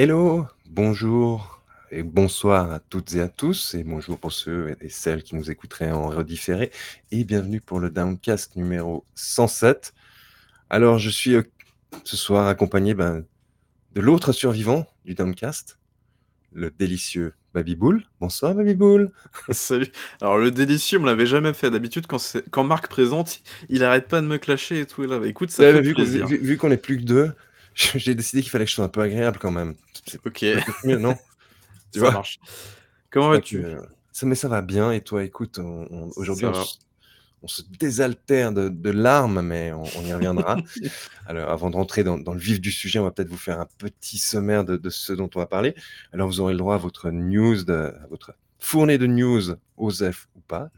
Hello, 0.00 0.46
bonjour 0.70 1.60
et 1.90 2.04
bonsoir 2.04 2.70
à 2.70 2.78
toutes 2.78 3.16
et 3.16 3.20
à 3.20 3.26
tous, 3.26 3.74
et 3.74 3.82
bonjour 3.82 4.16
pour 4.16 4.30
ceux 4.30 4.76
et 4.80 4.90
celles 4.90 5.24
qui 5.24 5.34
nous 5.34 5.50
écouteraient 5.50 5.90
en 5.90 6.06
redifféré, 6.06 6.70
et 7.10 7.24
bienvenue 7.24 7.60
pour 7.60 7.80
le 7.80 7.90
Downcast 7.90 8.54
numéro 8.54 9.04
107. 9.16 9.92
Alors, 10.70 11.00
je 11.00 11.10
suis 11.10 11.34
euh, 11.34 11.42
ce 12.04 12.16
soir 12.16 12.46
accompagné 12.46 12.94
ben, 12.94 13.24
de 13.96 14.00
l'autre 14.00 14.30
survivant 14.30 14.86
du 15.04 15.14
Downcast, 15.14 15.80
le 16.52 16.70
délicieux 16.70 17.34
Babyboul. 17.52 18.04
Bonsoir 18.20 18.54
Babyboul. 18.54 19.10
Salut. 19.50 19.88
Alors 20.20 20.38
le 20.38 20.52
délicieux, 20.52 21.00
on 21.00 21.04
l'avait 21.06 21.26
jamais 21.26 21.52
fait. 21.54 21.72
D'habitude, 21.72 22.06
quand, 22.06 22.36
quand 22.52 22.62
Marc 22.62 22.86
présente, 22.86 23.40
il 23.68 23.82
arrête 23.82 24.06
pas 24.06 24.20
de 24.20 24.26
me 24.28 24.38
clasher 24.38 24.78
et 24.78 24.86
tout. 24.86 25.02
là, 25.02 25.18
écoute, 25.24 25.50
ça 25.50 25.72
fait 25.72 25.80
vu, 25.80 25.94
plaisir. 25.94 26.24
vu, 26.28 26.56
qu'on 26.56 26.70
est 26.70 26.76
plus 26.76 26.98
que 26.98 27.02
deux, 27.02 27.32
j'ai 27.94 28.14
décidé 28.14 28.42
qu'il 28.42 28.50
fallait 28.50 28.64
que 28.64 28.70
je 28.70 28.74
sois 28.74 28.84
un 28.84 28.88
peu 28.88 29.00
agréable 29.00 29.38
quand 29.38 29.52
même. 29.52 29.74
Ok. 30.24 30.44
Mieux, 30.84 30.98
non 30.98 31.16
Tu 31.92 32.00
ça 32.00 32.10
marche. 32.10 32.38
Comment 33.10 33.30
vas-tu? 33.30 33.64
ça, 34.12 34.26
Mais 34.26 34.34
ça 34.34 34.48
va 34.48 34.60
bien. 34.62 34.92
Et 34.92 35.00
toi, 35.00 35.24
écoute, 35.24 35.58
aujourd'hui, 36.16 36.46
on, 37.40 37.48
se 37.48 37.62
désaltère 37.78 38.52
de, 38.52 38.90
larmes, 38.90 39.40
mais 39.40 39.72
on, 39.72 39.84
y 40.04 40.12
reviendra. 40.12 40.56
Alors, 41.26 41.50
avant 41.50 41.70
de 41.70 41.76
rentrer 41.76 42.04
dans, 42.04 42.16
le 42.16 42.38
vif 42.38 42.60
du 42.60 42.72
sujet, 42.72 42.98
on 42.98 43.04
va 43.04 43.10
peut-être 43.10 43.30
vous 43.30 43.38
faire 43.38 43.60
un 43.60 43.68
petit 43.78 44.18
sommaire 44.18 44.64
de, 44.64 44.90
ce 44.90 45.14
dont 45.14 45.30
on 45.34 45.38
va 45.38 45.46
parler. 45.46 45.74
Alors, 46.12 46.28
vous 46.28 46.40
aurez 46.40 46.52
le 46.52 46.58
droit 46.58 46.74
à 46.74 46.78
votre 46.78 47.10
news, 47.10 47.64
de, 47.64 47.94
à 48.02 48.06
votre 48.10 48.34
fournée 48.58 48.98
de 48.98 49.06
news, 49.06 49.54
OSEF 49.78 50.28
ou 50.36 50.40
pas. 50.40 50.68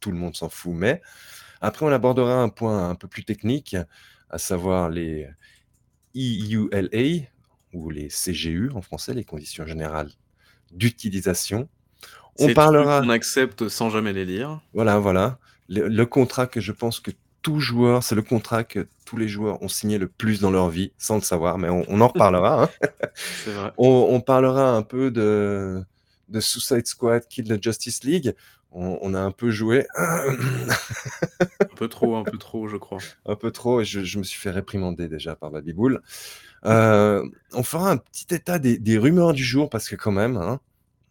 tout 0.00 0.10
le 0.10 0.18
monde 0.18 0.36
s'en 0.36 0.48
fout, 0.48 0.74
mais 0.74 1.00
après, 1.60 1.86
on 1.86 1.88
abordera 1.88 2.42
un 2.42 2.50
point 2.50 2.90
un 2.90 2.94
peu 2.96 3.08
plus 3.08 3.24
technique, 3.24 3.76
à 4.28 4.36
savoir 4.38 4.90
les 4.90 5.26
EULA, 6.14 7.26
ou 7.72 7.90
les 7.90 8.08
CGU 8.08 8.70
en 8.74 8.82
français, 8.82 9.14
les 9.14 9.24
conditions 9.24 9.66
générales 9.66 10.10
d'utilisation. 10.72 11.68
On 12.38 12.52
parlera. 12.54 13.00
On 13.04 13.08
accepte 13.08 13.68
sans 13.68 13.90
jamais 13.90 14.12
les 14.12 14.24
lire. 14.24 14.60
Voilà, 14.72 14.98
voilà. 14.98 15.38
Le, 15.68 16.04
contrat 16.04 16.46
que 16.46 16.60
je 16.60 16.72
pense 16.72 17.00
que 17.00 17.10
tout 17.42 17.60
joueur, 17.60 18.02
c'est 18.02 18.14
le 18.14 18.22
contrat 18.22 18.64
que 18.64 18.88
tous 19.04 19.16
les 19.16 19.28
joueurs 19.28 19.62
ont 19.62 19.68
signé 19.68 19.98
le 19.98 20.08
plus 20.08 20.40
dans 20.40 20.50
leur 20.50 20.70
vie, 20.70 20.92
sans 20.98 21.16
le 21.16 21.20
savoir, 21.20 21.58
mais 21.58 21.68
on, 21.68 22.00
en 22.00 22.08
reparlera. 22.08 22.64
Hein. 22.64 22.70
vrai. 23.46 23.72
On, 23.76 24.20
parlera 24.20 24.72
un 24.74 24.82
peu 24.82 25.10
de, 25.10 25.82
de 26.28 26.40
Suicide 26.40 26.86
Squad, 26.86 27.26
Kill 27.28 27.48
the 27.48 27.62
Justice 27.62 28.04
League. 28.04 28.34
On, 28.70 29.14
a 29.14 29.20
un 29.20 29.30
peu 29.30 29.50
joué. 29.50 29.86
un 29.96 30.36
peu 31.76 31.88
trop, 31.88 32.16
un 32.16 32.22
peu 32.22 32.38
trop, 32.38 32.68
je 32.68 32.76
crois. 32.76 32.98
Un 33.26 33.34
peu 33.34 33.50
trop, 33.50 33.80
et 33.80 33.84
je, 33.84 34.04
je 34.04 34.18
me 34.18 34.22
suis 34.22 34.38
fait 34.38 34.50
réprimander 34.50 35.08
déjà 35.08 35.34
par 35.34 35.50
Babyboul. 35.50 36.02
Euh, 36.64 37.26
on 37.52 37.62
fera 37.62 37.90
un 37.90 37.96
petit 37.96 38.26
état 38.34 38.58
des, 38.58 38.98
rumeurs 38.98 39.32
du 39.32 39.44
jour 39.44 39.70
parce 39.70 39.88
que 39.88 39.96
quand 39.96 40.12
même, 40.12 40.36
hein, 40.36 40.60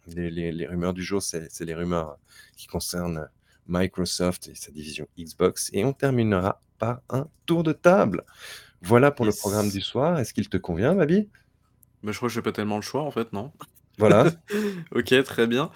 les, 0.08 0.68
rumeurs 0.68 0.94
du 0.94 1.04
jour, 1.04 1.22
c'est 1.22 1.60
les 1.62 1.74
rumeurs 1.74 2.18
qui 2.56 2.68
concernent 2.68 3.30
Microsoft 3.68 4.48
et 4.48 4.56
sa 4.56 4.72
division 4.72 5.08
Xbox. 5.18 5.70
Et 5.74 5.84
on 5.84 5.94
terminera 5.94 6.62
par 6.80 7.02
un 7.10 7.28
tour 7.46 7.64
de 7.64 7.74
table. 7.74 8.24
Voilà 8.82 9.12
pour 9.12 9.26
le 9.26 9.32
programme 9.32 9.70
du 9.70 9.82
soir. 9.82 10.20
Est-ce 10.20 10.34
qu'il 10.34 10.50
te 10.50 10.58
convient, 10.58 10.94
Babi? 10.94 11.28
Bah, 12.04 12.12
Je 12.12 12.18
crois 12.18 12.30
que 12.30 12.34
je 12.34 12.40
n'ai 12.40 12.44
pas 12.44 12.52
tellement 12.52 12.76
le 12.78 12.84
choix, 12.84 13.02
en 13.02 13.12
fait, 13.12 13.34
non? 13.34 13.52
Voilà. 13.98 14.32
ok, 14.96 15.24
très 15.24 15.48
bien. 15.48 15.72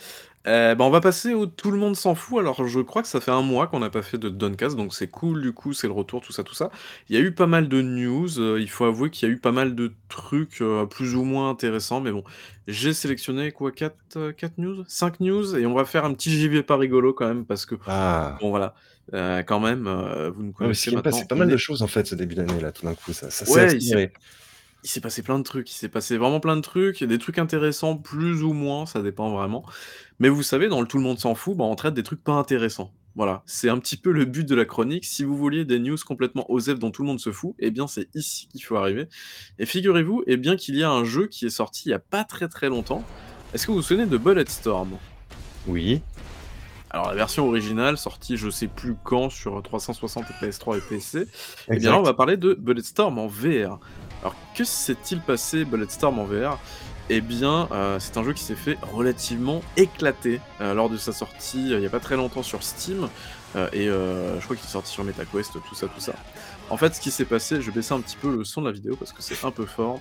Euh, 0.48 0.74
bah, 0.74 0.86
on 0.86 0.90
va 0.90 1.02
passer 1.02 1.34
au 1.34 1.46
tout 1.46 1.70
le 1.70 1.78
monde 1.78 1.96
s'en 1.96 2.16
fout. 2.16 2.40
Alors, 2.40 2.68
je 2.68 2.80
crois 2.80 3.02
que 3.04 3.08
ça 3.08 3.22
fait 3.22 3.32
un 3.32 3.44
mois 3.44 3.68
qu'on 3.68 3.80
n'a 3.80 3.90
pas 3.92 4.02
fait 4.02 4.18
de 4.18 4.28
Doncast, 4.30 4.76
donc 4.76 4.94
c'est 4.94 5.08
cool, 5.08 5.42
du 5.42 5.52
coup, 5.54 5.74
c'est 5.74 5.88
le 5.88 5.94
retour, 5.94 6.22
tout 6.22 6.32
ça, 6.32 6.44
tout 6.44 6.56
ça. 6.56 6.72
Il 7.10 7.16
y 7.16 7.20
a 7.20 7.22
eu 7.22 7.32
pas 7.32 7.46
mal 7.48 7.68
de 7.70 7.82
news, 7.82 8.40
euh, 8.40 8.60
il 8.60 8.70
faut 8.70 8.86
avouer 8.86 9.12
qu'il 9.12 9.28
y 9.30 9.32
a 9.32 9.36
eu 9.36 9.38
pas 9.38 9.52
mal 9.52 9.76
de 9.76 9.94
trucs 10.10 10.62
euh, 10.62 10.86
plus 10.86 11.16
ou 11.16 11.24
moins 11.24 11.50
intéressants, 11.52 12.02
mais 12.02 12.12
bon, 12.12 12.24
j'ai 12.68 12.94
sélectionné 12.94 13.52
quoi, 13.52 13.72
4, 13.72 14.32
4 14.32 14.58
news 14.58 14.84
5 14.88 15.20
news, 15.20 15.56
et 15.56 15.66
on 15.68 15.76
va 15.76 15.86
faire 15.86 16.06
un 16.06 16.14
petit 16.14 16.32
JV 16.32 16.64
pas 16.64 16.78
rigolo 16.78 17.14
quand 17.14 17.28
même, 17.28 17.46
parce 17.46 17.68
que, 17.68 17.76
Ah. 17.86 18.38
bon 18.42 18.50
voilà, 18.50 18.74
quand 19.12 19.60
même, 19.60 19.88
vous 20.36 20.44
nous 20.44 20.54
connaissez 20.54 20.90
il 20.90 20.96
s'est 20.96 21.02
passé 21.04 21.26
pas 21.28 21.36
mal 21.36 21.50
de 21.50 21.58
choses 21.58 21.84
en 21.84 21.88
fait 21.88 22.08
ce 22.08 22.16
début 22.16 22.36
d'année 22.36 22.60
là, 22.60 22.72
tout 22.72 22.86
d'un 22.86 22.96
coup, 22.96 23.14
ça, 23.14 23.30
ça 23.30 23.46
s'est 23.46 23.76
il 23.76 23.82
s'est 23.82 24.12
passé 25.02 25.22
plein 25.22 25.38
de 25.38 25.44
trucs, 25.44 25.70
il 25.72 25.76
s'est 25.76 25.90
passé 25.90 26.18
vraiment 26.18 26.40
plein 26.40 26.56
de 26.56 26.62
trucs, 26.62 27.04
des 27.04 27.18
trucs 27.20 27.38
intéressants 27.38 27.98
plus 27.98 28.44
ou 28.44 28.54
moins, 28.54 28.86
ça 28.86 29.02
dépend 29.02 29.30
vraiment. 29.30 29.64
Mais 30.20 30.30
vous 30.30 30.44
savez, 30.44 30.68
dans 30.68 30.82
le 30.82 30.88
Tout 30.88 30.98
le 30.98 31.04
monde 31.04 31.20
s'en 31.20 31.36
fout, 31.36 31.56
bah, 31.56 31.64
on 31.64 31.76
traite 31.76 31.94
des 31.94 32.04
trucs 32.04 32.24
pas 32.24 32.34
intéressants. 32.34 32.92
Voilà, 33.16 33.44
c'est 33.46 33.70
un 33.70 33.78
petit 33.78 33.98
peu 33.98 34.12
le 34.12 34.24
but 34.24 34.48
de 34.48 34.56
la 34.56 34.64
chronique. 34.64 35.04
Si 35.04 35.24
vous 35.26 35.36
vouliez 35.36 35.66
des 35.66 35.80
news 35.80 35.98
complètement 36.06 36.50
osef 36.50 36.80
dont 36.80 36.92
tout 36.92 37.02
le 37.02 37.08
monde 37.08 37.20
se 37.20 37.32
fout, 37.32 37.56
eh 37.60 37.70
bien 37.70 37.86
c'est 37.86 38.08
ici 38.16 38.48
qu'il 38.48 38.64
faut 38.64 38.78
arriver. 38.78 39.08
Et 39.60 39.66
figurez-vous, 39.66 40.24
eh 40.28 40.38
bien 40.38 40.56
qu'il 40.56 40.78
y 40.78 40.84
a 40.84 40.90
un 40.90 41.04
jeu 41.04 41.28
qui 41.28 41.46
est 41.46 41.50
sorti 41.50 41.90
il 41.90 41.92
y 41.92 41.94
a 41.94 42.00
pas 42.00 42.24
très 42.24 42.48
très 42.48 42.70
longtemps. 42.70 43.04
Est-ce 43.54 43.68
que 43.68 43.72
vous 43.72 43.80
vous 43.80 43.84
souvenez 43.84 44.06
de 44.06 44.18
Bulletstorm 44.18 44.98
Oui. 45.68 46.02
Alors 46.90 47.08
la 47.08 47.16
version 47.16 47.48
originale, 47.48 47.98
sortie 47.98 48.38
je 48.38 48.50
sais 48.50 48.68
plus 48.68 48.96
quand 49.04 49.30
sur 49.30 49.62
360 49.62 50.26
et 50.30 50.46
PS3 50.46 50.78
et 50.78 50.82
PC, 50.82 51.28
eh 51.70 51.78
bien 51.78 51.92
là 51.92 52.00
on 52.00 52.04
va 52.04 52.14
parler 52.14 52.38
de 52.38 52.54
Bulletstorm 52.54 53.18
en 53.18 53.28
VR. 53.28 53.80
Alors, 54.22 54.36
que 54.54 54.64
s'est-il 54.64 55.20
passé 55.20 55.66
Bulletstorm 55.66 56.20
en 56.20 56.26
VR 56.26 56.60
Eh 57.10 57.22
bien, 57.22 57.68
euh, 57.72 58.00
c'est 58.00 58.18
un 58.18 58.24
jeu 58.24 58.34
qui 58.34 58.44
s'est 58.44 58.56
fait 58.56 58.78
relativement 58.94 59.62
éclater 59.78 60.40
euh, 60.62 60.74
lors 60.74 60.90
de 60.90 60.98
sa 60.98 61.12
sortie 61.12 61.74
euh, 61.74 61.78
il 61.78 61.80
n'y 61.80 61.88
a 61.88 61.90
pas 61.90 62.00
très 62.00 62.16
longtemps 62.16 62.44
sur 62.44 62.62
Steam. 62.64 63.10
et 63.74 63.86
je 63.88 64.44
crois 64.44 64.56
qu'il 64.56 64.66
est 64.66 64.72
sorti 64.72 64.92
sur 64.92 65.04
MetaQuest, 65.04 65.54
tout 65.54 65.76
ça, 65.76 65.88
tout 65.88 66.00
ça. 66.00 66.14
En 66.70 66.78
fait, 66.78 66.96
ce 66.96 67.02
qui 67.02 67.12
s'est 67.12 67.26
passé, 67.26 67.62
je 67.62 67.66
vais 67.68 67.76
baisser 67.78 67.94
un 67.94 68.00
petit 68.00 68.16
peu 68.16 68.34
le 68.34 68.44
son 68.46 68.62
de 68.62 68.68
la 68.68 68.72
vidéo 68.72 68.96
parce 68.96 69.12
que 69.12 69.22
c'est 69.22 69.44
un 69.44 69.52
peu 69.52 69.66
fort. 69.66 70.00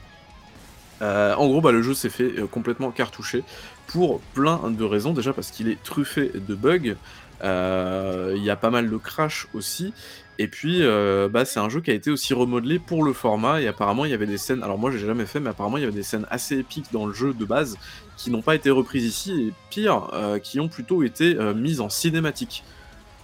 En 1.01 1.47
gros, 1.49 1.61
bah, 1.61 1.73
le 1.73 1.83
jeu 1.83 1.95
s'est 1.95 2.11
fait 2.11 2.33
complètement 2.51 2.91
cartouché 2.91 3.45
pour 3.87 4.21
plein 4.35 4.71
de 4.71 4.85
raisons. 4.85 5.13
Déjà 5.13 5.33
parce 5.33 5.51
qu'il 5.51 5.69
est 5.69 5.83
truffé 5.83 6.31
de 6.35 6.55
bugs. 6.55 6.97
Il 7.43 8.43
y 8.43 8.51
a 8.51 8.57
pas 8.57 8.71
mal 8.71 8.91
de 8.91 8.97
crash 8.97 9.47
aussi. 9.55 9.93
Et 10.41 10.49
puis, 10.49 10.79
euh, 10.81 11.29
bah, 11.29 11.45
c'est 11.45 11.61
un 11.61 11.69
jeu 11.69 11.83
qui 11.83 11.91
a 11.91 11.95
été 11.95 12.11
aussi 12.11 12.33
remodelé 12.33 12.79
pour 12.79 13.05
le 13.05 13.13
format, 13.13 13.61
et 13.61 13.69
apparemment 13.69 14.07
il 14.07 14.11
y 14.11 14.15
avait 14.15 14.25
des 14.25 14.39
scènes, 14.39 14.63
alors 14.63 14.79
moi 14.79 14.91
j'ai 14.91 14.99
jamais 14.99 15.27
fait, 15.27 15.39
mais 15.39 15.51
apparemment 15.51 15.77
il 15.77 15.83
y 15.83 15.85
avait 15.85 15.93
des 15.93 16.03
scènes 16.03 16.25
assez 16.31 16.57
épiques 16.57 16.87
dans 16.93 17.05
le 17.05 17.13
jeu 17.13 17.35
de 17.35 17.45
base, 17.45 17.77
qui 18.17 18.31
n'ont 18.31 18.41
pas 18.41 18.55
été 18.55 18.71
reprises 18.71 19.05
ici, 19.05 19.33
et 19.39 19.53
pire, 19.69 20.09
euh, 20.15 20.39
qui 20.39 20.59
ont 20.59 20.69
plutôt 20.69 21.03
été 21.03 21.37
euh, 21.37 21.53
mises 21.53 21.83
en 21.83 21.91
cinématique. 21.91 22.65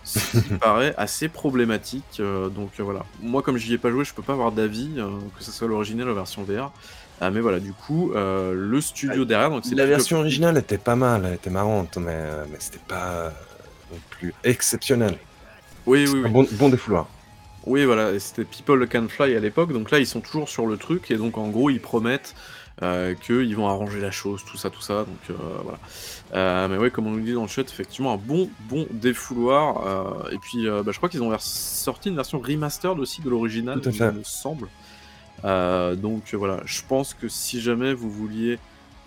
Ce 0.04 0.36
qui 0.36 0.54
paraît 0.60 0.94
assez 0.98 1.30
problématique, 1.30 2.20
donc 2.54 2.72
voilà. 2.78 3.06
Moi 3.22 3.40
comme 3.40 3.56
j'y 3.56 3.72
ai 3.72 3.78
pas 3.78 3.90
joué, 3.90 4.04
je 4.04 4.12
peux 4.12 4.20
pas 4.20 4.34
avoir 4.34 4.52
d'avis, 4.52 4.90
que 5.38 5.42
ce 5.42 5.50
soit 5.50 5.68
l'original 5.68 6.04
ou 6.04 6.10
la 6.10 6.16
version 6.16 6.42
VR. 6.42 6.70
Mais 7.20 7.40
voilà, 7.40 7.60
du 7.60 7.72
coup, 7.72 8.12
le 8.14 8.80
studio 8.80 9.24
derrière. 9.24 9.50
Donc 9.50 9.64
la 9.70 9.86
version 9.86 10.18
originale 10.18 10.58
était 10.58 10.78
pas 10.78 10.96
mal, 10.96 11.24
elle 11.26 11.34
était 11.34 11.50
marrante, 11.50 11.96
mais, 11.96 12.22
mais 12.50 12.56
c'était 12.58 12.78
pas 12.86 13.32
non 13.92 13.98
plus 14.10 14.34
exceptionnel. 14.44 15.16
Oui, 15.86 16.06
oui, 16.08 16.20
oui. 16.24 16.30
bon, 16.30 16.46
bon 16.52 16.68
défouloir. 16.68 17.06
Oui, 17.66 17.84
voilà, 17.84 18.18
c'était 18.20 18.44
People 18.44 18.88
Can 18.88 19.08
Fly 19.08 19.34
à 19.34 19.40
l'époque, 19.40 19.72
donc 19.72 19.90
là 19.90 19.98
ils 19.98 20.06
sont 20.06 20.20
toujours 20.20 20.48
sur 20.48 20.66
le 20.66 20.76
truc, 20.76 21.10
et 21.10 21.16
donc 21.16 21.36
en 21.36 21.48
gros 21.48 21.68
ils 21.68 21.80
promettent 21.80 22.36
euh, 22.82 23.14
qu'ils 23.14 23.56
vont 23.56 23.66
arranger 23.66 24.00
la 24.00 24.12
chose, 24.12 24.44
tout 24.44 24.56
ça, 24.56 24.70
tout 24.70 24.80
ça, 24.80 24.98
donc 24.98 25.30
euh, 25.30 25.34
voilà. 25.64 25.78
Euh, 26.34 26.68
mais 26.68 26.76
ouais, 26.76 26.90
comme 26.90 27.08
on 27.08 27.10
nous 27.10 27.20
dit 27.20 27.32
dans 27.32 27.42
le 27.42 27.48
chat, 27.48 27.62
effectivement 27.62 28.12
un 28.12 28.18
bon, 28.18 28.48
bon 28.68 28.86
défouloir, 28.92 30.28
et 30.30 30.38
puis 30.38 30.66
bah, 30.68 30.92
je 30.92 30.96
crois 30.96 31.08
qu'ils 31.08 31.22
ont 31.22 31.36
sorti 31.40 32.08
une 32.08 32.16
version 32.16 32.38
remastered 32.38 33.00
aussi 33.00 33.20
de 33.20 33.30
l'original, 33.30 33.80
il 33.84 34.02
me 34.04 34.22
semble. 34.22 34.68
Donc 35.42 36.34
voilà, 36.34 36.60
je 36.64 36.82
pense 36.88 37.14
que 37.14 37.28
si 37.28 37.60
jamais 37.60 37.94
vous 37.94 38.10
vouliez 38.10 38.58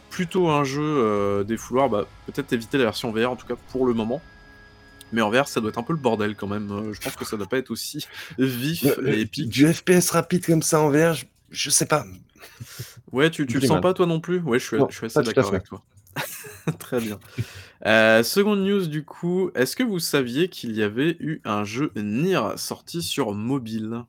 plutôt 0.10 0.50
un 0.50 0.64
jeu 0.64 1.44
défouloir, 1.46 1.90
bah, 1.90 2.08
peut-être 2.26 2.54
éviter 2.54 2.78
la 2.78 2.86
version 2.86 3.12
VR, 3.12 3.32
en 3.32 3.36
tout 3.36 3.48
cas 3.48 3.56
pour 3.72 3.86
le 3.86 3.94
moment. 3.94 4.22
Mais 5.12 5.22
en 5.22 5.30
VR, 5.30 5.48
ça 5.48 5.60
doit 5.60 5.70
être 5.70 5.78
un 5.78 5.84
peu 5.84 5.94
le 5.94 6.00
bordel 6.00 6.36
quand 6.36 6.48
même. 6.48 6.72
Euh, 6.72 6.94
je 6.94 7.02
pense 7.02 7.16
que 7.16 7.26
ça 7.26 7.38
doit 7.38 7.48
pas 7.48 7.58
être 7.58 7.72
aussi 7.72 8.06
vif 8.38 8.86
et 9.06 9.22
épique. 9.22 9.50
Du 9.50 9.72
FPS 9.72 10.12
rapide 10.12 10.46
comme 10.46 10.62
ça 10.62 10.82
en 10.82 10.90
VR, 10.90 11.16
je, 11.50 11.70
sais 11.70 11.86
pas. 11.86 12.06
Ouais, 13.12 13.30
tu, 13.30 13.46
tu 13.48 13.60
le 13.60 13.68
sens 13.68 13.82
pas 13.82 13.94
toi 13.94 14.06
non 14.06 14.20
plus? 14.20 14.40
Ouais, 14.40 14.60
je 14.60 14.66
suis, 14.66 14.78
je 14.90 14.96
suis 14.96 15.06
assez 15.06 15.22
d'accord 15.24 15.48
avec 15.48 15.64
toi. 15.64 15.84
Très 16.80 17.00
bien. 17.00 17.20
Euh, 17.86 18.24
seconde 18.24 18.60
news 18.60 18.88
du 18.88 19.06
coup, 19.06 19.52
est-ce 19.56 19.76
que 19.76 19.84
vous 19.84 20.00
saviez 20.00 20.50
qu'il 20.50 20.76
y 20.76 20.84
avait 20.84 21.16
eu 21.20 21.42
un 21.46 21.64
jeu 21.64 21.92
Nier 21.96 22.42
sorti 22.58 23.02
sur 23.02 23.34
mobile? 23.34 24.04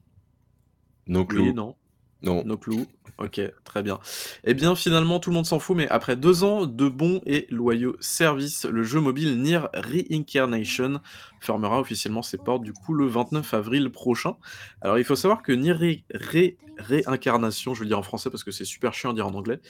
Non, 1.06 1.26
oui, 1.30 1.54
non. 1.54 1.76
Non. 2.22 2.42
No 2.44 2.56
clue. 2.56 2.86
Ok, 3.18 3.40
très 3.64 3.82
bien. 3.82 3.98
Eh 4.44 4.54
bien, 4.54 4.74
finalement, 4.74 5.20
tout 5.20 5.30
le 5.30 5.34
monde 5.34 5.44
s'en 5.44 5.58
fout, 5.58 5.76
mais 5.76 5.88
après 5.88 6.16
deux 6.16 6.42
ans 6.42 6.64
de 6.64 6.88
bons 6.88 7.20
et 7.26 7.46
loyaux 7.50 7.96
services, 8.00 8.64
le 8.64 8.82
jeu 8.82 9.00
mobile 9.00 9.40
Nier 9.42 9.60
Reincarnation 9.74 11.00
fermera 11.40 11.80
officiellement 11.80 12.22
ses 12.22 12.38
portes 12.38 12.62
du 12.62 12.72
coup 12.72 12.94
le 12.94 13.06
29 13.06 13.52
avril 13.54 13.90
prochain. 13.90 14.36
Alors, 14.80 14.98
il 14.98 15.04
faut 15.04 15.16
savoir 15.16 15.42
que 15.42 15.52
Nier 15.52 16.04
Réincarnation, 16.80 17.74
je 17.74 17.80
vais 17.80 17.84
le 17.84 17.88
dire 17.90 17.98
en 17.98 18.02
français 18.02 18.30
parce 18.30 18.44
que 18.44 18.50
c'est 18.50 18.64
super 18.64 18.94
chiant 18.94 19.10
à 19.10 19.14
dire 19.14 19.26
en 19.26 19.34
anglais, 19.34 19.60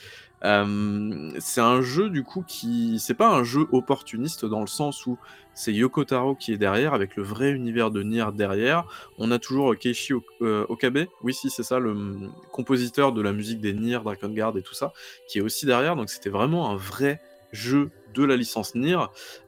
c'est 0.41 1.61
un 1.61 1.81
jeu 1.81 2.09
du 2.09 2.23
coup 2.23 2.43
qui 2.47 2.99
c'est 2.99 3.13
pas 3.13 3.29
un 3.29 3.43
jeu 3.43 3.67
opportuniste 3.71 4.45
dans 4.45 4.61
le 4.61 4.67
sens 4.67 5.05
où 5.05 5.17
c'est 5.53 5.73
Yoko 5.73 6.05
Taro 6.05 6.35
qui 6.35 6.53
est 6.53 6.57
derrière 6.57 6.93
avec 6.93 7.15
le 7.15 7.23
vrai 7.23 7.51
univers 7.51 7.91
de 7.91 8.01
Nier 8.03 8.25
derrière. 8.33 8.85
On 9.17 9.31
a 9.31 9.39
toujours 9.39 9.75
Keishi 9.77 10.13
euh, 10.41 10.65
Okabe, 10.69 11.05
oui 11.23 11.33
si 11.33 11.49
c'est 11.49 11.63
ça, 11.63 11.79
le 11.79 11.93
mm, 11.93 12.31
compositeur 12.51 13.11
de 13.11 13.21
la 13.21 13.30
musique 13.33 13.59
des 13.61 13.73
Nier, 13.73 13.99
Dragon 14.03 14.29
Guard 14.29 14.57
et 14.57 14.61
tout 14.61 14.73
ça, 14.73 14.93
qui 15.27 15.39
est 15.39 15.41
aussi 15.41 15.65
derrière. 15.65 15.95
Donc 15.95 16.09
c'était 16.09 16.29
vraiment 16.29 16.69
un 16.69 16.75
vrai 16.75 17.21
jeu 17.51 17.89
de 18.13 18.23
la 18.23 18.35
licence 18.35 18.75
Nier. 18.75 18.97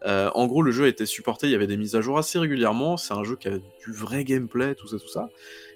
Euh, 0.06 0.30
en 0.36 0.48
gros, 0.48 0.62
le 0.62 0.72
jeu 0.72 0.86
a 0.86 0.88
été 0.88 1.06
supporté, 1.06 1.48
il 1.48 1.52
y 1.52 1.56
avait 1.56 1.68
des 1.68 1.78
mises 1.78 1.96
à 1.96 2.02
jour 2.02 2.18
assez 2.18 2.40
régulièrement. 2.40 2.98
C'est 2.98 3.14
un 3.14 3.24
jeu 3.24 3.36
qui 3.36 3.48
a 3.48 3.58
du 3.58 3.92
vrai 3.92 4.24
gameplay, 4.24 4.76
tout 4.76 4.88
ça, 4.88 4.98
tout 4.98 5.10
ça. 5.10 5.30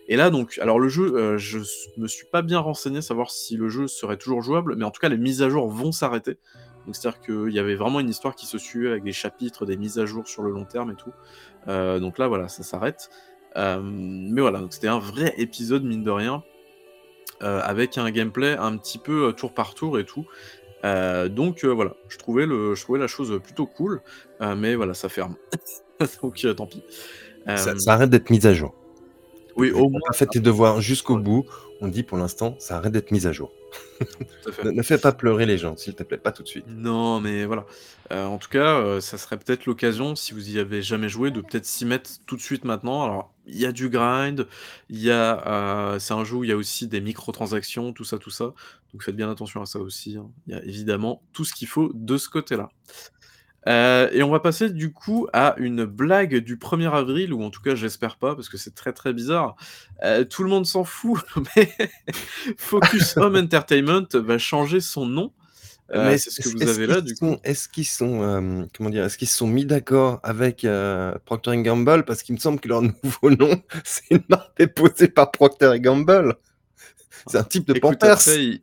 Et 0.08 0.16
là, 0.16 0.30
donc, 0.30 0.58
alors 0.60 0.80
le 0.80 0.88
jeu, 0.88 1.16
euh, 1.16 1.38
je 1.38 1.60
me 1.98 2.08
suis 2.08 2.26
pas 2.26 2.42
bien 2.42 2.60
renseigné 2.60 3.02
savoir 3.02 3.30
si 3.30 3.58
le 3.58 3.68
jeu 3.68 3.88
serait 3.88 4.18
toujours 4.18 4.42
jouable, 4.42 4.76
mais 4.78 4.86
en 4.86 4.92
tout 4.92 5.02
cas, 5.02 5.10
les 5.10 5.18
mises 5.18 5.42
à 5.42 5.50
jour 5.50 5.68
vont 5.68 5.92
s'arrêter. 5.92 6.38
Donc, 6.86 6.96
c'est-à-dire 6.96 7.20
qu'il 7.20 7.54
y 7.54 7.60
avait 7.60 7.76
vraiment 7.76 8.00
une 8.00 8.10
histoire 8.10 8.34
qui 8.34 8.46
se 8.46 8.58
suivait 8.58 8.90
avec 8.90 9.04
des 9.04 9.12
chapitres, 9.12 9.66
des 9.66 9.76
mises 9.76 10.00
à 10.00 10.06
jour 10.06 10.26
sur 10.26 10.44
le 10.44 10.52
long 10.52 10.64
terme 10.64 10.92
et 10.92 10.96
tout. 10.96 11.12
Euh, 11.68 12.00
donc 12.00 12.18
là, 12.18 12.30
voilà, 12.30 12.48
ça 12.48 12.64
s'arrête. 12.64 13.10
Euh, 13.58 13.82
mais 13.84 14.40
voilà, 14.40 14.60
donc 14.60 14.74
c'était 14.74 14.88
un 14.88 15.00
vrai 15.00 15.34
épisode, 15.38 15.84
mine 15.84 16.04
de 16.04 16.12
rien, 16.12 16.44
avec 17.42 17.98
un 17.98 18.10
gameplay 18.12 18.56
un 18.58 18.78
petit 18.78 18.98
peu 18.98 19.34
tour 19.34 19.54
par 19.54 19.74
tour 19.74 20.00
et 20.00 20.06
tout. 20.06 20.26
donc 20.84 21.66
voilà, 21.66 21.96
je 22.10 22.18
trouvais, 22.18 22.46
le, 22.46 22.76
je 22.76 22.82
trouvais 22.82 23.00
la 23.00 23.08
chose 23.08 23.40
plutôt 23.44 23.66
cool, 23.66 24.02
mais 24.40 24.76
voilà, 24.76 24.94
ça 24.94 25.10
ferme. 25.10 25.36
donc 26.22 26.46
tant 26.56 26.68
pis. 26.68 26.84
Ça, 27.46 27.78
ça 27.78 27.94
arrête 27.94 28.10
d'être 28.10 28.30
mise 28.30 28.46
à 28.46 28.54
jour. 28.54 28.74
Oui, 29.58 29.72
au 29.72 29.90
moins. 29.90 30.00
fait 30.14 30.28
tes 30.28 30.40
devoirs 30.40 30.82
jusqu'au 30.82 31.18
bout. 31.18 31.46
On 31.82 31.88
dit 31.88 32.04
pour 32.04 32.18
l'instant, 32.18 32.56
ça 32.60 32.78
arrête 32.78 32.92
d'être 32.92 33.12
mis 33.12 33.28
à 33.28 33.32
jour. 33.32 33.52
ne, 34.64 34.82
fais 34.82 34.98
pas 34.98 35.12
pleurer 35.12 35.46
les 35.46 35.58
gens, 35.58 35.76
s'il 35.76 35.96
te 35.96 36.04
plaît, 36.04 36.18
pas 36.18 36.32
tout 36.32 36.44
de 36.44 36.48
suite. 36.48 36.66
Non, 36.68 37.20
mais 37.20 37.46
voilà. 37.46 37.66
Euh, 38.12 38.26
en 38.26 38.38
tout 38.38 38.50
cas, 38.50 38.80
euh, 38.80 39.00
ça 39.02 39.18
serait 39.18 39.38
peut-être 39.38 39.66
l'occasion, 39.66 40.16
si 40.16 40.34
vous 40.34 40.50
y 40.50 40.60
avez 40.60 40.82
jamais 40.82 41.10
joué, 41.10 41.30
de 41.30 41.42
peut-être 41.42 41.66
s'y 41.66 41.86
mettre 41.86 42.10
tout 42.26 42.36
de 42.36 42.42
suite 42.42 42.66
maintenant. 42.66 43.04
Alors, 43.04 43.34
il 43.46 43.58
y 43.58 43.66
a 43.66 43.72
du 43.72 43.90
grind, 43.90 44.48
il 44.90 45.00
y 45.00 45.12
a, 45.12 45.46
euh, 45.48 46.00
c'est 46.00 46.14
un 46.14 46.24
jeu 46.24 46.38
où 46.38 46.44
il 46.44 46.50
y 46.50 46.54
a 46.54 46.58
aussi 46.58 46.88
des 46.88 47.02
microtransactions, 47.02 47.94
tout 47.94 48.04
ça, 48.04 48.18
tout 48.18 48.30
ça. 48.30 48.54
Donc 48.94 49.04
faites 49.04 49.16
bien 49.16 49.30
attention 49.30 49.62
à 49.62 49.66
ça 49.66 49.80
aussi. 49.80 50.18
Hein. 50.18 50.30
Il 50.48 50.54
y 50.54 50.58
a 50.58 50.64
évidemment 50.64 51.22
tout 51.34 51.46
ce 51.46 51.54
qu'il 51.54 51.68
faut 51.68 51.92
de 51.94 52.18
ce 52.18 52.30
côté-là. 52.30 52.70
Euh, 53.68 54.10
et 54.14 54.24
on 54.24 54.30
va 54.30 54.40
passer 54.40 54.70
du 54.70 54.94
coup 54.94 55.28
à 55.34 55.56
une 55.58 55.84
blague 55.86 56.38
du 56.38 56.56
1er 56.56 56.90
avril, 56.92 57.34
ou 57.34 57.44
en 57.44 57.50
tout 57.50 57.62
cas 57.62 57.76
j'espère 57.76 58.16
pas, 58.16 58.34
parce 58.34 58.48
que 58.48 58.58
c'est 58.58 58.74
très 58.74 58.94
très 58.94 59.14
bizarre. 59.14 59.56
Euh, 60.04 60.24
tout 60.24 60.44
le 60.44 60.50
monde 60.50 60.66
s'en 60.66 60.84
fout, 60.84 61.20
mais 61.56 61.70
Focus 62.58 63.18
Home 63.18 63.36
Entertainment 63.36 64.08
va 64.14 64.38
changer 64.38 64.80
son 64.80 65.06
nom. 65.06 65.34
Euh, 65.94 66.06
mais 66.06 66.18
c'est 66.18 66.32
ce 66.32 66.42
que 66.42 66.50
vous 66.50 66.68
avez 66.68 66.86
là, 66.86 67.00
du 67.02 67.16
coup. 67.16 67.38
Est-ce 67.44 67.70
qu'ils 67.70 67.86
sont, 67.86 68.68
comment 68.76 68.90
dire, 68.90 69.06
est-ce 69.06 69.18
qu'ils 69.18 69.28
se 69.28 69.38
sont 69.38 69.48
mis 69.48 69.66
d'accord 69.66 70.20
avec 70.24 70.66
Procter 71.26 71.62
Gamble? 71.62 72.04
Parce 72.04 72.24
qu'il 72.24 72.36
me 72.36 72.40
semble 72.40 72.60
que 72.60 72.68
leur 72.68 72.82
nouveau 73.04 73.30
nom, 73.32 73.62
c'est 73.84 74.04
une 74.12 74.24
marque 74.30 74.58
déposée 74.58 75.08
par 75.08 75.32
Procter 75.32 75.80
Gamble. 75.80 76.36
C'est 77.28 77.38
un 77.38 77.44
type 77.44 77.68
de 77.68 77.76
Écoute, 77.76 78.04
après, 78.04 78.60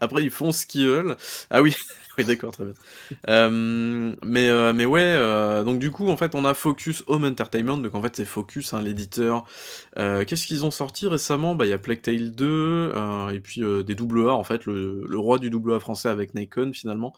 après, 0.00 0.22
ils 0.22 0.30
font 0.30 0.52
ce 0.52 0.66
qu'ils 0.66 0.86
veulent. 0.86 1.16
Ah 1.50 1.62
oui, 1.62 1.74
oui, 2.18 2.24
d'accord, 2.24 2.52
très 2.52 2.64
bien. 2.64 2.74
Euh, 3.28 4.14
mais, 4.24 4.48
euh, 4.48 4.72
mais 4.72 4.84
ouais, 4.84 5.02
euh, 5.04 5.62
donc 5.62 5.78
du 5.78 5.92
coup, 5.92 6.08
en 6.08 6.16
fait, 6.16 6.34
on 6.34 6.44
a 6.44 6.52
Focus 6.52 7.04
Home 7.06 7.24
Entertainment, 7.24 7.78
donc 7.78 7.94
en 7.94 8.02
fait, 8.02 8.16
c'est 8.16 8.24
Focus, 8.24 8.74
hein, 8.74 8.82
l'éditeur. 8.82 9.44
Qu'est-ce 9.96 10.46
qu'ils 10.46 10.64
ont 10.64 10.70
sorti 10.70 11.06
récemment? 11.06 11.54
Bah, 11.54 11.66
il 11.66 11.70
y 11.70 11.72
a 11.72 11.78
Plague 11.78 12.02
Tale 12.02 12.32
2, 12.32 12.92
et 13.32 13.40
puis 13.40 13.62
des 13.84 13.94
double 13.94 14.28
A, 14.28 14.34
en 14.34 14.44
fait, 14.44 14.66
le, 14.66 15.06
roi 15.14 15.38
du 15.38 15.50
double 15.50 15.74
A 15.74 15.80
français 15.80 16.08
avec 16.08 16.34
Nikon, 16.34 16.72
finalement. 16.72 17.14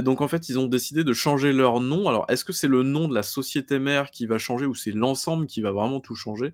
donc 0.00 0.20
en 0.20 0.28
fait, 0.28 0.48
ils 0.48 0.58
ont 0.58 0.66
décidé 0.66 1.04
de 1.04 1.12
changer 1.12 1.52
leur 1.52 1.80
nom. 1.80 2.08
Alors, 2.08 2.26
est-ce 2.28 2.44
que 2.44 2.52
c'est 2.52 2.68
le 2.68 2.82
nom 2.82 3.08
de 3.08 3.14
la 3.14 3.22
société 3.22 3.78
mère 3.78 4.10
qui 4.10 4.26
va 4.26 4.38
changer, 4.38 4.66
ou 4.66 4.74
c'est 4.74 4.92
l'ensemble 4.92 5.46
qui 5.46 5.60
va 5.60 5.72
vraiment 5.72 6.00
tout 6.00 6.14
changer? 6.14 6.52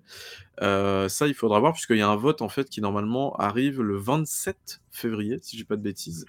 Ça, 0.59 1.27
il 1.27 1.33
faudra 1.33 1.59
voir, 1.59 1.73
puisqu'il 1.73 1.97
y 1.97 2.01
a 2.01 2.09
un 2.09 2.15
vote, 2.15 2.41
en 2.41 2.49
fait, 2.49 2.69
qui 2.69 2.81
normalement 2.81 3.35
arrive 3.37 3.81
le 3.81 3.97
27 3.97 4.81
février, 4.91 5.39
si 5.41 5.57
j'ai 5.57 5.63
pas 5.63 5.75
de 5.75 5.81
bêtises. 5.81 6.25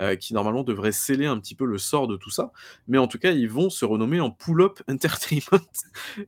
Euh, 0.00 0.14
qui 0.14 0.34
normalement 0.34 0.62
devrait 0.62 0.92
sceller 0.92 1.24
un 1.24 1.38
petit 1.38 1.54
peu 1.54 1.64
le 1.64 1.78
sort 1.78 2.06
de 2.06 2.16
tout 2.16 2.28
ça. 2.28 2.52
Mais 2.86 2.98
en 2.98 3.06
tout 3.06 3.18
cas, 3.18 3.30
ils 3.32 3.48
vont 3.48 3.70
se 3.70 3.84
renommer 3.86 4.20
en 4.20 4.30
Pull-Up 4.30 4.80
Entertainment. 4.88 5.64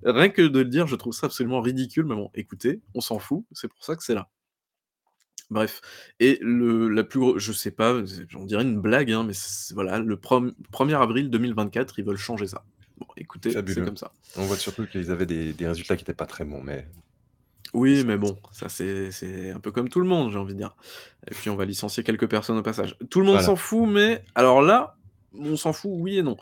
Rien 0.05 0.31
que 0.31 0.43
de 0.43 0.61
le 0.61 0.65
dire, 0.65 0.87
je 0.87 0.97
trouve 0.97 1.13
ça 1.13 1.27
absolument 1.27 1.61
ridicule. 1.61 2.07
Mais 2.07 2.15
bon, 2.15 2.31
écoutez, 2.35 2.81
on 2.95 3.01
s'en 3.01 3.19
fout, 3.19 3.45
c'est 3.53 3.69
pour 3.69 3.85
ça 3.85 3.95
que 3.95 4.03
c'est 4.03 4.15
là. 4.15 4.31
Bref, 5.51 5.81
et 6.21 6.39
le, 6.43 6.89
la 6.89 7.05
plus 7.05 7.21
grosse, 7.21 7.43
je 7.43 7.53
sais 7.53 7.71
pas, 7.71 8.03
on 8.37 8.45
dirait 8.45 8.63
une 8.63 8.81
blague, 8.81 9.11
hein, 9.11 9.25
mais 9.25 9.33
voilà, 9.73 9.99
le 9.99 10.17
1er 10.17 11.01
avril 11.01 11.31
2024, 11.31 11.99
ils 11.99 12.05
veulent 12.05 12.19
changer 12.19 12.47
ça. 12.47 12.65
Bon, 12.99 13.07
écoutez, 13.17 13.53
c'est 13.53 13.85
comme 13.85 13.97
ça. 13.97 14.13
On 14.37 14.45
voit 14.45 14.57
surtout 14.57 14.87
qu'ils 14.87 15.11
avaient 15.11 15.25
des, 15.25 15.55
des 15.55 15.67
résultats 15.67 15.97
qui 15.97 16.03
n'étaient 16.03 16.13
pas 16.13 16.27
très 16.27 16.45
bons, 16.45 16.63
mais 16.63 16.87
oui, 17.75 18.05
mais 18.05 18.17
bon, 18.17 18.37
ça 18.53 18.69
c'est 18.69 19.51
un 19.55 19.61
peu 19.61 19.71
comme 19.71 19.89
tout 19.89 20.01
le 20.01 20.07
monde, 20.07 20.33
j'ai 20.33 20.39
envie 20.39 20.55
de 20.55 20.59
dire. 20.59 20.75
Et 21.31 21.35
puis 21.35 21.51
on 21.51 21.57
va 21.57 21.65
licencier 21.65 22.03
quelques 22.03 22.29
personnes 22.29 22.59
au 22.59 22.63
passage. 22.63 22.97
Tout 23.11 23.21
le 23.21 23.27
monde 23.27 23.41
s'en 23.41 23.57
fout, 23.57 23.89
mais 23.89 24.25
alors 24.35 24.63
là, 24.63 24.99
on 25.39 25.57
s'en 25.57 25.73
fout, 25.73 25.91
oui 25.95 26.19
et 26.19 26.23
non. 26.23 26.37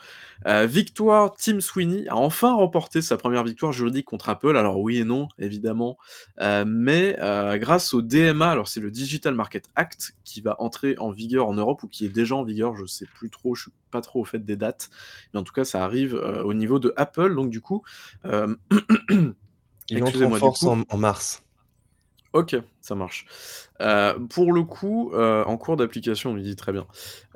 Euh, 0.46 0.66
victoire, 0.66 1.34
Tim 1.34 1.60
Sweeney 1.60 2.06
a 2.08 2.16
enfin 2.16 2.54
remporté 2.54 3.02
sa 3.02 3.16
première 3.16 3.42
victoire 3.42 3.72
juridique 3.72 4.06
contre 4.06 4.28
Apple. 4.28 4.56
Alors 4.56 4.80
oui 4.80 4.98
et 4.98 5.04
non, 5.04 5.28
évidemment. 5.38 5.98
Euh, 6.40 6.64
mais 6.66 7.16
euh, 7.20 7.58
grâce 7.58 7.94
au 7.94 8.02
DMA, 8.02 8.48
alors 8.48 8.68
c'est 8.68 8.80
le 8.80 8.90
Digital 8.90 9.34
Market 9.34 9.68
Act 9.74 10.14
qui 10.24 10.40
va 10.40 10.56
entrer 10.60 10.96
en 10.98 11.10
vigueur 11.10 11.48
en 11.48 11.54
Europe 11.54 11.82
ou 11.82 11.88
qui 11.88 12.06
est 12.06 12.10
déjà 12.10 12.36
en 12.36 12.44
vigueur, 12.44 12.76
je 12.76 12.86
sais 12.86 13.06
plus 13.06 13.30
trop, 13.30 13.54
je 13.54 13.62
suis 13.62 13.72
pas 13.90 14.00
trop 14.00 14.20
au 14.20 14.24
fait 14.24 14.44
des 14.44 14.56
dates. 14.56 14.90
Mais 15.32 15.40
en 15.40 15.42
tout 15.42 15.52
cas, 15.52 15.64
ça 15.64 15.84
arrive 15.84 16.14
au 16.14 16.54
niveau 16.54 16.78
de 16.78 16.92
Apple. 16.96 17.34
Donc 17.34 17.50
du 17.50 17.60
coup... 17.60 17.82
Il 19.88 20.02
entre 20.02 20.22
en 20.24 20.30
force 20.32 20.64
en, 20.64 20.84
mars. 20.96 21.42
Ok, 22.32 22.54
ça 22.82 22.94
marche. 22.94 23.24
Euh, 23.80 24.18
pour 24.18 24.52
le 24.52 24.62
coup, 24.62 25.10
euh, 25.14 25.42
en 25.44 25.56
cours 25.56 25.76
d'application, 25.76 26.32
on 26.32 26.34
lui 26.34 26.42
dit 26.42 26.56
très 26.56 26.72
bien. 26.72 26.86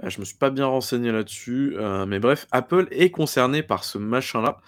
Euh, 0.03 0.11
je 0.11 0.21
me 0.21 0.27
suis 0.27 0.37
pas 0.37 0.51
bien 0.51 0.67
renseigné 0.67 1.11
là-dessus, 1.11 1.77
mais 2.07 2.19
bref, 2.19 2.47
Apple 2.51 2.87
est 2.91 3.11
concerné 3.11 3.63
par 3.63 3.85
ce 3.85 3.97
machin-là. 3.97 4.59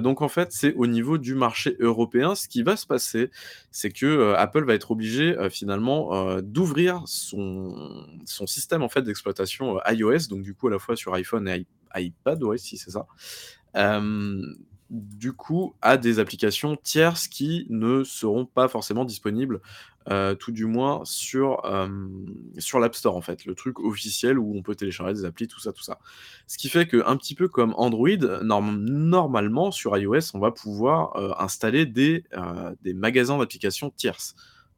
donc 0.00 0.22
en 0.22 0.28
fait, 0.28 0.52
c'est 0.52 0.72
au 0.74 0.86
niveau 0.86 1.18
du 1.18 1.34
marché 1.34 1.76
européen. 1.80 2.34
Ce 2.34 2.48
qui 2.48 2.62
va 2.62 2.76
se 2.76 2.86
passer, 2.86 3.30
c'est 3.70 3.90
que 3.90 4.32
Apple 4.34 4.64
va 4.64 4.72
être 4.72 4.90
obligé 4.90 5.36
finalement 5.50 6.40
d'ouvrir 6.40 7.02
son, 7.04 8.06
son 8.24 8.46
système 8.46 8.82
en 8.82 8.88
fait 8.88 9.02
d'exploitation 9.02 9.78
iOS, 9.86 10.28
donc 10.30 10.42
du 10.42 10.54
coup 10.54 10.68
à 10.68 10.70
la 10.70 10.78
fois 10.78 10.96
sur 10.96 11.12
iPhone 11.14 11.46
et 11.48 11.66
iPad, 11.94 12.42
ouais, 12.42 12.56
si 12.56 12.78
c'est 12.78 12.90
ça 12.90 13.06
du 14.92 15.32
coup 15.32 15.74
à 15.80 15.96
des 15.96 16.18
applications 16.18 16.76
tierces 16.76 17.26
qui 17.26 17.66
ne 17.70 18.04
seront 18.04 18.44
pas 18.44 18.68
forcément 18.68 19.06
disponibles, 19.06 19.60
euh, 20.10 20.34
tout 20.34 20.52
du 20.52 20.66
moins 20.66 21.00
sur, 21.04 21.62
sur 22.58 22.78
l'App 22.78 22.94
Store 22.94 23.16
en 23.16 23.22
fait, 23.22 23.46
le 23.46 23.54
truc 23.54 23.80
officiel 23.80 24.38
où 24.38 24.54
on 24.54 24.62
peut 24.62 24.74
télécharger 24.74 25.14
des 25.14 25.24
applis, 25.24 25.48
tout 25.48 25.60
ça, 25.60 25.72
tout 25.72 25.82
ça. 25.82 25.98
Ce 26.46 26.58
qui 26.58 26.68
fait 26.68 26.86
que 26.86 27.02
un 27.06 27.16
petit 27.16 27.34
peu 27.34 27.48
comme 27.48 27.72
Android, 27.78 28.08
normalement 28.42 29.70
sur 29.70 29.96
iOS, 29.96 30.34
on 30.34 30.38
va 30.38 30.50
pouvoir 30.50 31.16
euh, 31.16 31.32
installer 31.38 31.86
des, 31.86 32.24
euh, 32.36 32.74
des 32.82 32.92
magasins 32.92 33.38
d'applications 33.38 33.90
tierces. 33.90 34.34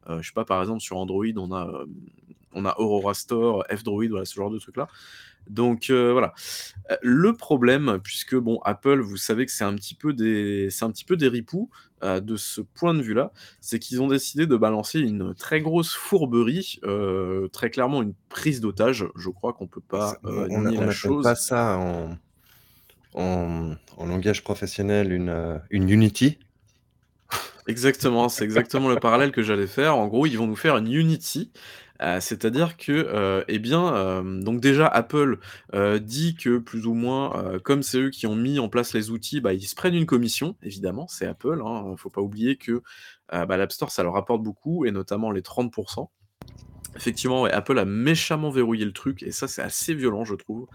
je 0.08 0.22
sais 0.22 0.32
pas, 0.32 0.44
par 0.44 0.60
exemple 0.60 0.80
sur 0.80 0.96
Android, 0.96 1.24
on 1.36 1.52
a, 1.52 1.84
on 2.54 2.64
a 2.64 2.74
Aurora 2.78 3.14
Store, 3.14 3.64
F-Droid, 3.70 4.08
voilà 4.10 4.24
ce 4.24 4.34
genre 4.34 4.50
de 4.50 4.58
trucs 4.58 4.76
là. 4.76 4.88
Donc 5.48 5.90
euh, 5.90 6.12
voilà. 6.12 6.34
Euh, 6.90 6.96
le 7.02 7.34
problème, 7.34 7.98
puisque 8.02 8.34
bon, 8.36 8.60
Apple, 8.64 9.00
vous 9.00 9.16
savez 9.16 9.46
que 9.46 9.52
c'est 9.52 9.64
un 9.64 9.74
petit 9.74 9.94
peu 9.94 10.12
des, 10.12 10.68
c'est 10.70 10.84
un 10.84 10.90
petit 10.90 11.04
peu 11.04 11.16
des 11.16 11.28
ripoux 11.28 11.70
euh, 12.02 12.20
de 12.20 12.36
ce 12.36 12.60
point 12.60 12.94
de 12.94 13.02
vue-là, 13.02 13.32
c'est 13.60 13.78
qu'ils 13.78 14.00
ont 14.02 14.08
décidé 14.08 14.46
de 14.46 14.56
balancer 14.56 15.00
une 15.00 15.34
très 15.34 15.60
grosse 15.60 15.94
fourberie, 15.94 16.80
très 17.52 17.70
clairement 17.70 18.02
une 18.02 18.14
prise 18.28 18.60
d'otage. 18.60 19.06
Je 19.16 19.30
crois 19.30 19.52
qu'on 19.52 19.66
peut 19.66 19.82
pas 19.86 20.16
on, 20.24 20.62
nier 20.62 20.78
la 20.78 20.90
chose. 20.90 21.22
pas 21.22 21.34
ça 21.34 21.78
en, 21.78 22.16
en, 23.14 23.74
en, 23.96 24.06
langage 24.06 24.42
professionnel 24.42 25.12
une, 25.12 25.60
une 25.70 25.88
Unity. 25.90 26.38
Exactement, 27.66 28.28
c'est 28.28 28.44
exactement 28.44 28.90
le 28.90 28.96
parallèle 28.96 29.32
que 29.32 29.42
j'allais 29.42 29.66
faire. 29.66 29.96
En 29.96 30.06
gros, 30.06 30.26
ils 30.26 30.36
vont 30.36 30.46
nous 30.46 30.56
faire 30.56 30.76
une 30.76 30.92
Unity 30.92 31.50
euh, 32.02 32.18
c'est-à-dire 32.20 32.76
que, 32.76 32.92
euh, 32.92 33.44
eh 33.48 33.58
bien, 33.58 33.94
euh, 33.94 34.40
donc 34.42 34.60
déjà 34.60 34.86
Apple, 34.86 35.38
dit 36.00 36.34
que 36.34 36.58
plus 36.58 36.86
ou 36.86 36.94
moins, 36.94 37.58
comme 37.62 37.82
c'est 37.82 37.98
eux 37.98 38.10
qui 38.10 38.26
ont 38.26 38.36
mis 38.36 38.58
en 38.58 38.68
place 38.68 38.94
les 38.94 39.10
outils, 39.10 39.40
bah, 39.40 39.52
ils 39.52 39.62
se 39.62 39.74
prennent 39.74 39.94
une 39.94 40.06
commission, 40.06 40.56
évidemment, 40.62 41.06
c'est 41.08 41.26
Apple, 41.26 41.62
hein. 41.64 41.94
Faut 41.96 42.10
pas 42.10 42.20
oublier 42.20 42.56
que, 42.56 42.82
bah, 43.30 43.56
l'App 43.56 43.72
Store, 43.72 43.90
ça 43.90 44.02
leur 44.02 44.14
rapporte 44.14 44.42
beaucoup 44.42 44.84
et 44.84 44.90
notamment 44.90 45.30
les 45.30 45.42
30% 45.42 46.10
Effectivement, 46.96 47.44
Apple 47.46 47.76
a 47.78 47.84
méchamment 47.84 48.50
verrouillé 48.50 48.84
le 48.84 48.92
truc 48.92 49.24
et 49.24 49.32
ça, 49.32 49.48
c'est 49.48 49.62
assez 49.62 49.94
violent, 49.94 50.24
je 50.24 50.34
trouve. 50.36 50.66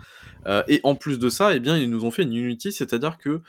et 0.67 0.81
en 0.83 0.95
plus 0.95 1.19
de 1.19 1.29
ça, 1.29 1.55
eh 1.55 1.59
bien, 1.59 1.77
ils 1.77 1.89
nous 1.89 2.05
ont 2.05 2.11
fait 2.11 2.23
une 2.23 2.35
Unity, 2.35 2.71
c'est-à-dire 2.71 3.17
que, 3.17 3.41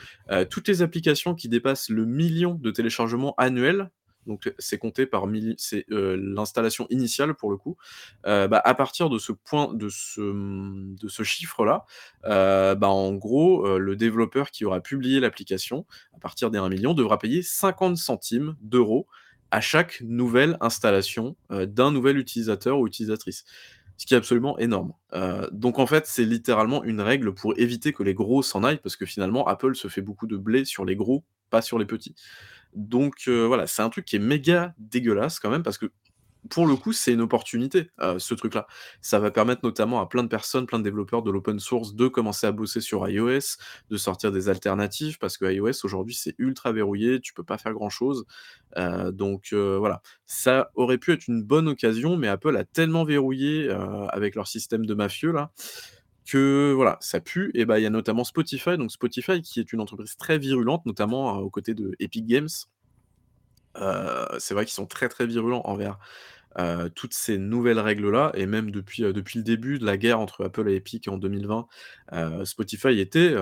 toutes 0.51 0.69
les 0.69 0.83
applications 0.83 1.35
qui 1.35 1.49
dépassent 1.49 1.91
le 1.91 2.05
million 2.07 2.55
de 2.55 2.71
téléchargements 2.71 3.35
annuels 3.39 3.91
donc 4.27 4.53
c'est 4.59 4.79
compté 4.79 5.07
par 5.07 5.27
c'est, 5.59 5.87
heu, 5.91 6.17
l'installation 6.17 6.87
initiale 6.91 7.35
pour 7.35 7.51
le 7.51 7.57
coup. 7.57 7.77
Heu, 8.27 8.47
bah, 8.49 8.61
à 8.65 8.75
partir 8.75 9.11
de 9.11 9.19
ce 9.19 9.33
point 9.33 9.73
de 9.75 9.89
ce, 9.89 10.21
de 11.01 11.09
ce 11.09 11.23
chiffre-là, 11.23 11.85
heu, 12.27 12.75
bah, 12.75 12.89
en 12.89 13.13
gros, 13.15 13.79
le 13.79 13.97
développeur 13.97 14.51
qui 14.51 14.65
aura 14.65 14.81
publié 14.81 15.21
l'application, 15.21 15.87
à 16.15 16.19
partir 16.21 16.51
des 16.51 16.59
1 16.59 16.69
000 16.69 16.81
000 16.83 16.95
devra 16.95 17.19
payer 17.19 17.43
50 17.43 17.97
centimes 17.97 18.57
d'euros 18.61 19.07
à 19.51 19.61
chaque 19.61 20.01
nouvelle 20.03 20.57
installation, 20.61 21.37
d'un 21.51 21.91
nouvel 21.91 22.19
utilisateur 22.19 22.79
ou 22.79 22.87
utilisatrice. 22.87 23.45
Ce 23.97 24.07
qui 24.07 24.15
est 24.15 24.17
absolument 24.17 24.59
énorme. 24.59 24.93
Donc 25.53 25.79
en 25.79 25.87
fait, 25.87 26.07
c'est 26.07 26.25
littéralement 26.25 26.83
une 26.85 27.01
règle 27.03 27.35
pour 27.35 27.59
éviter 27.59 27.93
que 27.93 28.03
les 28.03 28.15
gros 28.15 28.43
s'en 28.43 28.65
aillent, 28.65 28.81
parce 28.83 28.97
que 28.97 29.07
finalement 29.07 29.47
Apple 29.47 29.75
se 29.75 29.89
fait 29.89 30.03
beaucoup 30.03 30.27
de 30.27 30.37
blé 30.37 30.65
sur 30.65 30.85
les 30.85 30.97
gros, 30.97 31.25
pas 31.51 31.63
sur 31.63 31.79
les 31.79 31.85
petits. 31.85 32.15
Donc 32.75 33.15
heu, 33.29 33.45
voilà, 33.47 33.67
c'est 33.67 33.83
un 33.83 33.91
truc 33.91 34.05
qui 34.05 34.17
est 34.17 34.21
méga 34.21 34.75
dégueulasse 34.79 35.41
quand 35.41 35.51
même 35.51 35.63
parce 35.63 35.79
que 35.79 35.87
pour 36.51 36.67
le 36.67 36.75
coup, 36.77 36.93
c'est 36.95 37.13
une 37.13 37.21
opportunité, 37.21 37.91
heu, 38.03 38.19
ce 38.19 38.35
truc-là. 38.35 38.67
Ça 39.03 39.19
va 39.21 39.31
permettre 39.31 39.61
notamment 39.63 40.01
à 40.01 40.07
plein 40.09 40.23
de 40.23 40.29
personnes, 40.29 40.67
plein 40.67 40.79
de 40.79 40.85
développeurs 40.85 41.23
de 41.23 41.31
l'open 41.31 41.61
source 41.61 41.95
de 41.95 42.09
commencer 42.09 42.47
à 42.47 42.53
bosser 42.53 42.81
sur 42.81 43.07
iOS, 43.09 43.59
de 43.91 43.97
sortir 43.99 44.33
des 44.33 44.49
alternatives 44.49 45.19
parce 45.19 45.37
que 45.39 45.45
iOS 45.53 45.85
aujourd'hui 45.85 46.15
c'est 46.15 46.35
ultra 46.39 46.73
verrouillé, 46.73 47.21
tu 47.21 47.35
peux 47.35 47.45
pas 47.45 47.59
faire 47.59 47.75
grand 47.75 47.91
chose. 47.91 48.25
Heu, 48.79 49.13
donc 49.13 49.53
voilà. 49.53 50.03
Ça 50.27 50.71
aurait 50.75 50.99
pu 50.99 51.13
être 51.13 51.29
une 51.29 51.43
bonne 51.43 51.69
occasion, 51.69 52.17
mais 52.17 52.29
Apple 52.29 52.57
a 52.57 52.65
tellement 52.65 53.05
verrouillé, 53.05 53.71
avec 54.11 54.35
leur 54.35 54.49
système 54.49 54.87
de 54.87 54.95
mafieux 54.95 55.33
là, 55.33 55.51
que 56.27 56.73
voilà, 56.75 56.99
ça 57.01 57.21
pue 57.21 57.51
et 57.55 57.65
bah, 57.65 57.79
il 57.79 57.83
y 57.83 57.87
a 57.87 57.91
notamment 57.91 58.25
Spotify, 58.25 58.77
donc 58.79 58.93
Spotify 58.93 59.43
qui 59.43 59.61
est 59.61 59.73
une 59.73 59.81
entreprise 59.81 60.17
très 60.17 60.39
virulente, 60.39 60.87
notamment, 60.87 61.39
heu, 61.39 61.43
aux 61.43 61.51
côtés 61.51 61.75
de 61.75 61.95
Epic 62.01 62.27
Games. 62.27 62.49
Heu, 63.77 64.27
c'est 64.39 64.55
vrai 64.55 64.65
qu'ils 64.65 64.75
sont 64.75 64.87
très, 64.87 65.09
très 65.09 65.27
virulents 65.27 65.63
envers, 65.65 65.99
heu, 66.59 66.91
toutes 66.95 67.15
ces 67.15 67.39
nouvelles 67.39 67.79
règles-là 67.79 68.33
et 68.35 68.47
même 68.47 68.71
depuis, 68.73 69.03
depuis 69.03 69.39
le 69.39 69.45
début 69.45 69.79
de 69.79 69.87
la 69.87 69.97
guerre 69.97 70.21
entre 70.21 70.45
Apple 70.45 70.69
et 70.69 70.77
Epic 70.77 71.09
en 71.09 71.19
2020, 71.19 71.67
heu, 72.13 72.45
Spotify 72.45 72.99
était, 73.01 73.35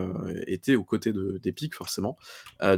était 0.47 0.77
aux 0.77 0.85
côtés 0.85 1.13
de 1.13 1.39
d'Epic 1.43 1.75
forcément. 1.75 2.19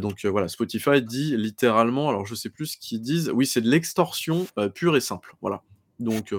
Donc 0.00 0.24
voilà, 0.26 0.48
Spotify 0.48 1.02
dit 1.02 1.36
littéralement, 1.36 2.08
alors 2.08 2.26
je 2.26 2.34
sais 2.36 2.50
plus 2.50 2.66
ce 2.66 2.78
qu'ils 2.78 3.00
disent, 3.00 3.30
oui, 3.34 3.46
c'est 3.46 3.60
de 3.62 3.68
l'extorsion, 3.70 4.46
pure 4.74 4.96
et 4.96 5.00
simple, 5.00 5.34
voilà. 5.40 5.62
Donc 5.98 6.34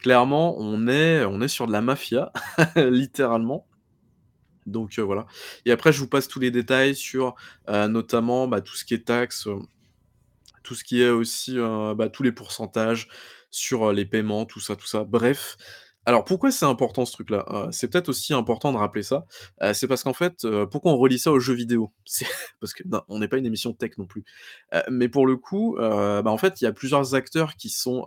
clairement, 0.00 0.56
on 0.58 0.86
est 0.88 1.48
sur 1.48 1.66
de 1.66 1.72
la 1.72 1.82
mafia, 1.82 2.32
littéralement. 2.76 3.66
Donc 4.66 4.98
heu, 4.98 5.02
voilà 5.02 5.26
et 5.64 5.72
après 5.72 5.92
je 5.92 6.00
vous 6.00 6.06
passe 6.08 6.28
tous 6.28 6.38
les 6.40 6.50
détails 6.50 6.94
sur, 6.94 7.34
heu, 7.68 7.86
notamment, 7.88 8.46
bah, 8.48 8.60
tout 8.60 8.74
ce 8.76 8.84
qui 8.84 8.94
est 8.94 9.06
taxes, 9.06 9.46
hem 9.46 9.62
tout 10.62 10.74
ce 10.74 10.84
qui 10.84 11.02
est 11.02 11.08
aussi, 11.10 11.56
bah, 11.96 12.08
tous 12.10 12.22
les 12.22 12.32
pourcentages 12.32 13.08
sur, 13.50 13.92
les 13.92 14.04
paiements, 14.06 14.44
tout 14.46 14.60
ça, 14.60 14.76
tout 14.76 14.86
ça. 14.86 15.04
Bref, 15.04 15.56
alors 16.10 16.24
pourquoi 16.24 16.50
c'est 16.50 16.66
important 16.66 17.04
ce 17.06 17.12
truc-là? 17.12 17.44
Heu, 17.50 17.68
c'est 17.72 17.88
peut-être 17.88 18.08
aussi 18.10 18.34
important 18.34 18.72
de 18.72 18.76
rappeler 18.76 19.02
ça, 19.02 19.24
heu, 19.62 19.72
c'est 19.72 19.86
parce 19.88 20.02
qu'en 20.02 20.12
fait, 20.12 20.44
heu, 20.44 20.68
pourquoi 20.68 20.92
on 20.92 20.96
relie 20.98 21.18
ça 21.18 21.32
aux 21.32 21.40
jeux 21.40 21.54
vidéo? 21.54 21.92
C'est 22.04 22.26
parce 22.60 22.74
que 22.74 22.82
on 23.08 23.20
n'est 23.20 23.28
pas 23.28 23.38
une 23.38 23.46
émission 23.46 23.72
tech 23.72 23.92
non 23.96 24.04
plus. 24.04 24.24
Mais 24.90 25.08
pour 25.08 25.26
le 25.26 25.36
coup, 25.36 25.76
bah, 25.78 26.22
en 26.26 26.38
fait, 26.38 26.60
il 26.60 26.64
y 26.64 26.66
a 26.66 26.72
plusieurs 26.72 27.14
acteurs 27.14 27.54
qui 27.54 27.68
sont, 27.70 28.04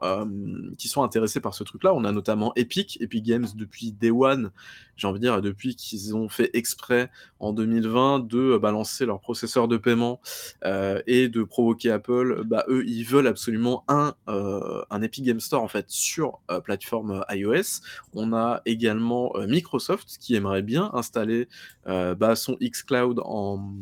qui 0.77 0.89
sont 0.89 1.03
intéressés 1.03 1.39
par 1.39 1.53
ce 1.53 1.63
truc-là. 1.63 1.93
On 1.93 2.03
a 2.03 2.11
notamment 2.11 2.51
Epic, 2.55 2.97
Epic 3.01 3.23
Games 3.23 3.47
depuis 3.55 3.93
day 3.93 4.11
one, 4.11 4.51
j'ai 4.95 5.07
envie 5.07 5.19
de 5.19 5.25
dire 5.25 5.41
depuis 5.41 5.75
qu'ils 5.75 6.15
ont 6.15 6.29
fait 6.29 6.49
exprès 6.53 7.09
en 7.39 7.53
2020 7.53 8.19
de, 8.19 8.37
heu, 8.55 8.59
balancer 8.59 9.05
leur 9.05 9.19
processeur 9.19 9.67
de 9.67 9.77
paiement, 9.77 10.19
heu 10.65 11.01
et 11.07 11.27
de 11.29 11.43
provoquer 11.43 11.91
Apple. 11.91 12.43
Bah, 12.45 12.63
eux, 12.69 12.83
ils 12.85 13.03
veulent 13.03 13.27
absolument 13.27 13.83
un, 13.87 14.13
heu, 14.29 14.83
un 14.89 15.01
Epic 15.01 15.23
Games 15.25 15.39
Store 15.39 15.61
en 15.63 15.67
fait 15.67 15.85
sur, 15.89 16.39
heu, 16.51 16.61
plateforme, 16.61 17.23
iOS. 17.31 17.81
On 18.13 18.33
a 18.33 18.61
également, 18.65 19.33
Microsoft 19.47 20.17
qui 20.19 20.35
aimerait 20.35 20.61
bien 20.61 20.89
installer, 20.93 21.47
bah, 21.85 22.35
son 22.35 22.57
xCloud 22.61 23.19
en, 23.25 23.73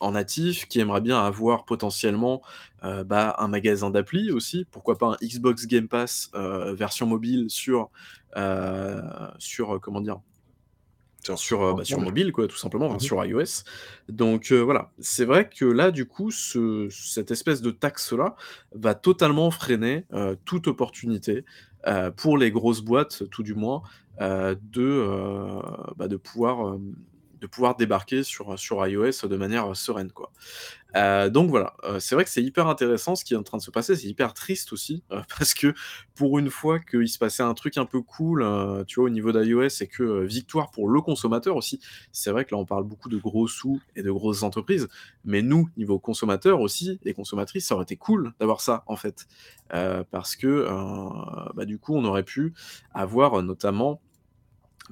en 0.00 0.12
natif, 0.12 0.66
qui 0.68 0.80
aimerait 0.80 1.00
bien 1.00 1.18
avoir 1.22 1.64
potentiellement, 1.64 2.42
bah, 2.82 3.34
un 3.38 3.48
magasin 3.48 3.90
d'appli 3.90 4.30
aussi. 4.32 4.66
Pourquoi 4.70 4.98
pas 4.98 5.06
un 5.08 5.16
Xbox 5.26 5.66
Game 5.66 5.88
Pass, 5.88 6.30
version 6.34 7.06
mobile 7.06 7.46
sur, 7.48 7.90
sur, 9.38 9.80
comment 9.80 10.00
dire? 10.00 10.20
Sur 11.36 11.62
heu, 11.64 11.74
bah, 11.74 11.84
sur 11.84 12.00
mobile 12.00 12.32
quoi, 12.32 12.48
tout 12.48 12.56
simplement, 12.56 12.86
Mmh 12.88 12.96
enfin 12.96 12.98
mh. 13.02 13.12
sur 13.14 13.24
iOS. 13.24 13.64
Donc 14.08 14.50
heu, 14.52 14.60
voilà. 14.60 14.92
C'est 14.98 15.24
vrai 15.24 15.48
que 15.48 15.64
là, 15.64 15.90
du 15.90 16.06
coup, 16.06 16.30
ce 16.30 16.88
cette 16.90 17.30
espèce 17.30 17.62
de 17.62 17.70
taxe-là 17.70 18.34
va 18.72 18.94
totalement 18.94 19.50
freiner, 19.50 20.06
heu, 20.12 20.36
toute 20.44 20.66
opportunité, 20.68 21.44
pour 22.16 22.38
les 22.38 22.50
grosses 22.52 22.80
boîtes, 22.82 23.28
tout 23.30 23.42
du 23.42 23.54
moins, 23.54 23.82
de, 24.20 25.60
bah, 25.96 26.08
de 26.08 26.16
pouvoir, 26.16 26.78
de 27.42 27.46
pouvoir 27.48 27.76
débarquer 27.76 28.22
sur, 28.22 28.58
sur 28.58 28.86
iOS 28.86 29.26
de 29.28 29.36
manière, 29.36 29.76
sereine, 29.76 30.12
quoi. 30.12 30.30
Heu, 30.96 31.30
donc 31.30 31.50
voilà, 31.50 31.74
heu, 31.84 32.00
c'est 32.00 32.14
vrai 32.14 32.24
que 32.24 32.30
c'est 32.30 32.42
hyper 32.42 32.66
intéressant 32.68 33.16
ce 33.16 33.24
qui 33.24 33.34
est 33.34 33.36
en 33.36 33.42
train 33.42 33.58
de 33.58 33.62
se 33.62 33.70
passer, 33.70 33.96
c'est 33.96 34.08
hyper 34.08 34.34
triste 34.34 34.72
aussi, 34.72 35.02
heu, 35.12 35.20
parce 35.38 35.54
que 35.54 35.74
pour 36.14 36.38
une 36.38 36.50
fois 36.50 36.78
qu'il 36.80 37.08
se 37.08 37.18
passait 37.18 37.42
un 37.42 37.54
truc 37.54 37.78
un 37.78 37.86
peu 37.86 38.02
cool, 38.02 38.46
tu 38.86 38.96
vois, 39.00 39.06
au 39.06 39.10
niveau 39.10 39.32
d'iOS 39.32 39.82
et 39.82 39.86
que, 39.88 40.24
victoire 40.24 40.70
pour 40.70 40.88
le 40.88 41.00
consommateur 41.00 41.56
aussi. 41.56 41.80
C'est 42.12 42.30
vrai 42.30 42.44
que 42.44 42.54
là, 42.54 42.58
on 42.60 42.66
parle 42.66 42.84
beaucoup 42.84 43.08
de 43.08 43.16
gros 43.18 43.48
sous 43.48 43.80
et 43.96 44.02
de 44.02 44.10
grosses 44.10 44.42
entreprises, 44.42 44.88
mais 45.24 45.42
nous, 45.42 45.68
niveau 45.76 45.98
consommateurs 45.98 46.60
aussi 46.60 47.00
et 47.04 47.14
consommatrices, 47.14 47.66
ça 47.66 47.74
aurait 47.74 47.84
été 47.84 47.96
cool 47.96 48.32
d'avoir 48.40 48.60
ça, 48.60 48.84
en 48.86 48.96
fait. 48.96 49.26
Parce 50.10 50.36
que, 50.36 50.66
bah, 51.54 51.64
du 51.64 51.78
coup, 51.78 51.96
on 51.96 52.04
aurait 52.04 52.22
pu 52.24 52.52
avoir, 52.92 53.42
notamment 53.42 54.00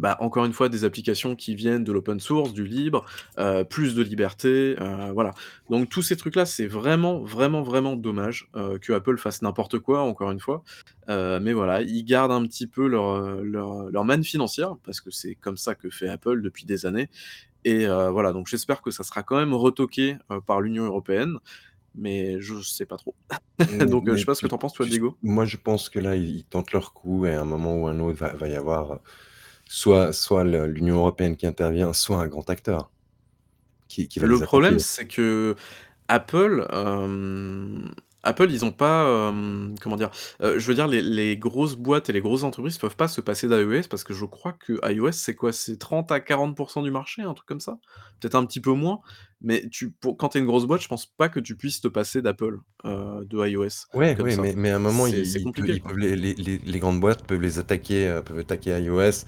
bah, 0.00 0.16
encore 0.20 0.44
une 0.44 0.52
fois, 0.52 0.68
des 0.68 0.84
applications 0.84 1.36
qui 1.36 1.54
viennent 1.54 1.84
de 1.84 1.92
l'open 1.92 2.18
source, 2.20 2.52
du 2.52 2.64
libre, 2.66 3.04
heu, 3.38 3.64
plus 3.64 3.94
de 3.94 4.02
liberté, 4.02 4.76
heu, 4.80 5.12
voilà. 5.12 5.32
Donc 5.68 5.88
tous 5.88 6.02
ces 6.02 6.16
trucs-là, 6.16 6.46
c'est 6.46 6.66
vraiment, 6.66 7.20
vraiment, 7.22 7.62
vraiment 7.62 7.96
dommage, 7.96 8.48
heu, 8.56 8.78
que 8.78 8.92
Apple 8.92 9.18
fasse 9.18 9.42
n'importe 9.42 9.78
quoi, 9.78 10.00
encore 10.02 10.30
une 10.30 10.40
fois. 10.40 10.62
Mais 11.08 11.52
voilà, 11.52 11.82
ils 11.82 12.04
gardent 12.04 12.30
un 12.32 12.44
petit 12.46 12.68
peu 12.68 12.86
leur, 12.86 13.20
leur, 13.42 14.04
manne 14.04 14.22
financière, 14.24 14.76
parce 14.84 15.00
que 15.00 15.10
c'est 15.10 15.34
comme 15.34 15.56
ça 15.56 15.74
que 15.74 15.90
fait 15.90 16.08
Apple 16.08 16.40
depuis 16.42 16.66
des 16.66 16.86
années 16.86 17.08
et 17.64 17.86
voilà, 17.86 18.32
donc 18.32 18.48
j'espère 18.48 18.82
que 18.82 18.90
ça 18.90 19.04
sera 19.04 19.22
quand 19.22 19.38
même 19.38 19.54
retoqué, 19.54 20.16
par 20.46 20.60
l'Union 20.60 20.84
européenne, 20.84 21.36
mais 21.94 22.40
je 22.40 22.60
sais 22.62 22.86
pas 22.86 22.96
trop. 22.98 23.16
Mais 23.68 23.86
Donc 23.86 24.08
heu, 24.08 24.16
je 24.16 24.20
mais 24.20 24.22
sais 24.22 24.26
pas 24.26 24.34
ce 24.34 24.42
que 24.42 24.48
tu 24.48 24.54
tu 24.54 24.54
en 24.54 24.58
penses 24.58 24.74
toi, 24.74 24.86
Diego? 24.86 25.18
moi 25.22 25.44
je 25.44 25.56
pense 25.56 25.88
que 25.90 25.98
là, 25.98 26.16
ils 26.16 26.44
tentent 26.46 26.72
leur 26.72 26.92
coup 26.94 27.26
et 27.26 27.34
à 27.34 27.40
un 27.42 27.44
moment 27.44 27.76
ou 27.76 27.86
un 27.88 28.00
autre, 28.00 28.18
va 28.18 28.34
va 28.34 28.48
y 28.48 28.54
avoir, 28.54 29.00
soit 29.70 30.12
soit 30.12 30.42
l'Union 30.42 30.96
européenne 30.96 31.36
qui 31.36 31.46
intervient, 31.46 31.92
soit 31.92 32.18
un 32.18 32.26
grand 32.26 32.50
acteur 32.50 32.90
qui 33.86 34.08
qui 34.08 34.18
va 34.18 34.26
Le 34.26 34.36
les 34.36 34.42
problème, 34.42 34.80
c'est 34.80 35.06
qu'Apple, 35.06 36.66
hem, 36.72 37.94
Apple, 38.22 38.50
ils 38.50 38.64
ont 38.64 38.72
pas, 38.72 39.28
hem, 39.30 39.74
comment 39.80 39.96
dire? 39.96 40.10
Heu, 40.42 40.58
je 40.58 40.66
veux 40.66 40.74
dire 40.74 40.86
les 40.88 41.02
les 41.02 41.36
grosses 41.38 41.76
boîtes 41.76 42.10
et 42.10 42.12
les 42.12 42.20
grosses 42.20 42.42
entreprises 42.44 42.78
peuvent 42.78 42.96
pas 42.96 43.08
se 43.08 43.20
passer 43.20 43.48
d'iOS 43.48 43.88
parce 43.88 44.04
que 44.04 44.12
je 44.14 44.24
crois 44.26 44.52
que 44.52 44.74
iOS, 44.92 45.12
c'est 45.12 45.34
quoi? 45.34 45.52
C'est 45.52 45.78
30 45.78 46.12
à 46.12 46.20
40% 46.20 46.82
du 46.82 46.90
marché, 46.90 47.22
un 47.22 47.34
truc 47.34 47.46
comme 47.48 47.60
ça? 47.60 47.78
Peut-être 48.20 48.34
un 48.34 48.44
petit 48.46 48.60
peu 48.60 48.72
moins, 48.72 49.00
mais 49.40 49.68
tu 49.70 49.90
pour 49.92 50.16
quand 50.16 50.30
tu 50.30 50.38
es 50.38 50.40
une 50.40 50.46
grosse 50.46 50.66
boîte, 50.66 50.82
je 50.82 50.88
pense 50.88 51.06
pas 51.06 51.28
que 51.28 51.40
tu 51.40 51.56
puisses 51.56 51.80
te 51.80 51.88
passer 51.88 52.22
d'Apple, 52.22 52.58
heu, 52.84 53.24
de 53.26 53.46
iOS, 53.48 53.86
Ouais, 53.92 54.16
comme 54.16 54.30
ouais, 54.30 54.36
ça. 54.36 54.36
mais 54.36 54.54
mais 54.54 54.70
à 54.70 54.76
un 54.76 54.78
moment, 54.78 55.08
C'est 55.08 55.24
ils 55.24 55.24
c'est 55.24 55.40
ils 55.40 55.50
peu 55.50 55.66
compliqué, 55.66 55.74
ils 55.74 55.80
quoi. 55.80 55.82
peuvent 55.82 55.98
les 55.98 56.14
les 56.14 56.34
les 56.34 56.58
les 56.58 56.78
grandes 56.78 57.00
boîtes 57.00 57.26
peuvent 57.26 57.40
les 57.40 57.58
attaquer, 57.58 58.06
heu, 58.08 58.22
peuvent 58.22 58.38
attaquer 58.38 58.78
iOS 58.80 59.24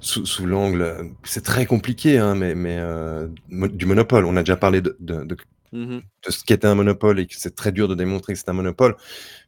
sous 0.00 0.24
sous 0.24 0.46
l'angle, 0.46 0.80
heu 0.82 1.10
c'est 1.24 1.44
très 1.44 1.66
compliqué, 1.66 2.16
hein, 2.18 2.34
mais 2.34 2.54
mais 2.54 2.78
heu, 2.78 3.30
mo 3.48 3.68
du 3.68 3.84
monopole. 3.84 4.24
On 4.24 4.36
a 4.36 4.40
déjà 4.42 4.56
parlé 4.56 4.80
de 4.80 4.96
de 5.00 5.24
de 5.24 5.36
Mmh 5.72 5.96
mh. 5.96 6.00
de 6.26 6.30
ce 6.32 6.44
qu'était 6.44 6.66
un 6.66 6.74
monopole 6.74 7.20
et 7.20 7.26
que 7.26 7.34
c'est 7.36 7.54
très 7.54 7.70
dur 7.70 7.86
de 7.86 7.94
démontrer 7.94 8.32
que 8.32 8.38
c'est 8.38 8.48
un 8.48 8.54
monopole, 8.54 8.96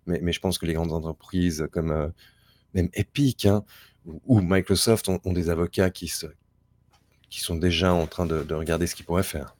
mais 0.07 0.21
mais 0.23 0.33
je 0.33 0.41
pense 0.41 0.59
que 0.59 0.67
les 0.67 0.75
grandes 0.75 0.93
entreprises 0.93 1.67
comme, 1.73 1.91
heu, 1.91 2.13
même 2.75 2.89
Epic, 2.95 3.47
hein, 3.47 3.65
ou 4.07 4.21
ou 4.27 4.41
Microsoft 4.41 5.09
ont 5.09 5.21
ont 5.25 5.33
des 5.33 5.51
avocats 5.51 5.91
qui 5.91 6.09
se 6.09 6.27
qui 7.29 7.41
sont 7.41 7.57
déjà 7.57 7.93
en 7.93 8.07
train 8.07 8.27
de 8.27 8.43
de 8.45 8.55
regarder 8.55 8.87
ce 8.87 8.95
qu'ils 8.95 9.07
pourraient 9.07 9.23
faire. 9.23 9.57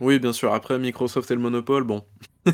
Oui, 0.00 0.18
bien 0.18 0.32
sûr, 0.32 0.52
après 0.52 0.78
Microsoft 0.78 1.30
et 1.30 1.34
le 1.34 1.40
monopole, 1.40 1.82
bon. 1.84 2.04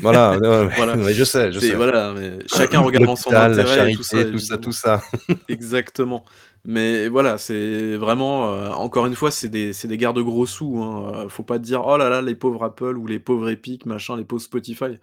Voilà, 0.01 0.37
je 1.13 1.23
sais, 1.23 1.51
je 1.51 1.59
sais. 1.59 1.75
voilà, 1.75 2.13
mais 2.13 2.39
chacun 2.47 2.79
regarde 2.79 3.05
dans 3.05 3.15
son 3.15 3.29
L'hôpital, 3.29 3.55
la 3.55 3.63
intérêt 3.63 3.91
et 3.91 3.95
tout 3.95 4.03
ça, 4.03 4.17
charité, 4.17 4.31
tout 4.31 4.39
ça, 4.39 4.57
tout 4.57 4.71
ça. 4.71 5.03
Exactement, 5.47 6.25
mais 6.65 7.07
voilà, 7.09 7.37
c'est 7.37 7.95
vraiment, 7.97 8.53
heu, 8.53 8.71
encore 8.71 9.05
une 9.05 9.15
fois, 9.15 9.31
c'est 9.31 9.49
des 9.49 9.73
c'est 9.73 9.87
des 9.87 9.97
guerres 9.97 10.13
de 10.13 10.21
gros 10.21 10.45
sous, 10.45 10.77
hein, 10.83 11.25
heu, 11.25 11.29
faut 11.29 11.43
pas 11.43 11.59
dire: 11.59 11.85
«Oh 11.85 11.97
là 11.97 12.09
là, 12.09 12.21
les 12.21 12.35
pauvres 12.35 12.63
Apple 12.63 12.97
ou 12.97 13.07
les 13.07 13.19
pauvres 13.19 13.49
Epic, 13.49 13.85
machin, 13.85 14.17
les 14.17 14.25
pauvres 14.25 14.41
Spotify». 14.41 14.97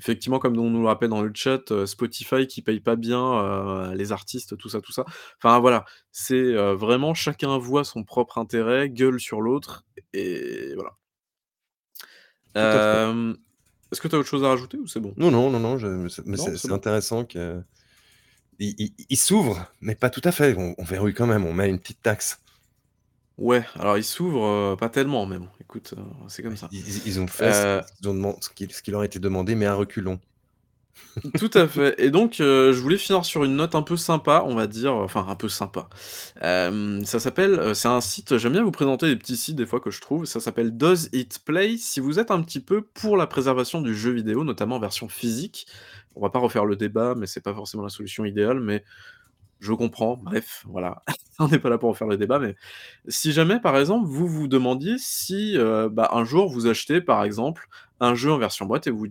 Effectivement, 0.00 0.38
comme 0.38 0.58
on 0.58 0.70
nous 0.70 0.80
le 0.80 0.86
rappelle 0.86 1.10
dans 1.10 1.22
le 1.22 1.30
chat, 1.34 1.70
heu, 1.72 1.86
Spotify 1.86 2.46
qui 2.46 2.62
paye 2.62 2.80
pas 2.80 2.96
bien, 2.96 3.20
heu, 3.92 3.94
les 3.94 4.12
artistes, 4.12 4.56
tout 4.58 4.68
ça, 4.68 4.80
tout 4.80 4.92
ça. 4.92 5.04
Enfin 5.42 5.58
voilà, 5.60 5.84
c'est, 6.12 6.54
vraiment 6.74 7.14
chacun 7.14 7.58
voit 7.58 7.84
son 7.84 8.04
propre 8.04 8.38
intérêt, 8.38 8.90
gueule 8.90 9.20
sur 9.20 9.40
l'autre 9.40 9.84
et 10.12 10.72
voilà. 10.74 10.96
À 12.54 12.66
fait. 12.80 13.34
Est-ce 13.92 14.00
que 14.00 14.08
tu 14.08 14.16
as 14.16 14.18
autre 14.18 14.28
chose 14.28 14.44
à 14.44 14.48
rajouter 14.48 14.76
ou 14.78 14.86
c'est 14.86 15.00
bon? 15.00 15.14
Non, 15.16 15.30
non, 15.30 15.50
non, 15.50 15.60
non, 15.60 15.78
je 15.78 15.86
mais 16.26 16.36
c'est 16.36 16.72
intéressant 16.72 17.24
que 17.24 17.62
il 18.58 19.16
s'ouvre, 19.16 19.66
mais 19.80 19.94
pas 19.94 20.10
tout 20.10 20.22
à 20.24 20.32
fait. 20.32 20.54
On 20.56 20.74
on 20.78 20.84
verrouille 20.84 21.14
quand 21.14 21.26
même, 21.26 21.46
on 21.46 21.52
met 21.52 21.68
une 21.68 21.78
petite 21.78 22.02
taxe. 22.02 22.38
Ouais, 23.36 23.64
alors 23.74 23.98
il 23.98 24.04
s'ouvre, 24.04 24.44
heu, 24.74 24.76
pas 24.76 24.88
tellement 24.88 25.26
mais 25.26 25.38
bon, 25.38 25.48
écoute, 25.60 25.94
heu, 25.98 26.02
c'est 26.28 26.42
comme 26.42 26.56
ça. 26.56 26.68
Ils 26.70 27.06
ils 27.06 27.20
ont 27.20 27.26
fait 27.26 27.52
Heu 27.52 27.80
ce 28.02 28.08
ont 28.08 28.36
ce 28.40 28.48
qui 28.50 28.68
ce 28.70 28.82
qui 28.82 28.90
leur 28.92 29.00
a 29.00 29.04
été 29.04 29.18
demandé, 29.18 29.54
mais 29.54 29.66
à 29.66 29.74
reculons. 29.74 30.20
Tout 31.38 31.50
à 31.54 31.66
fait 31.68 31.94
et 31.98 32.10
donc 32.10 32.40
heu, 32.40 32.72
je 32.72 32.80
voulais 32.80 32.98
finir 32.98 33.24
sur 33.24 33.44
une 33.44 33.56
note 33.56 33.74
un 33.74 33.82
peu 33.82 33.96
sympa, 33.96 34.42
on 34.46 34.54
va 34.54 34.66
dire, 34.66 34.94
enfin 34.94 35.24
un 35.28 35.36
peu 35.36 35.48
sympa. 35.48 35.88
Ça 36.40 37.18
s'appelle, 37.20 37.74
c'est 37.74 37.88
un 37.88 38.00
site 38.00 38.36
j'aime 38.38 38.52
bien 38.52 38.62
vous 38.64 38.70
présenter 38.70 39.06
des 39.06 39.16
petits 39.16 39.36
sites 39.36 39.56
des 39.56 39.66
fois 39.66 39.80
que 39.80 39.90
je 39.90 40.00
trouve, 40.00 40.24
ça 40.24 40.40
s'appelle 40.40 40.76
Does 40.76 41.08
It 41.12 41.38
Play? 41.44 41.76
Si 41.78 42.00
vous 42.00 42.18
êtes 42.18 42.30
un 42.30 42.42
petit 42.42 42.60
peu 42.60 42.82
pour 42.82 43.16
la 43.16 43.26
préservation 43.26 43.80
du 43.80 43.94
jeu 43.94 44.10
vidéo, 44.12 44.44
notamment 44.44 44.76
en 44.76 44.80
version 44.80 45.08
physique, 45.08 45.66
on 46.16 46.22
va 46.22 46.30
pas 46.30 46.38
refaire 46.38 46.64
le 46.66 46.76
débat, 46.76 47.14
mais 47.16 47.26
c'est 47.26 47.40
pas 47.42 47.54
forcément 47.54 47.82
la 47.84 47.88
solution 47.90 48.24
idéale, 48.24 48.60
mais 48.60 48.84
je 49.60 49.72
comprends, 49.72 50.16
bref, 50.16 50.64
voilà. 50.68 51.02
On 51.38 51.48
n'est 51.48 51.58
pas 51.58 51.70
là 51.70 51.78
pour 51.78 51.88
en 51.90 51.94
faire 51.94 52.06
le 52.08 52.16
débat, 52.16 52.38
mais 52.38 52.54
si 53.08 53.32
jamais, 53.32 53.60
par 53.60 53.76
exemple, 53.78 54.06
vous 54.08 54.26
vous 54.28 54.48
demandiez 54.48 54.96
si, 54.98 55.54
heu, 55.56 55.88
bah, 55.90 56.10
un 56.12 56.24
jour 56.24 56.48
vous 56.50 56.66
achetez, 56.68 57.00
par 57.00 57.24
exemple, 57.24 57.68
un 58.04 58.14
jeu 58.14 58.32
en 58.32 58.38
version 58.38 58.66
boîte 58.66 58.86
et 58.86 58.90
vous 58.90 59.06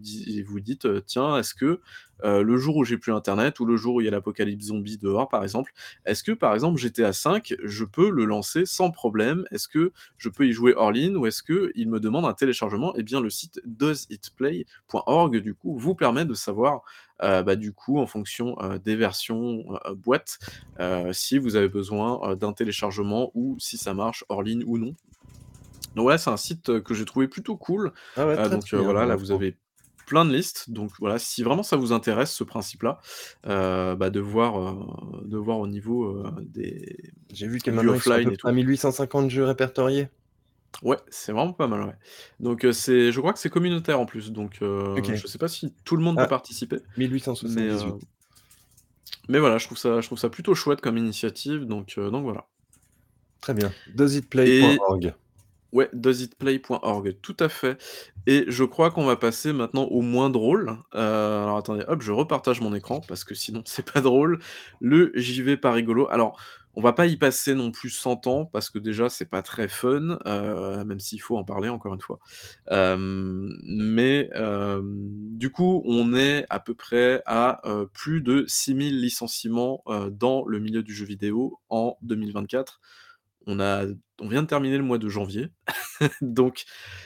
vous 0.48 0.60
dites, 0.62 0.86
heu: 0.86 1.02
«Tiens, 1.06 1.38
est-ce 1.38 1.54
que, 1.56 1.82
heu, 2.26 2.44
le 2.44 2.58
jour 2.58 2.78
où 2.78 2.86
j'ai 2.86 2.98
plus 2.98 3.12
internet 3.14 3.60
ou 3.60 3.66
le 3.66 3.76
jour 3.78 3.96
où 3.96 4.02
il 4.02 4.06
y 4.06 4.08
a 4.08 4.12
l'apocalypse 4.12 4.66
zombie 4.68 4.98
dehors, 4.98 5.30
par 5.30 5.44
exemple, 5.44 5.72
est-ce 6.06 6.24
que, 6.24 6.32
par 6.32 6.54
exemple, 6.54 6.80
GTA 6.80 7.12
V, 7.12 7.58
je 7.64 7.84
peux 7.86 8.10
le 8.10 8.26
lancer 8.26 8.66
sans 8.66 8.92
problème? 8.92 9.46
Est-ce 9.52 9.68
que 9.68 9.92
je 10.18 10.30
peux 10.30 10.48
y 10.48 10.54
jouer 10.54 10.74
hors 10.76 10.92
ligne 10.92 11.16
ou 11.18 11.26
est-ce 11.28 11.44
qu'il 11.44 11.90
me 11.90 12.00
demande 12.00 12.26
un 12.26 12.34
téléchargement?» 12.34 12.96
et 12.96 13.04
bien, 13.04 13.22
le 13.22 13.30
site 13.30 13.62
doesitplay.org, 13.66 15.38
du 15.38 15.56
coup, 15.56 15.78
vous 15.78 15.96
permet 15.96 16.26
de 16.26 16.34
savoir, 16.34 16.82
heu, 17.24 17.44
bah, 17.44 17.56
du 17.56 17.74
coup, 17.74 18.00
en 18.00 18.08
fonction, 18.08 18.56
des 18.84 18.96
versions, 18.96 19.64
boîte, 19.96 20.40
si 21.12 21.38
vous 21.38 21.56
avez 21.56 21.70
besoin, 21.70 22.36
d'un 22.36 22.54
téléchargement 22.54 23.32
ou 23.34 23.58
si 23.60 23.78
ça 23.78 23.94
marche 23.94 24.24
hors 24.30 24.44
ligne 24.44 24.64
ou 24.66 24.78
non. 24.78 24.96
Donc 25.96 26.08
ouais, 26.08 26.18
c'est 26.18 26.30
un 26.30 26.38
site 26.38 26.82
que 26.82 26.94
j'ai 26.94 27.06
trouvé 27.06 27.28
plutôt 27.28 27.58
cool. 27.58 27.94
Ah 28.16 28.26
ouais, 28.28 28.38
très, 28.40 28.58
donc 28.58 28.74
très 28.74 28.78
bien 28.78 28.94
voilà, 28.94 29.06
là, 29.06 29.16
vous 29.16 29.32
avez 29.32 29.58
plein 30.06 30.26
de 30.26 30.34
listes, 30.34 30.70
donc 30.70 30.92
voilà, 31.00 31.18
si 31.20 31.44
vraiment 31.44 31.64
ça 31.64 31.78
vous 31.78 31.94
intéresse 31.94 32.34
ce 32.34 32.44
principe-là, 32.44 33.00
heu, 33.48 33.96
bah, 33.96 34.10
de 34.10 34.20
voir, 34.20 35.24
de 35.24 35.38
voir 35.38 35.60
au 35.60 35.68
niveau, 35.68 36.08
heu, 36.18 36.24
des 36.42 36.98
J'ai 37.34 37.50
vu 37.50 37.60
que 37.62 37.70
du 37.70 37.70
maintenant 37.70 37.96
ils 37.96 38.02
sont 38.02 38.16
à 38.16 38.22
offline 38.22 38.22
peu 38.22 38.32
et 38.32 38.38
près 38.38 38.50
à 38.50 38.54
tout. 38.54 38.54
1 38.54 38.62
850 38.62 39.30
jeux 39.30 39.44
répertoriés. 39.44 40.08
Ouais, 40.82 40.98
c'est 41.10 41.32
vraiment 41.32 41.54
pas 41.54 41.68
mal, 41.68 41.84
ouais. 41.84 41.94
Donc 42.40 42.66
c'est 42.74 43.12
je 43.12 43.20
crois 43.20 43.32
que 43.34 43.40
c'est 43.40 43.50
communautaire 43.50 44.00
en 44.00 44.06
plus, 44.06 44.32
donc 44.32 44.58
OK. 44.96 45.10
je 45.14 45.28
sais 45.28 45.38
pas 45.38 45.48
si 45.48 45.76
tout 45.86 45.96
le 45.96 46.04
monde 46.04 46.18
peut 46.20 46.26
Ah, 46.26 46.28
participer, 46.28 46.80
mais 47.42 47.70
heu 47.70 47.80
soixante-dix-huit. 47.80 48.08
mais 49.28 49.40
voilà, 49.40 49.58
je 49.58 49.66
trouve 49.66 49.78
ça 49.78 50.00
je 50.00 50.08
trouve 50.08 50.18
ça 50.18 50.30
plutôt 50.30 50.56
chouette 50.56 50.80
comme 50.80 50.98
initiative, 50.98 51.66
donc 51.66 51.96
donc 52.00 52.24
voilà. 52.24 52.48
Très 53.42 53.54
bien, 53.54 53.76
Et 54.46 54.80
doesitplay.org. 54.82 55.14
ouais, 55.74 55.90
doesitplay.org, 55.94 57.18
tout 57.22 57.38
à 57.40 57.50
fait 57.50 57.78
et 58.26 58.46
je 58.48 58.64
crois 58.64 58.92
qu'on 58.92 59.06
va 59.06 59.16
passer 59.16 59.52
maintenant 59.52 59.84
au 59.84 60.02
moins 60.02 60.30
drôle. 60.30 60.78
Heu, 60.96 61.00
alors 61.00 61.58
attendez, 61.58 61.84
hop, 61.88 62.02
je 62.02 62.12
repartage 62.12 62.62
mon 62.62 62.74
écran 62.74 63.02
parce 63.02 63.24
que 63.24 63.36
sinon 63.36 63.62
c'est 63.66 63.92
pas 63.92 64.02
drôle. 64.02 64.40
Le 64.80 65.12
vais 65.16 65.58
pas 65.58 65.74
rigolo. 65.74 66.08
Alors, 66.10 66.40
on 66.76 66.82
va 66.82 66.94
pas 66.94 67.06
y 67.06 67.18
passer 67.18 67.54
non 67.54 67.70
plus 67.70 67.90
100 67.90 68.26
ans 68.26 68.46
parce 68.46 68.70
que 68.70 68.80
déjà 68.80 69.08
c'est 69.08 69.30
pas 69.30 69.44
très 69.44 69.68
fun, 69.68 70.18
heu, 70.26 70.84
même 70.86 71.00
s'il 71.00 71.22
faut 71.22 71.38
en 71.38 71.44
parler 71.44 71.70
encore 71.70 71.94
une 71.94 72.02
fois. 72.02 72.20
Hem, 72.70 73.56
mais 73.64 74.30
du 74.82 75.52
coup, 75.52 75.84
on 75.86 76.16
est 76.16 76.46
à 76.50 76.60
peu 76.60 76.74
près 76.74 77.22
à, 77.26 77.62
plus 77.94 78.22
de 78.22 78.46
6000 78.48 79.02
licenciements, 79.02 79.84
dans 80.12 80.46
le 80.46 80.60
milieu 80.60 80.82
du 80.82 80.96
jeu 80.96 81.06
vidéo 81.06 81.60
en 81.70 81.98
2024. 82.02 82.80
On 83.46 83.60
a 83.60 83.86
on 84.22 84.28
vient 84.30 84.42
de 84.42 84.48
terminer 84.48 84.78
le 84.78 84.84
mois 84.84 84.98
de 84.98 85.10
janvier, 85.10 85.50
donc 86.22 86.64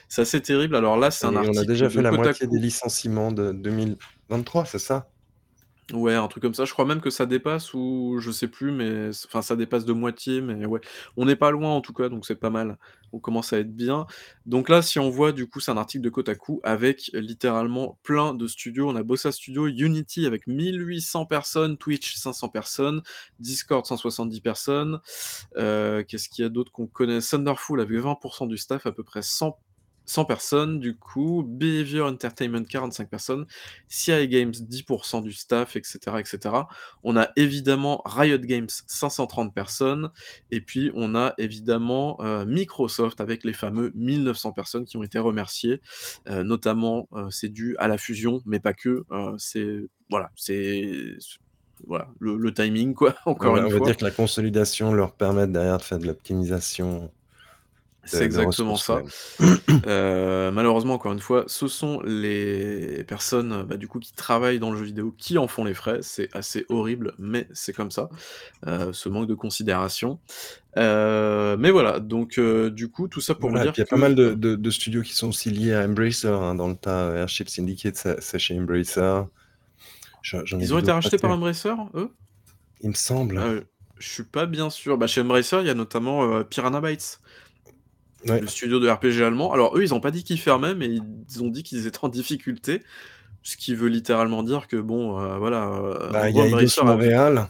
c'est 0.07 0.21
assez 0.21 0.41
terrible. 0.41 0.75
Alors 0.75 0.97
là, 0.97 1.09
c'est 1.09 1.25
un 1.25 1.33
Et 1.33 1.37
on 1.37 1.39
a 1.39 1.47
article 1.47 1.65
déjà 1.65 1.89
fait 1.89 2.01
la 2.01 2.11
moitié 2.11 2.47
des 2.47 2.59
licenciements 2.59 3.31
de 3.31 3.51
2023, 3.51 4.65
c'est 4.65 4.79
ça? 4.79 5.09
Ouais, 5.93 6.15
un 6.15 6.27
truc 6.27 6.41
comme 6.43 6.53
ça. 6.53 6.65
Je 6.65 6.73
crois 6.73 6.83
même 6.83 6.99
que 6.99 7.09
ça 7.09 7.25
dépasse 7.25 7.73
ou 7.73 8.17
je 8.19 8.29
sais 8.29 8.49
plus, 8.49 8.71
mais 8.73 9.07
enfin, 9.25 9.41
ça 9.41 9.55
dépasse 9.55 9.85
de 9.85 9.93
moitié, 9.93 10.41
mais 10.41 10.65
ouais. 10.65 10.81
On 11.15 11.23
n'est 11.23 11.37
pas 11.37 11.49
loin 11.49 11.69
en 11.69 11.79
tout 11.79 11.93
cas, 11.93 12.09
donc 12.09 12.25
c'est 12.25 12.35
pas 12.35 12.49
mal. 12.49 12.77
On 13.13 13.19
commence 13.19 13.53
à 13.53 13.59
être 13.59 13.73
bien. 13.73 14.05
Donc 14.45 14.67
là, 14.67 14.81
si 14.81 14.99
on 14.99 15.09
voit 15.09 15.31
du 15.31 15.47
coup, 15.47 15.61
c'est 15.61 15.71
un 15.71 15.77
article 15.77 16.03
de 16.03 16.09
Kotaku 16.09 16.59
avec 16.63 17.09
littéralement 17.13 17.97
plein 18.03 18.33
de 18.33 18.47
studios. 18.47 18.89
On 18.89 18.97
a 18.97 19.03
Bossa 19.03 19.31
Studio, 19.31 19.67
Unity 19.67 20.25
avec 20.25 20.45
1 20.49 20.73
800 20.75 21.25
personnes, 21.25 21.77
Twitch 21.77 22.15
500 22.17 22.49
personnes, 22.49 23.01
Discord 23.39 23.85
170 23.85 24.41
personnes. 24.41 24.99
Heu, 25.57 26.03
qu'est-ce 26.07 26.27
qu'il 26.29 26.43
y 26.43 26.45
a 26.45 26.49
d'autre 26.49 26.71
qu'on 26.73 26.87
connaît? 26.87 27.19
Thunderful 27.21 27.79
avec 27.79 27.97
20% 27.97 28.45
du 28.47 28.57
staff, 28.57 28.85
à 28.85 28.91
peu 28.91 29.03
près 29.03 29.21
100 29.21 29.57
100 30.07 30.25
personnes 30.25 30.79
du 30.79 30.97
coup, 30.97 31.43
Behaviour 31.47 32.07
Entertainment 32.07 32.63
45 32.63 33.09
personnes, 33.09 33.45
CI 33.87 34.27
Games 34.27 34.53
10% 34.59 35.21
du 35.21 35.31
staff 35.33 35.75
et 35.75 35.81
cetera 35.83 36.19
et 36.21 36.25
cetera. 36.25 36.67
On 37.03 37.15
a 37.17 37.29
évidemment 37.35 38.01
Riot 38.05 38.39
Games 38.39 38.67
530 38.87 39.53
personnes 39.53 40.09
et 40.51 40.61
puis 40.61 40.91
on 40.95 41.13
a 41.15 41.33
évidemment, 41.37 42.17
heu, 42.21 42.45
Microsoft 42.45 43.21
avec 43.21 43.43
les 43.43 43.53
fameux 43.53 43.91
1 43.95 44.23
900 44.23 44.53
personnes 44.53 44.85
qui 44.85 44.97
ont 44.97 45.03
été 45.03 45.19
remerciées. 45.19 45.81
Heu, 46.29 46.43
notamment, 46.43 47.07
heu, 47.15 47.27
c'est 47.29 47.49
dû 47.49 47.75
à 47.77 47.87
la 47.87 47.97
fusion, 47.99 48.41
mais 48.45 48.59
pas 48.59 48.73
que, 48.73 49.05
c'est 49.37 49.81
voilà, 50.09 50.31
c'est 50.35 51.17
voilà, 51.85 52.09
le 52.19 52.37
le 52.37 52.53
timing 52.53 52.93
quoi, 52.95 53.15
encore 53.25 53.57
une 53.57 53.65
on 53.65 53.69
va 53.69 53.79
dire 53.79 53.95
fois. 53.95 53.97
que 53.97 54.03
la 54.05 54.11
consolidation 54.11 54.93
leur 54.93 55.13
permet 55.15 55.47
derrière 55.47 55.77
de 55.77 55.83
faire 55.83 55.99
de 55.99 56.05
l'optimisation 56.07 57.11
C'est 58.07 58.23
exactement 58.23 58.75
ça. 58.75 59.01
Heu, 59.85 60.51
malheureusement, 60.51 60.95
encore 60.95 61.13
une 61.13 61.19
fois, 61.19 61.43
ce 61.47 61.67
sont 61.67 62.01
les 62.01 63.03
personnes, 63.03 63.63
bah, 63.63 63.77
du 63.77 63.87
coup, 63.87 63.99
qui 63.99 64.13
travaillent 64.13 64.59
dans 64.59 64.71
le 64.71 64.77
jeu 64.77 64.85
vidéo 64.85 65.13
qui 65.17 65.37
en 65.37 65.47
font 65.47 65.63
les 65.63 65.73
frais. 65.73 65.99
C'est 66.01 66.29
assez 66.35 66.65
horrible, 66.69 67.13
mais 67.19 67.47
c'est 67.53 67.73
comme 67.73 67.91
ça, 67.91 68.09
heu, 68.65 68.91
ce 68.93 69.09
manque 69.09 69.27
de 69.27 69.35
considération. 69.35 70.19
Heu, 70.77 71.57
mais 71.57 71.71
voilà, 71.71 71.99
donc 71.99 72.39
du 72.39 72.89
coup, 72.89 73.07
tout 73.07 73.21
ça 73.21 73.35
pour 73.35 73.49
Voilà 73.49 73.71
puis 73.71 73.81
il 73.81 73.85
dire 73.85 73.85
y 73.85 73.87
a 73.87 73.89
pas 73.89 73.97
mal 73.97 74.15
de 74.15 74.23
heu 74.23 74.35
de 74.35 74.55
de 74.55 74.71
studios 74.71 75.01
qui 75.01 75.13
sont 75.13 75.29
aussi 75.29 75.49
liés 75.49 75.73
à 75.73 75.83
Embracer, 75.85 76.27
hein, 76.27 76.55
dans 76.55 76.67
le 76.67 76.75
tas, 76.75 77.13
Airship 77.15 77.49
Syndicate, 77.49 78.07
c'est 78.19 78.39
chez 78.39 78.57
Embracer. 78.59 79.21
Ils 80.59 80.73
ont 80.73 80.79
été 80.79 80.91
rachetés 80.91 81.17
par. 81.17 81.31
Embracer, 81.31 81.73
eux? 81.95 82.09
Il 82.81 82.89
me 82.89 82.95
semble. 82.95 83.63
Je 83.99 84.07
suis 84.07 84.23
pas 84.23 84.45
bien 84.45 84.69
sûr. 84.69 84.97
Bah, 84.97 85.07
chez 85.07 85.21
Embracer, 85.21 85.57
il 85.61 85.67
y 85.67 85.71
a 85.71 85.73
notamment, 85.73 86.43
Piranha 86.43 86.81
Bytes 86.81 87.19
Ouais. 88.25 88.41
le 88.41 88.47
studio 88.47 88.79
de 88.79 88.89
RPG 88.89 89.21
allemand. 89.23 89.53
Alors 89.53 89.77
eux, 89.77 89.83
ils 89.83 89.93
ont 89.93 89.99
pas 89.99 90.11
dit 90.11 90.23
qu'ils 90.23 90.39
fermaient, 90.39 90.73
mais 90.75 90.87
ils 90.89 91.43
ont 91.43 91.49
dit 91.49 91.63
qu'ils 91.63 91.85
étaient 91.87 91.99
en 92.03 92.09
difficulté, 92.09 92.81
ce 93.43 93.57
qui 93.57 93.75
veut 93.75 93.89
littéralement 93.89 94.43
dire 94.43 94.67
que 94.67 94.75
bon, 94.77 95.19
heu, 95.21 95.37
voilà, 95.37 95.67
en 95.69 96.11
Bah, 96.11 96.29
il 96.29 96.35
y 96.35 96.41
a 96.41 96.47
Eidos 96.47 96.83
Montréal. 96.83 97.47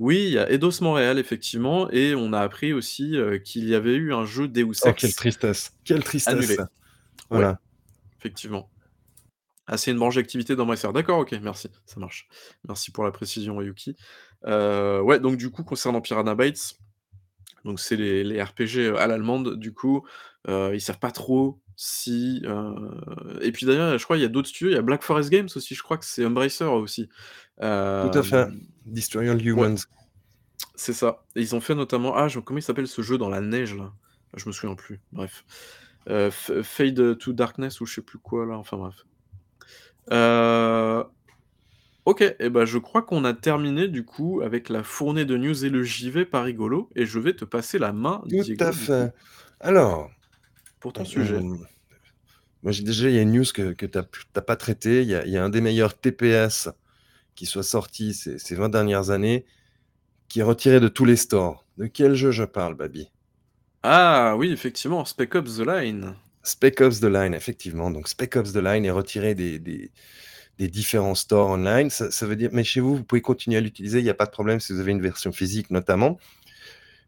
Oui, 0.00 0.24
il 0.24 0.32
y 0.32 0.38
a 0.38 0.50
Eidos-Montréal, 0.50 1.18
effectivement 1.20 1.88
et 1.90 2.16
on 2.16 2.32
a 2.32 2.40
appris 2.40 2.72
aussi, 2.72 3.14
heu, 3.16 3.38
qu'il 3.38 3.68
y 3.68 3.74
avait 3.76 3.94
eu 3.94 4.12
un 4.12 4.24
jeu 4.24 4.48
Deus 4.48 4.64
Oh 4.84 4.92
quelle 4.96 5.10
Ex 5.10 5.14
tristesse, 5.14 5.72
quelle 5.84 6.02
tristesse. 6.02 6.34
annulé. 6.34 6.56
Ouais, 6.58 6.64
Voilà. 7.30 7.60
effectivement. 8.18 8.68
Ah, 9.68 9.76
c'est 9.76 9.92
une 9.92 9.98
branche 9.98 10.16
d'activité 10.16 10.56
d'Embracer. 10.56 10.88
D'accord, 10.92 11.20
OK, 11.20 11.32
merci, 11.40 11.68
ça 11.86 12.00
marche. 12.00 12.26
Merci 12.66 12.90
pour 12.90 13.04
la 13.04 13.12
précision, 13.12 13.62
Yuki. 13.62 13.94
Ouais, 14.44 15.20
donc 15.20 15.36
du 15.36 15.50
coup, 15.50 15.62
concernant 15.62 16.00
Piranha 16.00 16.34
Bytes, 16.34 16.76
donc 17.64 17.80
c'est 17.80 17.96
les 17.96 18.24
les 18.24 18.42
RPG, 18.42 18.78
heu, 18.90 18.98
à 18.98 19.06
l'allemande, 19.06 19.56
du 19.56 19.72
coup, 19.74 20.06
heu, 20.48 20.74
ils 20.74 20.80
savent 20.80 20.98
pas 20.98 21.10
trop 21.12 21.60
si, 21.76 22.42
heu 22.44 22.74
et 23.42 23.52
puis 23.52 23.66
d'ailleurs, 23.66 23.96
je 23.98 24.04
crois, 24.04 24.16
il 24.18 24.22
y 24.22 24.24
a 24.24 24.28
d'autres 24.28 24.48
studios, 24.48 24.70
il 24.70 24.74
y 24.74 24.78
a 24.78 24.82
Black 24.82 25.02
Forest 25.02 25.30
Games 25.30 25.48
aussi, 25.56 25.74
je 25.74 25.82
crois 25.82 25.96
que 25.98 26.04
c'est 26.04 26.24
Embracer 26.26 26.64
aussi. 26.64 27.08
Tout 28.00 28.10
à 28.18 28.22
fait, 28.22 28.46
Hem, 28.46 28.60
Destroy 28.86 29.28
All 29.28 29.46
ouais. 29.54 29.68
Humans! 29.68 29.86
C'est 30.74 30.92
ça 30.94 31.24
et 31.36 31.40
ils 31.42 31.54
ont 31.54 31.60
fait 31.60 31.74
notamment 31.74 32.14
ah 32.16 32.28
comment 32.44 32.58
il 32.58 32.62
s'appelle 32.62 32.88
ce 32.88 33.02
jeu 33.02 33.18
dans 33.18 33.28
la 33.28 33.40
neige 33.40 33.74
là? 33.76 33.92
Je 34.36 34.46
me 34.46 34.52
souviens 34.52 34.76
plus, 34.76 35.00
bref. 35.12 35.44
Fade 36.62 37.18
to 37.18 37.32
Darkness 37.32 37.80
ou 37.80 37.86
je 37.86 37.94
sais 37.94 38.02
plus 38.02 38.18
quoi 38.18 38.46
là, 38.46 38.56
enfin 38.58 38.76
bref. 38.78 38.96
OK 42.10 42.24
et 42.40 42.50
bah, 42.50 42.64
je 42.64 42.78
crois 42.78 43.02
qu'on 43.02 43.24
a 43.24 43.34
terminé 43.34 43.86
du 43.86 44.04
coup 44.04 44.40
avec 44.42 44.68
la 44.68 44.82
fournée 44.82 45.24
de 45.24 45.36
news 45.36 45.64
et 45.64 45.68
le 45.68 45.84
vais 46.10 46.24
pas 46.24 46.42
rigolo 46.42 46.90
et 46.96 47.06
je 47.06 47.20
vais 47.20 47.34
te 47.34 47.44
passer 47.44 47.78
la 47.78 47.92
main 47.92 48.20
Tout 48.28 48.54
à 48.58 48.72
coup 48.72 48.76
fait. 48.76 49.12
Alors, 49.60 50.10
pour 50.80 50.92
ton 50.92 51.02
on 51.02 51.04
sujet. 51.04 51.38
moi 52.62 52.72
j'ai 52.72 52.82
déjà 52.82 53.08
il 53.08 53.14
y 53.14 53.18
a 53.18 53.22
une 53.22 53.32
news 53.32 53.44
que 53.54 53.74
que 53.74 53.86
tu 53.86 53.96
as 53.96 54.02
p 54.02 54.18
tu 54.32 54.38
as 54.38 54.42
pas 54.42 54.56
traitée. 54.56 55.02
Il 55.02 55.08
y 55.08 55.14
a 55.14 55.24
il 55.24 55.30
y 55.30 55.36
a 55.36 55.44
un 55.44 55.50
des 55.50 55.60
meilleurs 55.60 55.96
TPS 55.96 56.68
qui 57.36 57.46
soit 57.46 57.62
sorti 57.62 58.12
ces 58.12 58.38
ces 58.38 58.56
20 58.56 58.70
dernières 58.70 59.10
années, 59.10 59.46
qui 60.28 60.40
est 60.40 60.42
retiré 60.42 60.80
de 60.80 60.88
tous 60.88 61.04
les 61.04 61.16
stores. 61.16 61.64
De 61.78 61.86
quel 61.86 62.14
jeu 62.14 62.32
je 62.32 62.44
parle, 62.44 62.74
Baby? 62.74 63.08
Ah 63.84 64.34
oui, 64.36 64.50
effectivement, 64.50 65.04
Spec 65.04 65.34
Ops: 65.36 65.58
The 65.58 65.66
Line. 65.66 66.16
Spec 66.42 66.80
Ops 66.80 67.00
The 67.00 67.04
Line, 67.04 67.34
effectivement. 67.34 67.90
Donc 67.92 68.08
Spec 68.08 68.34
Ops 68.36 68.52
The 68.52 68.56
Line 68.56 68.84
est 68.84 68.90
retiré 68.90 69.34
des, 69.36 69.58
des, 69.60 69.92
différents 70.68 71.14
stores 71.14 71.50
online. 71.50 71.90
Ça, 71.90 72.26
veut 72.26 72.36
dire, 72.36 72.50
mais 72.52 72.64
chez 72.64 72.80
vous, 72.80 72.96
vous 72.96 73.04
pouvez 73.04 73.20
continuer 73.20 73.56
à 73.56 73.60
l'utiliser, 73.60 73.98
il 73.98 74.04
n'y 74.04 74.10
a 74.10 74.14
pas 74.14 74.26
de 74.26 74.30
problème 74.30 74.60
si 74.60 74.72
vous 74.72 74.80
avez 74.80 74.92
une 74.92 75.00
version 75.00 75.32
physique 75.32 75.70
notamment. 75.70 76.18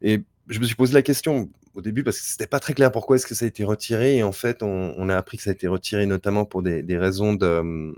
Et 0.01 0.23
je 0.49 0.59
me 0.59 0.65
suis 0.65 0.75
posé 0.75 0.95
la 0.95 1.03
question 1.03 1.51
au 1.75 1.81
début 1.81 2.03
parce 2.03 2.19
que 2.19 2.27
c'était 2.27 2.47
pas 2.47 2.61
très 2.61 2.75
clair 2.75 2.93
pourquoi 2.93 3.17
est-ce 3.17 3.27
que 3.27 3.35
ça 3.35 3.45
a 3.45 3.49
été 3.49 3.65
retiré. 3.65 4.17
Et 4.17 4.23
en 4.23 4.33
fait, 4.33 4.63
on, 4.63 5.09
a 5.09 5.17
appris 5.17 5.37
que 5.37 5.43
ça 5.43 5.51
a 5.51 5.53
été 5.53 5.69
retiré 5.69 6.07
notamment 6.07 6.45
pour 6.45 6.63
des, 6.63 6.99
raisons 6.99 7.35
de, 7.35 7.95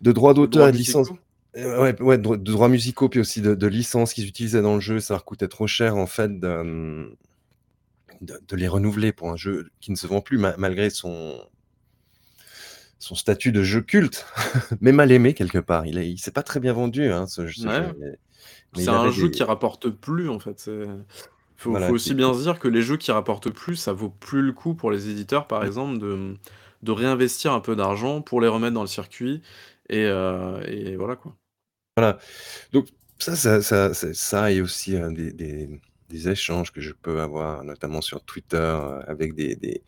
de 0.00 0.12
droits 0.12 0.34
d'auteur 0.34 0.68
et 0.68 0.72
de 0.72 0.76
licence. 0.76 1.10
Euh, 1.56 1.80
ouais, 1.80 2.02
ouais, 2.02 2.18
de, 2.18 2.36
droits 2.36 2.68
musicaux, 2.68 3.08
puis 3.08 3.20
aussi 3.20 3.40
de, 3.40 3.54
de 3.54 3.66
licences 3.66 4.12
qu'ils 4.12 4.28
utilisaient 4.28 4.62
dans 4.62 4.74
le 4.74 4.80
jeu. 4.80 5.00
Ça 5.00 5.14
leur 5.14 5.24
coûtait 5.24 5.48
trop 5.48 5.66
cher, 5.66 5.96
en 5.96 6.06
fait, 6.06 6.38
de, 6.38 7.16
de, 8.20 8.56
les 8.56 8.68
renouveler 8.68 9.12
pour 9.12 9.30
un 9.30 9.36
jeu 9.36 9.70
qui 9.80 9.90
ne 9.90 9.96
se 9.96 10.06
vend 10.06 10.20
plus, 10.20 10.38
malgré 10.38 10.90
son, 10.90 11.40
son 12.98 13.14
statut 13.14 13.52
de 13.52 13.62
jeu 13.62 13.80
culte, 13.80 14.26
mais 14.80 14.92
mal 14.92 15.12
aimé 15.12 15.34
quelque 15.34 15.58
part. 15.58 15.86
Il 15.86 16.12
ne 16.12 16.16
s'est 16.16 16.30
pas 16.30 16.42
très 16.42 16.60
bien 16.60 16.72
vendu, 16.72 17.10
hein, 17.10 17.26
ce, 17.26 17.46
jeu. 17.46 17.68
C'est 18.74 18.88
un 18.88 19.10
jeu 19.10 19.28
qui 19.28 19.42
rapporte 19.42 19.90
plus, 19.90 20.28
en 20.28 20.38
fait. 20.38 20.68
Il 20.68 21.04
faut, 21.56 21.76
aussi 21.76 22.14
bien 22.14 22.34
se 22.34 22.42
dire 22.42 22.58
que 22.58 22.68
les 22.68 22.82
jeux 22.82 22.96
qui 22.96 23.12
rapportent 23.12 23.50
plus, 23.50 23.76
ça 23.76 23.92
vaut 23.92 24.10
plus 24.10 24.42
le 24.42 24.52
coup 24.52 24.74
pour 24.74 24.90
les 24.90 25.08
éditeurs, 25.08 25.46
par 25.46 25.64
exemple, 25.64 25.98
de, 25.98 26.34
de 26.82 26.92
réinvestir 26.92 27.52
un 27.52 27.60
peu 27.60 27.76
d'argent 27.76 28.20
pour 28.20 28.40
les 28.40 28.48
remettre 28.48 28.74
dans 28.74 28.82
le 28.82 28.88
circuit. 28.88 29.42
Et, 29.88 30.04
euh, 30.04 30.60
et 30.66 30.96
voilà 30.96 31.16
quoi. 31.16 31.36
Voilà. 31.96 32.18
Donc 32.72 32.88
ça, 33.18 33.36
ça, 33.36 33.62
ça, 33.62 33.94
ça 33.94 34.52
est 34.52 34.60
aussi 34.60 34.98
des, 35.12 35.32
des, 35.32 35.80
des 36.08 36.28
échanges 36.28 36.72
que 36.72 36.80
je 36.80 36.92
peux 36.92 37.20
avoir, 37.20 37.64
notamment 37.64 38.00
sur 38.00 38.22
Twitter, 38.22 38.56
euh, 38.56 39.00
avec 39.06 39.34
des, 39.34 39.82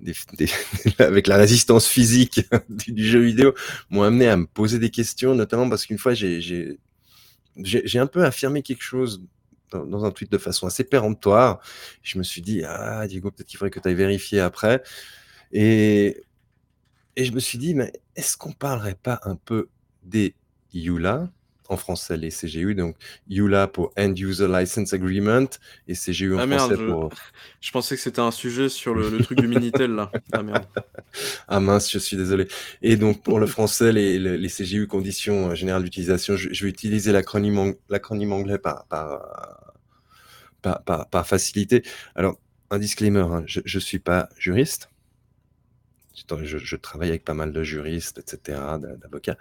avec 0.98 1.26
la 1.26 1.36
résistance 1.36 1.86
physique 1.86 2.42
du 2.68 3.04
jeu 3.04 3.20
vidéo, 3.20 3.54
m'ont 3.90 4.02
amené 4.02 4.28
à 4.28 4.36
me 4.36 4.46
poser 4.46 4.78
des 4.78 4.90
questions, 4.90 5.34
notamment 5.34 5.68
parce 5.68 5.86
qu'une 5.86 5.98
fois, 5.98 6.14
j'ai 6.14 6.78
un 7.94 8.06
peu 8.06 8.24
affirmé 8.24 8.62
quelque 8.62 8.82
chose 8.82 9.22
dans, 9.70 9.84
dans, 9.84 10.04
un 10.04 10.10
tweet 10.10 10.30
de 10.32 10.38
façon 10.38 10.66
assez 10.66 10.84
péremptoire. 10.84 11.60
Je 12.02 12.18
me 12.18 12.22
suis 12.22 12.40
dit, 12.40 12.62
ah, 12.64 13.06
Diego, 13.06 13.30
peut-être 13.30 13.46
qu'il 13.46 13.58
faudrait 13.58 13.70
que 13.70 13.80
tu 13.80 13.88
ailles 13.88 13.94
vérifier 13.94 14.40
après. 14.40 14.82
Et, 15.52 16.22
et 17.16 17.24
je 17.24 17.32
me 17.32 17.40
suis 17.40 17.58
dit, 17.58 17.74
mais 17.74 17.92
est-ce 18.16 18.36
qu'on 18.36 18.52
parlerait 18.52 18.94
pas 18.94 19.20
un 19.24 19.36
peu 19.36 19.68
des 20.04 20.34
YULA? 20.72 21.28
En 21.68 21.76
français 21.76 22.16
les 22.16 22.30
CGU, 22.30 22.74
donc 22.74 22.96
EULA 23.30 23.66
pour 23.66 23.92
End 23.98 24.14
User 24.16 24.48
License 24.48 24.92
Agreement 24.92 25.46
et 25.86 25.94
CGU 25.94 26.34
en 26.34 26.38
ah 26.38 26.46
français 26.46 26.76
je... 26.78 26.86
pour. 26.86 27.10
Je 27.60 27.70
pensais 27.72 27.96
que 27.96 28.00
c'était 28.00 28.20
un 28.20 28.30
sujet 28.30 28.68
sur 28.68 28.94
le, 28.94 29.18
truc 29.18 29.40
du 29.40 29.48
Minitel 29.48 29.92
là. 29.92 30.10
Ah 30.32 30.42
merde. 30.42 30.64
ah 31.48 31.60
mince, 31.60 31.90
je 31.90 31.98
suis 31.98 32.16
désolé. 32.16 32.46
Et 32.82 32.96
donc 32.96 33.22
pour 33.22 33.40
le 33.40 33.46
français, 33.46 33.92
les, 33.92 34.18
les, 34.18 34.48
CGU, 34.48 34.86
conditions 34.86 35.50
euh, 35.50 35.54
générales 35.54 35.82
d'utilisation, 35.82 36.36
je, 36.36 36.48
vais 36.48 36.70
utiliser 36.70 37.12
l'acronyme 37.12 38.32
anglais 38.32 38.58
par, 38.58 38.86
par, 38.86 39.74
par, 40.62 41.08
par, 41.08 41.26
facilité. 41.26 41.82
Alors, 42.14 42.38
un 42.70 42.78
disclaimer, 42.78 43.20
hein, 43.20 43.44
je 43.46 43.60
ne 43.60 43.80
suis 43.80 43.98
pas 43.98 44.28
juriste 44.38 44.88
je, 46.42 46.76
travaille 46.76 47.08
avec 47.10 47.24
pas 47.24 47.34
mal 47.34 47.52
de 47.52 47.62
juristes, 47.62 48.18
etc., 48.18 48.58
d'avocats, 49.00 49.36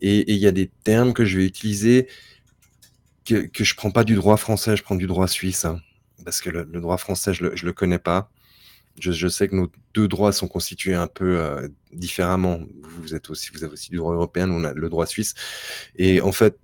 et 0.00 0.32
il 0.32 0.38
y 0.38 0.46
a 0.46 0.52
des 0.52 0.68
termes 0.84 1.12
que 1.12 1.24
je 1.24 1.38
vais 1.38 1.46
utiliser 1.46 2.08
que, 3.24 3.64
je 3.64 3.74
prends 3.74 3.90
pas 3.90 4.04
du 4.04 4.14
droit 4.14 4.36
français, 4.36 4.76
je 4.76 4.82
prends 4.82 4.96
du 4.96 5.06
droit 5.06 5.28
suisse, 5.28 5.64
hein, 5.64 5.80
parce 6.24 6.40
que 6.40 6.50
le, 6.50 6.64
droit 6.64 6.96
français, 6.96 7.34
je 7.34 7.44
le, 7.44 7.54
le 7.54 7.72
connais 7.72 7.98
pas. 7.98 8.30
Je, 8.98 9.28
sais 9.28 9.48
que 9.48 9.54
nos 9.54 9.70
deux 9.94 10.08
droits 10.08 10.32
sont 10.32 10.48
constitués 10.48 10.94
un 10.94 11.06
peu 11.06 11.38
euh, 11.38 11.68
différemment. 11.92 12.60
Vous 12.82 13.14
êtes 13.14 13.30
aussi, 13.30 13.50
vous 13.54 13.64
avez 13.64 13.72
aussi 13.72 13.90
du 13.90 13.96
droit 13.96 14.12
européen, 14.12 14.50
on 14.50 14.64
a 14.64 14.74
le 14.74 14.88
droit 14.90 15.06
suisse. 15.06 15.34
Et 15.96 16.20
en 16.20 16.32
fait, 16.32 16.58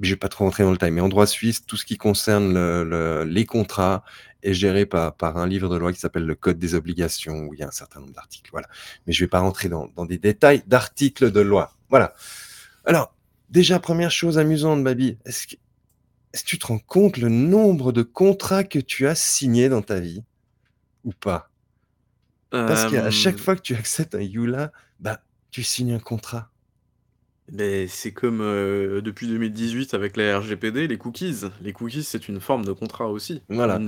je 0.00 0.10
vais 0.10 0.16
pas 0.16 0.28
trop 0.28 0.44
rentrer 0.44 0.64
dans 0.64 0.70
le 0.70 0.76
détail, 0.76 0.90
mais 0.90 1.00
en 1.00 1.08
droit 1.08 1.26
suisse, 1.26 1.64
tout 1.64 1.76
ce 1.76 1.84
qui 1.84 1.96
concerne 1.96 3.22
les 3.24 3.46
contrats 3.46 4.04
est 4.42 4.54
géré 4.54 4.86
par, 4.86 5.14
par 5.14 5.36
un 5.36 5.46
livre 5.46 5.68
de 5.68 5.76
loi 5.76 5.92
qui 5.92 6.00
s'appelle 6.00 6.26
le 6.26 6.34
Code 6.34 6.58
des 6.58 6.74
obligations, 6.74 7.46
où 7.46 7.54
il 7.54 7.60
y 7.60 7.62
a 7.62 7.68
un 7.68 7.72
certain 7.72 8.00
nombre 8.00 8.12
d'articles. 8.12 8.50
Voilà. 8.52 8.68
Mais 9.06 9.12
je 9.12 9.24
vais 9.24 9.28
pas 9.28 9.40
rentrer 9.40 9.68
dans, 9.68 9.88
dans 9.96 10.06
des 10.06 10.18
détails 10.18 10.62
d'articles 10.66 11.30
de 11.30 11.40
loi. 11.40 11.74
Voilà. 11.88 12.14
Alors, 12.84 13.14
déjà, 13.50 13.80
première 13.80 14.10
chose 14.10 14.38
amusante, 14.38 14.84
Babi, 14.84 15.18
est-ce 15.24 15.46
que, 15.46 15.56
est-ce 16.32 16.44
que 16.44 16.48
tu 16.48 16.58
te 16.58 16.66
rends 16.66 16.78
compte 16.78 17.16
le 17.16 17.28
nombre 17.28 17.92
de 17.92 18.02
contrats 18.02 18.64
que 18.64 18.78
tu 18.78 19.06
as 19.06 19.14
signés 19.14 19.68
dans 19.68 19.82
ta 19.82 20.00
vie 20.00 20.22
ou 21.04 21.12
pas? 21.12 21.50
Parce 22.50 22.90
qu'à 22.90 23.10
chaque 23.10 23.34
euh, 23.34 23.38
fois 23.38 23.56
que 23.56 23.62
tu 23.62 23.74
acceptes 23.74 24.14
un 24.14 24.22
YULA, 24.22 24.72
bah, 25.00 25.20
tu 25.50 25.62
signes 25.62 25.92
un 25.92 25.98
contrat. 25.98 26.50
Mais 27.50 27.86
c'est 27.86 28.12
comme, 28.12 28.40
euh, 28.40 29.00
depuis 29.00 29.26
2018 29.26 29.94
avec 29.94 30.16
la 30.16 30.38
RGPD, 30.38 30.86
les 30.86 30.98
cookies. 30.98 31.40
Les 31.62 31.72
cookies, 31.72 32.04
c'est 32.04 32.28
une 32.28 32.40
forme 32.40 32.64
de 32.64 32.72
contrat 32.72 33.08
aussi, 33.08 33.42
Voilà. 33.48 33.78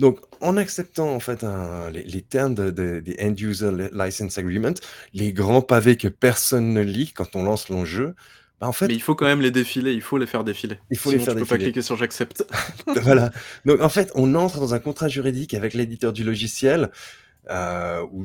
Donc, 0.00 0.18
en 0.40 0.56
acceptant 0.56 1.14
en 1.14 1.20
fait 1.20 1.44
les, 1.92 2.22
termes 2.22 2.54
des 2.54 3.16
End 3.20 3.34
User 3.36 3.70
License 3.92 4.38
Agreement, 4.38 4.74
les 5.14 5.32
grands 5.32 5.62
pavés 5.62 5.96
que 5.96 6.08
personne 6.08 6.72
ne 6.72 6.80
lit 6.80 7.12
quand 7.12 7.36
on 7.36 7.44
lance 7.44 7.68
l'enjeu, 7.68 8.14
bah, 8.60 8.68
en 8.68 8.72
fait. 8.72 8.88
Mais 8.88 8.94
il 8.94 9.02
faut 9.02 9.14
quand 9.14 9.26
même 9.26 9.40
les 9.40 9.50
défiler, 9.50 9.92
il 9.92 10.02
faut 10.02 10.18
les 10.18 10.26
faire 10.26 10.42
défiler. 10.42 10.78
Il 10.90 10.98
faut 10.98 11.10
les 11.10 11.18
faire 11.18 11.34
tu 11.34 11.40
peux 11.40 11.46
pas 11.46 11.58
cliquer 11.58 11.82
sur 11.82 11.96
j'accepte. 11.96 12.44
voilà. 13.02 13.30
Donc, 13.64 13.80
en 13.80 13.88
fait, 13.88 14.10
on 14.14 14.34
entre 14.34 14.58
dans 14.58 14.74
un 14.74 14.78
contrat 14.78 15.08
juridique 15.08 15.54
avec 15.54 15.74
l'éditeur 15.74 16.12
du 16.12 16.24
logiciel 16.24 16.90
euh, 17.50 18.02
ou, 18.12 18.24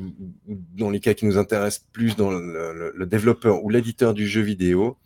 dans 0.76 0.90
les 0.90 1.00
cas 1.00 1.14
qui 1.14 1.26
nous 1.26 1.38
intéressent 1.38 1.86
plus 1.92 2.16
dans 2.16 2.30
le, 2.30 3.06
développeur 3.06 3.64
ou 3.64 3.70
l'éditeur 3.70 4.14
du 4.14 4.26
jeu 4.26 4.42
vidéo. 4.42 4.96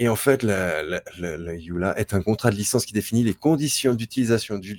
Et 0.00 0.08
en 0.08 0.16
fait, 0.16 0.44
le 0.44 1.00
EULA 1.18 1.98
est 1.98 2.14
un 2.14 2.22
contrat 2.22 2.50
de 2.50 2.56
licence 2.56 2.86
qui 2.86 2.92
définit 2.92 3.24
les 3.24 3.34
conditions 3.34 3.94
d'utilisation 3.94 4.58
du, 4.58 4.78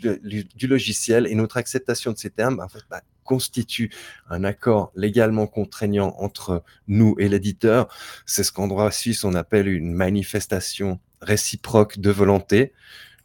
logiciel 0.62 1.28
et 1.28 1.36
notre 1.36 1.58
acceptation 1.58 2.14
de 2.14 2.18
ces 2.18 2.30
termes 2.30 2.66
fait, 2.72 2.84
bah, 2.90 3.02
constitue 3.26 3.92
un 4.30 4.44
accord 4.44 4.92
légalement 4.96 5.46
contraignant 5.46 6.16
entre 6.20 6.64
nous 6.88 7.16
et 7.20 7.28
l'éditeur. 7.28 7.94
C'est 8.26 8.44
ce 8.44 8.52
qu'en 8.52 8.68
droit 8.68 8.92
suisse 8.92 9.24
on 9.24 9.36
appelle 9.36 9.68
une 9.68 9.94
manifestation 9.94 11.00
réciproque 11.22 12.00
de 12.00 12.10
volonté. 12.10 12.72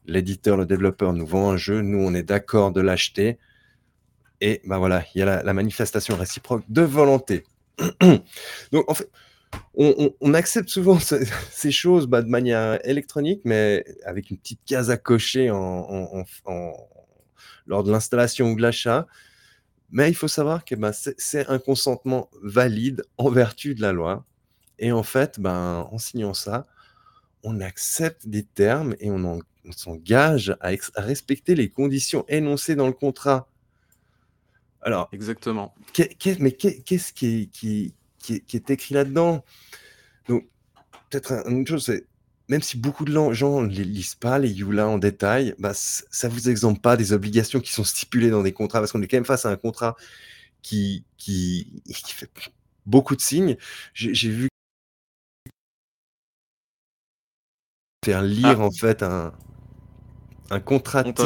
L'éditeur, 0.07 0.57
le 0.57 0.66
développeur 0.66 1.12
nous 1.12 1.26
vend 1.26 1.50
un 1.52 1.57
jeu, 1.57 1.80
nous 1.80 2.00
on 2.00 2.12
est 2.12 2.24
d'accord 2.24 2.72
de 2.72 2.80
l'acheter 2.80 3.38
et 4.40 4.61
ben 4.64 4.78
voilà, 4.78 5.04
il 5.14 5.20
y 5.20 5.22
a 5.22 5.42
la, 5.42 5.54
manifestation 5.54 6.16
réciproque 6.16 6.64
de 6.68 6.83
volonté. 6.83 7.44
Donc 8.72 8.90
en 8.90 8.94
fait, 8.94 9.09
on, 9.74 10.34
accepte 10.34 10.68
souvent 10.68 10.98
ces 11.50 11.70
choses 11.70 12.06
bah, 12.06 12.22
de 12.22 12.28
manière 12.28 12.78
électronique, 12.86 13.40
mais 13.44 13.84
avec 14.04 14.30
une 14.30 14.38
petite 14.38 14.64
case 14.64 14.90
à 14.90 14.96
cocher 14.96 15.50
en, 15.50 16.24
lors 17.66 17.84
de 17.84 17.90
l'installation 17.90 18.52
ou 18.52 18.56
de 18.56 18.62
l'achat. 18.62 19.06
Mais 19.90 20.08
il 20.10 20.14
faut 20.14 20.28
savoir 20.28 20.64
que 20.64 20.74
bah, 20.74 20.92
c'est 20.92 21.48
un 21.48 21.58
consentement 21.58 22.28
valide 22.42 23.04
en 23.16 23.30
vertu 23.30 23.74
de 23.74 23.82
la 23.82 23.92
loi. 23.92 24.24
Et 24.78 24.92
en 24.92 25.02
fait, 25.02 25.38
ben, 25.38 25.88
en 25.90 25.98
signant 25.98 26.34
ça, 26.34 26.66
on 27.44 27.60
accepte 27.60 28.26
des 28.26 28.44
termes 28.44 28.96
et 28.98 29.10
on, 29.10 29.40
s'engage 29.70 30.56
à, 30.60 30.70
respecter 30.96 31.54
les 31.54 31.70
conditions 31.70 32.24
énoncées 32.28 32.74
dans 32.74 32.86
le 32.86 32.92
contrat. 32.92 33.48
Alors, 34.82 35.08
exactement. 35.12 35.74
mais 36.38 36.52
qu'est-ce 36.52 37.12
qui, 37.12 37.48
qui, 37.50 37.94
est 38.32 38.70
écrit 38.70 38.94
là-dedans 38.94 39.44
Donc, 40.28 40.46
peut-être 41.10 41.46
une 41.48 41.66
chose, 41.66 41.84
c'est 41.84 42.06
même 42.48 42.62
si 42.62 42.76
beaucoup 42.76 43.04
de 43.04 43.32
gens 43.32 43.62
ne 43.62 43.68
les 43.68 43.84
lisent 43.84 44.16
pas, 44.16 44.38
les 44.38 44.50
YULA 44.50 44.87
en 44.87 44.98
détail, 44.98 45.54
bah, 45.58 45.72
ça 45.74 46.28
ne 46.28 46.32
vous 46.32 46.48
exempte 46.50 46.82
pas 46.82 46.96
des 46.96 47.12
obligations 47.12 47.60
qui 47.60 47.72
sont 47.72 47.84
stipulées 47.84 48.30
dans 48.30 48.42
des 48.42 48.52
contrats, 48.52 48.80
parce 48.80 48.92
qu'on 48.92 49.00
est 49.02 49.08
quand 49.08 49.16
même 49.16 49.24
face 49.24 49.46
à 49.46 49.50
un 49.50 49.56
contrat 49.56 49.96
qui, 50.62 51.04
qui, 51.16 51.66
fait 51.87 52.28
beaucoup 52.87 53.16
de 53.16 53.20
signes. 53.20 53.56
J'ai 53.94 54.28
vu 54.28 54.48
faire 58.04 58.22
lire 58.22 58.60
ah. 58.60 58.64
en 58.64 58.70
fait 58.70 59.02
un, 59.02 59.32
un 60.50 60.60
contrat 60.60 61.04
type. 61.04 61.20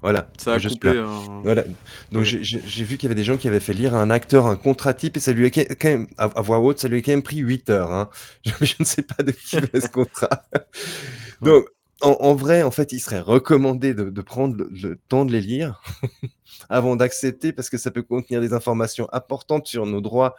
Voilà. 0.00 0.30
Ça 0.38 0.54
a 0.54 0.60
coupé, 0.60 1.02
Voilà. 1.42 1.64
Donc 2.12 2.24
j'ai 2.24 2.84
vu 2.84 2.96
qu'il 2.96 3.08
y 3.08 3.10
avait 3.10 3.16
des 3.16 3.24
gens 3.24 3.36
qui 3.36 3.48
avaient 3.48 3.60
fait 3.60 3.72
lire 3.72 3.94
à 3.94 4.00
un 4.00 4.10
acteur 4.10 4.46
un 4.46 4.56
contrat 4.56 4.94
type 4.94 5.16
et 5.16 5.20
ça 5.20 5.32
lui 5.32 5.46
a 5.46 5.50
quand 5.50 5.88
même, 5.88 6.06
à, 6.16 6.40
voix 6.40 6.60
haute, 6.60 6.78
ça 6.78 6.88
lui 6.88 6.98
a 6.98 7.02
quand 7.02 7.12
même 7.12 7.22
pris 7.22 7.38
8 7.38 7.70
heures. 7.70 7.92
Hein. 7.92 8.08
Je, 8.44 8.74
ne 8.78 8.84
sais 8.84 9.02
pas 9.02 9.22
de 9.22 9.32
qui 9.32 9.56
est 9.56 9.80
ce 9.80 9.88
contrat. 9.88 10.44
Donc 11.42 11.66
en, 12.00 12.34
vrai, 12.34 12.62
en 12.62 12.70
fait, 12.70 12.92
il 12.92 13.00
serait 13.00 13.20
recommandé 13.20 13.92
de, 13.92 14.22
prendre 14.22 14.56
le, 14.70 14.96
temps 15.08 15.24
de 15.24 15.32
les 15.32 15.40
lire 15.40 15.82
avant 16.68 16.94
d'accepter 16.94 17.52
parce 17.52 17.70
que 17.70 17.78
ça 17.78 17.90
peut 17.90 18.02
contenir 18.02 18.40
des 18.40 18.52
informations 18.52 19.08
importantes 19.12 19.66
sur 19.66 19.84
nos 19.84 20.00
droits 20.00 20.36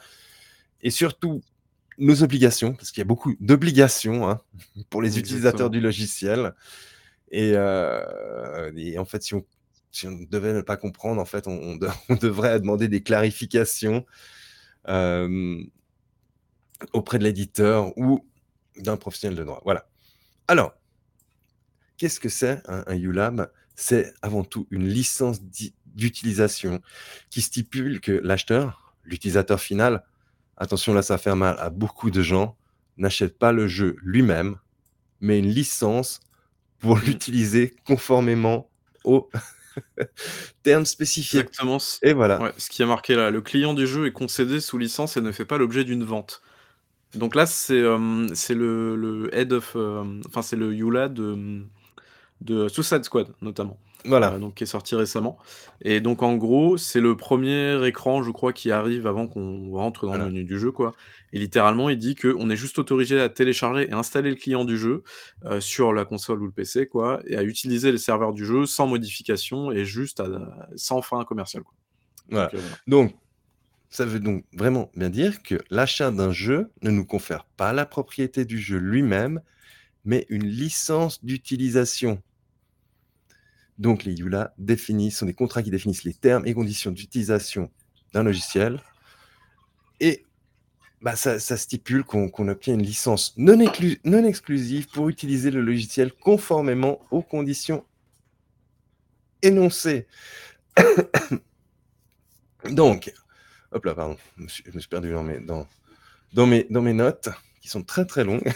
et 0.82 0.90
surtout 0.90 1.42
nos 1.98 2.24
obligations, 2.24 2.74
parce 2.74 2.92
qu'il 2.92 3.02
y 3.02 3.02
a 3.02 3.06
beaucoup 3.06 3.36
d'obligations 3.42 4.30
hein, 4.30 4.40
pour 4.90 5.02
les 5.02 5.20
utilisateurs 5.20 5.70
du 5.70 5.82
logiciel. 5.82 6.54
Et, 7.32 7.54
euh, 7.56 8.72
et, 8.76 8.98
en 8.98 9.06
fait, 9.06 9.22
si 9.22 9.34
on 9.36 9.46
devait 10.30 10.54
ne 10.54 10.62
pas 10.62 10.78
comprendre, 10.78 11.22
en 11.22 11.26
fait, 11.26 11.48
on, 11.48 11.78
devrait 12.22 12.60
demander 12.60 12.88
des 12.88 13.04
clarifications 13.04 14.06
auprès 16.94 17.20
de 17.20 17.24
l'éditeur 17.24 17.98
ou 17.98 18.26
d'un 18.78 18.98
professionnel 18.98 19.38
de 19.38 19.44
droit. 19.44 19.62
Voilà. 19.64 19.88
Alors, 20.48 20.74
qu'est-ce 21.98 22.20
que 22.20 22.30
c'est 22.30 22.62
un, 22.68 22.84
un 22.88 22.96
ULAB 22.96 23.52
C'est 23.76 24.14
avant 24.22 24.44
tout 24.44 24.68
une 24.72 24.88
licence 24.88 25.42
d'utilisation 25.44 26.82
qui 27.30 27.42
stipule 27.42 28.00
que 28.00 28.12
l'acheteur, 28.12 28.96
l'utilisateur 29.04 29.60
final, 29.60 30.04
attention 30.58 30.94
là 30.94 31.02
ça 31.02 31.18
fait 31.18 31.36
mal 31.36 31.56
à 31.60 31.70
beaucoup 31.70 32.10
de 32.10 32.22
gens, 32.22 32.58
n'achète 32.98 33.38
pas 33.38 33.52
le 33.52 33.68
jeu 33.68 33.96
lui-même, 34.02 34.58
mais 35.20 35.40
une 35.40 35.50
licence 35.50 36.20
pour 36.80 36.98
mmh. 36.98 37.02
l'utiliser 37.06 37.76
conformément 37.86 38.70
aux 39.04 39.30
termes 40.64 40.86
spécifiés. 40.86 41.42
Exactement. 41.42 41.78
Et 42.02 42.14
voilà. 42.14 42.54
ce 42.58 42.70
qui 42.70 42.82
est 42.82 42.86
marqué 42.86 43.16
là, 43.16 43.30
le 43.32 43.42
client 43.42 43.74
du 43.74 43.88
jeu 43.88 44.08
est 44.08 44.12
concédé 44.12 44.60
sous 44.60 44.78
licence 44.78 45.18
et 45.18 45.22
ne 45.22 45.32
fait 45.32 45.46
pas 45.46 45.58
l'objet 45.58 45.84
d'une 45.84 46.04
vente. 46.04 46.42
Donc 47.16 47.34
là, 47.34 47.46
c'est 47.48 47.84
c'est 48.36 48.54
le, 48.54 48.96
le, 48.96 49.36
head 49.36 49.52
of, 49.52 49.76
enfin 50.28 50.44
c'est 50.44 50.56
le 50.56 50.76
Yula 50.76 51.10
de, 51.10 51.64
de 52.42 52.68
Suicide 52.68 53.04
Squad 53.04 53.34
notamment. 53.42 53.80
Voilà. 54.06 54.34
Euh, 54.34 54.40
donc 54.40 54.56
qui 54.56 54.64
est 54.64 54.68
sorti 54.68 54.96
récemment. 54.96 55.38
Et 55.82 56.00
donc 56.00 56.24
en 56.24 56.36
gros, 56.36 56.78
c'est 56.78 57.02
le 57.02 57.18
premier 57.18 57.86
écran, 57.86 58.24
je 58.24 58.32
crois, 58.32 58.54
qui 58.54 58.72
arrive 58.72 59.08
avant 59.08 59.28
qu'on 59.28 59.72
rentre 59.72 60.06
dans 60.06 60.18
le 60.18 60.26
menu 60.26 60.44
du 60.44 60.60
jeu, 60.60 60.72
quoi. 60.72 60.94
Et 61.34 61.40
littéralement, 61.40 61.90
il 61.90 61.98
dit 61.98 62.16
qu'on 62.16 62.50
est 62.50 62.56
juste 62.56 62.80
autorisé 62.80 63.20
à 63.20 63.30
télécharger 63.30 63.90
et 63.90 63.94
installer 63.94 64.32
le 64.32 64.36
client 64.36 64.66
du 64.66 64.78
jeu 64.78 65.04
euh, 65.46 65.60
sur 65.60 65.94
la 65.94 66.06
console 66.06 66.42
ou 66.42 66.46
le 66.46 66.52
PC, 66.52 66.88
quoi, 66.88 67.22
et 67.28 67.36
à 67.38 67.44
utiliser 67.44 67.92
les 67.92 67.98
serveurs 67.98 68.34
du 68.34 68.46
jeu 68.46 68.66
sans 68.66 68.88
modification 68.88 69.72
et 69.72 69.86
juste 69.86 70.24
sans 70.76 71.02
fin 71.02 71.24
commercial. 71.26 71.64
Euh, 71.64 71.68
voilà. 72.32 72.52
Donc, 72.88 73.16
ça 73.90 74.06
veut 74.06 74.20
donc 74.20 74.46
vraiment 74.54 74.92
bien 74.96 75.10
dire 75.10 75.42
que 75.42 75.56
l'achat 75.70 76.12
d'un 76.12 76.32
jeu 76.32 76.72
ne 76.82 76.92
nous 76.92 77.06
confère 77.06 77.46
pas 77.58 77.74
la 77.74 77.86
propriété 77.86 78.46
du 78.46 78.60
jeu 78.60 78.78
lui-même, 78.78 79.42
mais 80.06 80.26
une 80.30 80.46
licence 80.46 81.24
d'utilisation. 81.24 82.22
Donc 83.80 84.04
les 84.04 84.16
EULA 84.22 84.54
définissent, 84.58 85.18
sont 85.20 85.26
des 85.26 85.34
contrats 85.34 85.64
qui 85.64 85.72
définissent 85.72 86.04
les 86.04 86.14
termes 86.14 86.46
et 86.46 86.54
conditions 86.54 86.92
d'utilisation 86.92 87.72
d'un 88.14 88.24
logiciel. 88.24 88.82
Et 90.02 90.26
bah, 91.02 91.16
ça, 91.16 91.40
stipule 91.40 92.04
qu'on 92.04 92.48
obtient 92.50 92.74
une 92.74 92.84
licence 92.84 93.34
non, 93.38 93.58
non 94.04 94.26
exclusive 94.26 94.90
pour 94.90 95.08
utiliser 95.08 95.50
le 95.50 95.62
logiciel 95.62 96.12
conformément 96.12 97.00
aux 97.10 97.22
conditions 97.22 97.86
énoncées. 99.42 100.08
Donc, 102.70 103.14
hop 103.72 103.86
là, 103.86 103.96
pardon, 103.96 104.18
je 104.38 104.44
me 104.74 104.80
suis, 104.80 104.90
perdu 104.90 105.14
dans 105.14 105.24
mes, 105.24 105.40
dans, 105.40 105.66
dans, 106.34 106.46
mes, 106.46 106.68
dans 106.70 106.82
mes 106.82 106.92
notes, 106.92 107.30
qui 107.62 107.70
sont 107.70 107.84
très 107.84 108.04
très 108.06 108.26
longues. 108.26 108.52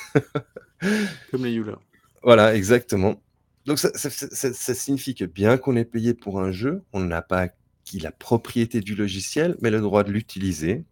Comme 1.31 1.45
les 1.45 1.55
EULA. 1.55 1.79
Voilà, 2.23 2.55
exactement. 2.55 3.22
Donc 3.65 3.79
ça, 3.79 4.73
signifie 4.73 5.15
que 5.15 5.25
bien 5.25 5.57
qu'on 5.57 5.75
ait 5.75 5.85
payé 5.85 6.13
pour 6.13 6.41
un 6.41 6.51
jeu, 6.51 6.81
on 6.91 6.99
n'a 6.99 7.21
pas 7.21 7.39
acquis 7.39 7.99
la 7.99 8.11
propriété 8.11 8.81
du 8.81 8.95
logiciel, 8.95 9.55
mais 9.61 9.69
le 9.69 9.79
droit 9.79 10.03
de 10.03 10.11
l'utiliser. 10.11 10.83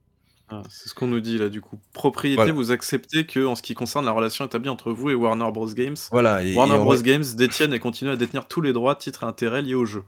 Ah, 0.50 0.64
c'est 0.70 0.90
ce 0.90 0.94
qu'on 0.94 1.08
nous 1.08 1.22
dit 1.22 1.38
là 1.38 1.50
du 1.50 1.62
coup. 1.62 1.80
Propriété, 1.94 2.52
vous 2.52 2.72
acceptez 2.72 3.26
que 3.26 3.46
en 3.46 3.56
ce 3.56 3.62
qui 3.62 3.74
concerne 3.74 4.06
la 4.06 4.12
relation 4.12 4.46
établie 4.46 4.70
entre 4.70 4.92
vous 4.92 5.10
et 5.10 5.16
Warner 5.16 5.50
Bros 5.54 5.68
Games, 5.68 5.96
voilà, 6.12 6.42
Warner 6.54 6.78
Bros 6.78 7.02
Games 7.02 7.24
détiennent 7.36 7.74
et 7.74 7.80
continuent 7.80 8.12
à 8.12 8.18
détenir 8.18 8.48
tous 8.48 8.62
les 8.62 8.74
droits, 8.74 8.96
titres 8.96 9.24
et 9.24 9.28
intérêts 9.28 9.62
liés 9.62 9.76
au 9.76 9.86
jeu. 9.86 10.04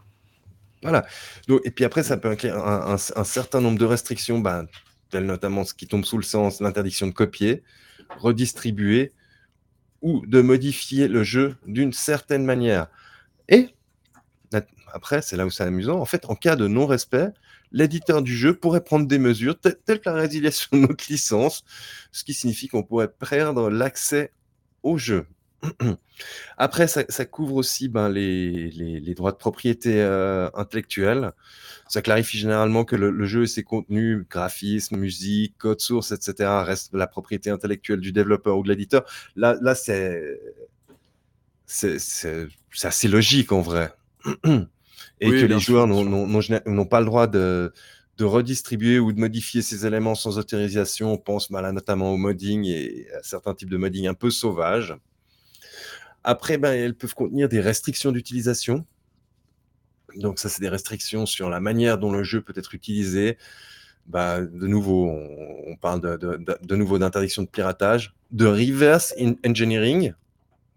Voilà. 0.83 1.05
Donc, 1.47 1.61
et 1.63 1.71
puis 1.71 1.85
après, 1.85 2.03
ça 2.03 2.17
peut 2.17 2.29
inclure 2.29 2.55
un, 2.57 2.97
certain 2.97 3.61
nombre 3.61 3.79
de 3.79 3.85
restrictions, 3.85 4.39
ben, 4.39 4.67
telles 5.09 5.25
notamment 5.25 5.63
ce 5.63 5.73
qui 5.73 5.87
tombe 5.87 6.03
sous 6.03 6.17
le 6.17 6.23
sens, 6.23 6.59
l'interdiction 6.59 7.07
de 7.07 7.13
copier, 7.13 7.63
redistribuer, 8.19 9.13
ou 10.03 10.23
de 10.27 10.41
modifier 10.41 11.07
le 11.07 11.23
jeu 11.23 11.55
d'une 11.65 11.93
certaine 11.93 12.45
manière. 12.45 12.87
Et 13.49 13.73
après, 14.93 15.23
c'est 15.23 15.35
là 15.37 15.47
où 15.47 15.49
c'est 15.49 15.63
amusant, 15.63 15.99
en 15.99 16.05
fait, 16.05 16.25
en 16.29 16.35
cas 16.35 16.55
de 16.55 16.67
non-respect, 16.67 17.29
l'éditeur 17.71 18.21
du 18.21 18.35
jeu 18.37 18.53
pourrait 18.53 18.83
prendre 18.83 19.07
des 19.07 19.17
mesures 19.17 19.59
telles 19.59 19.99
que 19.99 20.09
la 20.09 20.13
résiliation 20.13 20.69
de 20.73 20.87
notre 20.87 21.05
licence, 21.09 21.63
ce 22.11 22.23
qui 22.23 22.35
signifie 22.35 22.67
qu'on 22.67 22.83
pourrait 22.83 23.11
perdre 23.11 23.71
l'accès 23.71 24.31
au 24.83 24.99
jeu. 24.99 25.25
Après, 26.57 26.87
ça, 26.87 27.25
couvre 27.25 27.55
aussi 27.55 27.87
ben, 27.87 28.09
les, 28.09 29.13
droits 29.15 29.31
de 29.31 29.37
propriété 29.37 30.01
euh, 30.01 30.49
intellectuelle. 30.53 31.31
Ça 31.87 32.01
clarifie 32.01 32.37
généralement 32.37 32.85
que 32.85 32.95
le, 32.95 33.25
jeu 33.25 33.43
et 33.43 33.47
ses 33.47 33.63
contenus, 33.63 34.25
graphisme, 34.29 34.97
musique, 34.97 35.57
code 35.57 35.81
source, 35.81 36.11
etc., 36.11 36.49
restent 36.63 36.93
la 36.93 37.07
propriété 37.07 37.49
intellectuelle 37.49 37.99
du 37.99 38.11
développeur 38.11 38.57
ou 38.57 38.63
de 38.63 38.69
l'éditeur. 38.69 39.03
Là, 39.35 39.57
là 39.61 39.75
c'est 39.75 40.39
assez 41.67 43.07
logique 43.07 43.51
en 43.51 43.61
vrai. 43.61 43.93
et 45.19 45.29
que 45.29 45.45
les 45.45 45.59
joueurs 45.59 45.87
n'ont 45.87 46.85
pas 46.85 46.99
le 46.99 47.05
droit 47.05 47.27
de, 47.27 47.73
de 48.17 48.25
redistribuer 48.25 48.99
ou 48.99 49.11
de 49.11 49.19
modifier 49.19 49.61
ces 49.61 49.85
éléments 49.85 50.15
sans 50.15 50.37
autorisation. 50.37 51.13
On 51.13 51.17
pense 51.17 51.49
mal 51.49 51.71
notamment 51.73 52.13
au 52.13 52.17
modding 52.17 52.65
et 52.65 53.07
à 53.17 53.23
certains 53.23 53.53
types 53.53 53.69
de 53.69 53.77
modding 53.77 54.07
un 54.07 54.13
peu 54.13 54.29
sauvages. 54.29 54.95
Après, 56.23 56.57
ben, 56.57 56.73
elles 56.73 56.95
peuvent 56.95 57.15
contenir 57.15 57.49
des 57.49 57.59
restrictions 57.59 58.11
d'utilisation. 58.11 58.85
Donc 60.15 60.39
ça, 60.39 60.49
c'est 60.49 60.61
des 60.61 60.69
restrictions 60.69 61.25
sur 61.25 61.49
la 61.49 61.59
manière 61.59 61.97
dont 61.97 62.11
le 62.11 62.23
jeu 62.23 62.41
peut 62.41 62.53
être 62.55 62.75
utilisé. 62.75 63.37
Bah, 64.05 64.41
de 64.41 64.67
nouveau, 64.67 65.07
on, 65.07 65.75
parle 65.77 66.01
de, 66.01 66.75
nouveau 66.75 66.99
d'interdiction 66.99 67.41
de 67.41 67.47
piratage, 67.47 68.13
de 68.31 68.45
reverse 68.45 69.13
engineering, 69.45 70.13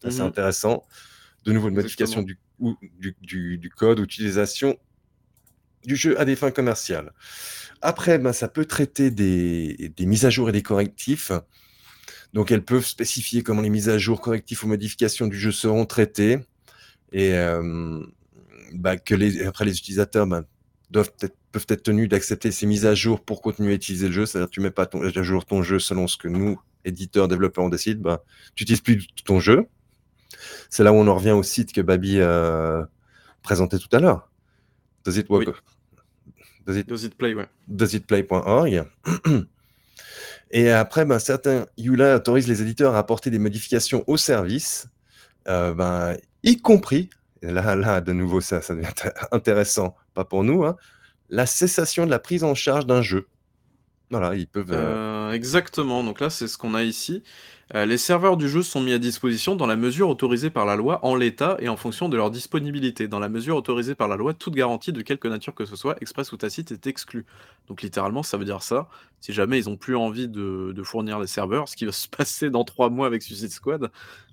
c'est 0.01 0.19
mmh 0.19 0.27
intéressant, 0.27 0.85
de 1.45 1.53
nouveau 1.53 1.71
de 1.71 1.75
modification 1.75 2.23
du, 2.23 2.39
du, 3.01 3.59
du, 3.59 3.71
code, 3.71 3.99
utilisation 3.99 4.79
du 5.85 5.97
jeu 5.97 6.19
à 6.21 6.25
des 6.25 6.37
fins 6.37 6.53
commerciales. 6.53 7.13
Après, 7.83 8.19
ben, 8.19 8.33
ça 8.33 8.49
peut 8.49 8.65
traiter 8.65 9.11
des, 9.11 9.93
des 9.97 10.07
mises 10.07 10.25
à 10.25 10.31
jour 10.31 10.49
et 10.49 10.53
des 10.53 10.63
correctifs. 10.63 11.33
Donc 12.37 12.51
elles 12.51 12.63
peuvent 12.63 12.85
spécifier 12.85 13.43
comment 13.43 13.63
les 13.63 13.71
mises 13.71 13.89
à 13.89 13.97
jour, 13.97 14.21
correctifs 14.21 14.63
ou 14.63 14.69
modifications 14.69 15.27
du 15.27 15.39
jeu 15.39 15.53
seront 15.53 15.87
traitées. 15.87 16.39
Et 17.11 17.33
euh, 17.33 18.05
bah, 18.75 18.99
que 18.99 19.15
les, 19.15 19.47
après 19.47 19.65
les 19.65 19.79
utilisateurs 19.79 20.27
bah, 20.27 20.45
doivent 20.91 21.11
peuvent 21.51 21.67
être 21.71 21.85
tenus 21.85 22.11
d'accepter 22.11 22.53
ces 22.53 22.67
mises 22.67 22.85
à 22.85 22.95
jour 22.95 23.25
pour 23.25 23.41
continuer 23.41 23.73
à 23.73 23.77
utiliser 23.77 24.09
le 24.09 24.13
jeu. 24.13 24.27
C'est-à-dire 24.27 24.51
que 24.51 24.53
tu 24.53 24.61
mets 24.61 24.71
pas 24.71 24.85
ton, 24.85 25.01
à 25.01 25.23
jour 25.23 25.47
ton 25.47 25.63
jeu 25.63 25.79
selon 25.79 26.07
ce 26.09 26.19
que 26.19 26.29
nous, 26.29 26.61
éditeurs, 26.85 27.27
développeurs, 27.27 27.65
on 27.65 27.71
décide. 27.71 28.03
Bah, 28.03 28.23
tu 28.55 28.65
n'utilises 28.65 28.83
plus 28.83 29.07
ton 29.25 29.41
jeu. 29.41 29.67
C'est 30.69 30.85
là 30.85 30.93
où 30.93 30.97
on 30.97 31.07
en 31.07 31.15
revient 31.15 31.31
au 31.31 31.43
site 31.43 31.73
que 31.73 31.81
Babi 31.81 32.19
euh, 32.19 32.85
présentait 33.41 33.79
tout 33.79 33.89
à 33.93 33.99
l'heure. 33.99 34.31
Does 35.07 35.17
it 35.19 35.31
work? 35.31 35.49
Does, 36.67 36.77
it, 36.77 36.87
does 36.87 37.03
it 37.03 37.15
play, 37.15 37.33
ouais. 37.33 37.49
Does 37.67 37.95
it 37.95 38.07
play.org. 38.07 38.85
Et 40.51 40.71
après, 40.71 41.05
ben, 41.05 41.19
certains 41.19 41.67
EULA 41.79 42.17
autorisent 42.17 42.49
les 42.49 42.63
éditeurs 42.63 42.95
à 42.95 42.99
apporter 42.99 43.31
des 43.31 43.39
modifications 43.39 44.05
au 44.07 44.17
service, 44.17 44.89
euh, 45.49 45.75
ben, 45.75 46.17
y 46.43 46.61
compris, 46.61 47.11
là, 47.43 47.75
là, 47.75 48.01
de 48.01 48.13
nouveau, 48.13 48.41
ça, 48.41 48.63
ça 48.63 48.75
devient 48.75 48.89
intéressant, 49.33 49.97
pas 50.15 50.25
pour 50.25 50.45
nous, 50.45 50.65
hein, 50.65 50.77
la 51.29 51.47
cessation 51.47 52.07
de 52.07 52.11
la 52.11 52.19
prise 52.19 52.45
en 52.45 52.55
charge 52.55 52.87
d'un 52.87 53.03
jeu. 53.03 53.27
Voilà, 54.11 54.35
ils 54.37 54.47
peuvent. 54.47 54.73
Euh, 54.73 55.31
euh, 55.31 55.33
exactement, 55.33 56.05
donc 56.05 56.21
là, 56.21 56.31
c'est 56.31 56.47
ce 56.47 56.57
qu'on 56.57 56.75
a 56.75 56.85
ici. 56.85 57.25
Euh, 57.75 57.85
les 57.85 57.99
serveurs 57.99 58.37
du 58.37 58.49
jeu 58.49 58.63
sont 58.63 58.81
mis 58.81 58.93
à 58.93 58.99
disposition 58.99 59.57
dans 59.57 59.67
la 59.67 59.75
mesure 59.75 60.09
autorisée 60.09 60.51
par 60.51 60.67
la 60.67 60.77
loi 60.77 61.05
en 61.05 61.17
l'état 61.17 61.57
et 61.59 61.69
en 61.69 61.77
fonction 61.77 62.09
de 62.09 62.17
leur 62.17 62.31
disponibilité. 62.31 63.09
Dans 63.09 63.19
la 63.19 63.29
mesure 63.29 63.57
autorisée 63.57 63.97
par 63.97 64.07
la 64.07 64.17
loi, 64.17 64.35
toute 64.35 64.55
garantie 64.55 64.93
de 64.93 65.03
quelque 65.03 65.27
nature 65.27 65.53
que 65.53 65.65
ce 65.65 65.75
soit, 65.75 65.97
express 66.01 66.31
ou 66.31 66.37
tacite, 66.37 66.71
est 66.71 66.87
exclue. 66.87 67.27
Donc 67.67 67.83
littéralement, 67.83 68.23
ça 68.23 68.37
veut 68.37 68.45
dire 68.45 68.63
ça. 68.63 68.89
Si 69.21 69.33
jamais 69.33 69.59
ils 69.59 69.69
n'ont 69.69 69.77
plus 69.77 69.97
envie 69.97 70.29
de, 70.29 70.83
fournir 70.85 71.19
les 71.19 71.27
serveurs, 71.27 71.69
ce 71.69 71.75
qui 71.75 71.87
va 71.87 71.93
se 71.93 72.07
passer 72.07 72.51
dans 72.51 72.63
trois 72.63 72.89
mois 72.89 73.09
avec 73.09 73.23
Suicide 73.23 73.51
Squad, 73.51 73.91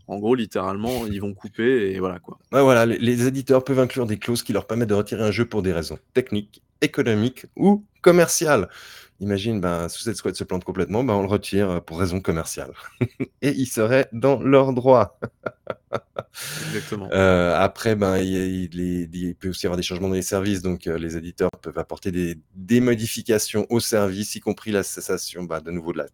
en 0.07 0.19
gros, 0.19 0.35
littéralement, 0.35 1.07
ils 1.07 1.21
vont 1.21 1.33
couper 1.33 1.91
et 1.93 1.99
voilà 1.99 2.19
quoi. 2.19 2.37
voilà, 2.51 2.85
les, 2.85 3.25
éditeurs 3.25 3.63
peuvent 3.63 3.79
inclure 3.79 4.05
des 4.05 4.17
clauses 4.17 4.43
qui 4.43 4.51
leur 4.51 4.67
permettent 4.67 4.89
de 4.89 4.93
retirer 4.93 5.23
un 5.23 5.31
jeu 5.31 5.45
pour 5.45 5.63
des 5.63 5.71
raisons 5.71 5.97
techniques, 6.13 6.61
économiques 6.81 7.45
ou 7.55 7.83
commerciales. 8.01 8.67
Imagine, 9.23 9.61
ben, 9.61 9.87
cette 9.87 10.17
Squad 10.17 10.35
se 10.35 10.43
plante 10.43 10.65
complètement, 10.65 11.01
ben, 11.01 11.13
on 11.13 11.21
le 11.21 11.29
retire 11.29 11.69
euh, 11.69 11.79
pour 11.79 11.97
raison 11.97 12.19
commerciale. 12.19 12.73
et 13.41 13.51
ils 13.51 13.67
seraient 13.67 14.09
dans 14.11 14.41
leur 14.41 14.73
droit. 14.73 15.17
Exactement. 16.67 17.07
Euh, 17.13 17.57
après, 17.57 17.95
ben, 17.95 18.17
il, 18.17 19.35
peut 19.39 19.47
aussi 19.47 19.63
y 19.63 19.67
avoir 19.67 19.77
des 19.77 19.83
changements 19.83 20.09
dans 20.09 20.15
les 20.15 20.21
services, 20.21 20.61
donc 20.61 20.87
euh, 20.87 20.97
les 20.97 21.15
éditeurs 21.15 21.51
peuvent 21.61 21.77
apporter 21.77 22.11
des, 22.11 22.81
modifications 22.81 23.65
au 23.69 23.79
service, 23.79 24.35
y 24.35 24.41
compris 24.41 24.71
la 24.71 24.83
cessation 24.83 25.43
ben, 25.43 25.61
de 25.61 25.71
nouveau 25.71 25.93
de 25.93 25.99
la, 25.99 26.07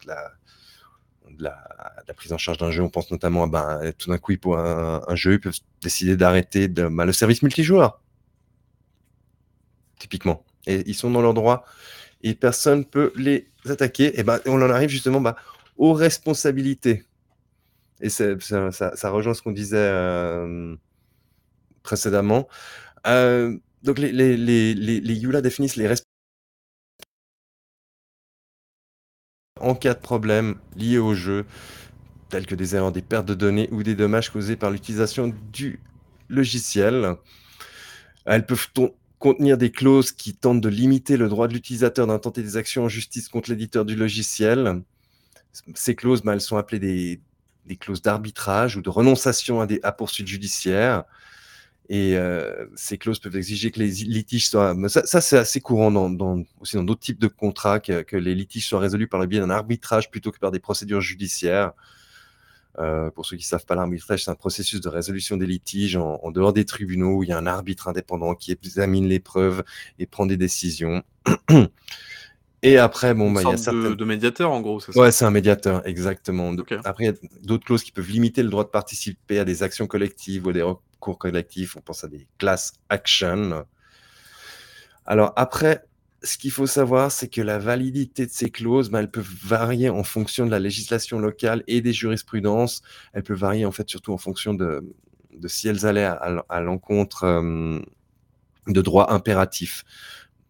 de 1.31 1.43
la, 1.43 2.13
prise 2.15 2.31
en 2.31 2.37
charge 2.37 2.59
d'un 2.59 2.69
jeu. 2.69 2.83
On 2.83 2.89
pense 2.89 3.09
notamment 3.09 3.45
à 3.45 3.47
ben, 3.47 3.91
tout 3.97 4.11
d'un 4.11 4.19
coup, 4.19 4.37
pour 4.37 4.59
un, 4.59 5.01
un, 5.07 5.15
jeu, 5.15 5.33
ils 5.33 5.39
peuvent 5.39 5.59
décider 5.81 6.15
d'arrêter 6.15 6.67
ben, 6.67 7.05
le 7.05 7.13
service 7.13 7.41
multijoueur. 7.41 8.03
typiquement. 9.97 10.45
Et 10.67 10.83
ils 10.85 10.93
sont 10.93 11.09
dans 11.09 11.21
leur 11.23 11.33
droit 11.33 11.65
et 12.21 12.35
personne 12.35 12.85
peut 12.85 13.11
les 13.15 13.47
attaquer. 13.67 14.19
Et 14.19 14.23
ben, 14.23 14.39
on 14.45 14.61
en 14.61 14.69
arrive 14.69 14.89
justement 14.89 15.21
bah, 15.21 15.35
aux 15.77 15.93
responsabilités. 15.93 17.03
Et 18.01 18.09
ça, 18.09 19.09
rejoint 19.09 19.33
ce 19.33 19.41
qu'on 19.41 19.51
disait 19.51 19.77
euh, 19.77 20.75
précédemment. 21.83 22.47
Euh, 23.07 23.57
donc 23.83 23.97
les, 23.97 24.11
YULA 24.11 25.41
définissent 25.41 25.75
les 25.75 25.87
responsabilités 25.87 26.09
en 29.59 29.75
cas 29.75 29.93
de 29.93 29.99
problème 29.99 30.55
lié 30.75 30.97
au 30.97 31.13
jeu, 31.13 31.45
tels 32.29 32.45
que 32.45 32.55
des 32.55 32.75
erreurs, 32.75 32.91
des 32.91 33.01
pertes 33.01 33.25
de 33.25 33.33
données 33.33 33.69
ou 33.71 33.83
des 33.83 33.95
dommages 33.95 34.29
causés 34.29 34.55
par 34.55 34.71
l'utilisation 34.71 35.33
du 35.51 35.79
logiciel. 36.29 37.15
Elles 38.25 38.45
peuvent 38.45 38.69
contenir 39.19 39.57
des 39.57 39.71
clauses 39.71 40.11
qui 40.11 40.33
tentent 40.33 40.61
de 40.61 40.69
limiter 40.69 41.17
le 41.17 41.27
droit 41.27 41.47
de 41.47 41.53
l'utilisateur 41.53 42.07
d'intenter 42.07 42.41
des 42.41 42.57
actions 42.57 42.85
en 42.85 42.89
justice 42.89 43.27
contre 43.27 43.51
l'éditeur 43.51 43.85
du 43.85 43.95
logiciel. 43.95 44.81
Ces 45.75 45.95
clauses, 45.95 46.23
ben, 46.23 46.33
elles 46.33 46.41
sont 46.41 46.57
appelées 46.57 46.79
des, 47.65 47.75
clauses 47.75 48.01
d'arbitrage 48.01 48.77
ou 48.77 48.81
de 48.81 48.89
renonciation 48.89 49.61
à, 49.61 49.67
des, 49.67 49.81
poursuites 49.97 50.27
judiciaires. 50.27 51.03
Et 51.89 52.17
euh, 52.17 52.67
ces 52.75 52.97
clauses 52.97 53.19
peuvent 53.19 53.35
exiger 53.35 53.71
que 53.71 53.79
les 53.79 53.89
litiges 53.89 54.49
soient. 54.49 54.75
Ça, 54.87 55.05
ça 55.05 55.21
c'est 55.21 55.37
assez 55.37 55.59
courant 55.59 55.93
aussi 56.59 56.75
dans 56.77 56.83
d'autres 56.83 57.01
types 57.01 57.19
de 57.19 57.27
contrats, 57.27 57.79
que, 57.79 58.15
les 58.15 58.35
litiges 58.35 58.67
soient 58.67 58.79
résolus 58.79 59.07
par 59.07 59.19
le 59.19 59.25
biais 59.25 59.39
d'un 59.39 59.49
arbitrage 59.49 60.09
plutôt 60.09 60.31
que 60.31 60.39
par 60.39 60.51
des 60.51 60.59
procédures 60.59 61.01
judiciaires. 61.01 61.73
Euh, 62.79 63.11
pour 63.11 63.25
ceux 63.25 63.35
qui 63.35 63.43
ne 63.43 63.47
savent 63.47 63.65
pas, 63.65 63.75
l'arbitrage, 63.75 64.23
c'est 64.23 64.31
un 64.31 64.35
processus 64.35 64.79
de 64.79 64.89
résolution 64.89 65.35
des 65.35 65.45
litiges 65.45 65.97
en, 65.97 66.19
en, 66.23 66.31
dehors 66.31 66.53
des 66.53 66.65
tribunaux 66.65 67.17
où 67.17 67.23
il 67.23 67.29
y 67.29 67.33
a 67.33 67.37
un 67.37 67.47
arbitre 67.47 67.89
indépendant 67.89 68.35
qui 68.35 68.51
examine 68.51 69.07
les 69.07 69.19
preuves 69.19 69.63
et 69.99 70.05
prend 70.05 70.25
des 70.25 70.37
décisions. 70.37 71.03
Et 72.61 72.77
après, 72.77 73.13
bon, 73.13 73.31
bah, 73.31 73.41
il 73.41 73.49
y 73.49 73.53
a 73.53 73.57
certaines... 73.57 73.95
de, 73.95 74.05
médiateur, 74.05 74.51
en 74.51 74.59
gros, 74.59 74.79
c'est 74.79 74.91
ça? 74.91 74.99
Ouais, 74.99 75.11
c'est 75.11 75.23
un 75.23 75.31
médiateur, 75.31 75.85
exactement. 75.87 76.53
Après, 76.83 77.05
il 77.05 77.07
y 77.07 77.09
a 77.09 77.13
d'autres 77.43 77.65
clauses 77.65 77.83
qui 77.83 77.91
peuvent 77.91 78.09
limiter 78.09 78.43
le 78.43 78.49
droit 78.49 78.65
de 78.65 78.69
participer 78.69 79.39
à 79.39 79.45
des 79.45 79.63
actions 79.63 79.87
collectives 79.87 80.45
ou 80.45 80.51
des 80.51 80.61
recours 80.61 81.17
collectifs. 81.17 81.77
On 81.77 81.81
pense 81.81 82.03
à 82.03 82.07
des 82.07 82.27
class 82.37 82.73
actions. 82.89 83.65
Alors 85.05 85.33
après, 85.37 85.85
ce 86.23 86.37
qu'il 86.37 86.51
faut 86.51 86.67
savoir, 86.67 87.11
c'est 87.11 87.29
que 87.29 87.41
la 87.41 87.59
validité 87.59 88.25
de 88.25 88.31
ces 88.31 88.49
clauses, 88.49 88.89
bah, 88.89 88.99
elles 88.99 89.11
peuvent 89.11 89.33
varier 89.43 89.89
en 89.89 90.03
fonction 90.03 90.45
de 90.45 90.51
la 90.51 90.59
législation 90.59 91.19
locale 91.19 91.63
et 91.67 91.81
des 91.81 91.93
jurisprudences. 91.93 92.81
Elles 93.13 93.23
peuvent 93.23 93.37
varier, 93.37 93.65
en 93.65 93.71
fait, 93.71 93.89
surtout 93.89 94.13
en 94.13 94.17
fonction 94.17 94.53
de, 94.53 94.83
si 95.47 95.67
elles 95.67 95.85
allaient 95.85 96.03
à, 96.03 96.59
l'encontre 96.59 97.23
euh, 97.23 97.79
de 98.67 98.81
droits 98.81 99.13
impératifs 99.13 99.85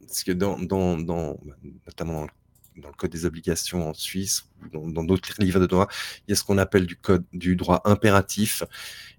parce 0.09 0.23
que 0.23 0.31
dans, 0.31 0.57
notamment 0.57 2.27
dans 2.75 2.89
le, 2.89 2.95
code 2.97 3.11
des 3.11 3.25
obligations 3.25 3.89
en 3.89 3.93
Suisse 3.93 4.49
dans 4.73 5.03
d'autres 5.03 5.33
livres 5.37 5.59
de 5.59 5.67
droit, 5.67 5.87
il 6.27 6.31
y 6.31 6.33
a 6.33 6.35
ce 6.35 6.43
qu'on 6.43 6.57
appelle 6.57 6.87
du 6.87 6.95
code 6.95 7.23
du 7.31 7.55
droit 7.55 7.81
impératif. 7.85 8.63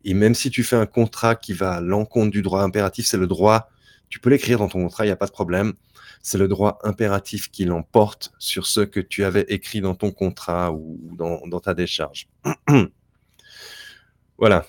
Et 0.05 0.15
même 0.15 0.35
si 0.35 0.51
tu 0.51 0.65
fais 0.65 0.77
un 0.77 0.87
contrat 0.87 1.37
qui 1.37 1.53
va 1.53 1.75
à 1.75 1.81
l'encontre 1.81 2.31
du 2.31 2.43
droit 2.43 2.63
impératif, 2.63 3.07
c'est 3.07 3.17
le 3.17 3.29
droit, 3.29 3.71
tu 4.11 4.19
peux 4.19 4.29
l'écrire 4.29 4.59
dans 4.59 4.69
ton 4.69 4.83
contrat, 4.83 5.05
il 5.05 5.09
n'y 5.09 5.13
a 5.13 5.17
pas 5.17 5.27
de 5.27 5.33
problème. 5.33 5.73
C'est 6.21 6.37
le 6.37 6.49
droit 6.49 6.79
impératif 6.83 7.51
qui 7.51 7.65
l'emporte 7.65 8.33
sur 8.39 8.67
ce 8.67 8.81
que 8.81 9.01
tu 9.01 9.25
avais 9.25 9.47
écrit 9.49 9.81
dans 9.81 9.95
ton 9.95 10.11
contrat 10.11 10.73
ou 10.73 10.99
dans, 11.17 11.47
dans 11.47 11.61
ta 11.61 11.73
décharge. 11.73 12.29
voilà. 14.39 14.67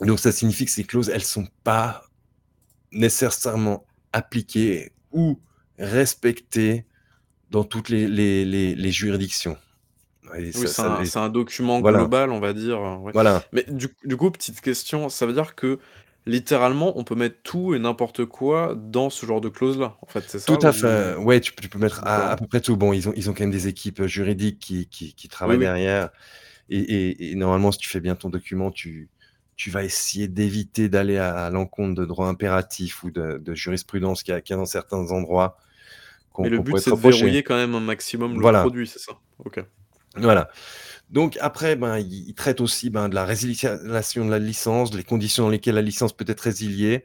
Donc 0.00 0.18
ça 0.18 0.32
signifie 0.32 0.64
que 0.64 0.70
ces 0.70 0.84
clauses, 0.84 1.10
elles 1.10 1.22
sont 1.22 1.46
pas 1.62 2.02
nécessairement 2.90 3.84
appliquées 4.12 4.92
ou 5.12 5.38
respecté 5.78 6.86
dans 7.50 7.64
toutes 7.64 7.90
les, 7.90 8.08
les, 8.08 8.44
les, 8.44 8.92
juridictions. 8.92 9.56
Oui, 10.32 10.52
c'est 10.52 11.16
un, 11.16 11.28
document 11.28 11.80
global, 11.80 12.30
on 12.30 12.40
va 12.40 12.52
dire. 12.52 12.80
Voilà. 13.12 13.42
Mais 13.52 13.64
du, 13.68 13.88
du, 14.04 14.16
coup, 14.16 14.30
petite 14.30 14.60
question, 14.60 15.08
ça 15.08 15.26
veut 15.26 15.32
dire 15.32 15.54
que 15.56 15.78
littéralement, 16.26 16.98
on 16.98 17.04
peut 17.04 17.14
mettre 17.14 17.36
tout 17.42 17.74
et 17.74 17.78
n'importe 17.78 18.24
quoi 18.24 18.74
dans 18.76 19.10
ce 19.10 19.26
genre 19.26 19.40
de 19.40 19.48
clause-là, 19.48 19.96
en 20.02 20.06
fait, 20.06 20.24
c'est 20.28 20.38
ça 20.38 20.54
Tout 20.54 20.64
à 20.66 20.72
fait. 20.72 21.16
Ouais, 21.16 21.40
tu, 21.40 21.54
tu 21.54 21.68
peux 21.68 21.78
mettre 21.78 22.06
à, 22.06 22.36
peu 22.36 22.46
près 22.46 22.60
tout. 22.60 22.76
Bon, 22.76 22.92
ils 22.92 23.08
ont, 23.08 23.12
ils 23.16 23.30
ont 23.30 23.32
quand 23.32 23.44
même 23.44 23.50
des 23.50 23.68
équipes 23.68 24.04
juridiques 24.04 24.58
qui, 24.58 24.86
qui, 24.88 25.14
qui 25.14 25.28
travaillent 25.28 25.58
derrière. 25.58 26.10
Et, 26.68 26.78
et, 26.78 27.30
et, 27.30 27.34
normalement, 27.34 27.72
si 27.72 27.78
tu 27.78 27.88
fais 27.88 28.00
bien 28.00 28.14
ton 28.14 28.28
document, 28.28 28.70
tu, 28.70 29.08
tu 29.56 29.70
vas 29.70 29.84
essayer 29.84 30.28
d'éviter 30.28 30.88
d'aller 30.88 31.18
à, 31.18 31.50
l'encontre 31.50 31.94
de 31.94 32.06
droits 32.06 32.28
impératifs 32.28 33.02
ou 33.02 33.10
de, 33.10 33.54
jurisprudence 33.54 34.22
qu'il 34.22 34.32
y, 34.34 34.52
a 34.52 34.56
dans 34.56 34.64
certains 34.64 35.10
endroits. 35.10 35.58
Mais 36.38 36.48
le 36.48 36.60
but, 36.60 36.78
c'est 36.78 36.92
de 36.92 36.96
verrouiller 36.96 37.42
quand 37.42 37.56
même 37.56 37.74
un 37.74 37.80
maximum 37.80 38.40
le 38.40 38.60
produit, 38.60 38.86
c'est 38.86 39.00
ça? 39.00 39.12
Ok. 39.44 39.62
Voilà. 40.16 40.50
Donc 41.10 41.36
après, 41.40 41.76
ben, 41.76 41.98
il, 41.98 42.34
traite 42.34 42.60
aussi 42.60 42.88
ben, 42.88 43.08
de 43.08 43.14
la 43.14 43.24
résiliation 43.24 44.24
de 44.24 44.30
la 44.30 44.38
licence, 44.38 44.94
les 44.94 45.02
conditions 45.02 45.44
dans 45.44 45.50
lesquelles 45.50 45.74
la 45.74 45.82
licence 45.82 46.12
peut 46.12 46.24
être 46.28 46.40
résiliée. 46.40 47.04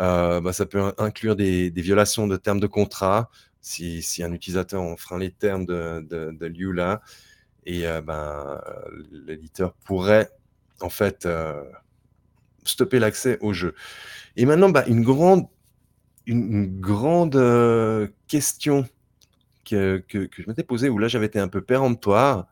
Euh, 0.00 0.40
ben, 0.40 0.52
ça 0.52 0.64
peut 0.64 0.92
inclure 0.98 1.36
des, 1.36 1.70
violations 1.70 2.26
de 2.26 2.36
termes 2.36 2.60
de 2.60 2.66
contrat, 2.66 3.30
si, 3.60 4.02
un 4.22 4.32
utilisateur 4.32 4.80
enfreint 4.80 5.18
les 5.18 5.30
termes 5.30 5.66
de, 5.66 6.06
de, 6.08 6.48
et 7.66 7.86
euh, 7.86 8.00
l'éditeur 9.26 9.74
pourrait 9.84 10.30
en 10.80 10.88
fait, 10.88 11.26
euh, 11.26 11.62
stopper 12.64 12.98
l'accès 12.98 13.38
au 13.40 13.52
jeu. 13.52 13.74
Et 14.36 14.46
maintenant, 14.46 14.72
une 14.86 15.02
grande, 15.02 15.48
question 18.28 18.86
que, 19.64 20.02
que, 20.08 20.28
je 20.30 20.48
m'étais 20.48 20.62
posée, 20.62 20.88
où 20.88 20.98
là 20.98 21.08
j'avais 21.08 21.26
été 21.26 21.38
un 21.38 21.48
peu 21.48 21.60
péremptoire, 21.60 22.46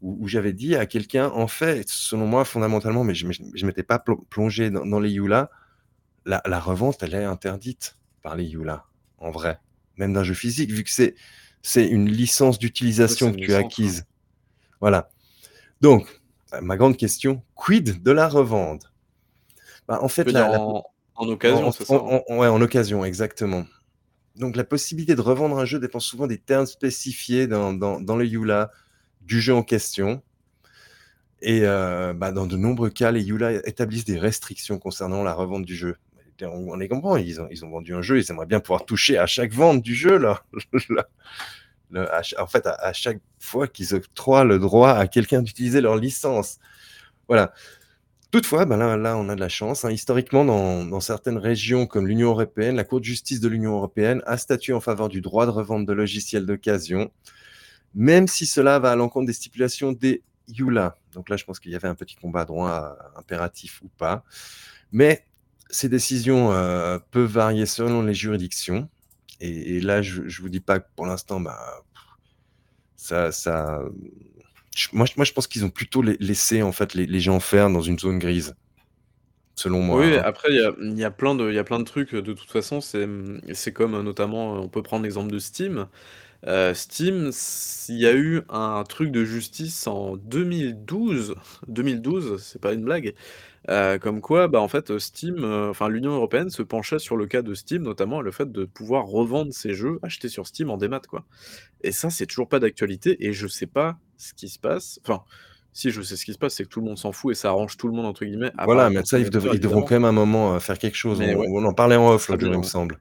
où, 0.00 0.28
j'avais 0.28 0.52
dit 0.52 0.76
à 0.76 0.86
quelqu'un, 0.86 1.28
en 1.30 1.48
fait, 1.48 1.88
selon 1.88 2.26
moi, 2.26 2.44
fondamentalement, 2.44 3.04
mais 3.04 3.14
je 3.14 3.26
ne 3.26 3.66
m'étais 3.66 3.82
pas 3.82 4.02
plongé 4.30 4.70
dans, 4.70 5.00
les 5.00 5.10
Yula, 5.10 5.50
la, 6.24 6.42
la, 6.46 6.60
revente, 6.60 7.02
elle 7.02 7.14
est 7.14 7.24
interdite 7.24 7.96
par 8.22 8.36
les 8.36 8.44
Yula, 8.44 8.84
en 9.18 9.30
vrai, 9.30 9.58
même 9.96 10.12
d'un 10.12 10.22
jeu 10.22 10.34
physique, 10.34 10.70
vu 10.70 10.84
que 10.84 10.90
c'est 10.90 11.14
c'est 11.62 11.86
une 11.86 12.08
licence 12.08 12.58
d'utilisation 12.58 13.32
que 13.32 13.36
tu 13.36 13.52
as 13.54 13.58
acquise. 13.58 14.06
Voilà. 14.80 15.10
Donc, 15.80 16.20
ma 16.62 16.76
grande 16.76 16.96
question, 16.96 17.42
quid 17.54 18.02
de 18.02 18.10
la 18.10 18.28
revente? 18.28 18.92
Bah, 19.86 19.98
En 20.02 20.08
fait, 20.08 20.28
en, 20.34 20.84
occasion, 21.28 21.72
c'est 21.72 21.84
ça 21.84 21.94
hein? 21.94 22.20
Ouais, 22.28 22.46
en 22.46 22.60
occasion, 22.60 23.04
exactement. 23.04 23.64
Donc 24.36 24.54
la 24.54 24.62
possibilité 24.62 25.16
de 25.16 25.20
revendre 25.20 25.58
un 25.58 25.64
jeu 25.64 25.80
dépend 25.80 25.98
souvent 25.98 26.28
des 26.28 26.38
termes 26.38 26.66
spécifiés 26.66 27.48
dans, 27.48 27.72
dans, 27.72 28.16
le 28.16 28.24
Yula 28.24 28.70
du 29.28 29.40
jeu 29.40 29.54
en 29.54 29.62
question. 29.62 30.22
Et 31.40 31.60
euh, 31.62 32.12
bah, 32.14 32.32
dans 32.32 32.46
de 32.46 32.56
nombreux 32.56 32.90
cas, 32.90 33.12
les 33.12 33.22
Yula 33.22 33.52
établissent 33.68 34.04
des 34.04 34.18
restrictions 34.18 34.78
concernant 34.78 35.22
la 35.22 35.34
revente 35.34 35.64
du 35.64 35.76
jeu. 35.76 35.96
On, 36.42 36.76
les 36.76 36.88
comprend, 36.88 37.16
ils 37.16 37.40
ont, 37.40 37.48
ils 37.50 37.64
ont 37.64 37.70
vendu 37.70 37.94
un 37.94 38.02
jeu, 38.02 38.18
ils 38.18 38.30
aimeraient 38.30 38.46
bien 38.46 38.60
pouvoir 38.60 38.84
toucher 38.84 39.18
à 39.18 39.26
chaque 39.26 39.52
vente 39.52 39.82
du 39.82 39.94
jeu. 39.94 40.18
Là. 40.18 40.42
en 42.38 42.46
fait, 42.46 42.66
à, 42.66 42.92
chaque 42.92 43.20
fois 43.38 43.66
qu'ils 43.66 43.94
octroient 43.94 44.44
le 44.44 44.58
droit 44.58 44.92
à 44.92 45.06
quelqu'un 45.08 45.42
d'utiliser 45.42 45.80
leur 45.80 45.96
licence. 45.96 46.58
Voilà. 47.26 47.52
Toutefois, 48.30 48.66
là, 48.66 48.96
là, 48.96 49.16
on 49.16 49.28
a 49.28 49.34
de 49.34 49.40
la 49.40 49.48
chance. 49.48 49.84
Hein. 49.84 49.90
Historiquement, 49.90 50.44
dans, 50.44 51.00
certaines 51.00 51.38
régions 51.38 51.86
comme 51.86 52.06
l'Union 52.06 52.28
européenne, 52.28 52.76
la 52.76 52.84
Cour 52.84 53.00
de 53.00 53.04
justice 53.04 53.40
de 53.40 53.48
l'Union 53.48 53.74
européenne 53.74 54.22
a 54.26 54.36
statué 54.36 54.72
en 54.72 54.80
faveur 54.80 55.08
du 55.08 55.20
droit 55.20 55.46
de 55.46 55.50
revente 55.50 55.86
de 55.86 55.92
logiciels 55.92 56.46
d'occasion, 56.46 57.10
même 57.94 58.26
si 58.28 58.46
cela 58.46 58.78
va 58.78 58.92
à 58.92 58.96
l'encontre 58.96 59.26
des 59.26 59.32
stipulations 59.32 59.92
des 59.92 60.22
EULA. 60.58 60.96
Donc 61.12 61.28
là, 61.28 61.36
je 61.36 61.44
pense 61.44 61.58
qu'il 61.58 61.72
y 61.72 61.76
avait 61.76 61.88
un 61.88 61.94
petit 61.94 62.16
combat 62.16 62.44
droit 62.44 62.96
impératif 63.16 63.82
ou 63.82 63.88
pas. 63.98 64.24
Mais 64.92 65.24
ces 65.70 65.88
décisions 65.88 66.52
euh, 66.52 66.98
peuvent 67.10 67.30
varier 67.30 67.66
selon 67.66 68.02
les 68.02 68.14
juridictions. 68.14 68.88
Et, 69.40 69.80
là, 69.80 70.02
je 70.02 70.22
ne 70.22 70.40
vous 70.40 70.48
dis 70.48 70.60
pas 70.60 70.80
que 70.80 70.86
pour 70.96 71.06
l'instant, 71.06 71.38
bah, 71.38 71.84
ça, 72.96 73.30
ça, 73.30 73.80
moi, 74.92 75.06
moi, 75.16 75.24
je 75.24 75.32
pense 75.32 75.46
qu'ils 75.46 75.64
ont 75.64 75.70
plutôt 75.70 76.02
laissé 76.02 76.62
en 76.62 76.72
fait 76.72 76.94
les, 76.94 77.20
gens 77.20 77.40
faire 77.40 77.70
dans 77.70 77.80
une 77.80 77.98
zone 77.98 78.18
grise, 78.18 78.56
selon 79.54 79.80
moi. 79.80 80.00
Oui, 80.00 80.16
hein. 80.16 80.22
après, 80.24 80.48
il 80.50 80.98
y 80.98 81.04
a, 81.04 81.10
plein 81.10 81.34
de, 81.34 81.52
y 81.52 81.58
a 81.58 81.64
plein 81.64 81.78
de 81.78 81.84
trucs. 81.84 82.14
De 82.14 82.32
toute 82.32 82.50
façon, 82.50 82.80
c'est 82.80 83.72
comme 83.72 84.00
notamment, 84.02 84.54
on 84.54 84.68
peut 84.68 84.82
prendre 84.82 85.04
l'exemple 85.04 85.30
de 85.30 85.38
Steam. 85.38 85.86
Euh, 86.46 86.72
Steam, 86.72 87.30
il 87.88 87.98
y 87.98 88.06
a 88.06 88.14
eu 88.14 88.42
un 88.48 88.84
truc 88.84 89.10
de 89.10 89.24
justice 89.24 89.86
en 89.86 90.16
2012. 90.16 91.34
2012, 91.66 92.42
c'est 92.42 92.60
pas 92.60 92.72
une 92.72 92.84
blague. 92.84 93.14
Euh, 93.68 93.98
comme 93.98 94.20
quoi, 94.20 94.48
bah, 94.48 94.60
en 94.60 94.68
fait, 94.68 94.98
Steam, 94.98 95.44
euh, 95.44 95.70
enfin 95.70 95.88
l'Union 95.88 96.12
européenne 96.12 96.48
se 96.48 96.62
penchait 96.62 97.00
sur 97.00 97.16
le 97.16 97.26
cas 97.26 97.42
de 97.42 97.54
Steam, 97.54 97.82
notamment 97.82 98.20
le 98.20 98.30
fait 98.30 98.50
de 98.50 98.64
pouvoir 98.64 99.06
revendre 99.06 99.52
ses 99.52 99.74
jeux 99.74 99.98
achetés 100.02 100.28
sur 100.28 100.46
Steam 100.46 100.70
en 100.70 100.76
démat, 100.76 101.00
quoi. 101.08 101.24
Et 101.82 101.92
ça, 101.92 102.08
c'est 102.08 102.26
toujours 102.26 102.48
pas 102.48 102.60
d'actualité 102.60 103.16
et 103.26 103.32
je 103.32 103.46
sais 103.46 103.66
pas 103.66 103.98
ce 104.16 104.32
qui 104.32 104.48
se 104.48 104.58
passe. 104.58 105.00
Enfin, 105.04 105.22
si 105.72 105.90
je 105.90 106.00
sais 106.02 106.16
ce 106.16 106.24
qui 106.24 106.32
se 106.32 106.38
passe, 106.38 106.54
c'est 106.54 106.64
que 106.64 106.68
tout 106.68 106.80
le 106.80 106.86
monde 106.86 106.98
s'en 106.98 107.12
fout 107.12 107.32
et 107.32 107.34
ça 107.34 107.48
arrange 107.48 107.76
tout 107.76 107.88
le 107.88 107.94
monde 107.94 108.06
entre 108.06 108.24
guillemets, 108.24 108.52
Voilà, 108.64 108.90
mais 108.90 109.04
ça, 109.04 109.18
ils 109.18 109.28
devront 109.28 109.82
quand 109.82 109.94
même 109.94 110.04
un 110.04 110.12
moment, 110.12 110.58
faire 110.60 110.78
quelque 110.78 110.96
chose. 110.96 111.20
On 111.20 111.58
on 111.58 111.64
en 111.64 111.74
parlait 111.74 111.96
en 111.96 112.10
off 112.10 112.28
là, 112.28 112.36
il 112.40 112.48
me 112.48 112.62
semble. 112.62 112.98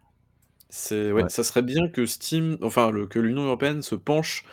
C'est 0.69 1.11
ouais, 1.13 1.23
ça 1.29 1.43
serait 1.43 1.61
bien 1.61 1.87
que 1.87 2.05
Steam 2.05 2.57
enfin 2.61 2.91
le 2.91 3.07
que 3.07 3.19
l'Union 3.19 3.43
européenne 3.45 3.81
se 3.81 3.95
penche, 3.95 4.43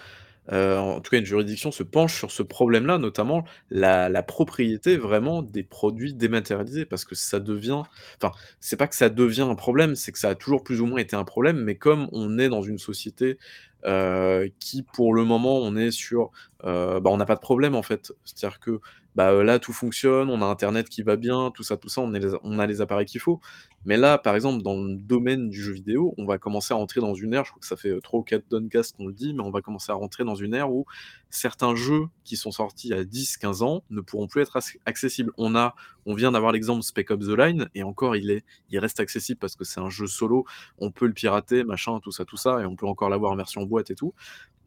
heu, 0.52 0.78
en 0.78 1.00
tout 1.00 1.10
cas 1.10 1.18
une 1.18 1.24
juridiction 1.26 1.72
se 1.72 1.82
penche 1.82 2.16
sur 2.16 2.30
ce 2.30 2.42
problème-là, 2.44 2.98
notamment 2.98 3.44
la 3.70 4.08
la 4.08 4.22
propriété 4.22 4.96
vraiment 4.96 5.42
des 5.42 5.64
produits 5.64 6.14
dématérialisés. 6.14 6.84
Parce 6.86 7.04
que 7.04 7.16
ça 7.16 7.40
devient 7.40 7.82
enfin, 8.22 8.32
c'est 8.60 8.76
pas 8.76 8.86
que 8.88 8.94
ça 8.96 9.08
devient 9.10 9.42
un 9.42 9.56
problème, 9.56 9.96
c'est 9.96 10.12
que 10.12 10.18
ça 10.20 10.30
a 10.30 10.34
toujours 10.36 10.62
plus 10.62 10.80
ou 10.80 10.86
moins 10.86 10.98
été 11.00 11.16
un 11.16 11.24
problème, 11.24 11.58
mais 11.64 11.76
comme 11.78 12.08
on 12.12 12.38
est 12.38 12.48
dans 12.48 12.62
une 12.62 12.78
société, 12.78 13.38
heu, 13.86 14.50
qui 14.60 14.82
pour 14.84 15.14
le 15.14 15.24
moment 15.24 15.58
on 15.62 15.74
est 15.76 15.90
sur, 15.90 16.30
heu, 16.64 17.00
bah, 17.00 17.10
on 17.10 17.16
n'a 17.16 17.26
pas 17.26 17.34
de 17.36 17.40
problème 17.40 17.74
en 17.74 17.82
fait. 17.82 18.12
C'est-à-dire 18.24 18.60
que, 18.60 18.78
bah, 19.14 19.32
heu, 19.32 19.42
là 19.42 19.58
tout 19.58 19.72
fonctionne, 19.72 20.30
on 20.30 20.42
a 20.42 20.46
internet 20.46 20.88
qui 20.88 21.02
va 21.02 21.16
bien, 21.16 21.50
tout 21.54 21.62
ça, 21.62 21.76
tout 21.76 21.88
ça, 21.88 22.00
on 22.00 22.12
est 22.14 22.20
les 22.20 22.32
on 22.42 22.58
a 22.58 22.66
les 22.66 22.80
appareils 22.80 23.06
qu'il 23.06 23.20
faut. 23.20 23.40
Mais 23.84 23.96
là, 23.96 24.18
par 24.18 24.34
exemple, 24.34 24.62
dans 24.62 24.76
le 24.76 24.96
domaine 24.96 25.50
du 25.50 25.62
jeu 25.62 25.72
vidéo, 25.72 26.14
on 26.18 26.24
va 26.24 26.38
commencer 26.38 26.72
à 26.74 26.76
rentrer 26.76 27.00
dans 27.00 27.14
une 27.14 27.34
ère, 27.34 27.44
je 27.44 27.50
crois 27.50 27.60
que 27.60 27.66
ça 27.66 27.76
fait 27.76 27.92
3 28.02 28.20
ou 28.20 28.22
4 28.22 28.44
Donncasts 28.50 28.96
qu'on 28.96 29.06
le 29.06 29.12
dit, 29.12 29.34
mais 29.34 29.42
on 29.42 29.50
va 29.50 29.60
commencer 29.62 29.92
à 29.92 29.94
rentrer 29.94 30.24
dans 30.24 30.34
une 30.34 30.54
ère 30.54 30.72
où 30.72 30.86
certains 31.30 31.74
jeux 31.74 32.06
qui 32.24 32.36
sont 32.36 32.50
sortis 32.50 32.88
il 32.88 32.96
y 32.96 32.98
a 32.98 33.04
10-15 33.04 33.62
ans 33.62 33.84
ne 33.90 34.00
pourront 34.00 34.26
plus 34.26 34.42
être 34.42 34.56
ac 34.56 34.78
accessibles. 34.86 35.32
On 35.38 35.54
a 35.56 35.74
on 36.06 36.14
vient 36.14 36.32
d'avoir 36.32 36.52
l'exemple 36.52 36.82
Spec 36.82 37.10
Ops: 37.10 37.26
The 37.26 37.30
Line 37.38 37.68
et 37.74 37.82
encore 37.82 38.16
il 38.16 38.30
est 38.30 38.44
il 38.70 38.78
reste 38.78 39.00
accessible 39.00 39.38
parce 39.38 39.56
que 39.56 39.64
c'est 39.64 39.80
un 39.80 39.90
jeu 39.90 40.06
solo, 40.06 40.44
on 40.78 40.90
peut 40.90 41.06
le 41.06 41.12
pirater, 41.14 41.64
machin, 41.64 42.00
tout 42.00 42.10
ça, 42.12 42.24
tout 42.24 42.36
ça 42.36 42.60
et 42.62 42.66
on 42.66 42.76
peut 42.76 42.86
encore 42.86 43.08
l'avoir 43.10 43.32
en 43.32 43.36
version 43.36 43.62
boîte 43.64 43.90
et 43.90 43.94
tout. 43.94 44.14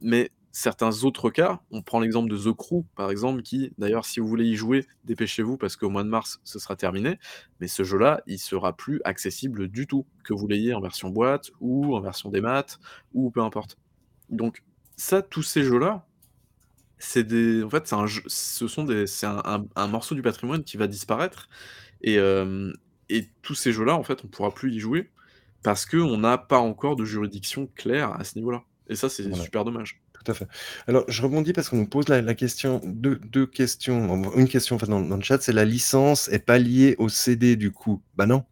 Mais 0.01 0.31
certains 0.57 1.03
autres 1.03 1.29
cas, 1.29 1.61
on 1.71 1.81
prend 1.83 1.99
l'exemple 1.99 2.29
de 2.29 2.37
The 2.37 2.55
Crew, 2.55 2.83
par 2.95 3.11
exemple, 3.11 3.41
qui 3.43 3.71
d'ailleurs, 3.77 4.05
si 4.05 4.19
vous 4.19 4.27
voulez 4.27 4.45
y 4.45 4.55
jouer, 4.55 4.85
dépêchez-vous 5.03 5.57
parce 5.57 5.75
qu'au 5.75 5.89
mois 5.89 6.03
de 6.03 6.09
mars, 6.09 6.39
ce 6.43 6.59
sera 6.59 6.75
terminé. 6.75 7.19
Mais 7.59 7.67
ce 7.67 7.83
jeu-là, 7.83 8.21
il 8.27 8.39
sera 8.39 8.75
plus 8.75 8.99
accessible 9.05 9.67
du 9.67 9.85
tout, 9.87 10.07
que 10.23 10.33
vous 10.33 10.47
l'ayez 10.47 10.73
en 10.73 10.81
version 10.81 11.09
boîte 11.09 11.51
ou 11.59 11.95
en 11.95 12.01
version 12.01 12.29
démat 12.31 12.65
ou 13.13 13.29
peu 13.31 13.41
importe. 13.41 13.77
Donc 14.29 14.63
ça, 14.97 15.21
tous 15.21 15.43
ces 15.43 15.63
jeux-là, 15.63 16.07
c'est 16.97 17.23
des 17.23 17.63
en 17.63 17.69
fait, 17.69 17.87
c'est 17.87 17.95
un 17.95 18.07
jeu 18.07 18.23
ce 18.27 18.67
sont 18.67 18.83
des 18.83 19.07
c'est 19.07 19.27
un 19.27 19.41
un 19.45 19.65
un 19.75 19.87
morceau 19.87 20.15
du 20.15 20.21
patrimoine 20.21 20.63
qui 20.63 20.77
va 20.77 20.87
disparaître 20.87 21.47
et 22.01 22.15
hem 22.15 22.73
et 23.09 23.29
tous 23.43 23.55
ces 23.55 23.71
jeux-là, 23.73 23.95
en 23.95 24.03
fait, 24.03 24.23
on 24.25 24.27
pourra 24.29 24.53
plus 24.53 24.73
y 24.73 24.79
jouer 24.79 25.11
parce 25.63 25.85
qu'on 25.85 26.17
n'a 26.17 26.37
pas 26.39 26.59
encore 26.59 26.95
de 26.97 27.05
juridiction 27.05 27.67
claire 27.75 28.11
à 28.13 28.23
ce 28.25 28.37
niveau-là 28.37 28.63
et 28.89 28.95
ça, 28.95 29.09
c'est 29.09 29.31
Voilà. 29.31 29.35
super 29.35 29.65
dommage. 29.65 30.01
Alors 30.87 31.05
je 31.07 31.21
rebondis 31.21 31.53
parce 31.53 31.69
qu'on 31.69 31.77
nous 31.77 31.87
pose 31.87 32.07
la 32.09 32.33
question 32.35 32.79
2- 32.85 33.19
2 33.31 33.45
questions, 33.47 34.23
une 34.35 34.47
question 34.47 34.75
en 34.75 34.79
fait 34.79 34.87
dans 34.87 35.01
dans 35.01 35.17
le 35.17 35.23
chat, 35.23 35.41
c'est: 35.41 35.53
«La 35.53 35.65
licence 35.65 36.27
est 36.29 36.39
pas 36.45 36.57
liée 36.59 36.95
au 36.99 37.09
CD 37.09 37.55
du 37.55 37.71
coup?» 37.71 38.01
bah 38.15 38.25
non. 38.25 38.43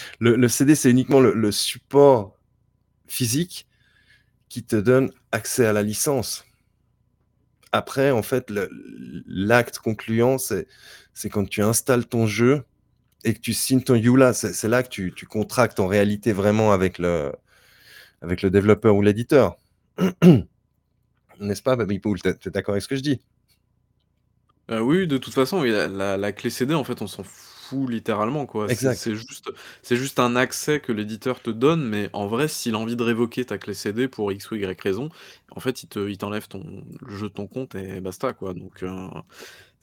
Le 0.20 0.48
CD, 0.48 0.74
c'est 0.76 0.90
uniquement 0.90 1.20
le 1.20 1.52
support 1.52 2.36
physique 3.08 3.68
qui 4.48 4.64
te 4.64 4.76
donne 4.76 5.12
accès 5.32 5.66
à 5.66 5.72
la 5.74 5.82
licence. 5.82 6.44
Après, 7.72 8.10
en 8.10 8.22
fait, 8.22 8.50
l'acte 9.26 9.78
concluant, 9.78 10.38
c'est 10.38 10.66
quand 11.30 11.48
tu 11.48 11.62
installes 11.62 12.06
ton 12.06 12.26
jeu 12.26 12.62
et 13.24 13.34
que 13.34 13.40
tu 13.40 13.54
signes 13.54 13.82
ton 13.82 13.96
EULA, 13.96 14.34
c'est 14.34 14.68
là 14.68 14.82
que 14.82 14.88
tu 15.10 15.26
contractes 15.26 15.80
en 15.80 15.86
réalité 15.88 16.32
vraiment 16.32 16.72
avec 16.72 16.98
le 16.98 17.32
développeur 18.50 18.96
ou 18.96 19.02
l'éditeur. 19.02 19.56
N'est-ce 21.40 21.62
pas, 21.62 21.76
Babypool? 21.76 22.20
Tu 22.22 22.28
es 22.28 22.38
tu 22.38 22.48
es 22.48 22.52
d'accord 22.52 22.74
avec 22.74 22.82
ce 22.82 22.88
que 22.88 22.96
je 22.96 23.02
dis? 23.02 23.22
Heu, 24.68 24.80
oui, 24.82 25.06
de 25.06 25.16
toute 25.18 25.34
façon, 25.34 25.60
oui, 25.60 25.70
la 25.70 25.86
la 25.86 26.16
la 26.16 26.32
clé 26.32 26.50
CD, 26.50 26.74
en 26.74 26.82
fait, 26.82 27.00
on 27.00 27.06
s'en 27.06 27.22
fout 27.22 27.88
littéralement, 27.88 28.46
quoi. 28.46 28.68
C'est 28.68 28.90
Exact. 28.90 28.94
c'est 28.94 29.14
juste 29.14 29.50
c'est 29.82 29.96
juste 29.96 30.18
un 30.18 30.34
accès 30.34 30.80
que 30.80 30.90
l'éditeur 30.92 31.40
te 31.40 31.50
donne, 31.50 31.84
mais 31.88 32.10
en 32.12 32.26
vrai, 32.26 32.48
s'il 32.48 32.74
a 32.74 32.78
envie 32.78 32.96
de 32.96 33.02
révoquer 33.04 33.44
ta 33.44 33.58
clé 33.58 33.74
CD 33.74 34.08
pour 34.08 34.32
X 34.32 34.50
ou 34.50 34.56
Y 34.56 34.80
raison, 34.80 35.08
en 35.52 35.60
fait, 35.60 35.84
il 35.84 35.88
te 35.88 36.08
il 36.08 36.18
t'enlève 36.18 36.48
ton 36.48 36.84
le 37.00 37.16
jeu 37.16 37.28
de 37.28 37.32
ton 37.34 37.46
compte 37.46 37.76
et 37.76 38.00
basta, 38.00 38.32
quoi. 38.32 38.54
Donc 38.54 38.82
heu, 38.82 38.90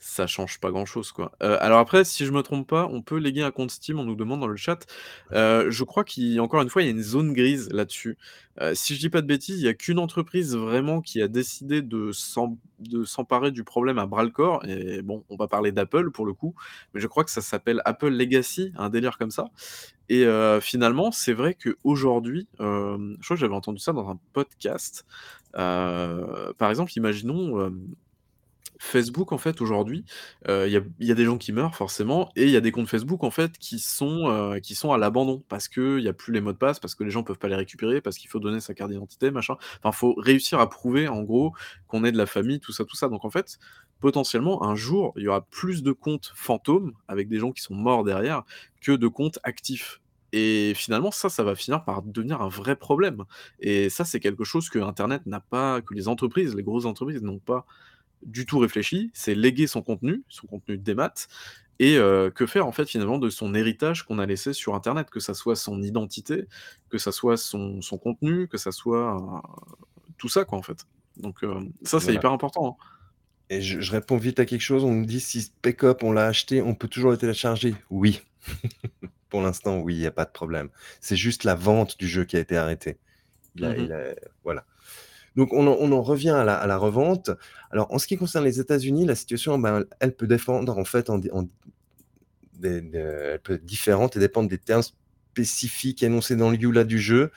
ça 0.06 0.26
change 0.26 0.60
pas 0.60 0.70
grand-chose, 0.70 1.12
quoi. 1.12 1.32
Heu, 1.42 1.56
alors 1.62 1.78
après, 1.78 2.04
si 2.04 2.26
je 2.26 2.30
me 2.30 2.42
trompe 2.42 2.68
pas, 2.68 2.86
on 2.90 3.00
peut 3.00 3.16
léguer 3.16 3.42
un 3.42 3.50
compte 3.50 3.70
Steam, 3.70 3.98
on 3.98 4.04
nous 4.04 4.14
demande 4.14 4.40
dans 4.40 4.46
le 4.46 4.56
chat. 4.56 4.84
Heu, 5.32 5.70
je 5.70 5.82
crois 5.84 6.04
qu'il 6.04 6.38
encore 6.42 6.60
une 6.60 6.68
fois, 6.68 6.82
il 6.82 6.84
y 6.84 6.88
a 6.88 6.90
une 6.90 7.02
zone 7.02 7.32
grise 7.32 7.70
là-dessus. 7.72 8.18
Heu, 8.60 8.74
si 8.74 8.94
je 8.94 9.00
dis 9.00 9.08
pas 9.08 9.22
de 9.22 9.26
bêtises, 9.26 9.60
il 9.60 9.64
y 9.64 9.68
a 9.68 9.72
qu'une 9.74 9.98
entreprise 9.98 10.54
vraiment 10.54 11.00
qui 11.00 11.22
a 11.22 11.28
décidé 11.28 11.80
de 11.80 12.12
s'em 12.12 12.56
de 12.80 13.04
s'emparer 13.04 13.50
du 13.50 13.64
problème 13.64 13.98
à 13.98 14.04
bras 14.06 14.24
le 14.24 14.30
corps 14.30 14.62
et 14.66 15.00
bon, 15.00 15.24
on 15.30 15.36
va 15.36 15.48
parler 15.48 15.72
d'Apple 15.72 16.10
pour 16.10 16.26
le 16.26 16.34
coup, 16.34 16.54
mais 16.92 17.00
je 17.00 17.06
crois 17.06 17.24
que 17.24 17.30
ça 17.30 17.40
s'appelle 17.40 17.80
Apple 17.86 18.10
Legacy, 18.10 18.72
un 18.76 18.90
délire 18.90 19.16
comme 19.16 19.30
ça 19.30 19.46
et 20.10 20.26
finalement, 20.60 21.10
c'est 21.12 21.32
vrai 21.32 21.54
qu'aujourd'hui, 21.54 22.46
je 22.58 23.14
crois 23.24 23.36
que 23.36 23.40
j'avais 23.40 23.54
entendu 23.54 23.78
ça 23.78 23.92
dans 23.92 24.08
un 24.10 24.18
podcast. 24.32 25.06
Par 25.54 26.70
exemple, 26.70 26.92
imaginons, 26.96 27.70
Facebook, 28.78 29.32
en 29.32 29.38
fait, 29.38 29.60
aujourd'hui, 29.60 30.04
heu, 30.48 30.66
il 30.68 31.06
y 31.06 31.10
a 31.12 31.14
des 31.14 31.24
gens 31.24 31.38
qui 31.38 31.52
meurent 31.52 31.74
forcément 31.76 32.30
et 32.36 32.44
il 32.44 32.50
y 32.50 32.56
a 32.56 32.60
des 32.60 32.72
comptes 32.72 32.88
Facebook, 32.88 33.22
en 33.24 33.30
fait, 33.30 33.56
qui 33.58 33.78
sont, 33.78 34.28
heu, 34.30 34.60
qui 34.60 34.74
sont 34.74 34.92
à 34.92 34.98
l'abandon 34.98 35.42
parce 35.48 35.68
qu'il 35.68 36.00
y 36.00 36.08
a 36.08 36.12
plus 36.12 36.32
les 36.32 36.40
mots 36.40 36.52
de 36.52 36.58
passe, 36.58 36.80
parce 36.80 36.94
que 36.94 37.04
les 37.04 37.10
gens 37.10 37.22
peuvent 37.22 37.38
pas 37.38 37.48
les 37.48 37.54
récupérer, 37.56 38.00
parce 38.00 38.18
qu'il 38.18 38.28
faut 38.30 38.40
donner 38.40 38.60
sa 38.60 38.74
carte 38.74 38.90
d'identité, 38.90 39.30
machin. 39.30 39.56
Enfin, 39.82 39.92
faut 39.92 40.14
réussir 40.18 40.60
à 40.60 40.68
prouver, 40.68 41.08
en 41.08 41.22
gros, 41.22 41.52
qu'on 41.88 42.04
est 42.04 42.12
de 42.12 42.18
la 42.18 42.26
famille, 42.26 42.60
tout 42.60 42.72
ça, 42.72 42.84
tout 42.84 42.96
ça. 42.96 43.08
Donc 43.08 43.24
en 43.24 43.30
fait, 43.30 43.58
potentiellement, 44.00 44.62
un 44.64 44.74
jour, 44.74 45.12
il 45.16 45.22
y 45.24 45.28
aura 45.28 45.42
plus 45.46 45.82
de 45.82 45.92
comptes 45.92 46.32
fantômes 46.34 46.92
avec 47.08 47.28
des 47.28 47.38
gens 47.38 47.52
qui 47.52 47.62
sont 47.62 47.74
morts 47.74 48.04
derrière, 48.04 48.42
que 48.80 48.92
de 48.92 49.08
comptes 49.08 49.38
actifs 49.44 50.00
et 50.36 50.72
finalement, 50.74 51.12
ça, 51.12 51.28
ça 51.28 51.44
va 51.44 51.54
finir 51.54 51.84
par 51.84 52.02
devenir 52.02 52.42
un 52.42 52.48
vrai 52.48 52.74
problème 52.74 53.22
et 53.60 53.88
ça, 53.88 54.04
c'est 54.04 54.18
quelque 54.18 54.42
chose 54.42 54.68
que 54.68 54.80
internet 54.80 55.22
n'a 55.26 55.38
pas 55.40 55.80
que 55.80 55.94
les 55.94 56.08
entreprises, 56.08 56.56
les 56.56 56.64
grosses 56.64 56.86
entreprises 56.86 57.22
n'ont 57.22 57.38
pas 57.38 57.66
du 58.24 58.46
tout 58.46 58.58
réfléchi. 58.58 59.10
C'est 59.14 59.34
léguer 59.34 59.66
son 59.68 59.82
contenu, 59.82 60.24
son 60.28 60.46
contenu 60.46 60.78
démat 60.78 61.14
et 61.80 61.96
heu, 61.98 62.30
que 62.34 62.46
faire, 62.46 62.66
en 62.68 62.72
fait, 62.72 62.86
finalement, 62.88 63.18
de 63.18 63.30
son 63.30 63.54
héritage 63.54 64.04
qu'on 64.04 64.18
a 64.20 64.26
laissé 64.26 64.52
sur 64.54 64.74
internet? 64.76 65.10
Que 65.10 65.20
ça 65.20 65.34
soit 65.34 65.56
son 65.56 65.82
identité, 65.82 66.46
que 66.90 66.98
ça 66.98 67.12
soit 67.12 67.36
son 67.38 67.80
son 67.82 67.98
contenu, 67.98 68.48
que 68.48 68.58
ça 68.58 68.72
soit, 68.72 69.16
heu, 69.18 69.42
tout 70.18 70.28
ça, 70.28 70.44
quoi, 70.46 70.58
en 70.58 70.62
fait. 70.62 70.86
Donc 71.16 71.44
heu, 71.44 71.54
ça, 71.84 72.00
c'est 72.00 72.14
Voilà. 72.14 72.14
hyper 72.14 72.32
important, 72.32 72.68
hein. 72.80 72.84
Et 73.50 73.60
je 73.60 73.80
je 73.80 73.92
réponds 73.92 74.16
vite 74.16 74.40
à 74.40 74.46
quelque 74.46 74.60
chose, 74.62 74.84
on 74.84 74.92
me 74.92 75.04
dit: 75.04 75.20
«Si 75.20 75.42
Spec 75.42 75.82
on 76.02 76.12
l'a 76.12 76.26
acheté, 76.26 76.62
on 76.62 76.74
peut 76.74 76.88
toujours 76.88 77.10
le 77.10 77.18
télécharger?» 77.18 77.74
oui. 77.90 78.22
Pour 79.30 79.42
l'instant, 79.42 79.78
oui, 79.80 79.94
il 79.96 80.00
y 80.00 80.06
a 80.06 80.12
pas 80.12 80.24
de 80.26 80.30
problème. 80.32 80.70
C'est 81.00 81.16
juste 81.16 81.44
la 81.44 81.54
vente 81.54 81.98
du 81.98 82.08
jeu 82.08 82.24
qui 82.24 82.36
a 82.36 82.40
été 82.40 82.56
arrêtée. 82.56 83.00
Il 83.56 83.62
Mmh 83.62 83.88
il 83.88 83.92
a 83.92 84.14
voilà. 84.44 84.66
Donc 85.36 85.52
on 85.52 85.66
en 85.66 86.02
revient 86.02 86.30
à 86.30 86.66
la 86.66 86.76
revente. 86.76 87.30
Alors 87.70 87.92
en 87.92 87.98
ce 87.98 88.06
qui 88.06 88.16
concerne 88.16 88.44
les 88.44 88.60
États-Unis, 88.60 89.04
la 89.04 89.14
situation, 89.14 89.58
ben, 89.58 89.84
elle 90.00 90.14
peut 90.14 90.26
défendre 90.26 90.64
elle 92.62 93.40
peut 93.42 93.54
être 93.54 93.64
différente 93.64 94.16
et 94.16 94.20
dépendre 94.20 94.48
des 94.48 94.58
termes 94.58 94.82
spécifiques 95.32 96.02
énoncés 96.02 96.36
dans 96.36 96.50
le 96.50 96.56
EULA 96.56 96.84
du 96.84 96.98
jeu 96.98 97.30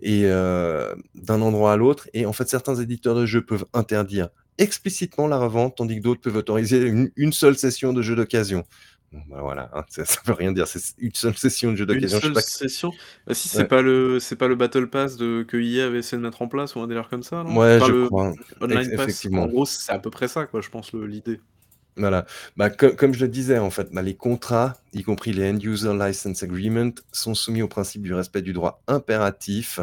et 0.00 0.24
heu, 0.24 0.94
d'un 1.14 1.40
endroit 1.42 1.72
à 1.72 1.76
l'autre 1.76 2.08
et 2.14 2.26
en 2.26 2.32
fait, 2.32 2.48
certains 2.48 2.76
éditeurs 2.76 3.14
de 3.14 3.26
jeux 3.26 3.44
peuvent 3.44 3.66
interdire 3.74 4.30
explicitement 4.58 5.28
la 5.28 5.38
revente, 5.38 5.76
tandis 5.76 5.96
que 5.96 6.02
d'autres 6.02 6.20
peuvent 6.20 6.36
autoriser 6.36 6.92
une 7.16 7.32
seule 7.32 7.56
session 7.56 7.92
de 7.92 8.02
jeu 8.02 8.16
d'occasion. 8.16 8.64
Bah, 9.12 9.40
voilà, 9.40 9.70
hein, 9.74 9.84
ça 9.88 10.04
ça 10.04 10.20
veut 10.24 10.34
rien 10.34 10.52
dire, 10.52 10.66
c'est 10.68 10.80
une 10.98 11.14
seule 11.14 11.36
session 11.36 11.70
de 11.72 11.76
jeu 11.76 11.86
Une 11.86 11.86
d'occasion, 11.86 12.20
je 12.20 12.26
sais 12.26 12.32
seule 12.32 12.32
pas 12.32 12.42
session? 12.42 12.94
Bah, 13.26 13.34
si, 13.34 13.48
c'est 13.48 13.64
ouais. 13.64 13.68
pas 13.68 13.82
le 13.82 14.20
c'est 14.20 14.36
pas 14.36 14.48
le 14.48 14.54
battle 14.56 14.88
pass 14.90 15.16
de 15.16 15.44
que 15.48 15.56
EA 15.56 15.86
avait 15.86 15.98
essayé 16.00 16.18
de 16.18 16.22
mettre 16.22 16.42
en 16.42 16.48
place 16.48 16.74
ou 16.76 16.80
un 16.80 16.86
délire 16.86 17.08
comme 17.08 17.22
ça, 17.22 17.42
non? 17.44 17.62
Enfin, 17.62 17.78
je 17.78 17.92
le 17.92 18.06
crois, 18.06 18.34
online 18.60 18.94
pass. 18.94 19.28
En 19.34 19.44
effectivement. 19.44 19.46
gros, 19.46 19.64
c'est 19.66 19.92
à 19.92 19.98
peu 19.98 20.10
près 20.10 20.28
ça, 20.28 20.46
quoi, 20.46 20.60
je 20.60 20.68
pense, 20.70 20.92
le 20.92 21.06
l'idée. 21.06 21.40
Voilà. 21.96 22.26
Bah, 22.56 22.70
co 22.70 22.90
comme 22.94 23.12
je 23.12 23.20
le 23.24 23.28
disais, 23.28 23.58
en 23.58 23.70
fait, 23.70 23.90
bah, 23.92 24.02
les 24.02 24.16
contrats, 24.16 24.74
y 24.92 25.02
compris 25.02 25.32
les 25.32 25.50
End 25.50 25.58
User 25.60 25.92
License 25.94 26.42
Agreement, 26.44 26.92
sont 27.12 27.34
soumis 27.34 27.62
au 27.62 27.68
principe 27.68 28.02
du 28.02 28.14
respect 28.14 28.42
du 28.42 28.52
droit 28.52 28.82
impératif 28.86 29.80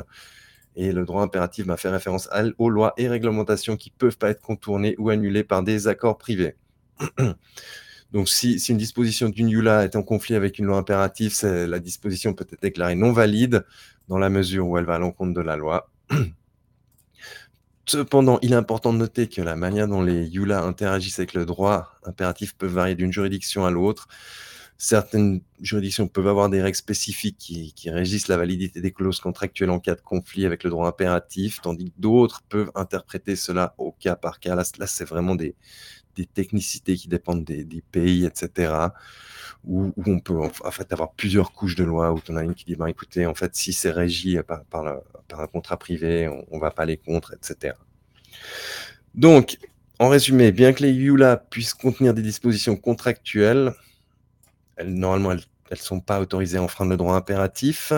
et 0.76 0.92
le 0.94 1.06
droit 1.06 1.24
impératif, 1.24 1.66
bah, 1.68 1.78
fait 1.78 1.90
référence 1.90 2.30
à 2.32 2.44
aux 2.58 2.70
lois 2.70 2.94
et 2.98 3.08
réglementations 3.10 3.78
qui 3.78 3.92
peuvent 3.92 4.18
pas 4.18 4.30
être 4.30 4.42
contournées 4.42 4.96
ou 5.00 5.10
annulées 5.10 5.44
par 5.44 5.64
des 5.64 5.88
accords 5.88 6.18
privés. 6.18 6.56
Donc 8.16 8.30
si 8.30 8.56
une 8.70 8.78
disposition 8.78 9.28
d'une 9.28 9.54
EULA 9.54 9.84
est 9.84 9.98
en 9.98 10.02
conflit 10.02 10.36
avec 10.36 10.58
une 10.58 10.68
loi 10.68 10.78
impérative, 10.78 11.38
la 11.44 11.80
disposition 11.80 12.34
peut 12.34 12.48
être 12.50 12.62
déclarée 12.62 12.96
non 12.96 13.12
valide 13.12 13.66
dans 14.08 14.18
la 14.18 14.30
mesure 14.30 14.66
où 14.66 14.78
elle 14.78 14.86
va 14.86 14.96
à 14.96 15.00
l'encontre 15.00 15.34
de 15.34 15.42
la 15.42 15.58
loi. 15.58 15.90
Cependant, 17.86 18.40
il 18.42 18.54
est 18.54 18.56
important 18.56 18.94
de 18.94 19.00
noter 19.00 19.28
que 19.28 19.42
la 19.42 19.58
manière 19.58 19.90
dont 19.90 20.02
les 20.02 20.30
EULA 20.34 20.62
interagissent 20.62 21.20
avec 21.20 21.34
le 21.34 21.46
droit 21.46 21.92
impératif 22.06 22.56
peut 22.56 22.68
varier 22.68 22.96
d'une 22.96 23.12
juridiction 23.12 23.66
à 23.66 23.70
l'autre. 23.70 24.08
certaines 24.78 25.42
juridictions 25.60 26.08
peuvent 26.08 26.30
avoir 26.30 26.50
des 26.50 26.62
règles 26.62 26.78
spécifiques 26.78 27.38
qui, 27.38 27.90
régissent 27.90 28.30
la 28.30 28.38
validité 28.38 28.80
des 28.80 28.92
clauses 28.94 29.20
contractuelles 29.20 29.72
en 29.72 29.82
cas 29.82 29.96
de 29.96 30.02
conflit 30.02 30.46
avec 30.46 30.64
le 30.64 30.70
droit 30.70 30.88
impératif, 30.88 31.60
tandis 31.62 31.92
que 31.92 32.00
d'autres 32.00 32.44
peuvent 32.48 32.72
interpréter 32.76 33.36
cela 33.36 33.76
au 33.78 33.92
cas 33.92 34.16
par 34.16 34.40
cas. 34.40 34.56
Là 34.56 34.64
c'est 34.88 35.06
vraiment 35.06 35.36
des, 35.36 35.56
des, 36.16 36.26
technicités 36.26 36.96
qui 36.96 37.08
dépendent 37.08 37.44
des, 37.44 37.84
pays, 37.92 38.26
etc. 38.26 38.74
Où, 39.64 39.94
on 40.06 40.20
peut 40.20 40.40
en 40.40 40.72
fait 40.72 40.92
avoir 40.94 41.12
plusieurs 41.14 41.52
couches 41.52 41.76
de 41.76 41.84
loi, 41.84 42.12
où 42.14 42.20
on 42.30 42.36
a 42.36 42.44
une 42.44 42.54
qui 42.54 42.66
dit, 42.66 42.76
bah, 42.76 42.90
écoutez, 42.90 43.26
en 43.26 43.34
fait, 43.34 43.56
si 43.56 43.74
c'est 43.74 43.92
régi 43.92 44.38
par, 44.48 44.64
par, 44.66 44.86
un 45.40 45.48
contrat 45.48 45.78
privé, 45.78 46.28
on 46.52 46.56
ne 46.56 46.62
va 46.62 46.72
pas 46.72 46.84
aller 46.84 46.98
contre, 46.98 47.34
etc. 47.34 47.76
Donc, 49.16 49.58
en 50.00 50.10
résumé, 50.10 50.52
bien 50.52 50.74
que 50.74 50.84
les 50.84 50.94
EULA 50.94 51.38
puissent 51.38 51.74
contenir 51.74 52.14
des 52.14 52.22
dispositions 52.22 52.76
contractuelles, 52.76 53.74
elles, 54.76 54.94
normalement, 54.94 55.32
elles 55.32 55.42
ne 55.72 55.76
sont 55.76 56.02
pas 56.02 56.20
autorisées 56.20 56.58
à 56.58 56.64
enfreindre 56.64 56.92
le 56.92 56.98
droit 56.98 57.16
impératif. 57.16 57.94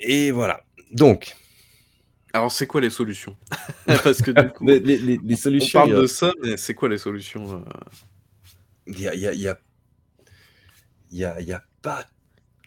Et 0.00 0.30
voilà. 0.30 0.62
Donc. 0.92 1.36
Alors, 2.32 2.52
c'est 2.52 2.66
quoi 2.66 2.80
les 2.80 2.90
solutions? 2.90 3.36
Parce 3.86 4.22
que 4.22 4.30
du 4.30 4.48
coup, 4.52 4.66
les, 4.66 4.80
les, 4.80 5.18
les, 5.22 5.36
solutions. 5.36 5.80
On 5.80 5.88
parle 5.88 6.02
de 6.02 6.06
ça, 6.06 6.32
mais 6.42 6.56
c'est 6.56 6.74
quoi 6.74 6.88
les 6.88 6.98
solutions 6.98 7.64
Il 8.86 8.96
n'y 8.96 9.08
a, 9.08 9.14
y 9.14 9.26
a, 9.26 9.34
y 9.34 9.48
a, 9.48 9.58
y 11.10 11.24
a, 11.24 11.40
y 11.40 11.52
a, 11.52 11.62
pas 11.82 12.04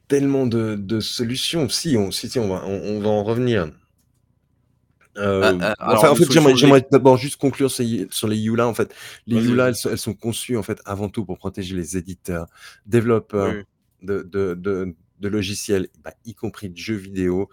tellement 0.08 0.46
de, 0.46 0.76
de, 0.76 1.00
solutions. 1.00 1.70
Si, 1.70 1.96
on, 1.98 2.12
si, 2.12 2.30
si 2.30 2.40
on, 2.40 2.50
va, 2.50 2.64
on, 2.66 2.98
on 2.98 3.00
va 3.00 3.10
en 3.10 3.24
revenir. 3.24 3.72
Euh, 5.18 5.58
ah, 5.62 5.76
ah, 5.80 5.96
enfin, 5.96 6.10
en 6.10 6.16
fait, 6.16 6.32
j'aimerais 6.32 6.86
d'abord 6.92 7.18
juste 7.18 7.38
conclure 7.38 7.70
sur, 7.70 8.28
les 8.28 8.48
EULA. 8.48 8.68
En 8.68 8.74
fait, 8.74 8.94
les 9.28 9.48
EULA, 9.48 9.70
elles, 9.70 9.76
elles, 9.92 9.98
sont 9.98 10.14
conçues 10.14 10.58
en 10.58 10.64
fait 10.64 10.82
avant 10.86 11.10
tout 11.10 11.26
pour 11.26 11.38
protéger 11.38 11.76
les 11.76 11.98
éditeurs, 11.98 12.48
développeurs 12.86 13.54
de, 14.02 14.24
de, 14.24 14.56
de, 14.56 14.96
de, 15.20 15.28
logiciels, 15.28 15.88
bah, 16.04 16.14
y 16.26 16.34
compris 16.34 16.70
de 16.70 16.78
jeux 16.78 16.96
vidéo. 16.96 17.50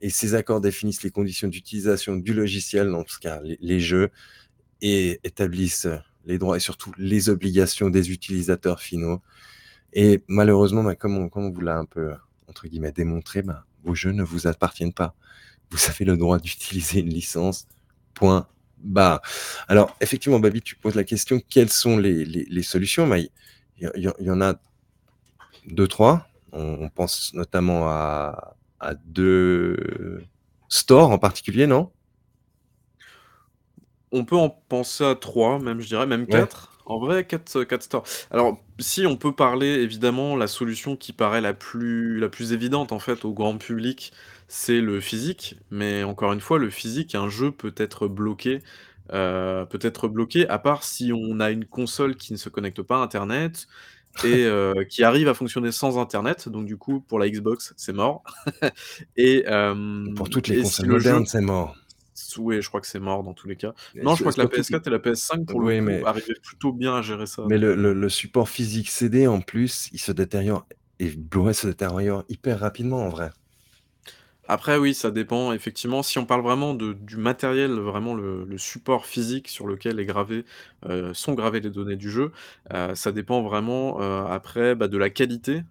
Et 0.00 0.10
ces 0.10 0.34
accords 0.34 0.60
définissent 0.60 1.02
les 1.02 1.10
conditions 1.10 1.48
d'utilisation 1.48 2.16
du 2.16 2.34
logiciel, 2.34 2.90
dans 2.90 3.04
ce 3.06 3.18
cas 3.18 3.40
les, 3.42 3.80
jeux, 3.80 4.10
et 4.82 5.20
établissent 5.24 5.88
les 6.26 6.38
droits 6.38 6.56
et 6.56 6.60
surtout 6.60 6.92
les 6.98 7.28
obligations 7.28 7.88
des 7.90 8.10
utilisateurs 8.10 8.80
finaux. 8.80 9.22
Et 9.92 10.22
malheureusement, 10.28 10.82
bah, 10.82 10.94
comme, 10.94 11.16
on, 11.16 11.28
comme 11.28 11.52
vous 11.52 11.60
l'a 11.60 11.78
un 11.78 11.86
peu 11.86 12.12
entre 12.48 12.68
guillemets 12.68 12.92
démontré, 12.92 13.42
bah, 13.42 13.64
vos 13.84 13.94
jeux 13.94 14.12
ne 14.12 14.22
vous 14.22 14.46
appartiennent 14.46 14.92
pas 14.92 15.14
vous 15.70 15.78
avez 15.88 16.04
le 16.04 16.16
droit 16.16 16.38
d'utiliser 16.38 17.00
une 17.00 17.10
licence. 17.10 17.66
Point 18.14 18.46
barre. 18.78 19.20
Alors, 19.68 19.96
effectivement, 20.00 20.38
Babi, 20.38 20.62
tu 20.62 20.76
poses 20.76 20.94
la 20.94 21.04
question 21.04 21.40
quelles 21.48 21.70
sont 21.70 21.98
les, 21.98 22.62
solutions? 22.62 23.12
Il 23.14 23.30
y, 23.78 24.30
en 24.30 24.40
a 24.40 24.54
deux, 25.66 25.88
trois. 25.88 26.26
On, 26.52 26.88
pense 26.88 27.34
notamment 27.34 27.88
à, 27.88 28.55
à, 28.80 28.94
deux 28.94 30.24
stores 30.68 31.10
en 31.10 31.18
particulier, 31.18 31.66
non? 31.66 31.90
On 34.12 34.24
peut 34.24 34.36
en 34.36 34.50
penser 34.50 35.04
à 35.04 35.14
trois, 35.14 35.58
même, 35.58 35.80
je 35.80 35.88
dirais, 35.88 36.06
même 36.06 36.26
quatre. 36.26 36.72
En 36.86 37.00
vrai, 37.00 37.24
4, 37.24 37.64
4 37.64 37.82
stores. 37.82 38.04
Alors, 38.30 38.62
si 38.78 39.06
on 39.06 39.16
peut 39.16 39.32
parler, 39.32 39.66
évidemment, 39.66 40.36
la 40.36 40.46
solution 40.46 40.94
qui 40.94 41.12
paraît 41.12 41.40
la 41.40 41.52
plus, 41.52 42.20
la 42.20 42.28
plus 42.28 42.52
évidente, 42.52 42.92
en 42.92 43.00
fait, 43.00 43.24
au 43.24 43.32
grand 43.32 43.58
public, 43.58 44.12
c'est 44.46 44.80
le 44.80 45.00
physique. 45.00 45.56
Mais 45.72 46.04
encore 46.04 46.32
une 46.32 46.40
fois, 46.40 46.58
le 46.58 46.70
physique, 46.70 47.16
un 47.16 47.28
jeu 47.28 47.50
peut 47.50 47.74
être 47.76 48.06
bloqué, 48.06 48.60
euh, 49.12 49.64
peut 49.64 49.80
être 49.82 50.06
bloqué, 50.06 50.48
à 50.48 50.60
part 50.60 50.84
si 50.84 51.12
on 51.12 51.40
a 51.40 51.50
une 51.50 51.64
console 51.64 52.14
qui 52.14 52.32
ne 52.32 52.38
se 52.38 52.48
connecte 52.48 52.82
pas 52.82 52.98
à 52.98 53.02
internet 53.02 53.66
et 54.24 54.44
euh, 54.44 54.84
qui 54.84 55.04
arrive 55.04 55.28
à 55.28 55.34
fonctionner 55.34 55.72
sans 55.72 55.98
internet. 55.98 56.48
Donc 56.48 56.66
du 56.66 56.76
coup, 56.76 57.00
pour 57.00 57.18
la 57.18 57.28
Xbox, 57.28 57.74
c'est 57.76 57.92
mort 57.92 58.22
et 59.16 59.44
Pour 60.14 60.28
toutes 60.28 60.48
les 60.48 60.62
consoles 60.62 60.88
modernes, 60.88 61.26
c'est 61.26 61.40
mort. 61.40 61.76
Oui, 62.38 62.60
je 62.60 62.68
crois 62.68 62.80
que 62.80 62.86
c'est 62.86 63.00
mort 63.00 63.22
dans 63.22 63.34
tous 63.34 63.48
les 63.48 63.56
cas. 63.56 63.72
Non, 63.94 64.14
je 64.14 64.22
crois 64.22 64.32
que 64.32 64.40
la 64.40 64.46
PS4 64.46 64.86
et 64.86 64.90
la 64.90 64.98
PS5, 64.98 65.44
pour 65.46 65.60
le 65.60 65.78
coup, 65.78 65.84
mais... 65.84 66.04
arrivaient 66.04 66.34
plutôt 66.42 66.72
bien 66.72 66.96
à 66.96 67.02
gérer 67.02 67.26
ça. 67.26 67.44
Mais 67.48 67.58
le, 67.58 67.74
le, 67.74 68.08
support 68.08 68.48
physique 68.48 68.90
CD, 68.90 69.26
en 69.26 69.40
plus, 69.40 69.88
il 69.92 70.00
se 70.00 70.12
détériore, 70.12 70.66
et 70.98 71.08
Blu-ray 71.08 71.54
se 71.54 71.66
détériore 71.66 72.24
hyper 72.28 72.60
rapidement, 72.60 73.04
en 73.04 73.08
vrai. 73.08 73.30
Après 74.48 74.76
oui, 74.78 74.94
ça 74.94 75.10
dépend 75.10 75.52
effectivement. 75.52 76.02
Si 76.04 76.18
on 76.18 76.26
parle 76.26 76.42
vraiment 76.42 76.72
du 76.74 77.16
matériel, 77.16 77.72
vraiment 77.72 78.14
le 78.14 78.58
support 78.58 79.04
physique 79.06 79.48
sur 79.48 79.66
lequel 79.66 79.98
heu, 80.88 81.12
sont 81.14 81.34
gravées 81.34 81.60
les 81.60 81.70
données 81.70 81.96
du 81.96 82.10
jeu, 82.10 82.30
heu, 82.72 82.94
ça 82.94 83.10
dépend 83.12 83.42
vraiment, 83.42 84.00
heu, 84.00 84.24
après, 84.28 84.74
bah, 84.76 84.86
de 84.88 84.98
la 84.98 85.10
qualité, 85.10 85.62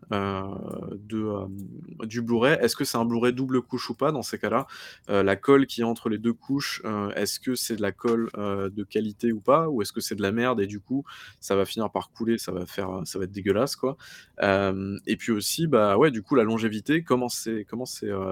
du 0.99 2.21
Blu-ray. 2.21 2.57
Est-ce 2.61 2.75
que 2.75 2.83
c'est 2.85 2.97
un 2.97 3.05
Blu-ray 3.05 3.33
double 3.33 3.61
couche 3.61 3.89
ou 3.89 3.95
pas 3.95 4.11
dans 4.11 4.21
ces 4.23 4.37
cas-là? 4.37 4.67
La 5.07 5.35
colle 5.37 5.67
qui 5.67 5.81
est 5.81 5.83
entre 5.85 6.09
les 6.09 6.17
2 6.17 6.33
couches, 6.33 6.81
est-ce 7.15 7.39
que 7.39 7.55
c'est 7.55 7.75
de 7.77 7.81
la 7.81 7.91
colle, 7.93 8.29
de 8.35 8.83
qualité 8.83 9.31
ou 9.31 9.39
pas? 9.39 9.69
Ou 9.69 9.81
est-ce 9.81 9.93
que 9.93 10.01
c'est 10.01 10.15
de 10.15 10.21
la 10.21 10.31
merde 10.33 10.59
et 10.61 10.67
du 10.67 10.79
coup, 10.81 11.05
ça 11.39 11.55
va 11.55 11.65
finir 11.65 11.89
par 11.91 12.11
couler, 12.11 12.37
ça 12.37 12.51
va 12.51 12.65
faire, 12.65 12.89
ça 13.05 13.19
va 13.19 13.25
être 13.25 13.31
dégueulasse 13.31 13.75
quoi? 13.77 13.95
Et 14.41 15.15
puis 15.17 15.31
aussi, 15.31 15.67
bah, 15.67 15.97
ouais, 15.97 16.11
du 16.11 16.21
coup, 16.23 16.35
la 16.35 16.43
longévité, 16.43 17.03
comment 17.03 17.29
c'est 17.29 17.65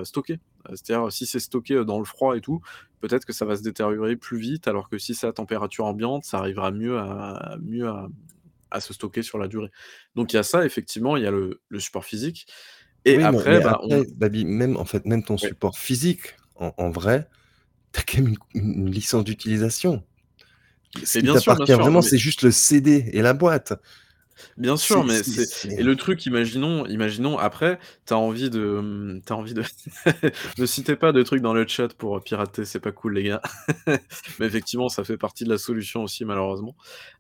stocké? 0.04 0.33
C'est-à-dire, 0.70 1.12
si 1.12 1.26
c'est 1.26 1.40
stocké 1.40 1.84
dans 1.86 2.00
le 2.00 2.06
froid 2.06 2.36
et 2.38 2.42
tout, 2.42 2.62
peut-être 3.02 3.26
que 3.26 3.34
ça 3.34 3.46
va 3.46 3.56
se 3.56 3.62
détériorer 3.62 4.16
plus 4.16 4.38
vite, 4.38 4.68
alors 4.68 4.90
que 4.90 4.98
si 4.98 5.16
c'est 5.16 5.28
à 5.28 5.34
température 5.34 5.86
ambiante, 5.86 6.24
ça 6.26 6.38
arrivera 6.38 6.72
mieux 6.72 6.98
à 6.98 7.58
mieux 7.62 7.88
à, 7.88 8.08
à 8.72 8.80
se 8.80 8.94
stocker 8.94 9.22
sur 9.22 9.38
la 9.38 9.48
durée. 9.48 9.72
Donc 10.16 10.34
il 10.34 10.38
y 10.38 10.40
a 10.40 10.44
ça, 10.44 10.66
effectivement, 10.66 11.18
il 11.18 11.24
y 11.24 11.28
a 11.28 11.32
le, 11.32 11.62
le 11.68 11.80
support 11.80 12.06
physique. 12.06 12.48
Et 13.06 13.18
oui, 13.18 13.24
après, 13.24 13.60
bah, 13.60 13.80
après 13.84 14.00
on... 14.00 14.06
Babi, 14.16 14.46
même, 14.46 14.78
en 14.78 14.86
fait, 14.86 15.06
même 15.06 15.24
ton 15.24 15.36
ouais. 15.36 15.50
support 15.50 15.78
physique, 15.78 16.36
en, 16.56 16.74
en 16.78 16.90
vrai, 16.90 17.28
tu 17.92 18.00
as 18.00 18.04
quand 18.04 18.22
même 18.24 18.36
une, 18.54 18.62
une 18.86 18.90
licence 18.90 19.24
d'utilisation. 19.26 20.04
Ce 21.04 21.20
qui 21.20 21.26
t'appartient 21.26 21.74
vraiment, 21.74 22.00
mais... 22.00 22.08
c'est 22.08 22.18
juste 22.18 22.44
le 22.44 22.52
CD 22.52 23.10
et 23.14 23.22
la 23.22 23.34
boîte. 23.34 23.74
Bien 24.58 24.78
sûr, 24.78 25.04
mais 25.04 25.24
c'est 25.24 25.66
et 25.78 25.84
le 25.84 25.96
truc, 25.96 26.26
imaginons 26.26 26.86
imaginons 26.88 27.38
après, 27.38 27.80
tu 28.06 28.14
as 28.14 28.18
envie 28.18 28.50
de, 28.50 28.80
mmh, 28.82 29.22
tu 29.26 29.34
envie 29.34 29.54
de 29.54 29.64
ne 30.58 30.66
citez 30.66 30.96
pas 30.96 31.12
de 31.12 31.24
trucs 31.24 31.42
dans 31.42 31.54
le 31.54 31.68
chat 31.68 31.94
pour 31.94 32.22
pirater, 32.22 32.66
c'est 32.66 32.80
pas 32.80 32.92
cool 32.92 33.16
les 33.16 33.24
gars. 33.24 33.42
Mais 34.40 34.46
effectivement, 34.46 34.90
ça 34.90 35.04
fait 35.04 35.18
partie 35.18 35.44
de 35.44 35.50
la 35.50 35.58
solution 35.58 36.04
aussi 36.04 36.26
malheureusement. 36.26 36.76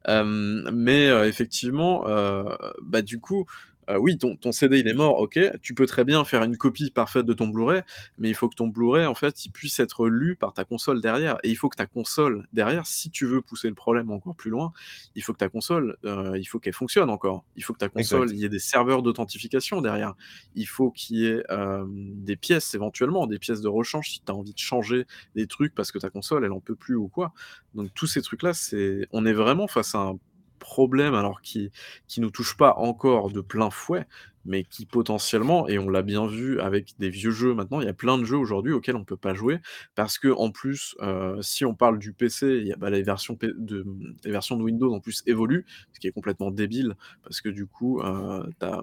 Hem, 0.05 0.69
mais 0.73 1.07
heu, 1.07 1.25
effectivement, 1.25 2.07
heu, 2.07 2.45
bah, 2.81 3.01
du 3.01 3.19
coup, 3.19 3.45
euh, 3.89 3.97
oui, 3.97 4.17
ton, 4.17 4.35
ton, 4.35 4.51
CD 4.51 4.79
il 4.79 4.87
est 4.87 4.93
mort, 4.93 5.19
ok. 5.19 5.39
Tu 5.61 5.73
peux 5.73 5.85
très 5.85 6.03
bien 6.03 6.23
faire 6.25 6.43
une 6.43 6.57
copie 6.57 6.91
parfaite 6.91 7.25
de 7.25 7.33
ton 7.33 7.47
Blu-ray, 7.47 7.81
mais 8.17 8.29
il 8.29 8.33
faut 8.35 8.49
que 8.49 8.55
ton 8.55 8.67
Blu-ray 8.67 9.05
en 9.05 9.15
fait 9.15 9.45
il 9.45 9.51
puisse 9.51 9.79
être 9.79 10.07
lu 10.07 10.35
par 10.35 10.53
ta 10.53 10.65
console 10.65 11.01
derrière. 11.01 11.37
Et 11.43 11.49
il 11.49 11.55
faut 11.55 11.69
que 11.69 11.75
ta 11.75 11.85
console 11.85 12.47
derrière, 12.53 12.85
si 12.85 13.09
tu 13.09 13.25
veux 13.25 13.41
pousser 13.41 13.67
le 13.67 13.75
problème 13.75 14.11
encore 14.11 14.35
plus 14.35 14.51
loin, 14.51 14.73
il 15.15 15.23
faut 15.23 15.33
que 15.33 15.37
ta 15.37 15.49
console, 15.49 15.97
euh, 16.05 16.37
il 16.37 16.45
faut 16.45 16.59
qu'elle 16.59 16.73
fonctionne 16.73 17.09
encore. 17.09 17.43
Il 17.55 17.63
faut 17.63 17.73
que 17.73 17.79
ta 17.79 17.89
console, 17.89 18.23
exact. 18.23 18.37
il 18.37 18.41
y 18.41 18.45
ait 18.45 18.49
des 18.49 18.59
serveurs 18.59 19.01
d'authentification 19.01 19.81
derrière. 19.81 20.15
Il 20.55 20.67
faut 20.67 20.91
qu'il 20.91 21.17
y 21.17 21.25
ait 21.27 21.43
euh, 21.51 21.85
des 21.87 22.35
pièces 22.35 22.73
éventuellement, 22.75 23.27
des 23.27 23.39
pièces 23.39 23.61
de 23.61 23.67
rechange 23.69 24.09
si 24.11 24.21
tu 24.21 24.31
as 24.31 24.35
envie 24.35 24.53
de 24.53 24.59
changer 24.59 25.05
des 25.35 25.47
trucs 25.47 25.75
parce 25.75 25.91
que 25.91 25.99
ta 25.99 26.09
console 26.09 26.45
elle 26.45 26.51
en 26.51 26.59
peut 26.59 26.75
plus 26.75 26.95
ou 26.95 27.07
quoi. 27.07 27.33
Donc 27.75 27.93
tous 27.93 28.07
ces 28.07 28.21
trucs 28.21 28.43
là, 28.43 28.53
c'est, 28.53 29.07
on 29.11 29.25
est 29.25 29.33
vraiment 29.33 29.67
face 29.67 29.95
à 29.95 29.99
un 29.99 30.19
problème, 30.63 31.13
alors 31.15 31.41
qui 31.41 31.71
qui 32.07 32.21
nous 32.21 32.31
touche 32.31 32.57
pas 32.57 32.75
encore 32.77 33.31
de 33.31 33.41
plein 33.41 33.69
fouet, 33.69 34.07
mais 34.45 34.63
qui 34.65 34.85
potentiellement 34.87 35.67
et 35.69 35.79
on 35.79 35.89
l'a 35.89 36.01
bien 36.01 36.27
vu 36.27 36.59
avec 36.59 36.95
des 36.99 37.09
vieux 37.09 37.31
jeux 37.31 37.53
maintenant, 37.53 37.81
il 37.81 37.85
y 37.85 37.89
a 37.89 37.93
plein 37.93 38.17
de 38.17 38.25
jeux 38.25 38.37
aujourd'hui 38.37 38.73
auxquels 38.73 38.95
on 38.97 39.05
peut 39.05 39.17
pas 39.17 39.33
jouer 39.33 39.59
parce 39.95 40.17
qu'en 40.19 40.51
plus, 40.51 40.95
heu, 41.01 41.37
si 41.41 41.65
on 41.65 41.75
parle 41.75 41.99
du 41.99 42.13
PC, 42.13 42.57
il 42.61 42.67
y 42.67 42.73
a, 42.73 42.75
bah, 42.77 42.89
les 42.89 43.03
versions 43.03 43.37
de 43.41 43.85
les 44.25 44.31
versions 44.31 44.57
de 44.57 44.63
Windows 44.63 44.93
en 44.93 44.99
plus 44.99 45.23
évoluent, 45.27 45.65
ce 45.93 45.99
qui 45.99 46.07
est 46.07 46.11
complètement 46.11 46.51
débile 46.51 46.95
parce 47.23 47.41
que 47.41 47.49
du 47.49 47.67
coup, 47.67 48.01
tu 48.03 48.65
as, 48.65 48.81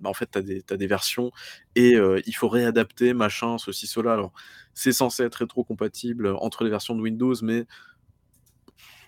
bah, 0.00 0.10
en 0.10 0.14
fait, 0.14 0.30
tu 0.32 0.38
as 0.38 0.42
des 0.42 0.64
as 0.70 0.76
des 0.76 0.86
versions 0.86 1.32
et 1.74 1.96
heu, 1.96 2.22
il 2.26 2.34
faut 2.34 2.48
réadapter 2.48 3.14
machin, 3.14 3.58
ceci, 3.58 3.86
cela. 3.86 4.12
Alors, 4.14 4.32
c'est 4.74 4.92
censé 4.92 5.24
être 5.24 5.36
rétrocompatible 5.36 6.28
entre 6.40 6.64
les 6.64 6.70
versions 6.70 6.94
de 6.94 7.00
Windows, 7.02 7.34
mais 7.42 7.66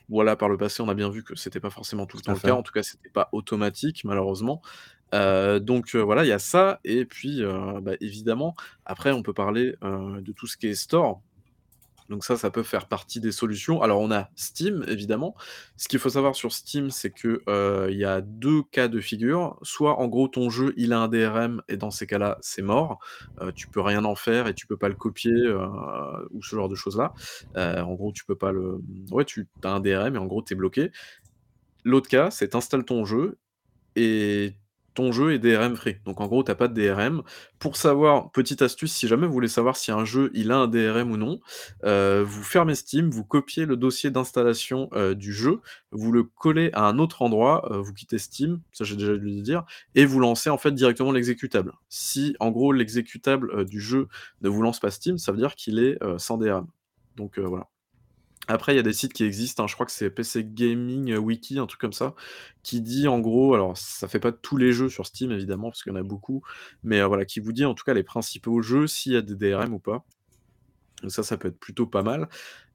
voilà, 0.09 0.36
par 0.36 0.48
le 0.48 0.57
passé, 0.59 0.82
on 0.82 0.88
a 0.88 0.94
bien 0.94 1.11
vu 1.11 1.24
que 1.24 1.34
c'était 1.36 1.61
pas 1.61 1.70
forcément 1.70 2.07
tout 2.07 2.16
le 2.18 2.22
temps 2.22 2.34
le 2.34 2.40
cas. 2.40 2.55
En 2.55 2.62
tout 2.62 2.72
cas, 2.72 2.82
c'était 2.82 3.11
pas 3.11 3.28
automatique, 3.32 4.05
malheureusement. 4.05 4.62
Heu, 5.14 5.61
donc, 5.61 5.94
heu, 5.94 6.00
voilà, 6.03 6.24
il 6.24 6.28
y 6.28 6.32
a 6.32 6.38
ça 6.40 6.80
et 6.84 7.05
puis, 7.07 7.42
heu, 7.42 7.80
bah, 7.82 7.92
évidemment, 8.00 8.57
après 8.86 9.12
on 9.12 9.22
peut 9.22 9.34
parler, 9.34 9.74
de 9.82 10.32
tout 10.32 10.46
ce 10.46 10.57
qui 10.59 10.68
est 10.68 10.74
store. 10.74 11.22
Donc 12.09 12.24
ça, 12.24 12.36
ça 12.36 12.50
peut 12.50 12.62
faire 12.62 12.88
partie 12.88 13.20
des 13.20 13.32
solutions. 13.32 13.82
Alors 13.82 14.00
on 14.00 14.11
a 14.11 14.28
Steam, 14.36 14.84
évidemment. 14.88 15.34
Ce 15.76 15.88
qu'il 15.88 15.98
faut 15.98 16.11
savoir 16.11 16.34
sur 16.34 16.53
Steam, 16.53 16.90
c'est 16.90 17.11
que, 17.12 17.42
heu, 17.48 17.88
il 17.90 17.98
y 17.98 18.05
a 18.05 18.20
2 18.20 18.62
cas 18.72 18.88
de 18.88 19.00
figure. 19.00 19.59
Soit 19.62 19.98
en 20.00 20.09
gros 20.09 20.28
ton 20.28 20.50
jeu, 20.50 20.74
il 20.76 20.92
a 20.92 21.00
un 21.00 21.09
DRM 21.09 21.62
et 21.68 21.76
dans 21.76 21.90
ces 21.90 22.07
cas-là, 22.07 22.38
c'est 22.40 22.62
mort. 22.62 22.98
Heu, 23.40 23.53
tu 23.55 23.68
peux 23.68 23.80
rien 23.80 24.05
en 24.05 24.14
faire 24.14 24.46
et 24.48 24.55
tu 24.55 24.66
peux 24.66 24.76
pas 24.76 24.88
le 24.88 24.94
copier, 24.94 25.32
heu, 25.32 25.59
ou 26.30 26.42
ce 26.42 26.57
genre 26.57 26.68
de 26.68 26.74
choses-là. 26.76 27.12
Heu, 27.57 27.80
en 27.82 27.94
gros, 27.94 28.12
tu 28.12 28.24
peux 28.24 28.36
pas 28.36 28.53
le 28.53 28.78
ouais, 29.11 29.24
tu 29.24 29.48
as 29.64 29.70
un 29.70 29.80
DRM 29.80 30.14
et 30.16 30.18
en 30.18 30.26
gros, 30.26 30.42
tu 30.42 30.55
es 30.55 30.57
bloqué. 30.57 30.90
L'autre 31.84 32.09
cas, 32.09 32.30
c'est 32.30 32.50
tu 32.50 32.57
installes 32.57 32.84
ton 32.84 33.05
jeu 33.05 33.38
et 33.96 34.55
ton 34.95 35.12
jeu 35.12 35.32
est 35.32 35.38
DRM 35.38 35.76
free. 35.76 35.97
Donc 36.05 36.20
en 36.20 36.26
gros, 36.26 36.43
tu 36.45 36.51
as 36.51 36.55
pas 36.55 36.68
de 36.68 36.74
DRM. 36.74 37.22
Pour 37.59 37.76
savoir, 37.76 38.30
petite 38.32 38.62
astuce, 38.62 38.93
si 38.93 39.09
jamais 39.09 39.26
vous 39.26 39.32
voulez 39.32 39.49
savoir 39.49 39.76
si 39.76 39.90
un 39.93 40.05
jeu, 40.05 40.30
il 40.34 40.51
a 40.53 40.57
un 40.59 40.68
DRM 40.68 41.11
ou 41.11 41.16
non, 41.16 41.40
heu, 41.84 42.22
vous 42.22 42.43
fermez 42.43 42.74
Steam, 42.74 43.11
vous 43.11 43.24
copiez 43.24 43.66
le 43.66 43.76
dossier 43.76 44.11
d'installation, 44.11 44.88
heu, 44.95 45.14
du 45.14 45.32
jeu, 45.32 45.61
vous 45.90 46.12
le 46.12 46.24
collez 46.24 46.70
à 46.72 46.86
un 46.86 46.99
autre 46.99 47.22
endroit, 47.22 47.68
heu, 47.72 47.78
vous 47.78 47.93
quittez 47.95 48.18
Steam, 48.18 48.61
ça 48.72 48.84
j'ai 48.84 48.97
déjà 48.97 49.16
dû 49.16 49.26
le 49.26 49.43
dire 49.43 49.64
et 49.95 50.05
vous 50.05 50.20
lancez 50.20 50.51
en 50.51 50.59
fait 50.59 50.72
directement 50.72 51.12
l'exécutable. 51.12 51.72
Si 51.88 52.36
en 52.40 52.51
gros 52.51 52.72
l'exécutable, 52.72 53.64
du 53.64 53.80
jeu 53.80 54.09
ne 54.43 54.49
vous 54.49 54.62
lance 54.62 54.80
pas 54.80 54.90
Steam, 54.90 55.18
ça 55.18 55.32
veut 55.32 55.38
dire 55.38 55.55
qu'il 55.55 55.78
est, 55.78 55.99
sans 56.18 56.38
DRM. 56.38 56.66
Donc 57.16 57.38
voilà. 57.38 57.72
Après, 58.49 58.72
il 58.72 58.76
y 58.76 58.80
a 58.80 58.82
des 58.82 58.93
sites 58.93 59.12
qui 59.12 59.22
existent, 59.24 59.62
hein, 59.62 59.66
je 59.68 59.74
crois 59.74 59.86
que 59.86 59.93
c'est 59.93 60.11
PC 60.11 60.45
Gaming 60.45 61.14
Wiki, 61.16 61.61
un 61.61 61.66
truc 61.66 61.80
comme 61.80 61.93
ça, 61.93 62.14
qui 62.64 62.80
dit 62.80 63.07
en 63.07 63.20
gros 63.20 63.55
alors 63.55 63.76
ça 63.78 64.09
fait 64.09 64.18
pas 64.18 64.32
tous 64.32 64.57
les 64.57 64.72
jeux 64.72 64.88
sur 64.88 65.07
Steam 65.07 65.30
évidemment, 65.30 65.70
parce 65.70 65.82
qu'il 65.84 65.93
y 65.93 65.97
en 65.97 65.99
a 65.99 66.03
beaucoup, 66.03 66.43
mais 66.82 67.01
heu, 67.01 67.05
voilà, 67.05 67.24
qui 67.24 67.38
vous 67.38 67.53
dit 67.53 67.64
en 67.64 67.74
tout 67.74 67.84
cas 67.84 67.95
les 67.95 68.03
principaux 68.03 68.61
jeux, 68.61 68.88
s'il 68.88 69.12
y 69.12 69.16
a 69.16 69.22
des 69.22 69.36
DRM 69.36 69.72
ou 69.72 69.78
pas. 69.78 70.05
Donc 71.03 71.12
ça, 71.12 71.22
ça 71.22 71.36
peut 71.36 71.49
être 71.49 71.59
plutôt 71.59 71.86
pas 71.86 72.03
mal. 72.03 72.28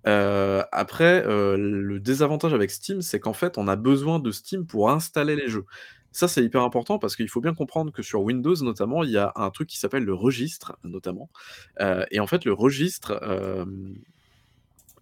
Heu, 0.07 0.63
après, 0.71 1.23
le 1.25 1.99
désavantage 1.99 2.53
avec 2.53 2.71
Steam, 2.71 3.01
c'est 3.01 3.19
qu'en 3.19 3.33
fait, 3.33 3.57
on 3.57 3.67
a 3.67 3.75
besoin 3.75 4.19
de 4.19 4.31
Steam 4.31 4.65
pour 4.67 4.89
installer 4.89 5.35
les 5.35 5.49
jeux. 5.49 5.65
Ça, 6.13 6.27
c'est 6.27 6.43
hyper 6.43 6.61
important 6.63 6.97
parce 6.97 7.15
qu'il 7.15 7.29
faut 7.29 7.41
bien 7.41 7.53
comprendre 7.53 7.91
que 7.91 8.01
sur 8.01 8.21
Windows 8.21 8.55
notamment, 8.63 9.03
il 9.03 9.11
y 9.11 9.17
a 9.17 9.33
un 9.35 9.49
truc 9.49 9.69
qui 9.69 9.77
s'appelle 9.77 10.03
le 10.03 10.13
registre 10.13 10.77
notamment, 10.83 11.29
et 12.11 12.19
en 12.19 12.27
fait 12.27 12.45
le 12.45 12.53
registre, 12.53 13.19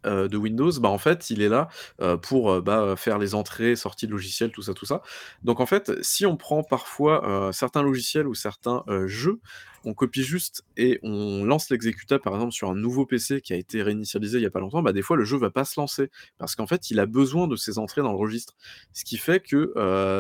heu, 0.06 0.28
de 0.30 0.38
Windows, 0.38 0.72
bah, 0.80 0.90
en 0.90 0.98
fait, 0.98 1.30
il 1.30 1.42
est 1.42 1.50
là, 1.50 1.68
heu, 2.02 2.18
pour, 2.18 2.52
heu, 2.52 2.62
bah, 2.62 2.96
faire 2.98 3.18
les 3.18 3.36
entrées, 3.36 3.76
sorties 3.76 4.08
de 4.08 4.12
logiciels, 4.12 4.52
tout 4.52 4.62
ça, 4.62 4.74
tout 4.74 4.86
ça. 4.86 5.02
Donc 5.44 5.60
en 5.60 5.66
fait, 5.66 5.92
si 6.04 6.26
on 6.26 6.38
prend 6.38 6.64
parfois, 6.64 7.50
certains 7.54 7.84
logiciels 7.84 8.28
ou 8.28 8.34
certains, 8.36 8.84
jeux, 9.08 9.40
on 9.88 9.94
copie 9.94 10.24
juste 10.24 10.64
et 10.78 11.00
on 11.04 11.44
lance 11.46 11.70
l'exécutable, 11.70 12.22
par 12.24 12.34
exemple, 12.34 12.54
sur 12.54 12.70
un 12.70 12.76
nouveau 12.76 13.06
PC 13.06 13.42
qui 13.42 13.54
a 13.54 13.56
été 13.56 13.84
réinitialisé 13.84 14.40
il 14.40 14.44
y 14.44 14.46
a 14.48 14.52
pas 14.52 14.60
longtemps, 14.60 14.82
bah, 14.82 14.94
des 14.94 15.02
fois, 15.04 15.16
le 15.18 15.26
jeu 15.26 15.38
va 15.38 15.52
pas 15.52 15.66
se 15.66 15.80
lancer 15.80 16.10
parce 16.38 16.56
qu'en 16.56 16.68
fait, 16.68 16.90
il 16.92 17.00
a 17.00 17.06
besoin 17.06 17.48
de 17.48 17.56
ces 17.56 17.78
entrées 17.78 18.02
dans 18.02 18.12
le 18.12 18.18
registre. 18.18 18.56
Ce 18.94 19.04
qui 19.06 19.18
fait 19.18 19.40
que, 19.42 19.74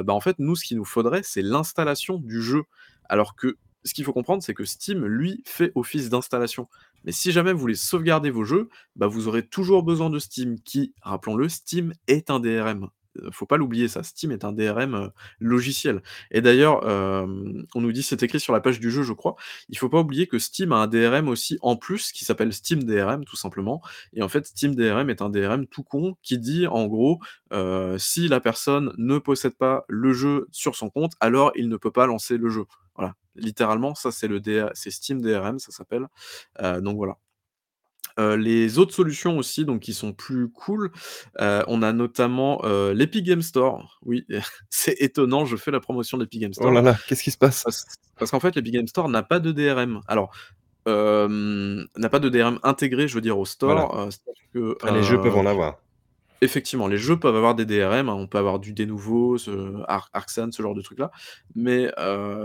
bah, 0.03 0.13
en 0.13 0.19
fait, 0.21 0.35
nous, 0.39 0.55
ce 0.55 0.65
qu'il 0.65 0.77
nous 0.77 0.85
faudrait, 0.85 1.21
c'est 1.23 1.41
l'installation 1.41 2.17
du 2.17 2.41
jeu. 2.41 2.63
Alors 3.09 3.35
que 3.35 3.57
ce 3.83 3.93
qu'il 3.93 4.03
faut 4.03 4.13
comprendre, 4.13 4.41
c'est 4.43 4.53
que 4.55 4.65
Steam, 4.65 5.05
lui, 5.05 5.43
fait 5.45 5.71
office 5.75 6.09
d'installation. 6.09 6.67
Mais 7.05 7.11
si 7.11 7.31
jamais 7.31 7.53
vous 7.53 7.59
voulez 7.59 7.75
sauvegarder 7.75 8.31
vos 8.31 8.43
jeux, 8.43 8.67
bah, 8.95 9.07
vous 9.07 9.27
aurez 9.27 9.47
toujours 9.47 9.83
besoin 9.83 10.09
de 10.09 10.19
Steam 10.19 10.59
qui, 10.59 10.93
rappelons-le, 11.03 11.47
Steam 11.47 11.93
est 12.07 12.31
un 12.31 12.39
DRM. 12.39 12.89
Heu, 13.21 13.29
faut 13.31 13.45
pas 13.45 13.57
l'oublier 13.57 13.87
ça, 13.87 14.03
Steam 14.03 14.31
est 14.31 14.43
un 14.45 14.51
DRM, 14.53 14.95
heu, 14.95 15.09
logiciel 15.39 16.01
et 16.31 16.41
d'ailleurs, 16.41 16.87
hem, 16.89 17.65
on 17.75 17.81
nous 17.81 17.91
dit 17.91 18.03
c'est 18.03 18.23
écrit 18.23 18.39
sur 18.39 18.53
la 18.53 18.59
page 18.61 18.79
du 18.79 18.91
jeu, 18.91 19.03
je 19.03 19.13
crois. 19.13 19.35
Il 19.69 19.77
faut 19.77 19.89
pas 19.89 19.99
oublier 20.01 20.27
que 20.27 20.39
Steam 20.39 20.71
a 20.71 20.77
un 20.77 20.87
DRM 20.87 21.27
aussi 21.29 21.57
en 21.61 21.75
plus 21.77 22.11
qui 22.11 22.25
s'appelle 22.25 22.53
Steam 22.53 22.83
DRM 22.83 23.25
tout 23.25 23.35
simplement 23.37 23.81
et 24.13 24.21
en 24.23 24.29
fait, 24.29 24.45
Steam 24.47 24.75
DRM 24.75 25.09
est 25.09 25.21
un 25.21 25.29
DRM 25.29 25.67
tout 25.67 25.83
con 25.83 26.15
qui 26.23 26.37
dit 26.39 26.67
en 26.67 26.87
gros, 26.87 27.19
si 27.97 28.27
la 28.27 28.39
personne 28.41 28.93
ne 28.97 29.17
possède 29.19 29.55
pas 29.55 29.85
le 29.87 30.13
jeu 30.13 30.47
sur 30.51 30.75
son 30.75 30.89
compte, 30.89 31.13
alors 31.19 31.51
il 31.55 31.69
ne 31.69 31.77
peut 31.77 31.91
pas 31.91 32.05
lancer 32.07 32.37
le 32.37 32.49
jeu. 32.49 32.63
Voilà, 32.95 33.13
littéralement, 33.35 33.95
ça 33.95 34.11
c'est 34.11 34.27
le 34.27 34.39
DA 34.39 34.71
c'est 34.73 34.91
Steam 34.91 35.21
DRM, 35.21 35.59
ça 35.59 35.71
s'appelle, 35.71 36.07
heu, 36.61 36.81
donc 36.81 36.97
voilà. 36.97 37.17
Heu, 38.17 38.35
les 38.35 38.79
autres 38.79 38.93
solutions 38.93 39.37
aussi, 39.37 39.65
donc 39.65 39.81
qui 39.81 39.93
sont 39.93 40.13
plus 40.13 40.49
cool, 40.49 40.91
heu, 41.41 41.63
on 41.67 41.81
a 41.81 41.91
notamment, 41.91 42.61
heu, 42.63 42.93
l'Epic 42.93 43.25
Game 43.25 43.41
Store. 43.41 43.99
Oui, 44.03 44.25
c'est 44.69 44.95
étonnant, 45.01 45.45
je 45.45 45.57
fais 45.57 45.71
la 45.71 45.81
promotion 45.81 46.17
de 46.17 46.23
l'Epic 46.23 46.41
Game 46.41 46.51
Oh 46.51 46.61
Store. 46.61 46.71
là 46.71 46.81
là, 46.81 46.97
qu'est-ce 47.07 47.23
qui 47.23 47.31
se 47.31 47.37
passe? 47.37 47.63
Parce 47.63 47.85
parce 48.17 48.31
qu'en 48.31 48.39
fait, 48.39 48.55
l'Epic 48.55 48.73
Game 48.73 48.87
Store 48.87 49.09
n'a 49.09 49.23
pas 49.23 49.39
de 49.39 49.51
DRM. 49.51 49.99
Alors, 50.07 50.33
hem, 50.85 51.85
n'a 51.97 52.09
pas 52.09 52.19
de 52.19 52.29
DRM 52.29 52.59
intégré, 52.63 53.09
je 53.09 53.15
veux 53.15 53.21
dire, 53.21 53.37
au 53.37 53.45
store, 53.45 54.09
que, 54.53 54.77
les 54.93 55.03
jeux 55.03 55.21
peuvent 55.21 55.35
en 55.35 55.45
avoir. 55.45 55.79
effectivement, 56.39 56.87
les 56.87 56.97
jeux 56.97 57.19
peuvent 57.19 57.35
avoir 57.35 57.55
des 57.55 57.65
DRM, 57.65 58.07
hein, 58.07 58.13
on 58.13 58.27
peut 58.27 58.37
avoir 58.37 58.59
du 58.59 58.71
Denuvo, 58.71 59.37
ce 59.37 59.83
Ar 59.89 60.09
ce 60.27 60.61
genre 60.61 60.75
de 60.75 60.81
trucs 60.81 60.99
là, 60.99 61.11
mais 61.55 61.91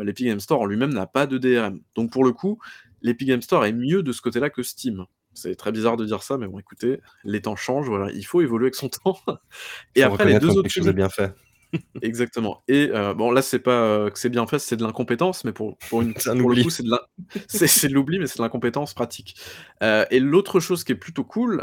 l'Epic 0.02 0.26
Game 0.26 0.40
Store 0.40 0.60
en 0.60 0.66
lui-même 0.66 0.92
n'a 0.92 1.06
pas 1.06 1.28
de 1.28 1.38
DRM. 1.38 1.80
Donc 1.94 2.10
pour 2.10 2.24
le 2.24 2.32
coup, 2.32 2.58
l'Epic 3.02 3.28
Game 3.28 3.42
Store 3.42 3.64
est 3.64 3.72
mieux 3.72 4.02
de 4.02 4.10
ce 4.10 4.20
côté-là 4.20 4.50
que 4.50 4.64
Steam. 4.64 5.06
C'est 5.40 5.54
très 5.54 5.72
bizarre 5.72 5.96
de 5.96 6.04
dire 6.04 6.22
ça, 6.22 6.36
mais 6.38 6.46
bon 6.46 6.58
écoutez, 6.58 7.00
les 7.24 7.40
temps 7.40 7.56
changent, 7.56 7.88
voilà, 7.88 8.10
il 8.12 8.24
faut 8.24 8.40
évoluer 8.40 8.66
avec 8.66 8.74
son 8.74 8.88
temps 9.04 9.18
et 9.94 10.02
après 10.02 10.24
les 10.26 10.34
reconnaître 10.34 10.40
2 10.40 10.46
quand 10.46 10.52
autres 10.52 10.62
quelque 10.62 10.72
chose 10.72 10.86
est 10.86 10.90
solu 10.90 10.96
bien 10.96 11.08
fait. 11.08 11.32
exactement 12.02 12.64
et 12.66 12.90
heu, 12.92 13.14
bon 13.14 13.30
là, 13.30 13.42
c'est 13.42 13.60
pas, 13.60 14.06
heu, 14.06 14.10
que 14.10 14.18
c'est 14.18 14.28
bien 14.28 14.44
fait, 14.46 14.58
c'est 14.58 14.76
de 14.76 14.82
l'incompétence, 14.82 15.44
mais 15.44 15.52
pour 15.52 15.78
pour 15.88 16.02
une 16.02 16.14
un 16.26 16.36
pour 16.36 16.50
le 16.50 16.62
coup, 16.62 16.70
c'est 16.70 16.82
de 16.82 16.88
de 16.90 17.92
l'oubli, 17.94 18.18
mais 18.18 18.26
c'est 18.26 18.38
de 18.38 18.42
l'incompétence 18.42 18.92
pratique. 18.92 19.36
Heu 19.82 20.04
et 20.10 20.18
l'autre 20.18 20.58
chose 20.58 20.82
qui 20.82 20.92
est 20.92 20.96
plutôt 20.96 21.24
cool, 21.24 21.62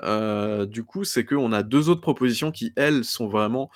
du 0.67 0.83
coup, 0.85 1.03
c'est 1.03 1.25
qu'on 1.25 1.51
a 1.51 1.61
2 1.61 1.89
autres 1.89 2.01
propositions 2.01 2.51
qui, 2.51 2.71
elles, 2.77 3.03
sont 3.03 3.27
vraiment, 3.27 3.69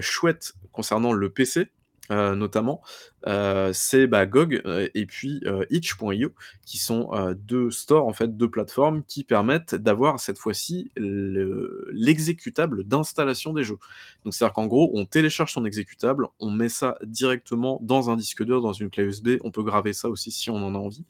chouettes 0.00 0.54
concernant 0.72 1.12
le 1.12 1.28
PC, 1.30 1.68
heu, 2.10 2.34
notamment. 2.34 2.82
Heu, 3.26 3.70
c'est, 3.74 4.06
bah, 4.06 4.26
GOG, 4.26 4.62
heu 4.66 4.90
et 4.94 5.06
puis, 5.06 5.40
itch.io 5.70 6.30
qui 6.66 6.78
sont, 6.78 7.10
heu, 7.14 7.34
2 7.34 7.70
stores, 7.70 8.06
en 8.06 8.12
fait, 8.12 8.36
2 8.36 8.50
plateformes 8.50 9.02
qui 9.04 9.24
permettent 9.24 9.74
d'avoir 9.74 10.20
cette 10.20 10.38
fois-ci 10.38 10.90
le 10.96 11.88
l'exécutable 11.92 12.84
d'installation 12.84 13.52
des 13.52 13.64
jeux. 13.64 13.78
Donc 14.24 14.34
c'est-à-dire 14.34 14.54
qu'en 14.54 14.66
gros, 14.66 14.90
on 14.94 15.04
télécharge 15.06 15.52
son 15.52 15.64
exécutable, 15.64 16.26
on 16.40 16.50
met 16.50 16.68
ça 16.68 16.96
directement 17.04 17.78
dans 17.82 18.10
un 18.10 18.16
disque 18.16 18.42
dur, 18.44 18.60
dans 18.62 18.72
une 18.72 18.90
clé 18.90 19.04
USB, 19.04 19.38
on 19.44 19.50
peut 19.50 19.62
graver 19.62 19.92
ça 19.92 20.08
aussi 20.08 20.30
si 20.30 20.50
on 20.50 20.56
en 20.56 20.74
a 20.74 20.78
envie 20.78 21.04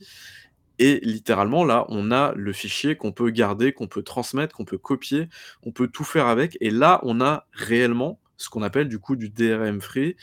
et 0.80 1.00
littéralement 1.04 1.64
là, 1.64 1.86
on 1.88 2.10
a 2.12 2.32
le 2.36 2.52
fichier 2.52 2.96
qu'on 2.96 3.12
peut 3.12 3.30
garder, 3.30 3.72
qu'on 3.72 3.88
peut 3.88 4.02
transmettre, 4.02 4.54
qu'on 4.56 4.64
peut 4.64 4.78
copier, 4.78 5.28
on 5.64 5.72
peut 5.72 5.88
tout 5.88 6.04
faire 6.04 6.26
avec 6.28 6.56
et 6.60 6.70
là, 6.70 7.00
on 7.04 7.20
a 7.20 7.46
réellement 7.52 8.20
ce 8.36 8.48
qu'on 8.50 8.62
appelle 8.62 8.88
du 8.88 8.98
coup 9.00 9.16
du 9.16 9.30
DRM 9.30 9.80
free 9.80 10.16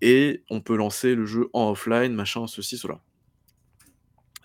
et 0.00 0.44
on 0.50 0.60
peut 0.60 0.76
lancer 0.76 1.14
le 1.14 1.26
jeu 1.26 1.48
en 1.52 1.70
offline, 1.70 2.12
machin, 2.12 2.46
ceci, 2.46 2.78
cela. 2.78 3.00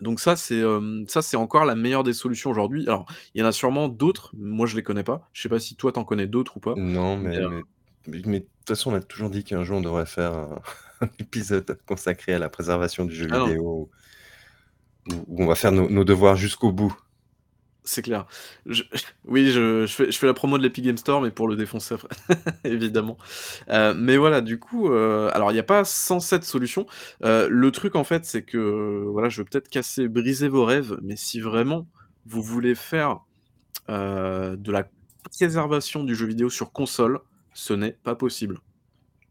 Donc 0.02 0.20
ça, 0.20 0.36
c'est, 0.36 0.60
hem, 0.60 1.06
ça, 1.08 1.22
c'est 1.22 1.38
encore 1.38 1.66
la 1.66 1.76
meilleure 1.76 2.04
des 2.04 2.14
solutions 2.14 2.50
aujourd'hui. 2.50 2.84
Alors, 2.88 3.06
il 3.34 3.42
y 3.42 3.44
en 3.44 3.48
a 3.48 3.52
sûrement 3.52 3.90
d'autres, 3.90 4.32
moi 4.38 4.66
je 4.66 4.76
les 4.76 4.84
connais 4.84 5.04
pas. 5.04 5.30
Je 5.34 5.42
sais 5.42 5.50
pas 5.50 5.60
si 5.60 5.76
toi 5.76 5.92
tu 5.92 6.00
en 6.00 6.06
connais 6.06 6.28
d'autres 6.28 6.58
ou 6.58 6.60
pas? 6.60 6.76
Non, 6.76 7.18
Mais, 7.18 7.30
mais 7.30 7.38
heu 7.38 7.64
mais 8.08 8.40
de 8.40 8.46
toute 8.46 8.68
façon, 8.68 8.92
on 8.92 8.96
a 8.96 9.02
toujours 9.02 9.30
dit 9.30 9.44
qu'un 9.44 9.64
jour 9.64 9.78
on 9.78 9.82
devrait 9.82 10.06
faire 10.06 10.34
un 10.34 10.62
un 11.02 11.10
épisode 11.20 11.80
consacré 11.86 12.34
à 12.34 12.40
la 12.40 12.50
préservation 12.50 13.06
du 13.06 13.16
jeu 13.16 13.28
Ah 13.32 13.46
vidéo 13.46 13.90
où 15.12 15.14
où 15.28 15.44
on 15.44 15.48
va 15.48 15.56
faire 15.56 15.72
nos 15.72 15.90
nos 15.90 16.04
devoirs 16.04 16.36
jusqu'au 16.36 16.72
bout. 16.72 16.96
C'est 17.90 18.04
clair. 18.04 18.28
Oui, 19.26 19.50
je 19.52 19.86
fais 19.88 20.28
la 20.28 20.34
promo 20.36 20.58
de 20.60 20.64
l'Epic 20.64 20.86
Game 20.86 20.98
Store, 20.98 21.22
mais 21.22 21.32
pour 21.32 21.48
le 21.48 21.56
défoncer 21.56 21.96
après, 21.96 22.10
évidemment. 22.64 23.18
Heu, 23.70 23.96
mais 23.96 24.18
voilà, 24.18 24.42
du 24.42 24.60
coup, 24.60 24.90
heu, 24.90 25.30
alors 25.34 25.52
il 25.52 25.56
y 25.56 25.60
a 25.60 25.64
pas 25.64 25.84
107 25.84 26.44
solutions. 26.44 26.86
Heu, 27.24 27.48
le 27.50 27.72
truc, 27.72 27.96
en 27.96 28.04
fait, 28.04 28.26
c'est 28.26 28.44
que, 28.44 29.06
voilà, 29.08 29.30
je 29.30 29.42
vais 29.42 29.46
peut-être 29.50 29.70
casser 29.70 30.08
briser 30.08 30.50
vos 30.50 30.66
rêves, 30.66 30.98
mais 31.02 31.16
si 31.16 31.40
vraiment 31.42 31.88
vous 32.28 32.44
voulez 32.44 32.76
faire, 32.76 33.22
de 33.88 34.72
la 34.72 34.88
préservation 35.32 36.04
du 36.04 36.16
jeu 36.16 36.28
vidéo 36.28 36.50
sur 36.52 36.72
console, 36.72 37.20
ce 37.54 37.74
n'est 37.74 37.98
pas 38.04 38.16
possible. 38.16 38.60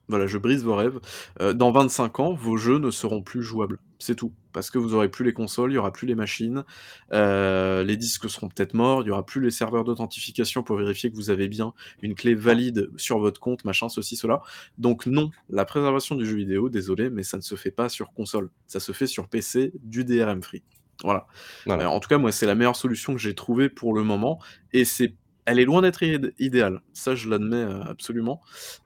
Voilà, 0.08 0.26
je 0.26 0.38
brise 0.38 0.64
vos 0.64 0.74
rêves. 0.74 0.98
Heu, 1.40 1.52
dans 1.52 1.70
25 1.70 2.20
ans, 2.20 2.32
vos 2.32 2.56
jeux 2.56 2.78
ne 2.78 2.90
seront 2.90 3.22
plus 3.22 3.42
jouables. 3.42 3.78
C'est 3.98 4.14
tout. 4.14 4.32
Parce 4.52 4.70
que 4.70 4.78
vous 4.78 4.94
aurez 4.94 5.10
plus 5.10 5.24
les 5.24 5.34
consoles, 5.34 5.72
il 5.72 5.74
y 5.74 5.78
aura 5.78 5.92
plus 5.92 6.06
les 6.06 6.14
machines, 6.14 6.64
heu, 7.12 7.82
les 7.82 7.96
disques 7.96 8.28
seront 8.30 8.48
peut-être 8.48 8.72
morts, 8.74 9.02
il 9.02 9.08
y 9.08 9.10
aura 9.10 9.26
plus 9.26 9.40
les 9.42 9.50
serveurs 9.50 9.84
d'authentification 9.84 10.62
pour 10.62 10.76
vérifier 10.76 11.10
que 11.10 11.16
vous 11.16 11.30
avez 11.30 11.48
bien 11.48 11.74
une 12.02 12.14
clé 12.14 12.34
valide 12.34 12.90
sur 12.96 13.18
votre 13.18 13.38
compte, 13.38 13.64
machin, 13.64 13.88
ceci, 13.88 14.16
cela. 14.16 14.40
Donc 14.78 15.06
non, 15.06 15.30
la 15.50 15.64
préservation 15.64 16.14
du 16.14 16.24
jeu 16.24 16.36
vidéo, 16.36 16.70
désolé, 16.70 17.10
mais 17.10 17.22
ça 17.22 17.36
ne 17.36 17.42
se 17.42 17.54
fait 17.54 17.70
pas 17.70 17.88
sur 17.88 18.12
console. 18.12 18.50
Ça 18.66 18.80
se 18.80 18.92
fait 18.92 19.06
sur 19.06 19.28
PC, 19.28 19.72
du 19.82 20.04
DRM 20.04 20.42
free. 20.42 20.62
Voilà. 21.04 21.26
Voilà. 21.66 21.90
en 21.90 22.00
tout 22.00 22.08
cas, 22.08 22.18
moi, 22.18 22.32
c'est 22.32 22.46
la 22.46 22.54
meilleure 22.54 22.76
solution 22.76 23.14
que 23.14 23.20
j'ai 23.20 23.34
trouvée 23.34 23.68
pour 23.68 23.94
le 23.94 24.02
moment 24.02 24.40
et 24.72 24.84
c'est 24.84 25.14
elle 25.48 25.58
est 25.58 25.64
loin 25.64 25.82
d'être 25.82 26.02
id 26.02 26.34
idéale. 26.38 26.80
Ça, 26.92 27.14
je 27.14 27.28
l'admets, 27.28 27.56
heu, 27.56 27.80
absolument. 27.86 28.40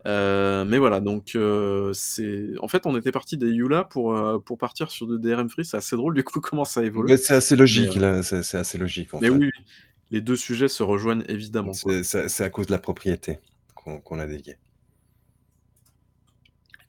Heu, 0.07 0.65
mais 0.67 0.79
voilà, 0.79 1.01
donc 1.01 1.33
heu, 1.35 1.91
c'est 1.95 2.47
en 2.61 2.69
fait, 2.69 2.87
on 2.87 2.97
était 2.97 3.13
parti 3.13 3.37
des 3.37 3.47
EULA 3.47 3.85
pour, 3.85 4.17
pour 4.45 4.59
partir 4.59 4.91
sur 4.91 5.07
du 5.07 5.19
DRM 5.19 5.49
free. 5.49 5.65
C'est 5.65 5.77
assez 5.77 5.97
drôle 5.97 6.15
du 6.15 6.25
coup 6.25 6.41
comment 6.41 6.65
ça. 6.65 6.83
Beh, 6.83 7.17
c'est 7.17 7.35
assez 7.35 7.57
logique 7.57 7.97
là, 7.97 8.23
c'est 8.23 8.55
assez 8.57 8.79
logique 8.79 9.13
en 9.15 9.21
mais 9.21 9.29
fait. 9.29 9.35
oui, 9.35 9.51
oui, 9.57 9.65
les 10.11 10.21
2 10.21 10.37
sujets 10.37 10.69
se 10.69 10.83
rejoignent 10.83 11.25
évidemment. 11.29 11.73
C'est 11.73 12.41
à 12.45 12.51
cause 12.51 12.67
de 12.67 12.73
la 12.73 12.79
propriété 12.79 13.39
qu'on 13.75 14.19
a 14.19 14.27
dévié. 14.27 14.53
Heu, 14.53 14.57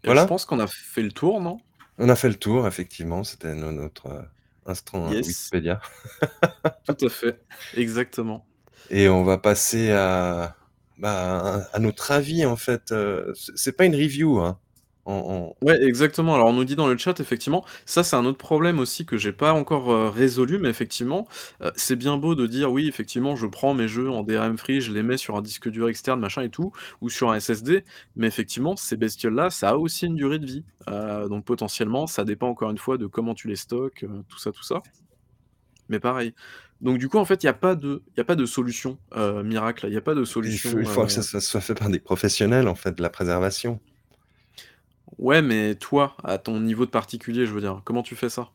je 0.04 0.06
Voilà. 0.06 0.26
pense 0.26 0.46
qu'on 0.46 0.60
a 0.60 0.68
fait 0.68 1.02
le 1.02 1.12
tour, 1.12 1.42
non? 1.42 1.58
On 1.98 2.10
a 2.10 2.16
fait 2.16 2.30
le 2.30 2.36
tour 2.36 2.68
effectivement, 2.68 3.24
c'était 3.24 3.54
no 3.56 3.72
notre, 3.72 4.28
instant 4.66 5.12
Yes. 5.12 5.28
Wikipédia. 5.28 5.82
Tout 6.86 7.06
à 7.06 7.10
fait, 7.10 7.40
exactement. 7.76 8.46
Et 8.90 9.08
on 9.10 9.24
va 9.24 9.38
passer 9.38 9.92
à, 9.92 10.56
bah, 10.98 11.68
à 11.74 11.80
notre 11.80 12.12
avis 12.12 12.46
en 12.46 12.56
fait, 12.56 12.92
heu, 12.92 13.34
c'est 13.56 13.76
pas 13.76 13.86
une 13.86 13.96
review, 13.96 14.40
hein. 14.40 14.60
Ouais, 15.62 15.82
exactement. 15.84 16.36
Alors 16.36 16.48
on 16.48 16.54
nous 16.54 16.66
dit 16.66 16.76
dans 16.76 16.88
le 16.88 16.98
chat, 16.98 17.20
effectivement, 17.20 17.66
ça 17.86 18.04
c'est 18.04 18.16
un 18.16 18.26
autre 18.26 18.38
problème 18.38 18.80
aussi 18.80 19.06
que 19.06 19.18
j'ai 19.18 19.32
pas 19.34 19.54
encore, 19.54 19.92
heu, 19.92 20.08
résolu, 20.10 20.60
mais 20.60 20.70
effectivement, 20.70 21.28
heu, 21.62 21.72
c'est 21.76 21.96
bien 21.96 22.18
beau 22.18 22.36
de 22.36 22.48
dire: 22.48 22.72
«Oui, 22.72 22.88
effectivement, 22.88 23.36
je 23.36 23.48
prends 23.48 23.74
mes 23.74 23.88
jeux 23.88 24.10
en 24.10 24.24
DRM 24.24 24.58
free, 24.58 24.82
je 24.82 24.92
les 24.92 25.04
mets 25.04 25.18
sur 25.18 25.36
un 25.38 25.42
disque 25.42 25.70
dur 25.70 25.88
externe, 25.90 26.20
machin 26.20 26.42
et 26.44 26.50
tout, 26.50 26.72
ou 27.02 27.10
sur 27.10 27.32
un 27.32 27.36
SSD», 27.38 27.84
mais 28.16 28.28
effectivement, 28.28 28.76
ces 28.76 28.98
bestioles-là, 28.98 29.50
ça 29.50 29.70
a 29.72 29.76
aussi 29.78 30.06
une 30.08 30.16
durée 30.16 30.40
de 30.40 30.46
vie. 30.46 30.66
Donc 30.88 31.46
potentiellement, 31.46 32.08
ça 32.08 32.26
dépend 32.26 32.48
encore 32.50 32.72
une 32.72 32.78
fois 32.78 32.98
de 32.98 33.08
comment 33.08 33.34
tu 33.36 33.48
les 33.48 33.56
stockes, 33.56 34.04
heu, 34.04 34.24
tout 34.30 34.40
ça, 34.40 34.52
tout 34.52 34.64
ça. 34.64 34.84
Mais 35.90 36.00
pareil. 36.00 36.34
Donc 36.84 37.00
du 37.00 37.10
coup, 37.10 37.18
en 37.20 37.26
fait, 37.26 37.44
il 37.44 37.48
y 37.48 37.50
a 37.50 37.54
pas 37.56 37.76
de 37.76 38.06
y 38.18 38.22
a 38.22 38.26
pas 38.26 38.36
de 38.36 38.46
solution, 38.46 39.00
heu, 39.16 39.44
miracle, 39.44 39.88
il 39.88 39.94
y 39.94 39.98
a 39.98 40.02
pas 40.02 40.16
de 40.16 40.26
Il 40.44 40.58
solution, 40.58 40.60
faut 40.60 40.80
il 40.80 40.88
faut 40.88 41.06
que 41.06 41.12
ça 41.12 41.24
ça 41.24 41.42
soit 41.42 41.60
fait 41.60 41.74
par 41.74 41.90
des 41.90 42.00
professionnels, 42.00 42.68
en 42.68 42.76
fait, 42.76 42.94
de 42.96 43.02
la 43.02 43.10
préservation. 43.10 43.82
Ouais, 45.18 45.42
mais 45.42 45.76
toi, 45.76 46.16
à 46.24 46.38
ton 46.38 46.60
niveau 46.60 46.86
de 46.86 46.92
particulier, 46.92 47.46
je 47.48 47.54
veux 47.54 47.62
dire, 47.62 47.82
comment 47.86 48.04
tu 48.04 48.16
fais 48.16 48.30
ça? 48.30 48.54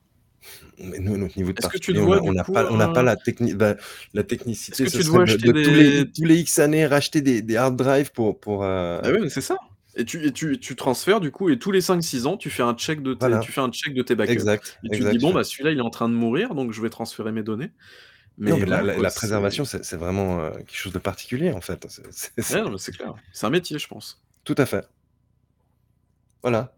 Mais 0.79 0.99
nous, 0.99 1.17
notre 1.17 1.37
niveau 1.37 1.53
de 1.53 1.59
particulier, 1.59 2.01
a 2.13 2.21
on 2.23 2.33
n'a 2.33 2.45
pas 2.45 2.71
on 2.71 2.77
la 3.03 3.17
techni 3.17 3.55
bah, 3.55 3.77
la 4.15 4.23
est-ce 4.71 4.83
technicité, 4.83 4.83
que 4.83 4.89
ce 4.89 4.99
tu 4.99 5.03
vois 5.03 5.27
de 5.27 5.53
tous 5.63 5.75
les 5.75 6.05
des 6.05 6.11
tous 6.15 6.25
les 6.25 6.37
X 6.41 6.59
années 6.59 6.87
racheter 6.87 7.21
des 7.23 7.43
des 7.43 7.57
hard 7.57 7.77
drives 7.77 8.13
pour 8.13 8.39
pour, 8.41 8.65
heu 8.65 9.01
Bah 9.03 9.11
oui, 9.13 9.19
mais 9.23 9.29
c'est 9.31 9.41
ça 9.41 9.57
et 9.95 10.05
tu 10.05 10.25
et 10.27 10.33
tu 10.33 10.59
tu 10.61 10.77
transfères 10.77 11.21
du 11.21 11.31
coup 11.31 11.49
et 11.49 11.59
tous 11.59 11.73
les 11.73 11.81
5-6 11.81 12.27
ans, 12.27 12.37
tu 12.37 12.51
fais 12.51 12.63
un 12.63 12.75
check 12.75 13.03
de 13.03 13.15
tes 13.15 13.39
Voilà. 13.39 13.39
tu 13.39 13.53
fais 13.53 13.61
un 13.61 13.71
check 13.71 13.95
de 13.95 14.03
tes 14.03 14.15
backups 14.15 14.45
Exact, 14.45 14.79
et 14.85 14.91
tu 14.91 15.05
dis: 15.07 15.19
«Bon, 15.19 15.33
bah, 15.33 15.45
celui-là, 15.45 15.73
il 15.73 15.79
est 15.79 15.81
en 15.81 15.91
train 15.91 16.09
de 16.09 16.15
mourir, 16.15 16.55
donc 16.55 16.73
je 16.73 16.83
vais 16.83 16.91
transférer 16.91 17.33
mes 17.33 17.43
données». 17.43 17.71
Non, 18.41 18.57
Mais 18.57 18.61
mais 18.61 18.67
la 18.67 18.77
voilà, 18.79 18.83
la 18.83 18.95
quoi, 18.95 19.03
la 19.03 19.11
c'est 19.11 19.17
préservation, 19.17 19.65
c'est 19.65 19.85
c'est 19.85 19.97
vraiment, 19.97 20.41
heu, 20.41 20.53
quelque 20.59 20.77
chose 20.77 20.93
de 20.93 20.99
particulier, 20.99 21.51
en 21.53 21.61
fait. 21.61 21.87
C'est 21.89 22.03
c'est 22.13 22.31
Ouais, 22.37 22.43
c'est 22.43 22.63
non, 22.63 22.71
mais 22.71 22.79
c'est 22.79 22.93
clair. 22.93 23.15
C'est 23.33 23.47
un 23.47 23.51
métier, 23.51 23.79
je 23.79 23.89
pense. 23.89 24.23
Tout 24.45 24.55
à 24.59 24.67
fait. 24.67 24.89
Voilà. 26.43 26.73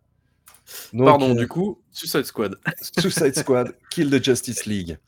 Donc 0.93 1.07
Pardon, 1.07 1.33
heu 1.35 1.35
du 1.35 1.49
coup, 1.49 1.83
Suicide 1.91 2.25
Squad. 2.25 2.57
Suicide 2.99 3.37
Squad, 3.37 3.77
Kill 3.91 4.11
the 4.11 4.23
Justice 4.25 4.67
League. 4.67 4.99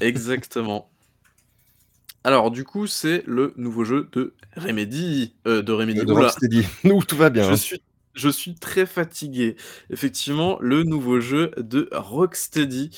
Exactement. 0.00 0.90
Alors 2.24 2.50
du 2.50 2.64
coup, 2.64 2.86
c'est 2.86 3.22
le 3.26 3.54
nouveau 3.56 3.84
jeu 3.84 4.08
de 4.12 4.34
Remedy, 4.56 5.34
heu, 5.46 5.62
de 5.62 5.72
Remedy, 5.72 6.04
de! 6.04 6.12
Rocksteady. 6.12 6.66
Nous, 6.84 7.02
tout 7.02 7.16
va 7.16 7.30
bien, 7.30 7.44
Je 7.44 7.52
hein. 7.52 7.56
suis 7.56 7.82
je 8.14 8.28
suis 8.28 8.56
très 8.56 8.84
fatigué. 8.86 9.56
Effectivement, 9.90 10.58
le 10.60 10.82
nouveau 10.82 11.20
jeu 11.20 11.52
de 11.56 11.88
Rocksteady, 11.92 12.90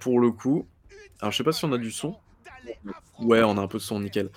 pour 0.00 0.20
le 0.20 0.30
coup. 0.30 0.68
Alors 1.24 1.32
je 1.32 1.38
sais 1.38 1.42
pas 1.44 1.52
si 1.52 1.64
on 1.64 1.72
a 1.72 1.78
du 1.78 1.90
son? 1.90 2.14
Ouais, 3.18 3.42
on 3.42 3.56
a 3.56 3.62
un 3.62 3.66
peu 3.66 3.78
de 3.78 3.82
son, 3.82 3.98
nickel. 3.98 4.28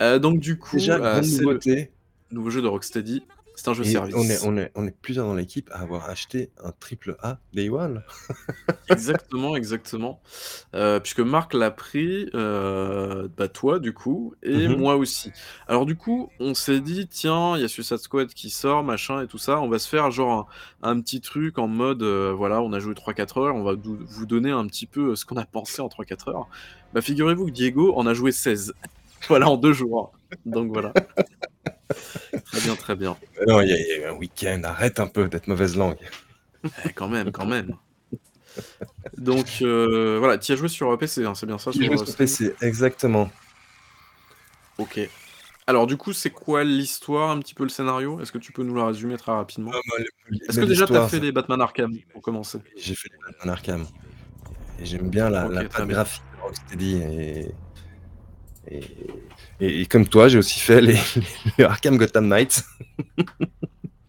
Heu, 0.00 0.18
donc 0.18 0.40
du 0.40 0.58
coup, 0.58 0.76
Déjà, 0.76 0.96
heu, 0.96 0.98
grande 0.98 1.24
c'est 1.24 1.38
le 1.38 1.44
nouveauté 1.44 1.92
nouveau 2.32 2.50
jeu 2.50 2.60
de 2.62 2.66
Rocksteady. 2.66 3.22
C'est 3.62 3.70
un 3.70 3.74
jeu 3.74 3.84
et 3.86 3.96
on 3.96 4.06
est 4.06 4.10
service. 4.10 4.42
on 4.44 4.56
est 4.56 4.72
on 4.74 4.86
est 4.88 4.96
plusieurs 5.02 5.24
dans 5.26 5.34
l'équipe 5.34 5.70
à 5.72 5.82
avoir 5.82 6.10
acheté 6.10 6.50
un 6.64 6.72
triple 6.80 7.16
A 7.22 7.38
Day 7.54 7.68
One. 7.68 8.02
Exactement, 8.90 9.54
exactement. 9.54 10.20
Heu, 10.74 10.98
puisque 11.00 11.20
Marc 11.20 11.54
l'a 11.54 11.70
pris, 11.70 12.28
heu, 12.34 13.30
bah, 13.36 13.46
toi 13.48 13.78
du 13.78 13.92
coup 13.94 14.34
et 14.42 14.66
Mmh 14.68 14.72
mh. 14.72 14.76
moi 14.78 14.96
aussi. 14.96 15.32
Alors 15.68 15.86
du 15.86 15.94
coup, 15.96 16.28
on 16.40 16.54
s'est 16.54 16.80
dit: 16.80 17.06
«Tiens, 17.06 17.56
il 17.56 17.62
y 17.62 17.64
a 17.64 17.68
Suicide 17.68 17.98
Squad 17.98 18.28
qui 18.34 18.50
sort, 18.50 18.82
machin 18.82 19.22
et 19.22 19.28
tout 19.28 19.38
ça, 19.38 19.60
on 19.60 19.68
va 19.68 19.78
se 19.78 19.88
faire 19.88 20.10
genre 20.10 20.48
un 20.82 20.90
un 20.92 21.00
petit 21.00 21.20
truc 21.20 21.58
en 21.58 21.68
mode, 21.68 22.02
heu, 22.02 22.32
voilà, 22.32 22.60
on 22.62 22.72
a 22.72 22.80
joué 22.80 22.94
3-4 22.94 23.38
heures, 23.38 23.54
on 23.54 23.62
va 23.62 23.74
vous 23.76 24.26
donner 24.26 24.50
un 24.50 24.66
petit 24.66 24.86
peu, 24.86 25.14
ce 25.14 25.24
qu'on 25.24 25.36
a 25.36 25.44
pensé 25.46 25.80
en 25.80 25.88
3-4 25.88 26.28
heures». 26.30 26.48
Bah, 26.92 27.00
figurez-vous 27.00 27.46
que 27.46 27.50
Diego 27.52 27.94
en 27.96 28.06
a 28.06 28.12
joué 28.14 28.32
16. 28.32 28.74
Voilà, 29.28 29.48
en 29.48 29.56
2 29.56 29.72
jours. 29.72 30.12
Donc 30.44 30.72
voilà. 30.72 30.92
Très 32.44 32.60
bien, 32.60 32.76
très 32.76 32.96
bien. 32.96 33.16
Mais 33.38 33.46
non, 33.46 33.60
il 33.60 33.68
y 33.68 33.72
a 33.72 33.98
eu 33.98 34.04
un 34.04 34.12
week-end, 34.12 34.60
arrête 34.64 35.00
un 35.00 35.06
peu 35.06 35.28
d'être 35.28 35.46
mauvaise 35.46 35.76
langue. 35.76 35.96
Eh, 36.84 36.92
quand 36.92 37.08
même, 37.08 37.32
quand 37.32 37.46
même. 37.46 37.76
Donc 39.18 39.46
heu, 39.62 40.18
voilà, 40.18 40.38
tu 40.38 40.52
as 40.52 40.56
joué 40.56 40.68
sur, 40.68 40.96
PC, 40.98 41.24
hein, 41.24 41.34
c'est 41.34 41.46
bien 41.46 41.58
ça, 41.58 41.72
sur, 41.72 41.84
joué 41.84 41.96
heu, 41.96 42.04
sur? 42.04 42.16
PC, 42.16 42.54
exactement. 42.60 43.30
OK. 44.78 45.00
Alors 45.66 45.86
du 45.86 45.96
coup, 45.96 46.12
c'est 46.12 46.30
quoi 46.30 46.64
l'histoire, 46.64 47.30
un 47.30 47.38
petit 47.38 47.54
peu 47.54 47.62
le 47.62 47.68
scénario? 47.68 48.20
Est-ce 48.20 48.32
que 48.32 48.38
tu 48.38 48.52
peux 48.52 48.62
nous 48.64 48.74
la 48.74 48.86
résumer 48.86 49.16
très 49.16 49.32
Ah 49.32 49.36
rapidement? 49.36 49.70
le 49.70 50.36
Est-ce 50.48 50.58
que 50.58 50.64
déjà 50.64 50.86
tu 50.86 50.96
as 50.96 51.08
fait 51.08 51.20
les 51.20 51.32
Batman 51.32 51.60
Arkham, 51.60 51.96
pour 52.12 52.22
commencer? 52.22 52.58
J'ai 52.76 52.94
fait 52.94 53.08
les 53.10 53.18
Batman 53.26 53.50
Arkham 53.50 53.86
et 54.80 54.84
j'aime 54.84 55.08
bien 55.08 55.30
la 55.30 55.44
la 55.48 55.62
OK, 55.62 55.68
très 55.68 55.78
patte 55.78 55.86
bien. 55.86 55.96
graphique 55.96 56.22
de 56.36 56.40
Rocksteady 56.42 56.96
et 56.96 57.54
et 58.68 58.80
et 59.60 59.80
et 59.82 59.86
comme 59.86 60.06
toi, 60.06 60.28
j'ai 60.28 60.38
aussi 60.38 60.60
fait 60.60 60.80
les 60.80 60.98
les 61.58 61.64
Arkham 61.64 61.96
Gotham 61.96 62.28
Knights. 62.28 62.62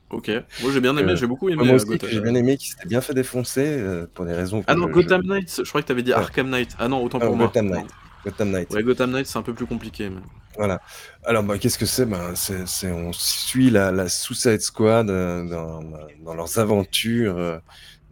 OK. 0.09 0.29
Moi 0.61 0.71
j'ai 0.71 0.79
bien 0.79 0.95
aimé, 0.95 1.13
Heu, 1.13 1.15
j'ai 1.15 1.25
beaucoup 1.27 1.49
aimé, 1.49 1.63
moi 1.63 1.73
heu, 1.73 1.75
aussi, 1.75 1.97
j'ai 2.07 2.21
bien 2.21 2.35
aimé, 2.35 2.55
qui 2.57 2.67
s'était 2.69 2.87
bien 2.87 3.01
fait 3.01 3.13
défoncer, 3.15 3.65
heu, 3.79 4.09
pour 4.13 4.25
des 4.25 4.33
raisons 4.33 4.63
Ah 4.67 4.75
non, 4.75 4.83
je 4.83 4.89
je 4.89 4.93
Gotham 4.93 5.21
Knights, 5.25 5.61
je 5.63 5.69
croyais 5.69 5.81
que 5.81 5.87
tu 5.87 5.91
avais 5.91 6.03
dit 6.03 6.11
Ouais. 6.11 6.17
Arkham 6.17 6.49
Knight. 6.49 6.75
Ah 6.77 6.87
non, 6.87 7.03
autant 7.03 7.17
Ah, 7.21 7.25
pour 7.25 7.35
moi. 7.35 7.47
Gotham 7.47 7.65
Non. 7.67 7.75
Knight, 7.77 7.89
Gotham 8.23 8.51
Knight. 8.51 8.71
Ouais, 8.71 8.83
Gotham 8.83 9.11
Knights, 9.11 9.25
c'est 9.27 9.39
un 9.39 9.41
peu 9.41 9.53
plus 9.55 9.65
compliqué 9.65 10.09
mais 10.09 10.21
Voilà. 10.55 10.81
Alors, 11.23 11.41
bah, 11.43 11.57
qu'est-ce 11.57 11.79
que 11.79 11.87
c'est? 11.87 12.05
Ben, 12.05 12.35
c'est 12.35 12.67
c'est 12.67 12.91
on 12.91 13.11
suit 13.11 13.71
la 13.71 13.91
la 13.91 14.07
Suicide 14.07 14.61
Squad, 14.61 15.07
dans 15.07 16.33
leurs 16.35 16.59
aventures, 16.59 17.59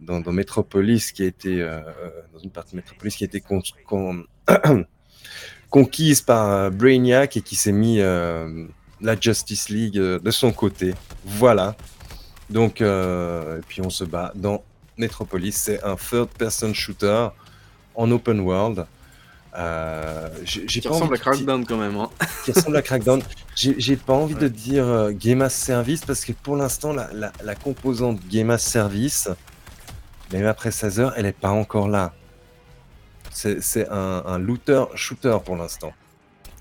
dans 0.00 0.20
dans 0.20 0.32
Metropolis 0.32 1.12
qui 1.12 1.22
a 1.22 1.26
été, 1.26 1.60
dans 2.32 2.40
une 2.40 2.50
partie 2.50 2.72
de 2.72 2.76
Metropolis 2.78 3.14
qui 3.14 3.22
a 3.24 3.26
été 3.26 3.40
con 3.40 3.62
con 3.86 4.24
conquise 5.72 6.20
par, 6.20 6.48
heu, 6.66 6.70
Brainiac 6.70 7.36
et 7.36 7.42
qui 7.42 7.56
s'est 7.56 7.72
mis, 7.72 7.98
hem, 7.98 8.68
la 9.00 9.16
Justice 9.20 9.68
League, 9.70 9.98
heu, 9.98 10.20
de 10.22 10.30
son 10.30 10.52
côté. 10.52 10.94
Voilà. 11.24 11.74
Donc 12.50 12.80
et 12.82 13.60
puis 13.66 13.80
on 13.80 13.90
se 13.90 14.04
bat 14.04 14.30
dans 14.36 14.62
Metropolis. 14.98 15.56
C'est 15.56 15.82
un 15.82 15.96
third 15.96 16.28
person 16.38 16.72
shooter 16.74 17.28
en 17.94 18.10
open 18.10 18.40
world. 18.40 18.86
J'ai 20.44 20.66
j'ai 20.68 20.80
Qui 20.80 20.88
pas 20.88 20.94
envie 20.94 21.02
ressemble 21.02 21.14
à 21.14 21.16
de 21.16 21.22
di 21.22 21.24
Crackdown 21.24 21.64
quand 21.66 21.76
même, 21.78 21.96
hein. 21.96 22.10
qui 22.44 22.52
ressemble 22.52 22.76
à 22.76 22.82
Crackdown. 22.82 23.22
J'ai 23.56 23.96
pas 23.96 24.12
envie 24.14 24.34
Ouais. 24.34 24.40
de 24.40 24.48
dire, 24.48 24.84
heu, 24.84 25.12
Game 25.12 25.42
as 25.42 25.50
Service 25.50 26.04
parce 26.04 26.24
que 26.24 26.32
pour 26.32 26.56
l'instant 26.56 26.92
la 26.92 27.08
la 27.12 27.32
la 27.42 27.54
composante 27.54 28.20
Game 28.30 28.50
as 28.50 28.58
Service, 28.58 29.28
même 30.32 30.46
après 30.46 30.70
16 30.70 31.00
heures, 31.00 31.12
elle 31.16 31.26
est 31.26 31.32
pas 31.38 31.50
encore 31.50 31.88
là. 31.88 32.12
C'est 33.32 33.88
un 33.88 34.22
un 34.26 34.38
looter 34.38 34.84
shooter 34.94 35.38
pour 35.44 35.56
l'instant. 35.56 35.92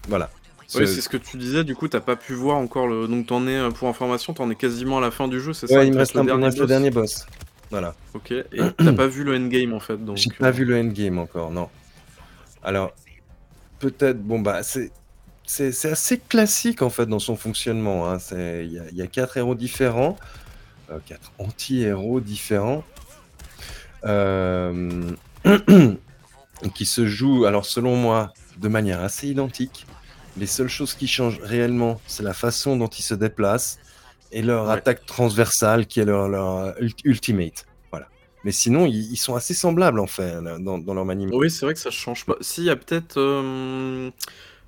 Voilà. 0.07 0.29
Oui, 0.73 0.85
Ce 0.85 0.85
c'est 0.87 1.01
ce 1.01 1.09
que 1.09 1.17
tu 1.17 1.37
disais, 1.37 1.63
du 1.65 1.75
coup, 1.75 1.87
tu 1.89 1.97
as 1.97 2.01
pas 2.01 2.15
pu 2.15 2.33
voir 2.33 2.57
encore 2.57 2.87
le 2.87 3.07
donc 3.07 3.27
tu 3.27 3.33
en 3.33 3.45
es, 3.47 3.57
heu, 3.57 3.71
pour 3.73 3.89
information, 3.89 4.33
tu 4.33 4.41
en 4.41 4.49
es 4.49 4.55
quasiment 4.55 4.99
à 4.99 5.01
la 5.01 5.11
fin 5.11 5.27
du 5.27 5.39
jeu, 5.41 5.53
c'est 5.53 5.67
ça? 5.67 5.79
Ouais, 5.79 5.87
Il 5.87 5.93
me 5.93 5.97
reste 5.97 6.15
le 6.15 6.21
dernier 6.23 6.45
reste 6.45 6.59
le 6.59 6.67
boss? 6.67 6.67
dernier 6.67 6.91
boss. 6.91 7.25
Voilà. 7.69 7.95
OK 8.13 8.31
et 8.31 8.45
tu 8.81 8.89
as 8.89 8.93
pas 8.93 9.07
vu 9.07 9.23
le 9.23 9.35
endgame 9.35 9.73
en 9.73 9.79
fait, 9.79 9.97
J'ai 10.15 10.29
donc 10.29 10.37
pas 10.39 10.51
vu 10.51 10.65
le 10.65 10.77
endgame 10.79 11.17
encore, 11.19 11.51
non. 11.51 11.69
Alors, 12.63 12.93
peut-être, 13.79 14.21
bon, 14.21 14.39
bah, 14.39 14.63
c'est 14.63 14.91
c'est 15.45 15.91
assez 15.91 16.19
classique 16.19 16.81
en 16.81 16.89
fait 16.89 17.07
dans 17.07 17.19
son 17.19 17.35
fonctionnement, 17.35 18.09
hein. 18.09 18.17
Il 18.31 18.71
y 18.73 18.79
a 18.79 18.89
il 18.91 18.97
y 18.97 19.01
a 19.01 19.07
4 19.07 19.37
héros 19.37 19.55
différents, 19.55 20.17
heu, 20.91 21.01
4 21.05 21.33
anti-héros 21.39 22.21
différents. 22.21 22.85
Hem, 24.03 25.17
qui 26.69 26.85
se 26.85 27.05
jouent, 27.07 27.45
alors 27.45 27.65
selon 27.65 27.95
moi, 27.95 28.33
de 28.57 28.67
manière 28.67 29.01
assez 29.01 29.27
identique. 29.27 29.85
Les 30.37 30.45
seules 30.47 30.69
choses 30.69 30.93
qui 30.93 31.07
changent 31.07 31.39
réellement, 31.41 31.99
c'est 32.07 32.23
la 32.23 32.33
façon 32.33 32.77
dont 32.77 32.87
ils 32.87 33.01
se 33.03 33.13
déplacent 33.15 33.79
et 34.31 34.41
leur 34.41 34.67
Ouais. 34.67 34.73
attaque 34.73 35.05
transversale 35.05 35.87
qui 35.87 35.99
est 35.99 36.05
leur 36.05 36.29
leur 36.29 36.73
ult 36.81 36.97
ultimate. 37.03 37.65
Voilà. 37.91 38.07
Mais 38.45 38.51
sinon, 38.53 38.85
ils 38.85 39.11
ils 39.11 39.17
sont 39.17 39.35
assez 39.35 39.53
semblables 39.53 39.99
en 39.99 40.07
fait, 40.07 40.35
dans 40.59 40.77
dans 40.77 40.93
leur 40.93 41.03
maniement. 41.05 41.35
Oui, 41.35 41.51
c'est 41.51 41.65
vrai 41.65 41.73
que 41.73 41.79
ça 41.81 41.91
change 41.91 42.25
pas. 42.25 42.35
Si, 42.41 42.61
il 42.61 42.67
y 42.67 42.69
a 42.69 42.75
peut-être, 42.77 43.17
hem, 43.17 44.11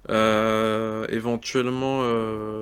heu, 0.10 1.06
éventuellement, 1.10 2.04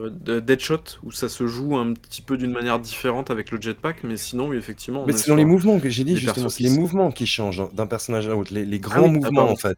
de 0.10 0.40
Deadshot 0.40 0.84
où 1.04 1.12
ça 1.12 1.30
se 1.30 1.48
joue 1.48 1.78
un 1.78 1.94
petit 1.94 2.22
peu 2.22 2.38
d'une 2.38 2.52
manière 2.52 2.80
différente 2.80 3.32
avec 3.32 3.52
le 3.52 3.62
jetpack, 3.62 4.04
mais 4.04 4.18
sinon, 4.18 4.50
oui, 4.50 4.58
effectivement, 4.58 5.06
Mais 5.06 5.14
c'est 5.14 5.30
dans 5.32 5.36
les 5.36 5.46
mouvements 5.46 5.80
que 5.80 5.90
j'ai 5.90 6.04
dit 6.04 6.16
justement, 6.18 6.50
c'est 6.50 6.62
les 6.64 6.70
mouvements 6.70 7.12
qui 7.12 7.26
changent 7.26 7.64
d'un 7.74 7.88
personnage 7.88 8.28
à 8.28 8.32
l'autre, 8.32 8.54
les 8.54 8.66
les 8.66 8.80
Ah 8.90 9.00
grands 9.00 9.08
oui, 9.08 9.10
ah 9.24 9.30
mouvements 9.30 9.50
en 9.52 9.56
fait. 9.56 9.78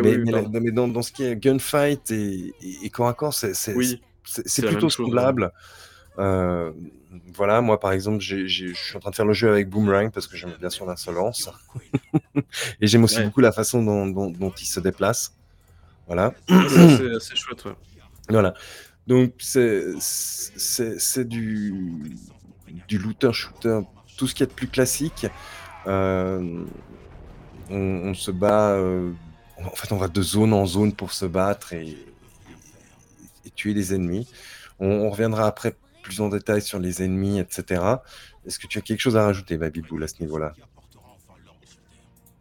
Mais 0.00 0.16
oui, 0.16 0.26
mais 0.26 0.32
la 0.32 0.42
pardon. 0.42 0.52
mais 0.60 0.72
dans 0.72 0.88
dans 0.88 1.02
ce 1.02 1.12
qui 1.12 1.24
est 1.24 1.36
gunfight 1.36 2.10
et 2.12 2.54
et 2.60 2.86
et 2.86 2.90
corps 2.90 3.08
à 3.08 3.14
corps, 3.14 3.34
c'est 3.34 3.54
c'est 3.54 3.72
Oui, 3.72 4.00
plutôt 4.64 4.90
semblable. 4.90 5.52
Heu, 6.18 6.74
voilà, 7.34 7.60
moi 7.62 7.80
par 7.80 7.92
exemple, 7.92 8.20
je 8.22 8.46
suis 8.74 8.96
en 8.96 9.00
train 9.00 9.10
de 9.12 9.16
faire 9.16 9.26
le 9.26 9.34
jeu 9.34 9.50
avec 9.50 9.68
Boomerang 9.70 10.12
parce 10.12 10.26
que 10.28 10.36
j'aime 10.36 10.56
bien 10.60 10.70
son 10.70 10.88
insolence 10.88 11.50
et 12.80 12.86
j'aime 12.86 13.04
aussi 13.04 13.20
Ouais. 13.20 13.22
beaucoup 13.22 13.40
la 13.40 13.52
façon 13.52 13.82
dont 13.84 14.06
dont 14.06 14.30
dont 14.30 14.52
il 14.52 14.66
se 14.66 14.80
déplace. 14.80 15.36
Voilà. 16.06 16.34
C'est 16.48 17.36
chouette, 17.36 17.64
ouais. 17.64 17.74
Voilà. 18.28 18.54
Donc 19.06 19.34
c'est 19.38 19.94
du 21.24 22.16
du 22.88 22.98
looter 22.98 23.32
shooter, 23.32 23.80
tout 24.16 24.26
ce 24.26 24.34
qu'il 24.34 24.44
y 24.44 24.48
a 24.48 24.50
de 24.50 24.54
plus 24.54 24.68
classique. 24.68 25.26
Hem, 25.86 26.66
on 27.70 27.76
on 27.76 28.14
se 28.14 28.30
bat, 28.30 28.76
heu, 28.76 29.14
en 29.58 29.70
fait, 29.70 29.92
on 29.92 29.96
va 29.96 30.08
de 30.08 30.22
zone 30.22 30.52
en 30.52 30.66
zone 30.66 30.92
pour 30.92 31.12
se 31.12 31.26
battre 31.26 31.72
et 31.72 31.96
tuer 33.54 33.74
les 33.74 33.94
ennemis. 33.94 34.28
On 34.80 34.88
on 34.88 35.10
reviendra 35.10 35.46
après 35.46 35.76
plus 36.02 36.20
en 36.20 36.28
détail 36.28 36.62
sur 36.62 36.78
les 36.78 37.02
ennemis, 37.02 37.38
etc. 37.38 37.82
Est-ce 38.46 38.58
que 38.58 38.66
tu 38.66 38.78
as 38.78 38.82
quelque 38.82 39.00
chose 39.00 39.16
à 39.16 39.24
rajouter, 39.24 39.56
Babibou, 39.56 40.00
à 40.02 40.08
ce 40.08 40.20
niveau-là? 40.20 40.54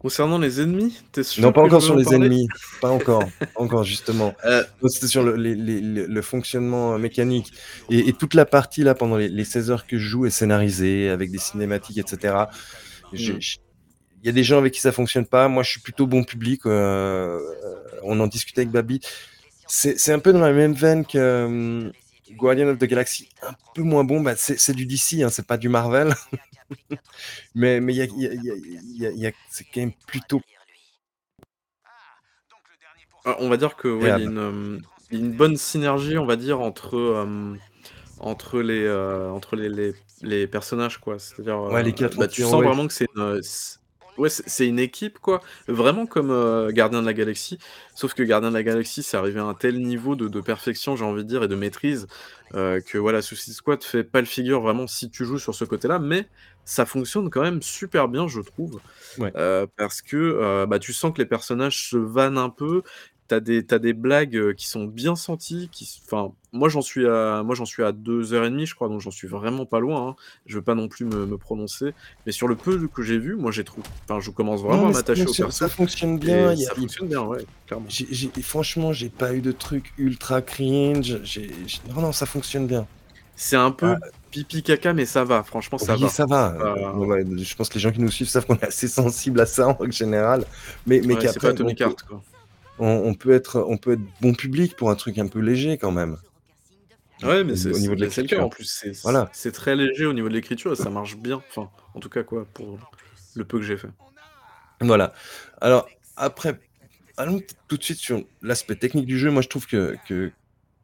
Concernant 0.06 0.38
les 0.38 0.62
ennemis, 0.62 1.02
t'es 1.12 1.24
sûr 1.24 1.42
Non, 1.42 1.52
pas 1.52 1.64
encore 1.64 1.82
sur 1.82 1.96
les 1.96 2.14
ennemis. 2.14 2.48
Pas 2.80 2.92
encore. 2.92 3.24
encore, 3.56 3.84
justement. 3.84 4.36
Euh, 4.46 4.64
c'était 4.88 5.08
sur 5.08 5.24
le, 5.24 6.22
fonctionnement 6.22 7.00
mécanique. 7.00 7.52
Et, 7.90 8.14
toute 8.14 8.36
la 8.36 8.46
partie, 8.46 8.84
là, 8.84 8.94
pendant 8.94 9.18
les, 9.18 9.44
16 9.44 9.72
heures 9.72 9.88
que 9.88 9.98
je 9.98 10.08
joue, 10.08 10.28
est 10.28 10.30
scénarisée, 10.30 11.10
avec 11.10 11.32
des 11.32 11.40
cinématiques, 11.40 11.98
etc. 11.98 12.36
Il 13.14 13.40
y 14.24 14.30
a 14.30 14.32
des 14.32 14.44
gens 14.44 14.60
avec 14.60 14.74
qui 14.74 14.80
ça 14.80 14.92
fonctionne 14.92 15.26
pas. 15.26 15.48
Moi, 15.48 15.64
je 15.64 15.72
suis 15.72 15.82
plutôt 15.82 16.06
bon 16.06 16.24
public. 16.24 16.62
Euh, 16.68 17.40
on 18.04 18.20
en 18.20 18.28
discutait 18.28 18.62
avec 18.62 18.72
Babi. 18.72 19.02
C'est 19.66 20.12
un 20.12 20.20
peu 20.20 20.34
dans 20.34 20.40
la 20.40 20.54
même 20.54 20.74
veine 20.74 21.04
que 21.04 21.18
euh, 21.18 21.90
Guardian 22.32 22.68
of 22.68 22.80
the 22.80 22.86
Galaxy. 22.86 23.30
Un 23.42 23.54
peu 23.74 23.82
moins 23.84 24.04
bon. 24.04 24.22
Bah, 24.22 24.36
c'est 24.36 24.74
du 24.74 24.86
DC, 24.86 25.22
hein, 25.22 25.30
c'est 25.30 25.46
pas 25.46 25.58
du 25.58 25.70
Marvel. 25.70 26.14
mais 27.56 27.80
mais 27.80 27.94
y 27.94 27.98
y 27.98 29.28
a, 29.28 29.32
c'est 29.50 29.64
quand 29.66 29.82
même 29.82 29.94
plutôt. 30.08 30.42
Ah, 33.26 33.38
on 33.40 33.50
va 33.50 33.58
dire 33.58 33.76
que 33.76 34.04
y 34.04 34.10
a 34.10 34.20
une, 34.20 34.82
une, 35.10 35.32
bonne 35.32 35.58
synergie, 35.58 36.18
on 36.18 36.28
va 36.28 36.36
dire, 36.36 36.62
entre, 36.62 37.26
entre, 38.20 38.62
les, 38.62 38.84
euh, 38.84 39.32
entre 39.32 39.56
les, 39.56 39.68
les, 39.68 39.94
les, 40.22 40.46
personnages, 40.46 41.00
quoi. 41.00 41.18
C'est-à-dire, 41.18 41.60
ouais, 41.60 41.92
bah, 42.18 42.28
tu 42.28 42.44
sens 42.44 42.64
vraiment 42.64 42.86
que 42.86 42.94
c'est 42.94 43.08
une, 43.16 43.42
Ouais, 44.18 44.30
c'est 44.30 44.68
une 44.68 44.80
équipe, 44.80 45.20
quoi. 45.20 45.42
Vraiment 45.68 46.06
comme 46.06 46.32
euh, 46.32 46.72
Gardien 46.72 47.02
de 47.02 47.06
la 47.06 47.14
Galaxie. 47.14 47.60
Sauf 47.96 48.14
que 48.14 48.24
Gardien 48.24 48.50
de 48.50 48.56
la 48.56 48.64
Galaxie, 48.64 49.04
c'est 49.04 49.18
arrivé 49.18 49.40
à 49.40 49.44
un 49.44 49.54
tel 49.54 49.82
niveau 49.82 50.16
de, 50.16 50.42
perfection, 50.42 50.96
j'ai 50.96 51.04
envie 51.04 51.24
de 51.24 51.30
dire, 51.30 51.44
et 51.44 51.48
de 51.48 51.56
maîtrise, 51.56 52.08
euh, 52.54 52.80
que 52.80 52.98
voilà, 52.98 53.22
Suicide 53.22 53.54
Squad 53.54 53.84
fait 53.84 54.04
pas 54.04 54.22
le 54.22 54.28
figure 54.28 54.62
vraiment 54.62 54.88
si 54.88 55.10
tu 55.10 55.26
joues 55.26 55.40
sur 55.40 55.54
ce 55.54 55.66
côté-là, 55.66 56.00
mais 56.00 56.28
ça 56.64 56.86
fonctionne 56.86 57.30
quand 57.30 57.42
même 57.42 57.62
super 57.62 58.08
bien, 58.08 58.28
je 58.28 58.42
trouve. 58.42 58.80
Euh, 59.20 59.68
parce 59.76 60.02
que 60.02 60.66
bah, 60.66 60.80
tu 60.80 60.94
sens 60.94 61.14
que 61.14 61.20
les 61.20 61.28
personnages 61.28 61.90
se 61.90 61.98
vannent 61.98 62.38
un 62.38 62.50
peu, 62.50 62.84
T'as 63.28 63.40
des, 63.40 63.64
des 63.64 63.94
blagues 63.94 64.54
qui 64.54 64.68
sont 64.68 64.86
bien 64.86 65.16
senties. 65.16 65.68
Qui, 65.72 66.02
enfin, 66.06 66.32
moi 66.54 66.70
j'en 66.70 66.82
suis 66.82 67.08
à, 67.08 67.42
moi 67.44 67.56
j'en 67.56 67.66
suis 67.66 67.84
à 67.84 67.92
deux 67.92 68.34
heures 68.34 68.46
et 68.46 68.50
demie, 68.50 68.66
je 68.66 68.76
crois, 68.76 68.88
donc 68.88 69.02
j'en 69.02 69.12
suis 69.12 69.28
vraiment 69.28 69.66
pas 69.66 69.80
loin. 69.80 70.10
Hein. 70.10 70.16
Je 70.46 70.56
veux 70.56 70.62
pas 70.62 70.76
non 70.76 70.88
plus 70.88 71.06
me, 71.06 71.38
prononcer, 71.38 71.94
mais 72.26 72.32
sur 72.32 72.48
le 72.48 72.56
peu 72.56 72.88
que 72.88 73.02
j'ai 73.02 73.18
vu, 73.18 73.36
moi 73.36 73.52
j'ai 73.52 73.64
trouvé. 73.64 73.88
Enfin, 74.04 74.20
je 74.20 74.30
commence 74.30 74.62
vraiment 74.62 74.88
à 74.90 74.92
m'attacher 74.92 75.24
au 75.24 75.34
perso. 75.34 75.52
Ça 75.52 75.70
fonctionne 75.70 76.20
bien. 76.20 76.56
ça 76.56 76.76
fonctionne 76.76 77.08
bien, 77.08 77.22
ouais, 77.24 77.46
clairement. 77.66 77.88
franchement, 78.42 78.94
j'ai 78.94 79.10
pas 79.10 79.34
eu 79.34 79.42
de 79.42 79.52
trucs 79.52 79.94
ultra 79.98 80.42
cringe. 80.42 81.20
non, 81.94 82.02
non, 82.02 82.12
ça 82.12 82.26
fonctionne 82.26 82.68
bien. 82.68 82.88
C'est 83.36 83.58
un 83.58 83.72
peu 83.72 83.96
ah. 84.02 84.08
pipi 84.32 84.64
caca, 84.64 84.94
mais 84.94 85.06
ça 85.06 85.26
va. 85.26 85.44
Franchement, 85.44 85.78
ça 85.78 85.96
va. 85.96 86.08
ça 86.08 86.26
va. 86.26 86.56
je 87.38 87.56
pense 87.56 87.70
que 87.70 87.74
les 87.74 87.80
gens 87.82 87.92
qui 87.92 88.00
nous 88.00 88.12
suivent 88.12 88.30
savent 88.30 88.46
qu'on 88.46 88.56
est 88.56 88.66
assez 88.66 88.88
sensible 88.88 89.42
à 89.42 89.46
ça 89.46 89.76
en 89.80 89.92
général, 89.92 90.46
mais 90.86 91.02
mais 91.04 91.16
c'est 91.20 91.42
pas 91.42 91.54
Tony 91.54 91.76
quoi 91.76 91.94
on, 92.80 93.14
peut 93.14 93.32
être, 93.32 93.66
on 93.68 93.78
peut 93.78 93.94
être 93.94 94.02
bon 94.22 94.34
public 94.34 94.76
pour 94.76 94.90
un 94.90 94.96
truc 94.96 95.18
un 95.18 95.28
peu 95.28 95.40
léger 95.40 95.78
quand 95.78 95.92
même. 95.92 96.18
Ouais, 97.24 97.44
mais 97.44 97.56
c'est 97.56 97.72
au 97.72 97.80
niveau 97.80 97.96
de 97.96 98.02
l'écriture 98.02 98.44
en 98.44 98.50
plus. 98.50 98.66
C'est 98.66 98.92
voilà. 99.04 99.32
très 99.54 99.76
léger 99.76 100.06
au 100.06 100.14
niveau 100.14 100.28
de 100.28 100.34
l'écriture 100.34 100.74
et 100.74 100.76
ça 100.76 100.90
marche 100.90 101.16
bien. 101.16 101.42
Enfin, 101.50 101.70
en 101.94 102.00
tout 102.00 102.10
cas, 102.10 102.24
quoi, 102.24 102.46
pour 102.54 102.78
le 103.36 103.46
peu 103.46 103.60
que 103.60 103.66
j'ai 103.66 103.78
fait. 103.78 103.88
Voilà. 104.82 105.14
Alors, 105.62 105.88
après, 106.18 106.60
allons 107.18 107.42
tout 107.68 107.78
de 107.78 107.84
suite 107.84 108.00
sur 108.00 108.24
l'aspect 108.42 108.76
technique 108.76 109.06
du 109.06 109.18
jeu. 109.18 109.32
Moi, 109.32 109.42
je 109.42 109.48
trouve 109.48 109.66
que, 109.66 109.96
que, 110.08 110.32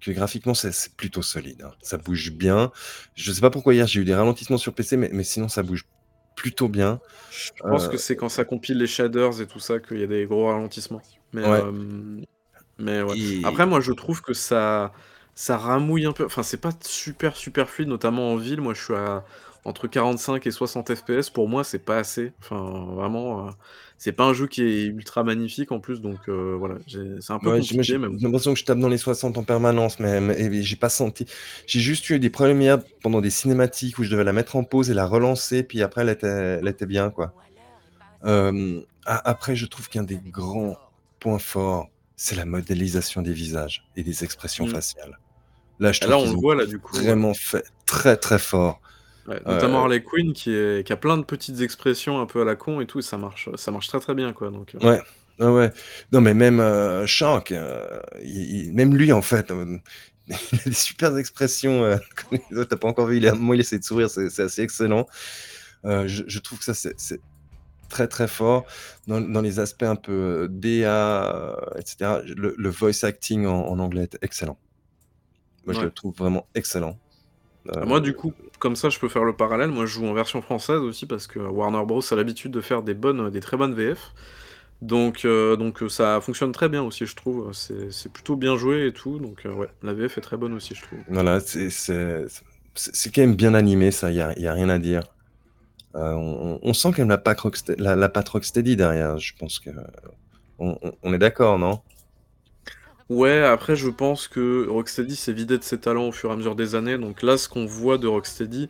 graphiquement, 0.08 0.54
c'est 0.54 0.96
plutôt 0.96 1.22
solide. 1.22 1.64
Hein. 1.64 1.74
Ça 1.82 1.98
bouge 1.98 2.32
bien. 2.32 2.72
Je 3.16 3.32
sais 3.32 3.42
pas 3.42 3.50
pourquoi 3.50 3.74
hier 3.74 3.88
j'ai 3.88 4.02
eu 4.02 4.06
des 4.06 4.16
ralentissements 4.16 4.58
sur 4.58 4.74
PC, 4.74 4.96
mais, 4.96 5.10
mais 5.12 5.24
sinon, 5.24 5.50
ça 5.50 5.64
bouge 5.64 5.86
plutôt 6.36 6.70
bien. 6.70 7.02
Je 7.30 7.52
pense 7.60 7.88
que 7.88 7.96
euh, 7.96 8.00
c'est 8.00 8.16
quand 8.16 8.30
ça 8.30 8.46
compile 8.46 8.78
les 8.78 8.88
shaders 8.88 9.42
et 9.42 9.48
tout 9.48 9.60
ça 9.60 9.80
qu'il 9.80 10.00
y 10.00 10.04
a 10.04 10.08
des 10.08 10.26
gros 10.26 10.48
ralentissements. 10.48 11.02
Mais, 11.34 11.48
ouais. 11.48 11.62
mais 12.78 13.02
ouais. 13.02 13.42
Après, 13.44 13.66
moi, 13.66 13.80
je 13.80 13.92
trouve 13.92 14.22
que 14.22 14.34
ça, 14.34 14.92
ça 15.36 15.58
ramouille 15.58 16.06
un 16.06 16.12
peu. 16.12 16.26
Enfin, 16.26 16.44
c'est 16.44 16.62
pas 16.62 16.72
super, 16.82 17.36
super 17.36 17.70
fluide, 17.70 17.90
notamment 17.90 18.32
en 18.32 18.36
ville. 18.36 18.62
Moi, 18.62 18.74
je 18.74 18.84
suis 18.84 18.94
à 18.94 19.24
entre 19.64 19.88
45 19.88 20.46
et 20.48 20.52
60 20.52 20.96
FPS. 20.96 21.30
Pour 21.30 21.48
moi, 21.48 21.64
c'est 21.64 21.80
pas 21.80 21.98
assez. 21.98 22.34
Enfin, 22.42 22.86
vraiment, 22.96 23.50
c'est 23.98 24.12
pas 24.12 24.24
un 24.24 24.34
jeu 24.34 24.48
qui 24.48 24.64
est 24.64 24.86
ultra 24.86 25.24
magnifique 25.24 25.72
en 25.72 25.80
plus. 25.80 26.02
Donc, 26.02 26.28
voilà, 26.28 26.76
c'est 26.88 27.32
un 27.32 27.40
peu 27.40 27.52
compliqué. 27.52 27.84
J'ai 27.84 27.98
l'impression 27.98 28.54
que 28.54 28.60
je 28.60 28.66
tape 28.66 28.80
dans 28.80 28.90
les 28.90 28.98
60 28.98 29.38
en 29.38 29.44
permanence, 29.44 30.00
mais, 30.00 30.64
j'ai 30.64 30.76
pas 30.76 30.90
senti. 30.90 31.26
J'ai 31.68 31.80
juste 31.80 32.10
eu 32.10 32.20
des 32.20 32.32
problèmes 32.32 32.62
hier 32.62 32.80
pendant 33.04 33.22
des 33.22 33.30
cinématiques 33.30 34.00
où 34.00 34.04
je 34.04 34.10
devais 34.10 34.24
la 34.24 34.34
mettre 34.34 34.56
en 34.56 34.64
pause 34.64 34.90
et 34.90 34.94
la 34.94 35.06
relancer, 35.06 35.64
puis 35.64 35.84
après, 35.84 36.02
elle 36.02 36.10
était, 36.10 36.28
elle 36.28 36.68
était 36.68 36.88
bien, 36.88 37.12
quoi. 37.12 37.34
après, 39.06 39.56
je 39.56 39.66
trouve 39.68 39.90
qu'un 39.90 40.04
des 40.04 40.18
grands 40.18 40.76
point 41.22 41.40
fort, 41.40 41.90
c'est 42.18 42.36
la 42.36 42.44
modélisation 42.44 43.22
des 43.22 43.32
visages 43.32 43.86
et 43.96 44.04
des 44.04 44.26
expressions 44.26 44.66
mmh. 44.66 44.72
faciales. 44.72 45.20
Là, 45.80 45.94
je 45.94 46.02
trouve 46.02 46.14
on 46.14 46.26
le 46.26 46.40
voit 46.40 46.56
là 46.56 46.66
du 46.66 46.78
coup. 46.78 46.98
Vraiment 46.98 47.34
fait 47.34 47.64
très 47.86 48.18
très 48.18 48.38
fort. 48.38 48.82
notamment 49.28 49.78
euh, 49.78 49.82
Harley 49.82 50.04
Quinn 50.04 50.34
qui, 50.34 50.54
est, 50.54 50.86
qui 50.86 50.92
a 50.92 50.98
plein 50.98 51.18
de 51.18 51.24
petites 51.24 51.62
expressions 51.62 52.20
un 52.20 52.26
peu 52.26 52.42
à 52.42 52.46
la 52.46 52.56
con 52.56 52.82
et 52.82 52.86
tout, 52.86 53.00
et 53.00 53.02
ça 53.02 53.18
marche, 53.18 53.50
ça 53.56 53.72
marche 53.72 53.88
très 53.88 54.00
très 54.00 54.14
bien 54.14 54.34
quoi. 54.34 54.52
Donc, 54.52 54.76
euh. 54.76 55.00
Ouais, 55.40 55.48
ouais. 55.48 55.72
Non 56.12 56.22
mais 56.22 56.34
même 56.34 56.60
euh, 56.60 57.08
Shank, 57.08 57.52
même 57.52 58.96
lui 58.96 59.14
en 59.14 59.22
fait, 59.22 59.52
il 60.28 60.60
a 60.60 60.64
des 60.66 60.74
super 60.74 61.18
expressions. 61.18 62.00
T'as 62.70 62.78
pas 62.78 62.88
encore 62.88 63.08
vu, 63.08 63.18
il 63.18 63.28
a, 63.28 63.34
moi 63.34 63.56
il 63.56 63.62
essaie 63.62 63.80
de 63.80 63.84
sourire, 63.84 64.10
c'est 64.10 64.40
assez 64.40 64.62
excellent. 64.62 65.08
Je, 65.84 66.24
je, 66.28 66.40
trouve 66.40 66.60
que 66.60 66.66
ça 66.66 66.76
c'est 66.76 67.22
très 67.92 68.08
très 68.08 68.28
fort 68.28 68.66
dans, 69.08 69.42
les 69.42 69.60
aspects 69.60 69.84
un 69.84 69.96
peu 69.96 70.48
DA, 70.50 71.56
etc. 71.78 72.22
Le, 72.26 72.70
voice 72.70 73.04
acting 73.04 73.46
en, 73.46 73.78
anglais 73.80 74.04
est 74.04 74.18
excellent. 74.22 74.58
Moi, 75.66 75.76
je 75.76 75.82
le 75.82 75.92
trouve 75.92 76.16
vraiment 76.16 76.48
excellent. 76.56 76.98
Euh, 77.70 77.86
moi, 77.86 78.00
du 78.00 78.16
coup, 78.16 78.34
comme 78.60 78.76
ça, 78.76 78.90
je 78.90 78.98
peux 78.98 79.10
faire 79.10 79.24
le 79.24 79.34
parallèle. 79.34 79.70
Moi, 79.70 79.86
je 79.86 79.94
joue 79.94 80.08
en 80.08 80.14
version 80.14 80.42
française 80.42 80.80
aussi 80.80 81.06
parce 81.06 81.28
que 81.28 81.40
Warner 81.40 81.86
Bros. 81.86 82.02
a 82.10 82.16
l'habitude 82.16 82.52
de 82.52 82.62
faire 82.62 82.82
des 82.82 82.96
bonnes, 82.96 83.30
des 83.30 83.40
très 83.40 83.58
bonnes 83.58 83.76
VF. 83.76 84.14
Donc, 84.82 85.26
euh, 85.26 85.56
donc 85.58 85.84
ça 85.90 86.20
fonctionne 86.22 86.52
très 86.54 86.68
bien 86.68 86.82
aussi, 86.82 87.06
je 87.06 87.16
trouve. 87.16 87.52
C'est 87.54 88.12
plutôt 88.12 88.36
bien 88.36 88.58
joué 88.58 88.88
et 88.88 88.94
tout. 88.94 89.20
Donc, 89.20 89.44
ouais, 89.46 89.70
la 89.84 89.94
VF 89.94 90.18
est 90.18 90.22
très 90.22 90.38
bonne 90.38 90.54
aussi, 90.54 90.74
je 90.74 90.82
trouve. 90.82 91.00
Voilà, 91.08 91.40
c'est 91.40 93.12
quand 93.14 93.22
même 93.22 93.36
bien 93.36 93.54
animé, 93.54 93.92
ça, 93.92 94.10
il 94.10 94.16
n'y 94.16 94.22
a, 94.22 94.38
y 94.40 94.48
a 94.48 94.54
rien 94.54 94.70
à 94.70 94.80
dire. 94.80 95.04
Euh, 95.96 96.58
on, 96.62 96.74
sent 96.74 96.90
quand 96.92 97.00
même 97.00 97.10
la 97.10 97.18
patte, 97.18 98.30
Rocksteady, 98.30 98.76
derrière. 98.76 99.18
Je 99.18 99.34
pense 99.38 99.60
que 99.60 99.70
on, 100.60 101.14
est 101.14 101.18
d'accord, 101.18 101.58
non? 101.58 101.82
Ouais, 103.10 103.44
après 103.44 103.76
je 103.76 103.90
pense 103.90 104.28
que 104.28 104.68
Rocksteady 104.70 105.16
s'est 105.16 105.34
vidé 105.34 105.58
de 105.58 105.64
ses 105.64 105.80
talents 105.80 106.08
au 106.08 106.12
fur 106.12 106.30
et 106.30 106.34
à 106.34 106.36
mesure 106.36 106.56
des 106.56 106.76
années. 106.76 106.98
Donc 106.98 107.24
là, 107.24 107.38
ce 107.38 107.50
qu'on 107.50 107.66
voit 107.66 107.98
de 107.98 108.08
Rocksteady, 108.08 108.70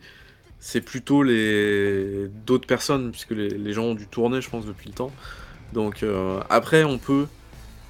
c'est 0.58 0.80
plutôt 0.80 1.22
les 1.22 2.28
d'autres 2.46 2.66
personnes, 2.66 3.10
puisque 3.10 3.32
les, 3.32 3.72
gens 3.72 3.84
ont 3.84 3.94
dû 3.94 4.06
tourner, 4.06 4.40
je 4.40 4.50
pense, 4.50 4.66
depuis 4.66 4.88
le 4.88 4.94
temps. 4.94 5.12
Donc 5.72 6.02
euh, 6.02 6.40
après, 6.50 6.82
on 6.82 6.98
peut 6.98 7.26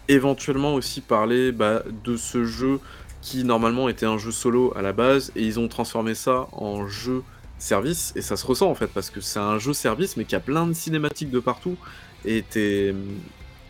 éventuellement 0.09 0.75
aussi 0.75 1.01
parler 1.01 1.53
bah, 1.53 1.83
de 2.05 2.17
ce 2.17 2.45
jeu 2.45 2.81
qui 3.23 3.45
normalement 3.45 3.89
était 3.89 4.07
un 4.07 4.19
jeu 4.19 4.33
solo 4.33 4.73
à 4.77 4.83
la 4.83 4.93
base, 4.93 5.33
et 5.37 5.43
ils 5.43 5.61
ont 5.61 5.69
transformé 5.69 6.15
ça 6.15 6.49
en 6.53 6.89
jeu 6.89 7.23
service, 7.63 8.13
et 8.17 8.23
ça 8.23 8.37
se 8.37 8.47
ressent 8.47 8.71
en 8.71 8.75
fait, 8.75 8.89
parce 8.89 9.11
que 9.11 9.21
c'est 9.21 9.39
un 9.39 9.59
jeu 9.59 9.73
service, 9.73 10.17
mais 10.17 10.25
qui 10.25 10.35
a 10.35 10.41
plein 10.41 10.67
de 10.67 10.73
cinématiques 10.73 11.31
de 11.31 11.41
partout, 11.41 11.77
et 12.25 12.45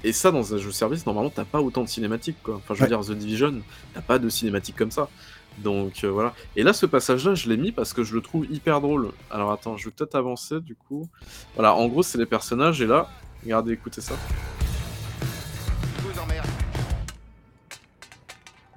Et 0.05 0.12
ça, 0.12 0.32
dans 0.32 0.53
un 0.53 0.59
jeu 0.59 0.72
service, 0.72 1.07
normalement, 1.07 1.30
t'as 1.30 1.45
pas 1.45 1.61
autant 1.61 1.84
de 1.84 1.88
cinématiques, 1.88 2.43
quoi. 2.43 2.57
Enfin, 2.57 2.74
je 2.74 2.82
veux 2.82 2.88
dire, 2.88 3.01
The 3.01 3.12
Division, 3.12 3.62
t'as 3.95 4.01
pas 4.03 4.18
de 4.18 4.28
cinématiques 4.28 4.74
comme 4.74 4.90
ça. 4.90 5.09
Donc, 5.59 6.03
euh, 6.03 6.11
voilà. 6.11 6.34
Et 6.57 6.64
là, 6.64 6.72
ce 6.72 6.86
passage-là, 6.86 7.34
je 7.36 7.49
l'ai 7.49 7.57
mis 7.57 7.70
parce 7.70 7.93
que 7.93 8.03
je 8.03 8.14
le 8.14 8.20
trouve 8.20 8.47
hyper 8.51 8.80
drôle. 8.80 9.12
Alors, 9.30 9.53
attends, 9.53 9.76
je 9.76 9.84
vais 9.84 9.95
peut-être 9.97 10.16
avancer, 10.16 10.61
du 10.61 10.74
coup. 10.74 11.09
Voilà, 11.55 11.74
en 11.74 11.86
gros, 11.86 12.03
c'est 12.03 12.18
les 12.18 12.26
personnages, 12.26 12.80
et 12.80 12.86
là, 12.86 13.11
regardez, 13.45 13.74
écoutez 13.74 14.01
ça. 14.01 14.14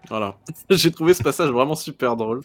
Voilà. 0.10 0.38
J'ai 0.70 0.92
trouvé 0.92 1.14
ce 1.14 1.24
passage 1.24 1.50
vraiment 1.50 1.76
super 1.76 2.16
drôle. 2.16 2.42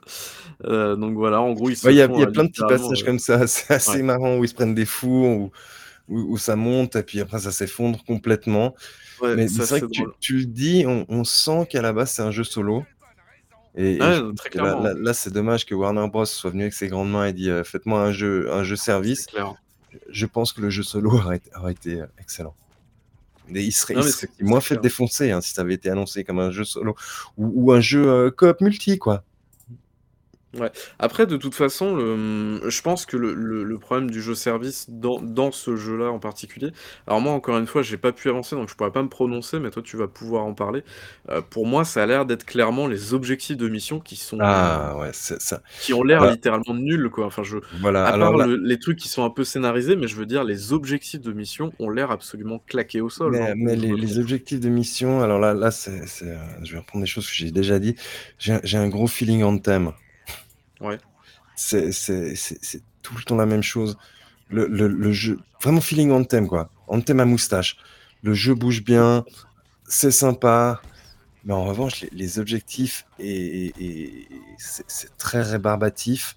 Euh, 0.65 0.97
donc 0.97 1.15
voilà, 1.15 1.41
en 1.41 1.53
gros, 1.53 1.71
il 1.71 1.77
y 1.85 1.89
a, 1.89 1.93
y 1.93 2.03
a 2.03 2.09
plein 2.27 2.45
de 2.45 2.49
petits 2.49 2.63
passages 2.69 3.03
euh, 3.03 3.07
comme 3.07 3.19
ça, 3.19 3.47
c'est 3.47 3.73
assez 3.73 4.03
marrant 4.03 4.39
où 4.39 4.45
ils 4.45 4.49
se 4.49 4.55
prennent 4.55 4.75
des 4.75 4.87
fous, 4.87 5.51
où, 6.09 6.39
ça 6.39 6.57
monte 6.57 6.97
et 6.97 7.03
puis 7.03 7.21
après 7.21 7.39
ça 7.39 7.53
s'effondre 7.53 8.03
complètement. 8.05 8.75
Mais 9.23 9.49
c'est 9.49 9.63
vrai 9.63 9.81
que 9.81 9.87
tu, 10.21 10.39
le 10.39 10.45
dis, 10.47 10.85
on, 10.87 11.25
sent 11.25 11.67
qu'à 11.71 11.83
la 11.83 11.93
base 11.93 12.11
c'est 12.11 12.23
un 12.23 12.31
jeu 12.31 12.45
solo. 12.45 12.85
Et, 13.77 13.99
là, 13.99 15.15
c'est 15.15 15.33
dommage 15.33 15.65
que 15.65 15.75
Warner 15.75 16.09
Bros 16.09 16.25
soit 16.25 16.51
venu 16.51 16.63
avec 16.63 16.75
ses 16.75 16.89
grandes 16.89 17.11
mains 17.11 17.27
et 17.27 17.33
dit 17.33 17.51
euh, 17.51 17.63
faites-moi 17.63 18.01
un 18.01 18.13
jeu, 18.13 18.53
un 18.53 18.65
jeu 18.65 18.77
service. 18.77 19.27
Je 20.09 20.27
pense 20.27 20.53
que 20.53 20.61
le 20.61 20.71
jeu 20.71 20.83
solo 20.83 21.13
aurait, 21.57 21.73
été 21.73 22.03
excellent. 22.19 22.55
Il 23.55 23.73
serait, 23.73 23.97
moins 24.41 24.61
fait 24.61 24.77
défoncer 24.81 25.31
hein, 25.31 25.41
si 25.41 25.53
ça 25.53 25.63
avait 25.63 25.75
été 25.75 25.91
annoncé 25.91 26.25
comme 26.25 26.39
un 26.39 26.51
jeu 26.51 26.65
solo 26.65 26.95
ou, 27.37 27.73
un 27.73 27.81
jeu 27.81 28.31
coop 28.31 28.61
multi, 28.61 28.99
quoi. 28.99 29.25
Ouais. 30.59 30.73
Après, 30.99 31.27
de 31.27 31.37
toute 31.37 31.55
façon, 31.55 31.95
le, 31.95 32.69
je 32.69 32.83
pense 32.83 33.07
que 33.07 33.17
le 33.17 33.35
le 33.35 33.63
le 33.63 33.79
problème 33.79 34.11
du 34.11 34.21
jeu 34.21 34.35
service 34.35 34.91
dans 34.91 35.21
dans 35.21 35.53
ce 35.53 35.77
jeu-là 35.77 36.11
en 36.11 36.19
particulier 36.19 36.73
alors 37.07 37.21
moi, 37.21 37.33
encore 37.33 37.57
une 37.59 37.69
fois, 37.69 37.83
j'ai 37.83 37.97
pas 37.97 38.13
pu 38.13 38.29
avancer, 38.29 38.57
donc 38.57 38.69
je 38.69 38.75
pourrais 38.75 38.91
pas 38.91 39.03
me 39.05 39.09
prononcer, 39.09 39.61
mais 39.61 39.71
toi, 39.71 39.81
tu 39.83 39.97
vas 39.97 40.09
pouvoir 40.09 40.45
en 40.45 40.55
parler. 40.55 40.83
Heu, 41.31 41.41
pour 41.43 41.67
moi, 41.67 41.85
ça 41.85 42.03
a 42.03 42.07
l'air 42.07 42.27
d'être 42.27 42.45
clairement 42.45 42.89
les 42.89 43.15
objectifs 43.15 43.57
de 43.57 43.69
mission 43.69 44.01
qui 44.01 44.17
sont 44.17 44.39
Ah 44.39 44.97
ouais, 44.99 45.11
c'est 45.13 45.41
ça 45.41 45.63
qui 45.79 45.93
ont 45.95 46.03
l'air 46.05 46.27
littéralement 46.27 46.75
nuls, 46.75 47.11
quoi. 47.11 47.27
Enfin, 47.27 47.43
je 47.43 47.57
voilà, 47.71 48.07
à 48.07 48.13
alors 48.13 48.33
part 48.33 48.37
là 48.37 48.47
le 48.47 48.57
les 48.57 48.79
trucs 48.79 48.99
qui 48.99 49.09
sont 49.09 49.25
un 49.25 49.31
peu 49.31 49.45
scénarisés, 49.45 49.97
mais 49.97 50.09
je 50.09 50.17
veux 50.17 50.27
dire, 50.27 50.45
les 50.45 50.73
objectifs 50.73 51.21
de 51.21 51.33
mission 51.33 51.73
ont 51.79 51.91
l'air 51.91 52.11
absolument 52.11 52.59
claqués 52.61 53.01
au 53.01 53.09
sol, 53.11 53.35
Mais 53.35 53.41
hein, 53.41 53.55
mais 53.55 53.77
les 53.77 54.19
objectifs 54.19 54.61
de 54.61 54.69
mission, 54.71 55.21
alors 55.21 55.39
là 55.39 55.53
là, 55.53 55.71
c'est 55.71 56.07
c'est, 56.07 56.27
heu, 56.27 56.39
je 56.63 56.73
vais 56.73 56.79
reprendre 56.79 57.05
des 57.05 57.11
choses 57.11 57.27
que 57.29 57.35
j'ai 57.35 57.51
déjà 57.51 57.79
dit. 57.79 57.95
J'ai 58.39 58.55
un 58.55 58.61
j'ai 58.65 58.79
un 58.79 58.89
gros 58.89 59.07
feeling 59.07 59.43
Anthem. 59.43 59.93
Ouais. 60.81 60.99
C'est 61.57 61.91
tout 63.03 63.14
le 63.16 63.22
temps 63.22 63.37
la 63.37 63.47
même 63.47 63.62
chose. 63.62 63.97
Le 64.49 64.66
le 64.66 64.89
le 64.89 65.12
jeu 65.12 65.39
vraiment 65.62 65.81
feeling 65.81 66.11
Anthem, 66.11 66.49
quoi. 66.49 66.70
Anthem 66.89 67.20
à 67.20 67.24
moustache. 67.24 67.76
Le 68.22 68.35
jeu 68.35 68.55
bouge 68.55 68.83
bien, 68.85 69.24
c'est 69.87 70.11
sympa, 70.11 70.83
mais 71.45 71.55
en 71.55 71.64
revanche, 71.64 72.05
les 72.12 72.39
objectifs 72.39 73.07
et 73.18 73.72
c'est 74.59 75.16
très 75.18 75.43
rébarbatif. 75.43 76.37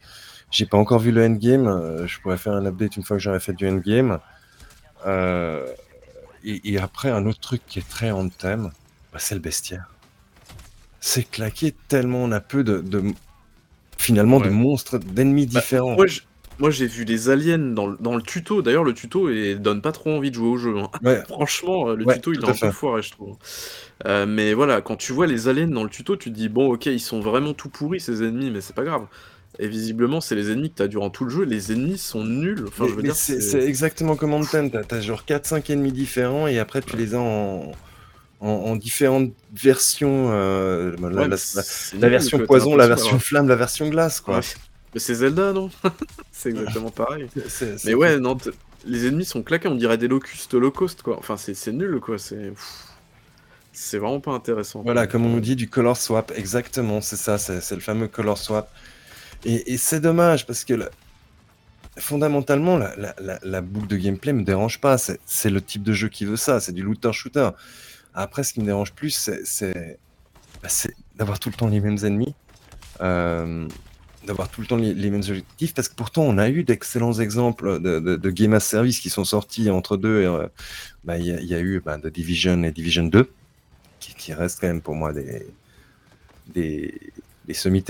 J'ai 0.51 0.65
pas 0.65 0.77
encore 0.77 0.99
vu 0.99 1.11
le 1.11 1.25
endgame, 1.25 1.67
heu, 1.67 2.05
je 2.07 2.19
pourrais 2.21 2.37
faire 2.37 2.53
un 2.53 2.65
update 2.65 2.95
une 2.97 3.03
fois 3.03 3.17
que 3.17 3.23
j'aurai 3.23 3.39
fait 3.39 3.53
du 3.53 3.67
endgame. 3.67 4.19
Heu 5.05 5.65
et 6.45 6.77
après 6.77 7.09
un 7.09 7.25
autre 7.25 7.39
truc 7.39 7.61
qui 7.67 7.79
est 7.79 7.87
très 7.89 8.11
Anthem, 8.11 8.71
bah, 9.13 9.19
c'est 9.19 9.35
le 9.35 9.41
bestiaire. 9.41 9.89
C'est 10.99 11.23
claqué 11.29 11.73
tellement 11.87 12.19
on 12.19 12.31
a 12.31 12.39
peu 12.41 12.63
de 12.63 12.79
de 12.81 13.13
finalement 14.03 14.39
de 14.39 14.49
Ouais. 14.49 14.49
monstres, 14.49 14.97
d'ennemis 14.99 15.47
Bah, 15.53 15.61
différents. 15.61 15.97
moi, 16.59 16.69
j'ai 16.71 16.87
vu 16.87 17.05
des 17.05 17.29
aliens 17.29 17.57
dans 17.59 17.87
le 17.87 18.21
tuto. 18.21 18.61
D'ailleurs, 18.61 18.83
le 18.83 18.93
tuto 18.93 19.29
et 19.29 19.55
donne 19.55 19.81
pas 19.81 19.91
trop 19.91 20.11
envie 20.11 20.29
de 20.31 20.35
jouer 20.35 20.49
au 20.49 20.57
jeu, 20.57 20.77
hein. 20.79 20.89
Ouais. 21.01 21.23
Franchement, 21.27 21.89
heu, 21.89 21.95
le 21.95 22.05
Ouais, 22.05 22.07
tuto, 22.07 22.33
il 22.33 22.41
est 22.41 22.45
un 22.45 22.55
peu 22.57 22.69
foiré, 22.69 23.01
je 23.01 23.11
trouve. 23.11 23.37
Heu, 24.05 24.25
mais 24.25 24.53
voilà, 24.53 24.81
quand 24.81 24.95
tu 24.97 25.13
vois 25.13 25.27
les 25.27 25.47
aliens 25.47 25.67
dans 25.67 25.83
le 25.83 25.89
tuto, 25.89 26.15
tu 26.17 26.31
te 26.31 26.35
dis: 26.35 26.49
«Bon, 26.49 26.71
OK, 26.73 26.85
ils 26.87 26.99
sont 26.99 27.21
vraiment 27.21 27.53
tout 27.53 27.69
pourris 27.69 27.99
ces 27.99 28.23
ennemis, 28.23 28.51
mais 28.51 28.61
c'est 28.61 28.75
pas 28.75 28.83
grave» 28.83 29.07
et 29.59 29.67
visiblement, 29.67 30.19
c'est 30.19 30.33
les 30.35 30.49
ennemis 30.51 30.71
que 30.71 30.77
tu 30.77 30.81
as 30.83 30.87
durant 30.87 31.11
tout 31.11 31.25
le 31.25 31.29
jeu. 31.29 31.43
Les 31.45 31.71
ennemis 31.71 31.99
sont 31.99 32.25
nuls, 32.25 32.65
enfin, 32.67 32.85
Mais 32.85 32.87
je 32.87 32.95
veux 32.95 33.03
mais 33.03 33.03
dire, 33.03 33.15
c'est 33.15 33.61
exactement 33.67 34.15
comme 34.15 34.33
Anthem. 34.33 34.69
Tu 34.71 34.77
as 34.95 35.01
genre 35.01 35.25
4-5 35.25 35.69
ennemis 35.69 35.91
différents 35.91 36.47
et 36.47 36.59
après 36.59 36.81
tu 36.81 36.95
les 36.97 37.13
as 37.15 37.19
en 37.19 37.77
en 38.43 38.49
en 38.71 38.75
différentes 38.75 39.33
versions, 39.53 40.31
heu, 40.33 40.95
bah, 40.99 41.09
la 41.09 41.15
Ouais, 41.15 41.29
version 42.09 42.39
poison, 42.41 42.75
la 42.75 42.87
version 42.87 43.17
d'avoir 43.17 43.19
flamme, 43.19 43.47
la 43.47 43.55
version 43.55 43.89
glace, 43.89 44.21
Ouais, 44.27 44.41
quoi. 44.41 44.45
mais 44.93 44.99
c'est 44.99 45.15
Zelda, 45.15 45.53
non? 45.53 45.69
C'est 46.31 46.49
exactement 46.49 46.91
pareil. 46.91 47.29
Mais 47.83 47.93
ouais, 47.93 48.19
non, 48.19 48.37
les 48.85 49.07
ennemis 49.07 49.25
sont 49.25 49.43
claqués, 49.43 49.67
on 49.67 49.75
dirait 49.75 49.97
des 49.97 50.07
locustes 50.07 50.53
Low 50.53 50.71
Cost, 50.71 51.01
quoi. 51.03 51.17
Enfin, 51.19 51.37
c'est 51.37 51.53
c'est 51.53 51.71
nul, 51.73 51.99
quoi, 51.99 52.17
c'est 52.17 52.53
c'est 53.71 53.97
vraiment 53.97 54.19
pas 54.21 54.31
intéressant, 54.31 54.83
Voilà, 54.83 55.07
comme 55.07 55.25
on 55.25 55.29
nous 55.29 55.39
dit, 55.39 55.55
du 55.55 55.69
color 55.69 55.95
swap, 55.97 56.31
exactement, 56.35 56.99
c'est 57.01 57.15
ça, 57.15 57.37
c'est 57.37 57.71
le 57.75 57.81
fameux 57.81 58.07
color 58.07 58.37
swap 58.37 58.69
et 59.45 59.73
et 59.73 59.77
c'est 59.77 60.01
dommage 60.01 60.45
parce 60.47 60.65
que 60.65 60.73
le 60.75 60.89
fondamentalement, 61.99 62.77
la 62.77 62.95
la 62.97 63.13
la 63.19 63.39
la 63.43 63.61
boucle 63.61 63.87
de 63.87 63.97
gameplay 63.97 64.33
me 64.33 64.43
dérange 64.43 64.79
pas. 64.81 64.97
C'est 64.97 65.19
c'est 65.25 65.49
le 65.49 65.61
type 65.61 65.83
de 65.83 65.93
jeu 65.93 66.09
qui 66.09 66.25
veut 66.25 66.35
ça, 66.37 66.59
c'est 66.59 66.71
du 66.71 66.81
looter 66.83 67.11
shooter. 67.13 67.49
Après, 68.13 68.43
ce 68.43 68.53
qui 68.53 68.59
me 68.61 68.65
dérange 68.65 68.93
plus, 68.93 69.29
bah, 69.29 70.69
c'est 70.69 70.95
d'avoir 71.15 71.39
tout 71.39 71.49
le 71.49 71.55
temps 71.55 71.67
les 71.67 71.79
mêmes 71.79 71.97
ennemis, 72.03 72.35
hem, 72.99 73.67
d'avoir 74.25 74.49
tout 74.49 74.61
le 74.61 74.67
temps 74.67 74.77
les 74.77 75.09
mêmes 75.09 75.21
objectifs 75.27 75.73
parce 75.73 75.89
que 75.89 75.95
pourtant 75.95 76.23
on 76.23 76.37
a 76.37 76.49
eu 76.49 76.63
d'excellents 76.63 77.13
exemples 77.19 77.81
de 77.81 78.29
game 78.29 78.53
as 78.53 78.61
service 78.61 78.99
qui 78.99 79.09
sont 79.09 79.25
sortis 79.25 79.69
entre 79.69 79.97
2 79.97 80.21
et 80.21 80.25
heu, 80.25 80.49
bah, 81.03 81.17
il 81.17 81.25
y 81.25 81.53
a 81.53 81.59
eu, 81.59 81.81
bah, 81.81 81.97
The 81.97 82.07
Division 82.07 82.63
et 82.63 82.71
Division 82.71 83.03
2 83.03 83.29
qui 83.99 84.33
restent 84.33 84.61
quand 84.61 84.67
même 84.67 84.81
pour 84.81 84.95
moi 84.95 85.11
des 85.13 85.47
des 86.53 86.93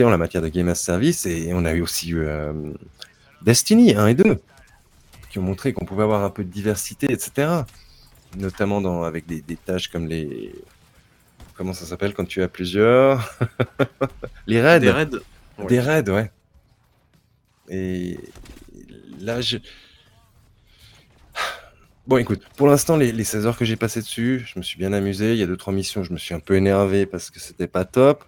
en 0.03 0.09
la 0.09 0.17
matière 0.17 0.41
de 0.41 0.47
game 0.47 0.67
as 0.69 0.75
service 0.75 1.25
et 1.27 1.51
on 1.53 1.65
a 1.65 1.73
eu 1.73 1.81
aussi 1.81 2.09
eu, 2.09 2.25
hem, 2.25 2.75
Destiny 3.43 3.93
1 3.95 4.07
et 4.07 4.15
2 4.15 4.41
qui 5.29 5.39
ont 5.39 5.43
montré 5.43 5.73
qu'on 5.73 5.85
pouvait 5.85 6.03
avoir 6.03 6.23
un 6.23 6.29
peu 6.29 6.43
de 6.43 6.49
diversité 6.49 7.11
et 7.11 7.19
cetera. 7.19 7.65
Notamment 8.37 8.81
dans 8.81 9.03
avec 9.03 9.27
des 9.27 9.41
des 9.41 9.57
tâches 9.57 9.89
comme 9.89 10.07
les 10.07 10.53
comment 11.55 11.73
ça 11.73 11.85
s'appelle 11.85 12.13
quand 12.13 12.25
tu 12.25 12.41
à 12.41 12.47
plusieurs? 12.47 13.37
Les 14.47 14.61
raids! 14.61 14.79
Des 14.79 14.91
raids? 14.91 15.09
Des 15.59 15.63
Ouais. 15.63 15.79
raids, 15.79 16.09
ouais 16.09 16.31
et 17.69 18.17
là, 19.19 19.41
je 19.41 19.57
bon, 22.07 22.17
écoute, 22.17 22.41
pour 22.57 22.67
l'instant, 22.67 22.97
les 22.97 23.11
les 23.11 23.23
16 23.23 23.45
heures 23.45 23.57
que 23.57 23.65
j'ai 23.65 23.75
passées 23.77 24.01
dessus, 24.01 24.43
je 24.45 24.59
me 24.59 24.63
suis 24.63 24.77
bien 24.77 24.93
amusé. 24.93 25.33
Il 25.33 25.39
y 25.39 25.43
a 25.43 25.47
2-3 25.47 25.73
missions, 25.73 26.03
je 26.03 26.11
me 26.13 26.17
suis 26.17 26.33
un 26.33 26.39
peu 26.39 26.55
énervé 26.55 27.05
parce 27.05 27.29
que 27.31 27.39
c'était 27.39 27.67
pas 27.67 27.85
top. 27.85 28.25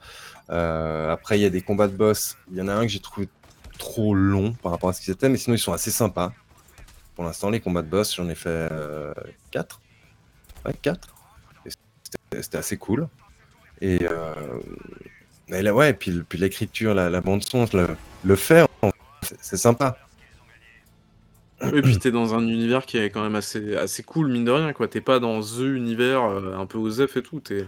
Heu, 0.49 1.09
après, 1.09 1.39
il 1.39 1.41
y 1.41 1.45
a 1.45 1.49
des 1.49 1.61
combats 1.61 1.87
de 1.87 1.95
boss. 1.97 2.37
Il 2.51 2.57
y 2.57 2.61
en 2.61 2.67
a 2.67 2.73
un 2.73 2.83
que 2.83 2.91
j'ai 2.91 3.01
trouvé 3.01 3.29
trop 3.77 4.13
long 4.15 4.53
par 4.55 4.71
rapport 4.71 4.89
à 4.89 4.93
ce 4.93 5.01
qu'ils 5.01 5.13
étaient, 5.13 5.29
mais 5.29 5.37
sinon, 5.37 5.55
ils 5.55 5.59
sont 5.59 5.73
assez 5.73 5.91
sympas. 5.91 6.33
Pour 7.15 7.25
l'instant, 7.25 7.49
les 7.49 7.61
combats 7.61 7.83
de 7.83 7.89
boss, 7.89 8.15
j'en 8.15 8.29
ai 8.29 8.35
fait, 8.35 8.69
heu, 8.71 9.13
4. 9.51 9.81
Ouais, 10.65 10.73
4 10.81 11.07
et 11.65 11.69
c'était 11.69 12.41
c'était 12.41 12.57
assez 12.57 12.77
cool 12.77 13.07
et 13.81 13.99
mais 15.47 15.61
là, 15.61 15.73
ouais, 15.75 15.93
puis 15.93 16.23
puis 16.27 16.39
l'écriture, 16.39 16.93
la 16.95 17.09
la 17.09 17.21
bande 17.21 17.43
son, 17.43 17.65
le 18.23 18.35
fait, 18.35 18.67
c'est 19.41 19.57
sympa. 19.57 19.97
Oui, 21.61 21.81
puis 21.81 21.97
tu 21.97 22.09
es 22.09 22.11
dans 22.11 22.35
un 22.35 22.45
univers 22.47 22.85
qui 22.85 22.97
est 22.97 23.09
quand 23.09 23.23
même 23.23 23.35
assez 23.35 23.77
assez 23.77 24.03
cool, 24.03 24.27
mine 24.27 24.43
de 24.43 24.51
rien, 24.51 24.73
quoi. 24.73 24.87
Tu 24.89 24.97
es 24.97 25.01
pas 25.01 25.19
dans 25.19 25.39
the 25.41 25.59
univers, 25.61 26.21
heu, 26.29 26.53
un 26.53 26.65
peu 26.65 26.77
OZEF 26.77 27.15
et 27.15 27.23
tout. 27.23 27.41
Es 27.49 27.65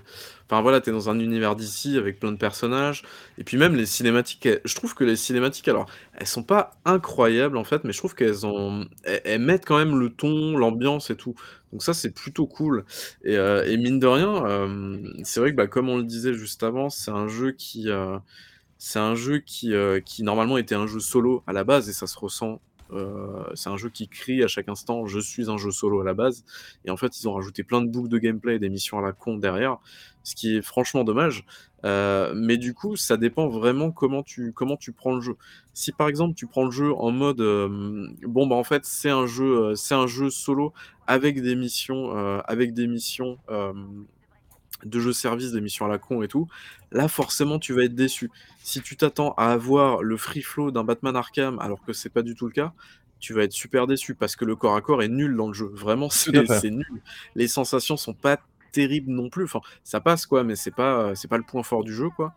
enfin, 0.50 0.62
voilà, 0.62 0.82
tu 0.82 0.89
es 0.89 0.93
dans 0.93 1.10
un 1.10 1.20
univers 1.20 1.56
d'ici 1.56 1.98
avec 1.98 2.20
plein 2.20 2.32
de 2.34 2.38
personnages 2.38 3.04
et 3.38 3.43
puis 3.45 3.56
même 3.58 3.76
les 3.76 3.86
cinématiques, 3.86 4.48
je 4.66 4.76
trouve 4.76 4.93
que 4.93 5.06
les 5.06 5.16
cinématiques, 5.16 5.68
alors, 5.70 5.86
elles 6.14 6.28
sont 6.28 6.43
pas 6.43 6.72
incroyables, 6.86 7.58
en 7.58 7.64
fait, 7.64 7.84
mais 7.86 7.93
je 7.93 7.98
trouve 7.98 8.14
qu'elles 8.14 8.45
ont 8.45 8.86
mettent 9.39 9.66
quand 9.66 9.78
même 9.78 9.98
le 9.98 10.10
ton, 10.10 10.58
l'ambiance 10.58 11.10
et 11.10 11.16
tout, 11.16 11.36
donc 11.74 11.84
ça, 11.84 11.93
c'est 11.93 12.11
plutôt 12.11 12.47
cool 12.47 12.86
et 13.24 13.36
et 13.36 13.78
mine 13.78 13.99
de 13.99 14.07
rien, 14.07 14.45
hem, 14.47 15.13
c'est 15.24 15.39
vrai 15.39 15.51
que, 15.51 15.55
bah, 15.57 15.68
comme 15.68 15.89
on 15.89 15.97
le 15.97 16.03
disait 16.03 16.34
juste 16.34 16.63
avant, 16.63 16.89
c'est 16.89 17.11
un 17.11 17.28
jeu 17.28 17.51
qui, 17.51 17.89
jeu 19.15 19.39
qui, 19.39 20.24
normalement 20.24 20.57
était 20.57 20.76
un 20.76 20.88
jeu 20.88 20.99
solo 20.99 21.43
à 21.47 21.53
la 21.53 21.63
base 21.63 21.89
et 21.89 21.93
ça 21.93 22.07
se 22.07 22.18
ressent. 22.20 22.61
C'est 23.55 23.70
un 23.70 23.78
jeu 23.78 23.89
qui 23.89 24.07
crie 24.07 24.43
à 24.43 24.47
chaque 24.47 24.70
instant: 24.70 25.05
«Je 25.07 25.20
suis 25.20 25.49
un 25.49 25.57
jeu 25.57 25.72
solo» 25.72 26.01
à 26.01 26.05
la 26.05 26.13
base 26.13 26.45
et 26.86 26.91
en 26.91 26.97
fait, 26.97 27.20
ils 27.20 27.28
ont 27.28 27.34
rajouté 27.34 27.63
plein 27.63 27.82
de 27.82 27.89
boucles 27.89 28.09
de 28.09 28.18
gameplay 28.18 28.55
et 28.55 28.59
des 28.59 28.70
missions 28.70 28.97
à 28.99 29.01
la 29.01 29.11
con 29.13 29.38
derrière, 29.38 29.78
ce 30.24 30.36
qui 30.36 30.55
est 30.57 30.61
franchement 30.61 31.03
dommage, 31.03 31.45
heu, 31.86 32.34
mais 32.36 32.58
du 32.58 32.74
coup, 32.74 32.96
ça 32.96 33.18
dépend 33.18 33.48
vraiment 33.48 33.92
comment 33.92 34.24
tu 34.24 34.54
comment 34.54 34.78
tu 34.78 34.92
prends 34.92 35.16
le 35.16 35.22
jeu. 35.22 35.36
Si, 35.74 35.92
par 35.92 36.08
exemple, 36.08 36.36
tu 36.36 36.48
prends 36.48 36.66
le 36.66 36.72
jeu 36.72 36.94
en 36.94 37.12
mode, 37.12 37.40
hem, 37.42 38.16
bon, 38.24 38.48
bah, 38.48 38.56
en 38.56 38.64
fait, 38.64 38.86
c'est 38.86 39.10
un 39.10 39.28
jeu, 39.28 39.76
c'est 39.76 39.96
un 39.96 40.08
jeu 40.08 40.30
solo 40.30 40.74
avec 41.06 41.42
des 41.42 41.56
missions, 41.56 42.12
avec 42.46 42.74
des 42.74 42.88
missions, 42.88 43.38
de 44.84 45.00
jeu 45.00 45.12
service, 45.12 45.52
des 45.52 45.62
missions 45.62 45.86
à 45.86 45.90
la 45.90 45.98
con 45.98 46.22
et 46.22 46.28
tout, 46.28 46.48
là, 46.92 47.08
forcément, 47.08 47.58
tu 47.58 47.74
vas 47.74 47.84
être 47.84 47.96
déçu. 47.96 48.30
Si 48.64 48.82
tu 48.82 48.96
t'attends 48.96 49.34
à 49.34 49.52
avoir 49.52 50.04
le 50.04 50.18
free 50.18 50.42
flow 50.44 50.70
d'un 50.72 50.84
Batman 50.84 51.16
Arkham 51.16 51.58
alors 51.60 51.82
que 51.84 51.94
c'est 51.94 52.10
pas 52.10 52.22
du 52.22 52.36
tout 52.36 52.46
le 52.46 52.52
cas, 52.52 52.74
tu 53.20 53.34
vas 53.34 53.44
être 53.44 53.54
super 53.54 53.88
déçu 53.88 54.14
parce 54.14 54.36
que 54.36 54.46
le 54.46 54.56
corps 54.56 54.76
à 54.76 54.82
corps 54.82 55.02
est 55.02 55.08
nul 55.08 55.36
dans 55.36 55.48
le 55.48 55.54
jeu. 55.54 55.72
Vraiment, 55.74 56.10
c'est 56.10 56.32
nul. 56.70 56.86
Les 57.34 57.48
sensations 57.48 57.98
sont 57.98 58.14
pas 58.14 58.40
terribles 58.78 59.12
non 59.12 59.30
plus, 59.30 59.46
enfin, 59.46 59.62
ça 59.84 60.00
passe, 60.02 60.26
quoi, 60.26 60.44
mais 60.44 60.56
c'est 60.56 60.72
pas, 60.76 61.12
heu, 61.12 61.16
c'est 61.16 61.28
pas 61.30 61.38
le 61.38 61.44
point 61.46 61.64
fort 61.64 61.84
du 61.84 61.94
jeu, 61.94 62.10
quoi, 62.10 62.34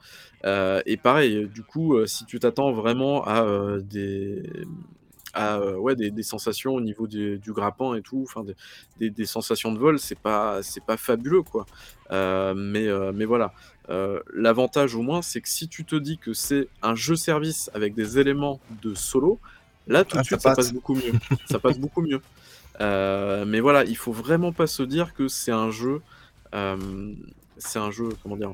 heu 0.47 0.81
et 0.87 0.97
pareil, 0.97 1.49
du 1.49 1.65
coup, 1.65 2.05
si 2.07 2.25
tu 2.27 2.39
t'attends 2.41 2.73
vraiment 2.73 3.25
à, 3.27 3.45
des, 3.83 4.43
à, 5.33 5.61
ouais, 5.79 5.95
des 5.97 6.11
des 6.11 6.23
sensations 6.25 6.73
au 6.75 6.81
niveau 6.81 7.07
du 7.07 7.39
du 7.39 7.53
grappin 7.53 7.95
et 7.95 8.03
tout, 8.03 8.23
enfin, 8.29 8.43
des 8.45 8.55
des 8.97 9.11
des 9.11 9.27
sensations 9.27 9.73
de 9.73 9.79
vol, 9.79 9.99
c'est 9.99 10.21
pas 10.21 10.61
c'est 10.63 10.85
pas 10.85 10.97
fabuleux, 10.97 11.43
quoi, 11.45 11.69
mais 12.11 12.89
mais 13.15 13.25
voilà, 13.27 13.53
l'avantage, 14.35 14.95
au 14.97 15.03
moins, 15.03 15.23
c'est 15.23 15.41
que 15.43 15.49
si 15.49 15.69
tu 15.69 15.85
te 15.87 15.97
dis 15.97 16.19
que 16.19 16.33
c'est 16.33 16.69
un 16.83 16.95
jeu 16.95 17.17
service 17.17 17.71
avec 17.75 17.95
des 17.95 18.19
éléments 18.19 18.63
de 18.69 18.95
solo, 18.95 19.41
là, 19.87 20.05
tout 20.05 20.19
Ah, 20.19 20.23
de 20.23 20.25
ça 20.25 20.37
suite, 20.37 20.41
ça 20.43 20.53
passe 20.53 20.71
passe. 20.71 20.73
beaucoup 20.73 20.95
mieux. 20.95 21.15
Ça 21.45 21.59
passe 21.61 21.79
beaucoup 21.79 22.03
mieux, 22.03 22.23
mais 22.81 23.61
voilà, 23.61 23.85
il 23.85 23.97
faut 23.97 24.13
vraiment 24.13 24.53
pas 24.53 24.67
se 24.67 24.83
dire 24.83 25.15
que 25.15 25.29
c'est 25.29 25.53
un 25.53 25.71
jeu, 25.71 26.03
c'est 26.53 27.79
un 27.79 27.91
jeu, 27.91 28.09
comment 28.23 28.37
dire? 28.37 28.53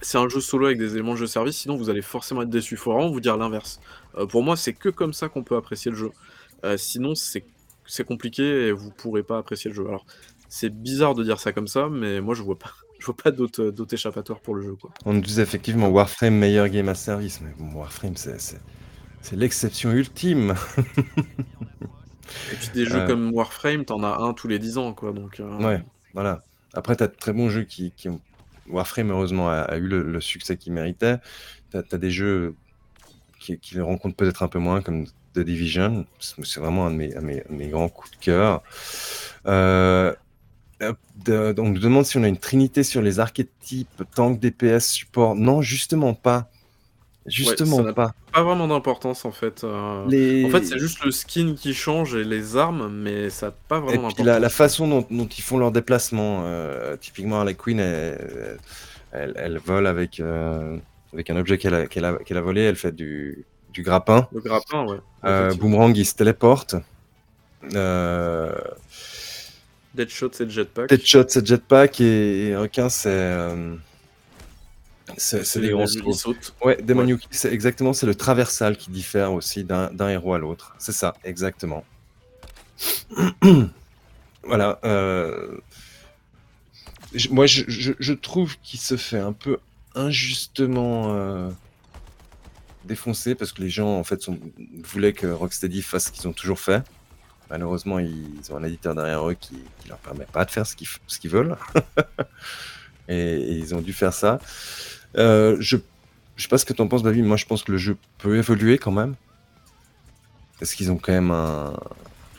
C'est 0.00 0.18
un 0.18 0.28
jeu 0.28 0.40
solo 0.40 0.66
avec 0.66 0.78
des 0.78 0.94
éléments 0.94 1.12
de 1.12 1.18
jeu 1.18 1.26
service, 1.26 1.56
sinon 1.56 1.76
vous 1.76 1.88
allez 1.88 2.02
forcément 2.02 2.42
être 2.42 2.50
déçu. 2.50 2.74
Il 2.74 2.78
faut 2.78 2.92
vraiment 2.92 3.10
vous 3.10 3.20
dire 3.20 3.36
l'inverse. 3.36 3.80
Heu, 4.18 4.26
pour 4.26 4.42
moi, 4.42 4.56
c'est 4.56 4.72
que 4.72 4.88
comme 4.88 5.12
ça 5.12 5.28
qu'on 5.28 5.44
peut 5.44 5.56
apprécier 5.56 5.90
le 5.92 5.96
jeu, 5.96 6.10
heu, 6.64 6.76
sinon 6.76 7.14
c'est 7.14 8.04
compliqué 8.04 8.42
et 8.42 8.72
vous 8.72 8.90
pourrez 8.90 9.22
pas 9.22 9.38
apprécier 9.38 9.70
le 9.70 9.76
jeu. 9.76 9.86
Alors, 9.86 10.04
c'est 10.48 10.70
bizarre 10.70 11.14
de 11.14 11.22
dire 11.22 11.38
ça 11.38 11.52
comme 11.52 11.68
ça, 11.68 11.88
mais 11.88 12.20
moi, 12.20 12.34
je 12.34 12.42
vois 12.42 12.58
pas 12.58 12.72
je 12.98 13.06
vois 13.06 13.16
pas 13.16 13.30
d'autres 13.32 13.94
échappatoires 13.94 14.40
pour 14.40 14.54
le 14.54 14.62
jeu, 14.62 14.74
quoi. 14.74 14.90
On 15.04 15.12
nous 15.12 15.20
disait 15.20 15.42
effectivement 15.42 15.88
Warframe 15.88 16.34
meilleur 16.34 16.68
game 16.68 16.88
à 16.88 16.94
service, 16.94 17.40
mais 17.40 17.50
bon, 17.58 17.78
Warframe 17.78 18.16
c'est 18.16 19.36
l'exception 19.36 19.92
ultime. 19.92 20.54
Et 22.52 22.56
puis 22.56 22.70
des 22.74 22.84
jeux 22.84 23.00
euh. 23.00 23.06
comme 23.06 23.32
Warframe, 23.32 23.84
t'en 23.84 24.02
as 24.02 24.18
un 24.18 24.32
tous 24.32 24.48
les 24.48 24.58
10 24.58 24.78
ans, 24.78 24.94
quoi. 24.94 25.12
Donc, 25.12 25.40
euh. 25.40 25.58
Ouais, 25.58 25.84
voilà. 26.14 26.42
Après, 26.74 26.96
t'as 26.96 27.08
de 27.08 27.14
très 27.14 27.32
bons 27.32 27.50
jeux 27.50 27.64
qui. 27.64 27.92
Warframe, 28.68 29.10
heureusement, 29.10 29.50
a, 29.50 29.76
eu 29.76 29.86
le, 29.88 30.20
succès 30.20 30.56
qu'il 30.56 30.72
méritait. 30.72 31.16
T'as 31.70 31.82
as 31.90 31.98
des 31.98 32.10
jeux 32.10 32.54
qui, 33.40 33.58
qui 33.58 33.74
le 33.74 33.84
rencontrent 33.84 34.16
peut-être 34.16 34.42
un 34.42 34.48
peu 34.48 34.58
moins, 34.58 34.82
comme 34.82 35.06
The 35.34 35.40
Division. 35.40 36.06
C'est 36.20 36.60
vraiment 36.60 36.86
un 36.86 36.90
de 36.90 36.96
mes, 36.96 37.42
mes, 37.48 37.68
grands 37.68 37.88
coups 37.88 38.12
de 38.12 38.16
cœur. 38.16 38.62
Euh, 39.46 40.14
on 40.80 41.68
nous 41.68 41.78
demande 41.78 42.06
si 42.06 42.16
on 42.18 42.22
a 42.22 42.28
une 42.28 42.38
trinité 42.38 42.82
sur 42.82 43.02
les 43.02 43.20
archétypes, 43.20 44.02
tank, 44.14 44.40
DPS, 44.40 44.86
support. 44.86 45.34
Non, 45.34 45.62
justement 45.62 46.14
pas. 46.14 46.50
Justement 47.26 47.92
pas. 47.92 48.12
Pas 48.32 48.42
vraiment 48.42 48.66
d'importance 48.66 49.24
en 49.24 49.30
fait. 49.30 49.62
Euh. 49.62 50.04
En 50.46 50.50
fait, 50.50 50.64
c'est 50.64 50.78
juste 50.78 51.04
le 51.04 51.12
skin 51.12 51.54
qui 51.56 51.72
change 51.72 52.14
et 52.14 52.24
les 52.24 52.56
armes, 52.56 52.88
mais 52.92 53.30
ça 53.30 53.46
n'a 53.46 53.52
pas 53.68 53.78
vraiment 53.78 54.08
d'importance. 54.08 54.26
La, 54.26 54.40
la, 54.40 54.48
façon 54.48 54.88
dont, 54.88 55.06
ils 55.10 55.42
font 55.42 55.58
leur 55.58 55.70
déplacement, 55.70 56.42
euh, 56.44 56.96
typiquement 56.96 57.38
Harley 57.38 57.54
Quinn, 57.54 57.78
elle, 57.78 59.60
vole 59.64 59.86
avec, 59.86 60.18
euh, 60.18 60.76
avec 61.12 61.30
un 61.30 61.36
objet 61.36 61.58
qu'elle 61.58 61.74
a, 61.74 61.86
qu'elle 61.86 62.04
a, 62.04 62.18
a, 62.18 62.40
volé, 62.40 62.62
elle 62.62 62.76
fait 62.76 62.92
du, 62.92 63.44
du 63.72 63.82
grappin. 63.82 64.26
Le 64.32 64.40
grappin, 64.40 64.86
ouais. 64.86 65.54
Boomerang, 65.54 65.96
il 65.96 66.06
se 66.06 66.14
téléporte. 66.14 66.74
Deadshot, 69.94 70.30
c'est 70.32 70.50
jetpack. 70.50 70.88
Deadshot, 70.88 71.26
c'est 71.28 71.46
jetpack 71.46 72.00
et, 72.00 72.48
et 72.48 72.56
requin, 72.56 72.88
c'est. 72.88 73.48
C'est 75.16 75.60
des 75.60 75.70
grands 75.70 75.86
sauts. 75.86 76.34
Ouais, 76.64 76.80
Demon 76.82 77.18
c'est 77.30 77.52
exactement, 77.52 77.92
c'est 77.92 78.06
le 78.06 78.14
traversal 78.14 78.76
qui 78.76 78.90
diffère 78.90 79.32
aussi 79.32 79.64
d'un 79.64 80.08
héros 80.08 80.34
à 80.34 80.38
l'autre. 80.38 80.74
C'est 80.78 80.92
ça, 80.92 81.14
exactement. 81.24 81.84
voilà. 84.42 84.78
Euh, 84.84 85.58
moi, 87.30 87.46
je, 87.46 88.12
trouve 88.12 88.58
qu'il 88.62 88.80
se 88.80 88.96
fait 88.96 89.18
un 89.18 89.32
peu 89.32 89.58
injustement 89.94 91.14
euh, 91.14 91.50
défoncer 92.84 93.34
parce 93.34 93.52
que 93.52 93.62
les 93.62 93.70
gens, 93.70 93.98
en 93.98 94.04
fait, 94.04 94.26
voulaient 94.82 95.12
que 95.12 95.26
Rocksteady 95.26 95.82
fasse 95.82 96.06
ce 96.06 96.12
qu'ils 96.12 96.28
ont 96.28 96.32
toujours 96.32 96.60
fait. 96.60 96.82
Malheureusement, 97.50 97.98
ils 97.98 98.50
ont 98.50 98.56
un 98.56 98.64
éditeur 98.64 98.94
derrière 98.94 99.28
eux 99.28 99.34
qui, 99.34 99.56
ne 99.84 99.88
leur 99.90 99.98
permet 99.98 100.24
pas 100.24 100.44
de 100.46 100.50
faire 100.50 100.66
ce 100.66 100.74
qu'ils 100.74 101.30
veulent. 101.30 101.56
et, 103.08 103.36
ils 103.36 103.74
ont 103.74 103.80
dû 103.80 103.92
faire 103.92 104.12
ça. 104.12 104.38
Euh, 105.16 105.56
je 105.60 105.76
je 106.36 106.44
sais 106.44 106.48
pas 106.48 106.58
ce 106.58 106.64
que 106.64 106.72
tu 106.72 106.80
en 106.82 106.88
penses, 106.88 107.02
Babi. 107.02 107.22
Moi, 107.22 107.36
je 107.36 107.44
pense 107.44 107.62
que 107.62 107.72
le 107.72 107.78
jeu 107.78 107.96
peut 108.18 108.36
évoluer 108.36 108.78
quand 108.78 108.90
même. 108.90 109.14
Parce 110.58 110.74
qu'ils 110.74 110.90
ont 110.90 110.96
quand 110.96 111.12
même 111.12 111.30
un, 111.30 111.74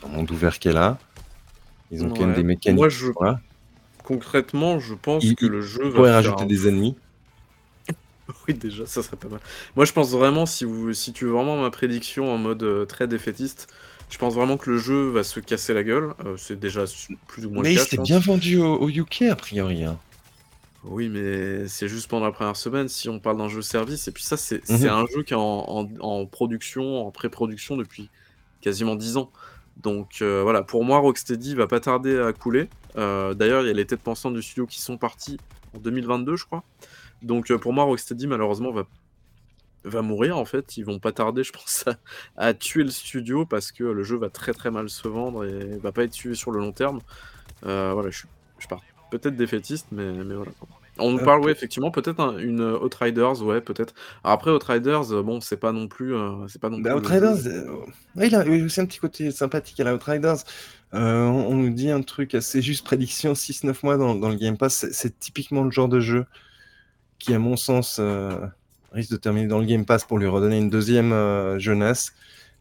monde 0.08 0.30
ouvert 0.30 0.58
qui 0.58 0.68
est 0.68 0.72
là. 0.72 0.98
Ils 1.90 2.02
ont 2.04 2.10
quand 2.10 2.26
même 2.26 2.34
des 2.34 2.42
mécaniques. 2.42 2.76
Moi, 2.76 2.88
je... 2.88 3.06
Concrètement, 4.02 4.80
je 4.80 4.94
pense 4.94 5.24
que 5.24 5.46
le 5.46 5.62
jeu 5.62 5.88
va. 5.88 6.12
rajouter 6.12 6.44
des 6.44 6.68
ennemis. 6.68 6.96
oui, 8.48 8.54
déjà, 8.54 8.84
ça 8.86 9.02
serait 9.02 9.16
pas 9.16 9.28
mal. 9.28 9.40
Moi, 9.76 9.84
je 9.84 9.92
pense 9.92 10.10
vraiment, 10.10 10.44
si, 10.44 10.64
vous, 10.64 10.92
si 10.92 11.12
tu 11.12 11.24
veux 11.24 11.32
vraiment 11.32 11.60
ma 11.60 11.70
prédiction 11.70 12.32
en 12.32 12.36
mode 12.36 12.62
euh, 12.62 12.84
très 12.84 13.06
défaitiste, 13.06 13.72
je 14.10 14.18
pense 14.18 14.34
vraiment 14.34 14.56
que 14.56 14.70
le 14.70 14.78
jeu 14.78 15.08
va 15.08 15.22
se 15.22 15.40
casser 15.40 15.72
la 15.72 15.82
gueule. 15.82 16.12
Euh, 16.24 16.36
c'est 16.36 16.58
déjà 16.58 16.84
plus 17.26 17.46
ou 17.46 17.50
moins 17.50 17.62
Mais 17.62 17.70
le 17.70 17.74
cas. 17.76 17.80
Mais 17.80 17.88
c'était 17.88 18.02
bien 18.02 18.18
vendu 18.18 18.58
au, 18.58 18.88
UK, 18.88 19.22
a 19.22 19.36
priori. 19.36 19.84
Hein. 19.84 19.98
Oui, 20.84 21.08
mais 21.08 21.66
c'est 21.66 21.88
juste 21.88 22.08
pendant 22.08 22.26
la 22.26 22.32
première 22.32 22.56
semaine 22.56 22.88
si 22.88 23.08
on 23.08 23.18
parle 23.18 23.38
d'un 23.38 23.48
jeu 23.48 23.62
service. 23.62 24.06
Et 24.06 24.12
puis 24.12 24.22
ça, 24.22 24.36
c'est 24.36 24.68
mmh 24.68 24.86
un 24.86 25.06
jeu 25.06 25.22
qui 25.22 25.32
est 25.32 25.36
en, 25.36 26.26
production, 26.26 27.06
en 27.06 27.10
pré-production 27.10 27.76
depuis 27.76 28.10
quasiment 28.60 28.94
10 28.94 29.16
ans. 29.16 29.30
Donc 29.78 30.18
euh, 30.20 30.42
voilà, 30.42 30.62
pour 30.62 30.84
moi, 30.84 30.98
Rocksteady 30.98 31.54
va 31.54 31.66
pas 31.66 31.80
tarder 31.80 32.18
à 32.18 32.32
couler. 32.32 32.68
Euh, 32.96 33.34
d'ailleurs, 33.34 33.62
il 33.62 33.68
y 33.68 33.70
a 33.70 33.72
les 33.72 33.86
têtes 33.86 34.02
pensantes 34.02 34.34
du 34.34 34.42
studio 34.42 34.66
qui 34.66 34.80
sont 34.80 34.98
partis 34.98 35.38
en 35.74 35.78
2022, 35.78 36.36
je 36.36 36.44
crois. 36.44 36.62
Donc 37.22 37.50
euh, 37.50 37.58
pour 37.58 37.72
moi, 37.72 37.84
Rocksteady, 37.84 38.26
malheureusement, 38.26 38.70
va, 38.70 38.84
va 39.84 40.02
mourir 40.02 40.36
en 40.36 40.44
fait. 40.44 40.76
Ils 40.76 40.84
vont 40.84 40.98
pas 40.98 41.12
tarder, 41.12 41.44
je 41.44 41.52
pense, 41.52 41.86
à, 42.36 42.52
tuer 42.52 42.84
le 42.84 42.90
studio 42.90 43.46
parce 43.46 43.72
que 43.72 43.84
le 43.84 44.04
jeu 44.04 44.16
va 44.16 44.28
très 44.28 44.52
très 44.52 44.70
mal 44.70 44.90
se 44.90 45.08
vendre 45.08 45.46
et 45.46 45.78
va 45.78 45.92
pas 45.92 46.04
être 46.04 46.12
suivi 46.14 46.36
sur 46.36 46.50
le 46.50 46.60
long 46.60 46.72
terme. 46.72 47.00
voilà, 47.62 48.10
je, 48.10 48.24
je 48.58 48.68
pars 48.68 48.82
peut-être 49.18 49.36
défaitiste, 49.36 49.86
mais, 49.92 50.12
mais 50.12 50.34
voilà. 50.34 50.52
On 50.98 51.10
nous 51.10 51.18
parle, 51.18 51.44
oui, 51.44 51.50
effectivement, 51.50 51.90
peut-être 51.90 52.38
une 52.38 52.60
Outriders, 52.60 53.42
ouais, 53.42 53.60
peut-être. 53.60 53.94
Après, 54.22 54.50
Outriders, 54.50 55.12
euh, 55.12 55.22
bon, 55.22 55.40
c'est 55.40 55.56
pas 55.56 55.72
non 55.72 55.88
plus. 55.88 56.14
Euh, 56.14 56.46
c'est 56.46 56.60
pas 56.60 56.70
non 56.70 56.78
bah, 56.78 56.96
Outriders, 56.96 57.46
euh, 57.46 57.64
oui, 58.14 58.28
il 58.28 58.34
a 58.34 58.44
aussi 58.64 58.80
un 58.80 58.86
petit 58.86 59.00
côté 59.00 59.30
sympathique 59.32 59.78
à 59.80 59.84
la 59.84 59.94
Outriders. 59.94 60.44
on, 60.92 61.54
nous 61.54 61.70
dit 61.70 61.90
un 61.90 62.02
truc 62.02 62.34
assez 62.34 62.62
juste, 62.62 62.84
prédiction 62.84 63.32
6-9 63.32 63.74
mois 63.82 63.96
dans, 63.96 64.14
dans, 64.14 64.28
le 64.28 64.36
Game 64.36 64.56
Pass. 64.56 64.86
C'est 64.92 65.18
typiquement 65.18 65.64
le 65.64 65.70
genre 65.72 65.88
de 65.88 65.98
jeu 65.98 66.26
qui, 67.18 67.34
à 67.34 67.38
mon 67.40 67.56
sens, 67.56 68.00
risque 68.92 69.10
de 69.10 69.16
terminer 69.16 69.48
dans 69.48 69.58
le 69.58 69.66
Game 69.66 69.84
Pass 69.84 70.04
pour 70.04 70.18
lui 70.18 70.28
redonner 70.28 70.58
une 70.58 70.70
deuxième 70.70 71.58
jeunesse. 71.58 72.12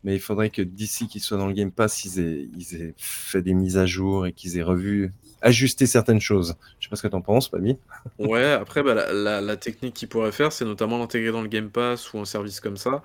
Mais 0.04 0.16
il 0.16 0.20
faudrait 0.20 0.50
que 0.50 0.62
d'ici 0.62 1.08
qu'il 1.08 1.22
soit 1.22 1.38
dans 1.38 1.48
le 1.48 1.54
Game 1.54 1.72
Pass, 1.72 2.04
ils 2.04 2.20
aient, 2.20 2.50
ils 2.58 2.76
aient 2.76 2.94
fait 2.98 3.42
des 3.42 3.54
mises 3.54 3.78
à 3.78 3.86
jour 3.86 4.26
et 4.26 4.34
qu'ils 4.34 4.58
aient 4.58 4.64
revu 4.64 5.14
ajuster 5.44 5.86
certaines 5.86 6.22
choses. 6.22 6.56
Je 6.80 6.86
sais 6.86 6.90
pas 6.90 6.96
ce 6.96 7.04
que 7.04 7.08
tu 7.08 7.16
en 7.16 7.22
penses, 7.22 7.50
Pami. 7.50 7.78
Ouais, 8.18 8.52
après, 8.52 8.82
bah, 8.82 9.14
la, 9.14 9.58
technique 9.58 9.94
qu'ils 9.94 10.08
pourraient 10.08 10.32
faire, 10.32 10.52
c'est 10.52 10.66
notamment 10.66 10.98
l'intégrer 10.98 11.32
dans 11.32 11.42
le 11.42 11.48
Game 11.48 11.70
Pass 11.70 12.14
ou 12.14 12.20
un 12.20 12.26
service 12.26 12.60
comme 12.60 12.78
ça. 12.78 13.04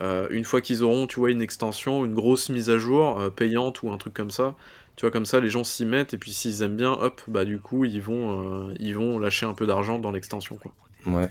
Euh, 0.00 0.28
une 0.30 0.44
fois 0.44 0.60
qu'ils 0.60 0.82
auront, 0.82 1.06
tu 1.06 1.20
vois, 1.20 1.30
une 1.30 1.42
extension, 1.42 2.04
une 2.06 2.14
grosse 2.14 2.48
mise 2.48 2.70
à 2.70 2.78
jour 2.78 3.20
euh, 3.20 3.28
payante 3.28 3.82
ou 3.82 3.90
un 3.90 3.98
truc 3.98 4.14
comme 4.14 4.30
ça, 4.30 4.54
tu 4.96 5.04
vois, 5.04 5.10
comme 5.10 5.26
ça, 5.26 5.40
les 5.40 5.50
gens 5.50 5.64
s'y 5.64 5.84
mettent 5.84 6.14
et 6.14 6.18
puis 6.18 6.32
s'ils 6.32 6.62
aiment 6.62 6.76
bien, 6.76 6.92
hop, 6.92 7.20
bah 7.28 7.44
du 7.44 7.58
coup, 7.58 7.84
ils 7.84 8.00
vont, 8.00 8.68
euh, 8.68 8.74
ils 8.78 8.96
vont 8.96 9.18
lâcher 9.18 9.46
un 9.46 9.54
peu 9.54 9.66
d'argent 9.66 9.98
dans 9.98 10.12
l'extension, 10.12 10.56
quoi. 10.56 10.72
Ouais. 11.06 11.28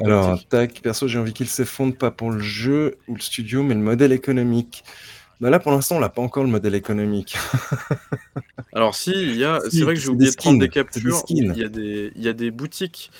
Alors, 0.00 0.44
tac, 0.48 0.80
perso, 0.82 1.06
j'ai 1.06 1.18
envie 1.18 1.32
qu'il 1.32 1.46
s'effondre 1.46 1.96
pas 1.96 2.10
pour 2.10 2.32
le 2.32 2.40
jeu 2.40 2.96
ou 3.06 3.14
le 3.14 3.20
studio, 3.20 3.62
mais 3.62 3.74
le 3.74 3.80
modèle 3.80 4.12
économique. 4.12 4.82
Bah 5.40 5.50
là, 5.50 5.58
pour 5.58 5.72
l'instant, 5.72 5.96
on 5.96 6.00
n'a 6.00 6.08
pas 6.08 6.22
encore 6.22 6.44
le 6.44 6.50
modèle 6.50 6.74
économique. 6.74 7.36
Alors 8.74 8.94
si, 8.94 9.10
il 9.10 9.36
y 9.36 9.44
a, 9.44 9.60
c'est 9.70 9.82
vrai 9.82 9.94
que 9.94 10.00
j'ai 10.00 10.08
oublié 10.08 10.30
de 10.30 10.36
prendre 10.36 10.58
des 10.58 10.68
captures. 10.68 11.22
il 11.28 11.56
y 11.56 11.64
a 11.64 11.68
des, 11.68 12.12
il 12.16 12.22
y 12.22 12.28
a 12.28 12.32
des 12.32 12.50
boutiques. 12.50 13.10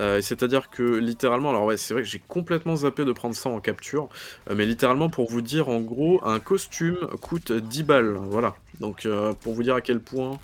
Euh, 0.00 0.20
c'est-à-dire 0.20 0.68
que 0.70 0.82
littéralement, 0.98 1.50
alors 1.50 1.64
ouais, 1.64 1.76
c'est 1.76 1.94
vrai 1.94 2.02
que 2.02 2.08
j'ai 2.08 2.22
complètement 2.26 2.76
zappé 2.76 3.04
de 3.04 3.12
prendre 3.12 3.34
ça 3.34 3.48
en 3.48 3.60
capture, 3.60 4.08
euh, 4.50 4.54
mais 4.54 4.66
littéralement 4.66 5.08
pour 5.08 5.30
vous 5.30 5.40
dire, 5.40 5.68
en 5.68 5.80
gros, 5.80 6.20
un 6.24 6.40
costume 6.40 6.98
coûte 7.22 7.52
10 7.52 7.82
balles. 7.84 8.18
Voilà. 8.28 8.54
Donc 8.80 9.06
euh, 9.06 9.32
pour 9.32 9.54
vous 9.54 9.62
dire 9.62 9.76
à 9.76 9.80
quel 9.80 10.00
point 10.00 10.38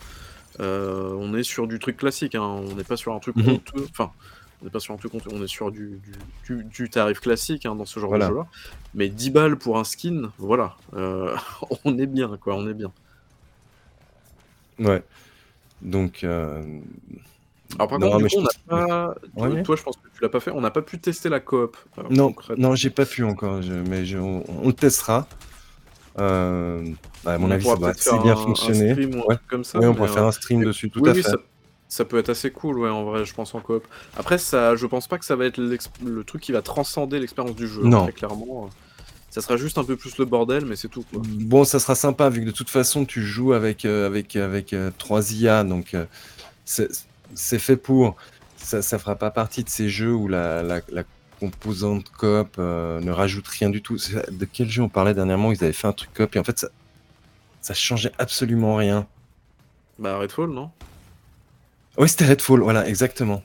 on 0.61 1.35
est 1.37 1.43
sur 1.43 1.67
du 1.67 1.79
truc 1.79 1.97
classique. 1.97 2.35
Hein. 2.35 2.43
On 2.43 2.75
n'est 2.75 2.85
pas 2.85 2.97
sur 2.97 3.13
un 3.13 3.19
truc 3.19 3.37
mmh 3.37 3.59
Enfin, 3.91 4.13
on 4.61 4.65
n'est 4.65 4.71
pas 4.71 4.81
sur 4.81 4.95
un 4.95 4.97
truc 4.97 5.13
on 5.15 5.43
est 5.43 5.47
sur 5.47 5.71
du, 5.71 6.01
du, 6.49 6.91
tarif 6.91 7.21
classique 7.21 7.67
hein, 7.67 7.75
dans 7.75 7.85
ce 7.85 8.01
genre 8.01 8.13
de 8.13 8.21
jeu-là. 8.21 8.47
Mais 8.95 9.09
10 9.09 9.31
balles 9.31 9.57
pour 9.57 9.79
un 9.79 9.85
skin, 9.85 10.31
voilà, 10.39 10.77
euh, 10.95 11.37
on 11.85 11.99
est 11.99 12.07
bien, 12.07 12.37
quoi, 12.41 12.55
on 12.57 12.69
est 12.69 12.75
bien. 12.75 12.93
Ouais. 14.79 15.03
Donc. 15.83 16.25
Euh... 16.25 16.81
Alors 17.79 17.89
par 17.89 17.99
contre, 17.99 18.19
du 18.19 18.27
coup, 18.27 18.37
on 18.39 18.43
n'a 18.43 18.49
pas. 18.69 19.15
Toi, 19.63 19.77
je 19.77 19.83
pense 19.83 19.97
que 19.97 20.09
tu 20.15 20.23
l'as 20.23 20.29
pas 20.29 20.41
fait. 20.41 20.51
On 20.51 20.61
n'a 20.61 20.71
pas 20.71 20.83
pu 20.83 20.99
tester 20.99 21.29
la 21.29 21.41
coop. 21.41 21.77
Euh, 21.99 22.03
non, 22.11 22.35
non, 22.57 22.75
j'ai 22.75 22.91
pas 22.91 23.07
pu 23.07 23.25
encore. 23.25 23.61
Mais 23.89 24.15
on, 24.17 24.67
le 24.67 24.73
testera. 24.73 25.27
Euh... 26.19 26.85
Bah, 27.25 27.35
à 27.35 27.39
mon 27.39 27.51
avis, 27.51 27.65
ça 27.65 27.75
va 27.75 27.89
assez 27.89 28.19
bien 28.21 28.37
fonctionner. 28.37 28.95
Ouais. 29.07 29.37
Comme 29.49 29.65
ça, 29.65 29.79
on 29.81 29.95
pourrait 29.95 30.09
faire 30.09 30.25
un 30.25 30.33
stream 30.33 30.65
dessus, 30.65 30.91
tout 30.91 31.05
à 31.05 31.15
fait. 31.15 31.23
Ça 31.23 31.37
peut 32.05 32.19
être 32.19 32.31
assez 32.31 32.51
cool, 32.51 32.79
ouais, 32.81 32.91
en 32.91 33.05
vrai, 33.05 33.25
je 33.25 33.35
pense 33.35 33.55
en 33.55 33.61
coop. 33.61 33.87
Après, 34.17 34.39
ça, 34.39 34.75
je 34.75 34.87
pense 34.87 35.07
pas 35.07 35.19
que 35.19 35.25
ça 35.25 35.37
va 35.37 35.45
être 35.45 35.59
le 35.59 36.25
truc 36.25 36.43
qui 36.43 36.53
va 36.53 36.63
transcender 36.63 37.21
l'expérience 37.21 37.55
du 37.55 37.69
jeu. 37.69 37.83
Hein, 37.85 37.89
non. 37.89 38.03
très 38.05 38.13
clairement. 38.13 38.71
Ça 39.31 39.41
sera 39.41 39.57
juste 39.57 39.79
un 39.79 39.85
peu 39.85 39.97
plus 39.97 40.17
le 40.19 40.25
bordel, 40.25 40.65
mais 40.65 40.77
c'est 40.77 40.89
tout. 40.89 41.05
Quoi. 41.11 41.21
Bon, 41.25 41.65
ça 41.65 41.81
sera 41.81 41.97
sympa 41.97 42.29
vu 42.29 42.43
que 42.43 42.47
de 42.47 42.53
toute 42.53 42.71
façon 42.71 43.05
tu 43.05 43.21
joues 43.21 43.53
avec 43.53 43.85
euh, 43.85 44.07
avec 44.07 44.37
avec 44.37 44.77
3 44.99 45.33
euh, 45.33 45.35
IA, 45.35 45.65
donc 45.65 45.95
euh, 45.95 46.07
c'est 46.65 47.59
fait 47.59 47.77
pour. 47.77 48.15
Ça, 48.57 48.81
ça 48.81 48.99
fera 48.99 49.17
pas 49.17 49.33
partie 49.33 49.65
de 49.65 49.69
ces 49.69 49.89
jeux 49.89 50.15
où 50.15 50.29
la, 50.29 50.63
la, 50.63 50.81
composante 51.41 52.09
coop 52.11 52.59
ne 52.59 53.11
rajoute 53.11 53.47
rien 53.49 53.71
du 53.71 53.83
tout. 53.83 53.97
De 54.31 54.45
quel 54.45 54.71
jeu 54.71 54.83
on 54.83 54.89
parlait 54.89 55.15
dernièrement? 55.15 55.51
Ils 55.51 55.63
avaient 55.65 55.73
fait 55.73 55.89
un 55.89 55.93
truc 55.93 56.15
coop 56.15 56.35
et 56.37 56.39
en 56.39 56.45
fait 56.45 56.59
ça 56.59 56.69
ça 57.65 57.73
changeait 57.73 58.13
absolument 58.19 58.77
rien. 58.77 59.07
Bah 59.99 60.19
Redfall, 60.19 60.51
non? 60.51 60.71
Oui, 61.99 62.09
c'était 62.09 62.27
Redfall, 62.27 62.61
voilà, 62.61 62.89
exactement. 62.89 63.43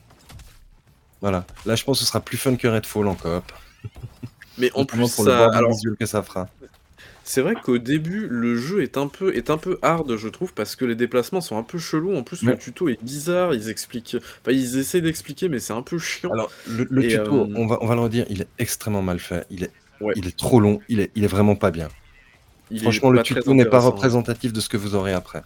Voilà. 1.20 1.44
Là, 1.66 1.74
je 1.74 1.84
pense 1.84 1.98
que 1.98 2.04
ce 2.04 2.08
sera 2.08 2.20
plus 2.20 2.38
fun 2.38 2.56
que 2.56 2.66
Redfall 2.68 3.06
en 3.06 3.14
coop. 3.14 3.52
Mais 4.58 4.70
en 4.74 4.84
plus, 4.84 4.98
pour 5.00 5.24
ça... 5.24 5.46
le 5.46 5.54
alors... 5.54 5.70
visuel 5.72 5.96
que 5.98 6.06
ça 6.06 6.22
fera. 6.22 6.48
C'est 7.22 7.42
vrai 7.42 7.54
qu'au 7.54 7.78
début, 7.78 8.26
le 8.28 8.56
jeu 8.56 8.82
est 8.82 8.96
un 8.96 9.06
peu 9.06 9.36
est 9.36 9.50
un 9.50 9.56
peu 9.56 9.78
hard, 9.82 10.16
je 10.16 10.28
trouve, 10.28 10.52
parce 10.52 10.74
que 10.74 10.84
les 10.84 10.96
déplacements 10.96 11.40
sont 11.40 11.56
un 11.56 11.62
peu 11.62 11.78
chelous. 11.78 12.16
En 12.16 12.24
plus, 12.24 12.42
le 12.42 12.58
tuto 12.58 12.88
est 12.88 13.00
bizarre, 13.04 13.54
ils 13.54 13.68
expliquent 13.68 14.16
enfin, 14.16 14.50
ils 14.50 14.78
essaient 14.78 15.00
d'expliquer, 15.00 15.48
mais 15.48 15.60
c'est 15.60 15.72
un 15.72 15.82
peu 15.82 15.98
chiant 15.98 16.32
Alors, 16.32 16.50
le 16.66 16.88
le 16.90 17.06
tuto, 17.06 17.44
hem 17.44 17.56
on 17.56 17.66
va 17.68 17.78
on 17.82 17.86
va 17.86 17.94
le 17.94 18.00
redire, 18.00 18.26
il 18.30 18.42
est 18.42 18.48
extrêmement 18.58 19.02
mal 19.02 19.20
fait. 19.20 19.46
Il 19.50 19.62
est 19.62 19.70
il 20.16 20.26
est 20.26 20.36
trop 20.36 20.58
long, 20.58 20.80
il 20.88 20.98
est 20.98 21.12
il 21.14 21.22
est 21.22 21.28
vraiment 21.28 21.54
pas 21.54 21.70
bien. 21.70 21.88
Il 22.72 22.80
Franchement, 22.82 23.10
le 23.10 23.22
tuto 23.22 23.54
n'est 23.54 23.64
pas 23.64 23.76
intéressant. 23.76 23.90
représentatif 23.90 24.52
de 24.52 24.60
ce 24.60 24.68
que 24.68 24.76
vous 24.76 24.96
aurez 24.96 25.12
après. 25.12 25.42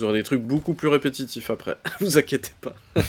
Vous 0.00 0.04
aurez 0.04 0.20
des 0.20 0.22
trucs 0.22 0.40
beaucoup 0.40 0.72
plus 0.72 0.88
répétitifs 0.88 1.50
après, 1.50 1.76
vous 2.00 2.16
inquiétez 2.16 2.52
pas. 2.62 2.74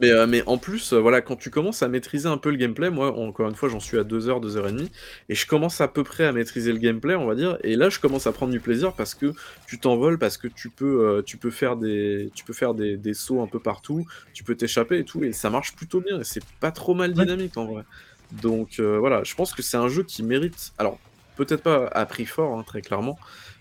Mais, 0.00 0.10
heu, 0.10 0.26
mais 0.26 0.42
en 0.46 0.58
plus, 0.58 0.92
heu, 0.92 0.98
voilà, 0.98 1.22
quand 1.22 1.36
tu 1.36 1.48
commences 1.48 1.82
à 1.82 1.88
maîtriser 1.88 2.28
un 2.28 2.36
peu 2.36 2.50
le 2.50 2.56
gameplay, 2.56 2.90
moi, 2.90 3.16
encore 3.18 3.48
une 3.48 3.54
fois, 3.54 3.68
j'en 3.70 3.80
suis 3.80 3.98
à 3.98 4.04
2 4.04 4.28
heures, 4.28 4.40
2 4.40 4.56
heures 4.58 4.68
et 4.68 4.72
demie 4.72 4.90
et 5.30 5.34
je 5.34 5.46
commence 5.46 5.80
à 5.80 5.88
peu 5.88 6.04
près 6.04 6.24
à 6.24 6.32
maîtriser 6.32 6.72
le 6.72 6.78
gameplay, 6.78 7.14
on 7.14 7.26
va 7.26 7.34
dire 7.34 7.56
et 7.64 7.74
là, 7.74 7.88
je 7.88 7.98
commence 8.00 8.26
à 8.26 8.32
prendre 8.32 8.52
du 8.52 8.60
plaisir 8.60 8.92
parce 8.94 9.14
que 9.14 9.32
tu 9.66 9.78
t'envoles, 9.80 10.18
parce 10.18 10.36
que 10.36 10.46
tu 10.48 10.68
peux, 10.68 11.18
heu, 11.18 11.22
tu 11.24 11.38
peux 11.38 11.50
faire 11.50 11.76
des 11.76 12.30
tu 12.34 12.44
peux 12.44 12.52
faire 12.52 12.74
des 12.74 12.98
des 12.98 13.14
sauts 13.14 13.40
un 13.42 13.46
peu 13.46 13.60
partout, 13.60 14.04
tu 14.34 14.44
peux 14.44 14.54
t'échapper 14.54 14.98
et 14.98 15.04
tout 15.04 15.24
et 15.24 15.32
ça 15.32 15.48
marche 15.48 15.74
plutôt 15.74 16.00
bien 16.02 16.20
et 16.20 16.24
c'est 16.24 16.44
pas 16.60 16.70
trop 16.70 16.94
mal 16.94 17.14
dynamique, 17.14 17.56
en 17.56 17.64
vrai. 17.66 17.84
Donc, 18.30 18.78
voilà, 18.78 19.22
je 19.24 19.34
pense 19.34 19.54
que 19.54 19.62
c'est 19.62 19.78
un 19.78 19.88
jeu 19.88 20.02
qui 20.02 20.22
mérite 20.22 20.72
alors, 20.76 20.98
peut-être 21.36 21.62
pas 21.62 21.86
à 21.92 22.04
prix 22.04 22.26
fort, 22.26 22.58
hein, 22.58 22.62
très 22.66 22.82
clairement, 22.82 23.18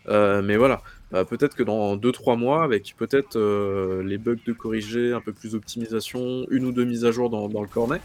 mais 0.08 0.58
voilà, 0.58 0.82
heu, 1.14 1.26
peut-être 1.26 1.56
que 1.56 1.64
dans 1.64 1.96
2-3 1.98 2.36
mois, 2.38 2.64
avec 2.64 2.96
peut-être, 2.98 3.38
heu, 3.38 4.02
les 4.04 4.18
bugs 4.18 4.38
de 4.46 4.54
corriger, 4.54 5.14
un 5.14 5.22
peu 5.22 5.34
plus 5.34 5.54
d'optimisation, 5.54 6.46
1 6.52 6.66
ou 6.66 6.72
2 6.72 6.86
mises 6.86 7.06
à 7.06 7.12
jour 7.12 7.30
dans 7.30 7.62
le 7.62 7.68
cornet, 7.70 8.04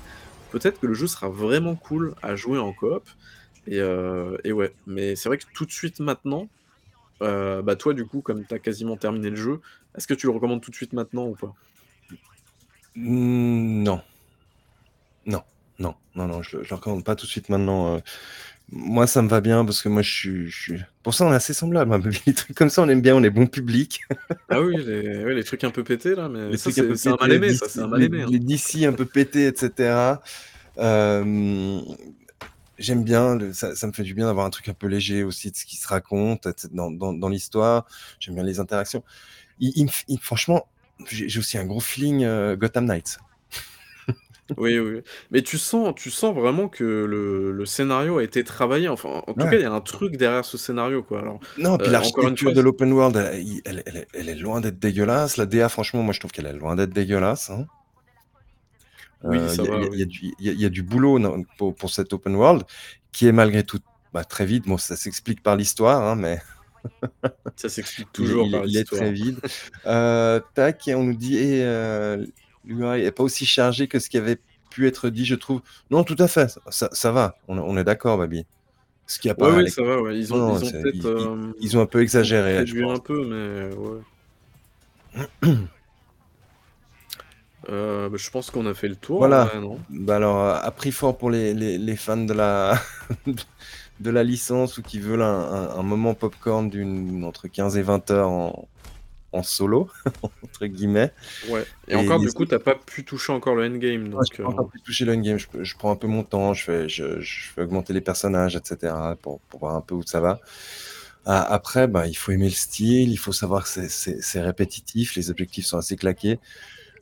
peut-être 0.50 0.78
que 0.80 0.86
le 0.86 0.94
jeu 0.94 1.06
sera 1.08 1.28
vraiment 1.30 1.76
cool 1.76 2.14
à 2.22 2.36
jouer 2.36 2.58
en 2.58 2.72
coop 2.74 3.08
et 3.66 3.78
et 4.44 4.52
ouais. 4.52 4.76
Mais 4.86 5.16
c'est 5.16 5.28
vrai 5.30 5.38
que 5.38 5.44
tout 5.54 5.66
de 5.66 5.72
suite 5.72 6.00
maintenant, 6.00 6.50
heu, 7.22 7.62
bah, 7.62 7.76
toi, 7.76 7.94
du 7.94 8.06
coup, 8.06 8.22
comme 8.22 8.46
tu 8.46 8.54
as 8.54 8.58
quasiment 8.60 8.96
terminé 8.98 9.30
le 9.30 9.36
jeu, 9.36 9.60
est-ce 9.96 10.06
que 10.08 10.14
tu 10.14 10.26
le 10.28 10.32
recommandes 10.34 10.62
tout 10.62 10.70
de 10.72 10.76
suite 10.76 10.92
maintenant 10.94 11.26
ou 11.28 11.36
pas? 11.36 11.56
Mmh, 12.96 13.82
non. 13.84 14.02
Non, 15.26 15.42
non, 15.78 15.94
non, 16.14 16.26
non, 16.28 16.42
je 16.42 16.62
je 16.62 16.68
le 16.70 16.74
recommande 16.76 17.04
pas 17.04 17.16
tout 17.16 17.26
de 17.26 17.30
suite 17.30 17.48
maintenant. 17.48 18.00
Moi, 18.72 19.06
ça 19.06 19.20
me 19.22 19.28
va 19.28 19.40
bien 19.40 19.64
parce 19.64 19.82
que 19.82 19.88
moi, 19.88 20.02
je 20.02 20.10
suis 20.10 20.50
je 20.50 20.62
suis 20.62 20.80
pour 21.02 21.14
ça, 21.14 21.26
on 21.26 21.32
est 21.32 21.36
assez 21.36 21.52
semblables, 21.52 21.92
un 21.94 22.00
peu, 22.00 22.10
les 22.26 22.34
trucs 22.34 22.56
comme 22.56 22.70
ça, 22.70 22.82
on 22.82 22.88
aime 22.88 23.02
bien, 23.02 23.14
on 23.14 23.22
est 23.22 23.30
bon 23.30 23.46
public. 23.46 24.02
Ah 24.48 24.60
oui, 24.60 24.76
les 24.84 25.44
trucs 25.44 25.64
un 25.64 25.70
peu 25.70 25.84
pétés 25.84 26.14
là, 26.14 26.28
mais 26.28 26.48
Les 26.50 26.56
ça, 26.56 26.70
trucs 26.70 26.78
un 26.84 26.88
peu 26.88 26.96
c'est 26.96 27.08
un 27.10 27.16
mal 27.20 27.32
aimé, 27.32 27.48
DC 27.48 27.58
ça, 27.58 27.68
c'est 27.68 27.80
un 27.80 27.88
mal 27.88 28.00
les 28.00 28.06
aimé, 28.06 28.22
hein. 28.22 28.26
les 28.30 28.38
DC 28.38 28.84
un 28.84 28.92
peu 28.92 29.04
pétés 29.06 29.46
et 29.48 29.54
cetera. 29.56 30.22
Hem, 30.76 31.82
j'aime 32.78 33.04
bien 33.04 33.36
le 33.36 33.52
ça 33.52 33.74
ça 33.76 33.86
me 33.86 33.92
fait 33.92 34.02
du 34.02 34.14
bien 34.14 34.26
d'avoir 34.26 34.46
un 34.46 34.50
truc 34.50 34.68
un 34.68 34.74
peu 34.74 34.86
léger 34.86 35.24
aussi 35.24 35.50
de 35.50 35.56
ce 35.56 35.64
qui 35.64 35.76
se 35.76 35.86
raconte 35.88 36.48
dans 36.72 36.90
dans 36.90 37.12
dans 37.12 37.28
l'histoire. 37.28 37.86
J'aime 38.20 38.34
bien 38.34 38.44
les 38.44 38.60
interactions. 38.60 39.02
Il 39.60 39.72
il 39.76 39.84
me 39.86 39.90
f 39.90 40.04
il 40.08 40.18
franchement, 40.20 40.66
j'ai 41.10 41.38
aussi 41.38 41.58
un 41.58 41.64
gros 41.66 41.80
feeling, 41.80 42.24
heu, 42.24 42.56
Gotham 42.56 42.86
Knights. 42.86 43.18
Oui, 44.56 44.78
oui. 44.78 45.02
Mais 45.30 45.42
tu 45.42 45.58
sens 45.58 45.94
tu 45.96 46.10
sens 46.10 46.34
vraiment 46.34 46.68
que 46.68 46.84
le 46.84 47.50
le 47.52 47.66
scénario 47.66 48.18
a 48.18 48.22
été 48.24 48.44
travaillé, 48.44 48.88
enfin, 48.88 49.22
en 49.26 49.34
tout 49.34 49.46
Ouais. 49.46 49.48
cas, 49.48 49.56
il 49.58 49.62
y 49.62 49.64
a 49.64 49.72
un 49.72 49.80
truc 49.80 50.16
derrière 50.16 50.44
ce 50.44 50.56
scénario, 50.58 51.02
quoi. 51.02 51.20
Alors, 51.20 51.40
Non, 51.56 51.78
puis 51.78 51.90
heu, 51.90 51.96
encore 51.98 52.28
une 52.28 52.36
l'architecture 52.36 52.52
fois, 52.52 52.52
de 52.52 52.60
l'open 52.60 52.92
world, 52.92 53.16
elle 53.16 53.40
est 53.40 53.62
elle 53.64 53.96
est 53.96 54.08
elle 54.12 54.28
est 54.28 54.34
loin 54.36 54.60
d'être 54.60 54.78
dégueulasse. 54.78 55.36
La 55.36 55.46
DA, 55.46 55.68
franchement, 55.68 56.02
moi, 56.04 56.12
je 56.12 56.20
trouve 56.20 56.30
qu'elle 56.32 56.46
est 56.46 56.52
loin 56.52 56.74
d'être 56.76 56.92
dégueulasse, 56.92 57.50
hein. 57.50 57.66
Oui, 59.26 59.48
Heu, 59.48 59.50
ça 59.50 59.62
il 59.62 59.64
y 59.64 59.68
a 59.68 59.70
il 59.72 59.78
va, 59.78 59.82
y 59.82 59.84
a 59.86 59.88
il 59.92 59.98
y 59.98 60.02
a 60.02 60.04
oui. 60.04 60.06
du 60.06 60.34
il 60.38 60.44
y 60.46 60.48
a 60.50 60.52
il 60.52 60.60
y 60.60 60.64
a 60.66 60.68
du 60.70 60.82
boulot 60.82 61.18
pour 61.56 61.74
pour 61.76 61.90
cet 61.90 62.12
open 62.12 62.34
world 62.36 62.64
qui 63.12 63.26
est 63.26 63.32
malgré 63.32 63.64
tout, 63.64 63.78
bah, 64.12 64.24
très 64.24 64.44
vide. 64.46 64.64
Bon, 64.66 64.76
ça 64.78 64.96
s'explique 64.96 65.42
par 65.42 65.56
l'histoire, 65.56 66.02
hein, 66.02 66.16
mais 66.16 66.40
Ça 67.56 67.68
s'explique 67.68 68.12
il 68.18 68.30
est 68.30 68.34
toujours 68.34 68.48
il 68.48 68.54
est 68.56 68.60
par 68.60 68.64
il 68.66 68.76
est 68.76 68.84
très 68.90 69.10
l'histoire. 69.10 69.12
vide. 69.12 69.40
Heu, 69.86 70.40
tac 70.54 70.86
et 70.88 70.94
on 70.94 71.04
nous 71.04 71.14
dit 71.16 71.36
et 71.38 71.62
heu, 71.64 72.26
l'UI 72.64 73.02
est 73.04 73.12
pas 73.12 73.22
aussi 73.24 73.46
chargé 73.46 73.88
que 73.88 73.98
ce 73.98 74.08
qui 74.10 74.18
avait 74.18 74.38
pu 74.70 74.86
être 74.86 75.08
dit, 75.10 75.24
je 75.24 75.34
trouve. 75.34 75.62
Non, 75.90 76.04
tout 76.04 76.16
à 76.18 76.28
fait, 76.28 76.48
ça 76.50 76.60
ça 76.70 76.88
ça 76.92 77.12
va, 77.12 77.38
on 77.48 77.56
est 77.58 77.60
on 77.60 77.76
est 77.76 77.84
d'accord, 77.84 78.18
Babi. 78.18 78.46
Ce 79.06 79.20
qui 79.20 79.28
Ouais, 79.30 79.30
apparaît 79.30 79.58
à 79.58 79.62
oui, 79.62 79.68
ça 79.68 79.82
va, 79.82 80.00
ouais. 80.00 80.18
Ils 80.18 80.34
ont 80.34 80.38
non, 80.38 80.46
ils 80.46 80.64
ont 80.64 80.72
peut-être, 80.72 80.94
ils 80.94 81.12
ils 81.16 81.54
ils 81.60 81.78
ont 81.78 81.82
un 81.82 81.86
peu 81.86 82.02
ils 82.12 82.18
ont 82.18 82.22
exagéré, 82.22 82.66
je 82.66 82.74
réduit 82.74 82.88
un 82.88 83.00
peu, 83.00 83.26
mais 83.26 83.74
ouais. 83.74 84.02
Heu, 85.12 85.28
bah, 88.10 88.16
je 88.18 88.30
pense 88.30 88.50
qu'on 88.50 88.66
a 88.66 88.74
fait 88.74 88.88
le 88.88 88.96
tour, 88.96 89.18
Voilà. 89.18 89.50
non? 89.54 89.86
Bah, 89.88 90.16
alors, 90.16 90.38
à 90.40 90.70
prix 90.72 90.92
fort 90.92 91.18
pour 91.18 91.30
les 91.30 91.54
les 91.54 91.78
les 91.78 91.96
fans 91.96 92.16
de 92.24 92.32
la 92.32 92.78
de 94.00 94.10
la 94.10 94.24
licence 94.24 94.78
ou 94.78 94.82
qui 94.82 94.98
veulent 95.00 95.22
un 95.22 95.40
un 95.52 95.70
un 95.78 95.82
moment 95.82 96.14
popcorn 96.14 96.68
d'une 96.70 97.24
entre 97.24 97.48
15 97.48 97.76
et 97.76 97.82
20 97.82 98.10
heures 98.10 98.30
en 98.30 98.68
en 99.34 99.42
«solo» 99.42 99.90
entre 100.42 100.66
guillemets 100.66 101.12
Ouais 101.42 101.68
et 101.86 101.94
et 101.94 101.94
encore, 101.94 102.18
du 102.20 102.32
coup, 102.32 102.44
autres 102.44 102.46
tu 102.46 102.54
as 102.56 102.58
pas 102.58 102.74
pu 102.74 103.04
toucher 103.04 103.32
encore 103.32 103.54
le 103.54 103.64
endgame, 103.66 104.08
Ouais, 104.12 104.24
donc 104.24 104.40
pas 104.42 104.48
encore 104.48 104.68
pu 104.68 104.80
toucher 104.80 105.04
le 105.04 105.12
endgame. 105.14 105.38
Je 105.38 105.46
je 105.64 105.76
prends 105.76 105.90
un 105.90 105.96
peu 105.96 106.06
mon 106.06 106.22
temps, 106.22 106.54
je 106.54 106.62
fais 106.62 106.88
je 106.88 107.20
je 107.20 107.48
fais 107.50 107.62
augmenter 107.62 107.92
les 107.92 108.00
personnages 108.00 108.54
et 108.54 108.60
cetera 108.62 109.16
pour 109.16 109.40
pour 109.42 109.60
voir 109.60 109.74
un 109.74 109.80
peu 109.80 109.94
où 109.96 110.02
ça 110.04 110.20
va. 110.20 110.40
A 111.24 111.42
après, 111.54 111.88
bah, 111.88 112.06
il 112.06 112.14
faut 112.16 112.30
aimer 112.32 112.46
le 112.48 112.54
style, 112.54 113.10
il 113.10 113.16
faut 113.18 113.32
savoir 113.32 113.64
que 113.64 113.88
c'est 113.88 114.40
répétitif, 114.42 115.16
les 115.16 115.30
objectifs 115.30 115.66
sont 115.66 115.78
assez 115.78 115.96
claqués. 115.96 116.38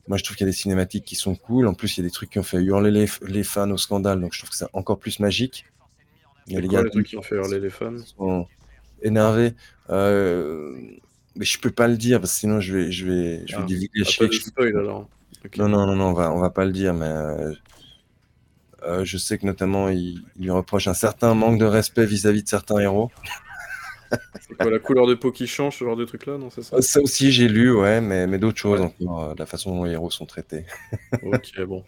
Moi, 0.09 0.19
je 0.19 0.25
trouve 0.25 0.37
qu'il 0.37 0.47
y 0.47 0.51
a 0.51 0.53
des 0.53 0.57
cinématiques 0.59 1.05
qui 1.07 1.17
sont 1.17 1.37
cool. 1.37 1.67
En 1.69 1.75
plus, 1.75 1.97
il 1.99 2.01
y 2.03 2.05
a 2.05 2.09
des 2.09 2.13
trucs 2.13 2.31
qui 2.31 2.39
ont 2.41 2.43
fait 2.45 2.63
hurler 2.63 2.91
les 2.93 3.07
les 3.23 3.45
fans 3.45 3.71
au 3.71 3.79
scandale, 3.79 4.21
donc 4.21 4.35
je 4.35 4.41
trouve 4.41 4.51
que 4.51 4.57
c'est 4.57 4.67
encore 4.75 4.99
plus 5.01 5.21
magique. 5.21 5.67
Il 6.47 6.55
y 6.55 6.59
a 6.59 6.61
C'est 6.61 6.63
les 6.63 6.69
quoi 6.69 6.81
gars 6.81 6.83
les 6.83 6.91
trucs 6.91 7.09
qui 7.09 7.17
ont 7.19 7.23
fait 7.23 7.35
hurler 7.35 7.61
les 7.61 7.69
fans? 7.69 8.05
sont 8.19 8.49
énervés. 9.03 9.55
Heu, 9.91 11.01
mais 11.37 11.45
je 11.45 11.59
peux 11.59 11.71
pas 11.71 11.89
le 11.89 11.97
dire 11.97 12.21
parce 12.21 12.33
que 12.35 12.39
sinon 12.41 12.61
je 12.61 12.77
vais 12.77 12.93
je 12.93 13.07
vais 13.07 13.47
je 13.47 13.57
vais 13.57 13.63
Ah, 14.01 14.31
spoil 14.33 14.77
alors? 14.77 15.09
OK. 15.45 15.57
Non, 15.57 15.69
non, 15.69 15.87
non, 15.87 15.97
non, 15.97 16.07
on 16.07 16.13
va 16.13 16.33
on 16.33 16.41
va 16.41 16.51
pas 16.51 16.65
le 16.65 16.73
dire, 16.73 16.95
mais 16.95 17.07
heu 17.07 17.57
heu, 18.85 19.05
je 19.05 19.17
sais 19.19 19.39
que 19.39 19.47
notamment 19.47 19.89
ils 19.89 20.23
lui 20.39 20.51
reprochent 20.51 20.89
un 20.89 20.95
certain 20.95 21.35
manque 21.35 21.59
de 21.59 21.65
respect 21.65 22.07
vis-à-vis 22.07 22.43
de 22.43 22.49
certains 22.49 22.79
héros. 22.79 23.11
C'est 24.49 24.57
quoi, 24.57 24.71
la 24.71 24.79
couleur 24.79 25.07
de 25.07 25.15
peau 25.15 25.33
qui 25.33 25.47
change, 25.47 25.79
ce 25.79 25.85
genre 25.85 25.97
de 25.97 26.05
truc 26.05 26.27
là, 26.27 26.37
non, 26.37 26.51
c'est 26.51 26.63
ça? 26.63 26.81
Ça 26.83 27.01
aussi 27.01 27.33
j'ai 27.33 27.49
lu, 27.49 27.73
ouais, 27.73 28.01
mais 28.01 28.27
mais 28.27 28.39
d'autres 28.39 28.59
choses 28.59 28.81
Ouais. 28.81 28.87
encore, 28.87 29.35
de 29.35 29.39
la 29.39 29.47
façon 29.47 29.75
dont 29.75 29.85
les 29.85 29.93
héros 29.93 30.11
sont 30.11 30.27
traités. 30.27 30.67
OK, 31.23 31.61
bon. 31.67 31.85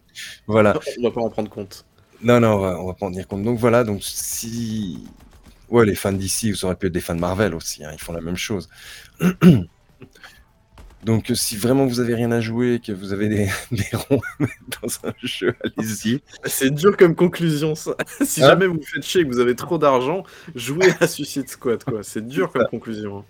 Voilà. 0.46 0.78
On 0.98 1.02
va 1.02 1.10
pas 1.10 1.20
en 1.20 1.30
prendre 1.30 1.50
compte. 1.50 1.84
Non, 2.22 2.40
non, 2.40 2.54
on 2.54 2.58
va 2.60 2.80
on 2.80 2.86
va 2.86 2.94
pas 2.94 3.06
en 3.06 3.10
tenir 3.10 3.28
compte. 3.28 3.42
Donc 3.42 3.58
voilà, 3.58 3.84
donc 3.84 4.02
si 4.02 5.04
ouais, 5.74 5.86
les 5.86 5.94
fans 5.94 6.12
DC, 6.12 6.54
ça 6.56 6.66
aurait 6.66 6.76
pu 6.76 6.86
être 6.86 6.92
des 6.92 7.00
fans 7.00 7.16
Marvel 7.16 7.54
aussi, 7.54 7.84
hein, 7.84 7.90
ils 7.92 8.00
font 8.00 8.12
la 8.12 8.20
même 8.22 8.36
chose. 8.36 8.68
Donc 11.02 11.30
heu, 11.30 11.34
si 11.34 11.56
vraiment 11.56 11.86
vous 11.86 12.00
avez 12.00 12.14
rien 12.14 12.30
à 12.32 12.40
jouer, 12.40 12.80
que 12.84 12.90
vous 12.92 13.12
avez 13.12 13.28
des 13.28 13.48
des 13.70 13.84
ronds 13.94 14.20
à 14.38 14.42
mettre 14.42 14.80
dans 14.82 15.08
un 15.08 15.12
jeu, 15.22 15.54
allez-y. 15.62 16.22
C'est 16.46 16.70
dur 16.70 16.96
comme 16.96 17.14
conclusion 17.14 17.74
ça. 17.74 17.94
Si 18.24 18.42
Hein? 18.42 18.46
jamais 18.46 18.66
vous 18.66 18.74
vous 18.76 18.82
faites 18.82 19.04
chier 19.04 19.20
et 19.22 19.24
que 19.24 19.28
vous 19.28 19.38
avez 19.40 19.54
trop 19.56 19.78
d'argent, 19.78 20.24
jouez 20.54 20.94
à 21.00 21.06
Suicide 21.06 21.48
Squad, 21.48 21.84
quoi. 21.84 22.02
C'est 22.02 22.26
dur 22.26 22.50
comme 22.52 22.66
conclusion, 22.66 23.18
hein. 23.18 23.26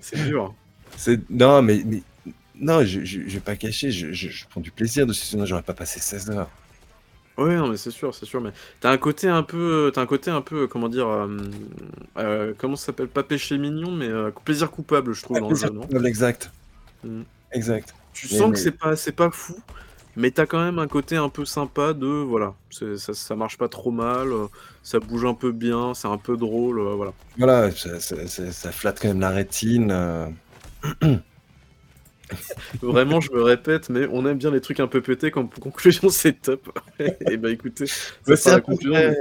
C'est 0.00 0.18
dur. 0.20 0.56
C'est 0.96 1.20
non, 1.30 1.62
mais 1.62 1.82
mais 1.86 2.04
non, 2.54 2.84
je 2.84 3.04
je 3.04 3.22
je 3.28 3.34
vais 3.34 3.40
pas 3.40 3.56
cacher, 3.56 3.90
je 3.92 4.46
prends 4.48 4.60
du 4.60 4.72
plaisir 4.72 5.06
dessus, 5.06 5.26
sinon 5.26 5.46
j'aurais 5.46 5.62
pas 5.62 5.74
passé 5.74 6.00
16 6.00 6.30
heures. 6.30 6.50
Ouais, 7.38 7.56
non, 7.56 7.68
mais 7.68 7.76
c'est 7.76 7.92
sûr, 7.92 8.14
c'est 8.14 8.26
sûr, 8.26 8.40
mais 8.40 8.52
tu 8.80 8.86
as 8.86 8.90
un 8.90 8.98
côté 8.98 9.28
un 9.28 9.42
peu 9.44 9.90
tu 9.94 9.98
as 10.00 10.02
un 10.02 10.06
côté 10.06 10.30
un 10.30 10.42
peu, 10.42 10.66
comment 10.66 10.88
dire? 10.88 11.06
Heu, 12.18 12.54
comment 12.58 12.76
ça 12.76 12.86
s'appelle? 12.86 13.08
Pas 13.08 13.22
péché 13.22 13.58
mignon, 13.58 13.92
mais 13.92 14.08
plaisir 14.44 14.70
coupable, 14.70 15.12
je 15.14 15.22
trouve, 15.22 15.38
Ouais, 15.38 15.40
dans 15.40 15.50
le 15.50 15.54
plaisir 15.54 15.68
jeu, 15.68 15.72
non? 15.72 15.88
coupable, 15.88 16.06
exact. 16.06 16.50
Mmh. 17.04 17.22
Exact. 17.52 17.94
Tu 18.12 18.28
Mais 18.30 18.36
sens 18.36 18.52
que 18.52 18.58
mais 18.58 18.60
c'est 18.60 18.72
pas 18.72 18.96
c'est 18.96 19.12
pas 19.12 19.30
fou, 19.30 19.56
mais 20.16 20.30
tu 20.32 20.40
as 20.40 20.46
quand 20.46 20.60
même 20.64 20.78
un 20.80 20.88
côté 20.88 21.16
un 21.16 21.28
peu 21.30 21.44
sympa 21.44 21.94
de 21.94 22.06
voilà, 22.06 22.54
c'est 22.70 22.96
ça 22.98 23.14
ça 23.14 23.36
marche 23.36 23.58
pas 23.58 23.68
trop 23.68 23.90
mal, 23.92 24.30
ça 24.82 25.00
bouge 25.00 25.24
un 25.26 25.34
peu 25.34 25.52
bien, 25.52 25.94
c'est 25.94 26.08
un 26.08 26.18
peu 26.18 26.36
drôle, 26.36 26.80
voilà. 26.82 27.14
Voilà, 27.38 27.70
ça 27.70 28.00
ça 28.00 28.26
ça 28.26 28.52
ça 28.52 28.72
flatte 28.72 29.00
quand 29.00 29.08
même 29.08 29.20
la 29.20 29.30
rétine, 29.30 29.90
heu 29.92 30.34
Vraiment, 32.82 33.20
je 33.20 33.30
me 33.32 33.42
répète, 33.42 33.88
mais 33.90 34.06
on 34.10 34.26
aime 34.26 34.38
bien 34.38 34.50
les 34.50 34.60
trucs 34.60 34.80
un 34.80 34.86
peu 34.88 35.02
pétés, 35.02 35.30
comme 35.30 35.48
conclusion, 35.50 36.08
c'est 36.10 36.40
top. 36.42 36.78
Et 37.20 37.36
bah, 37.36 37.50
écoutez, 37.50 37.88
ça 38.22 38.26
Bah, 38.26 38.36
c'est 38.36 38.50
sera 38.50 38.54
un 38.54 38.56
la 38.56 38.60
conclusion 38.60 39.02
vrai. 39.02 39.14
de 39.14 39.16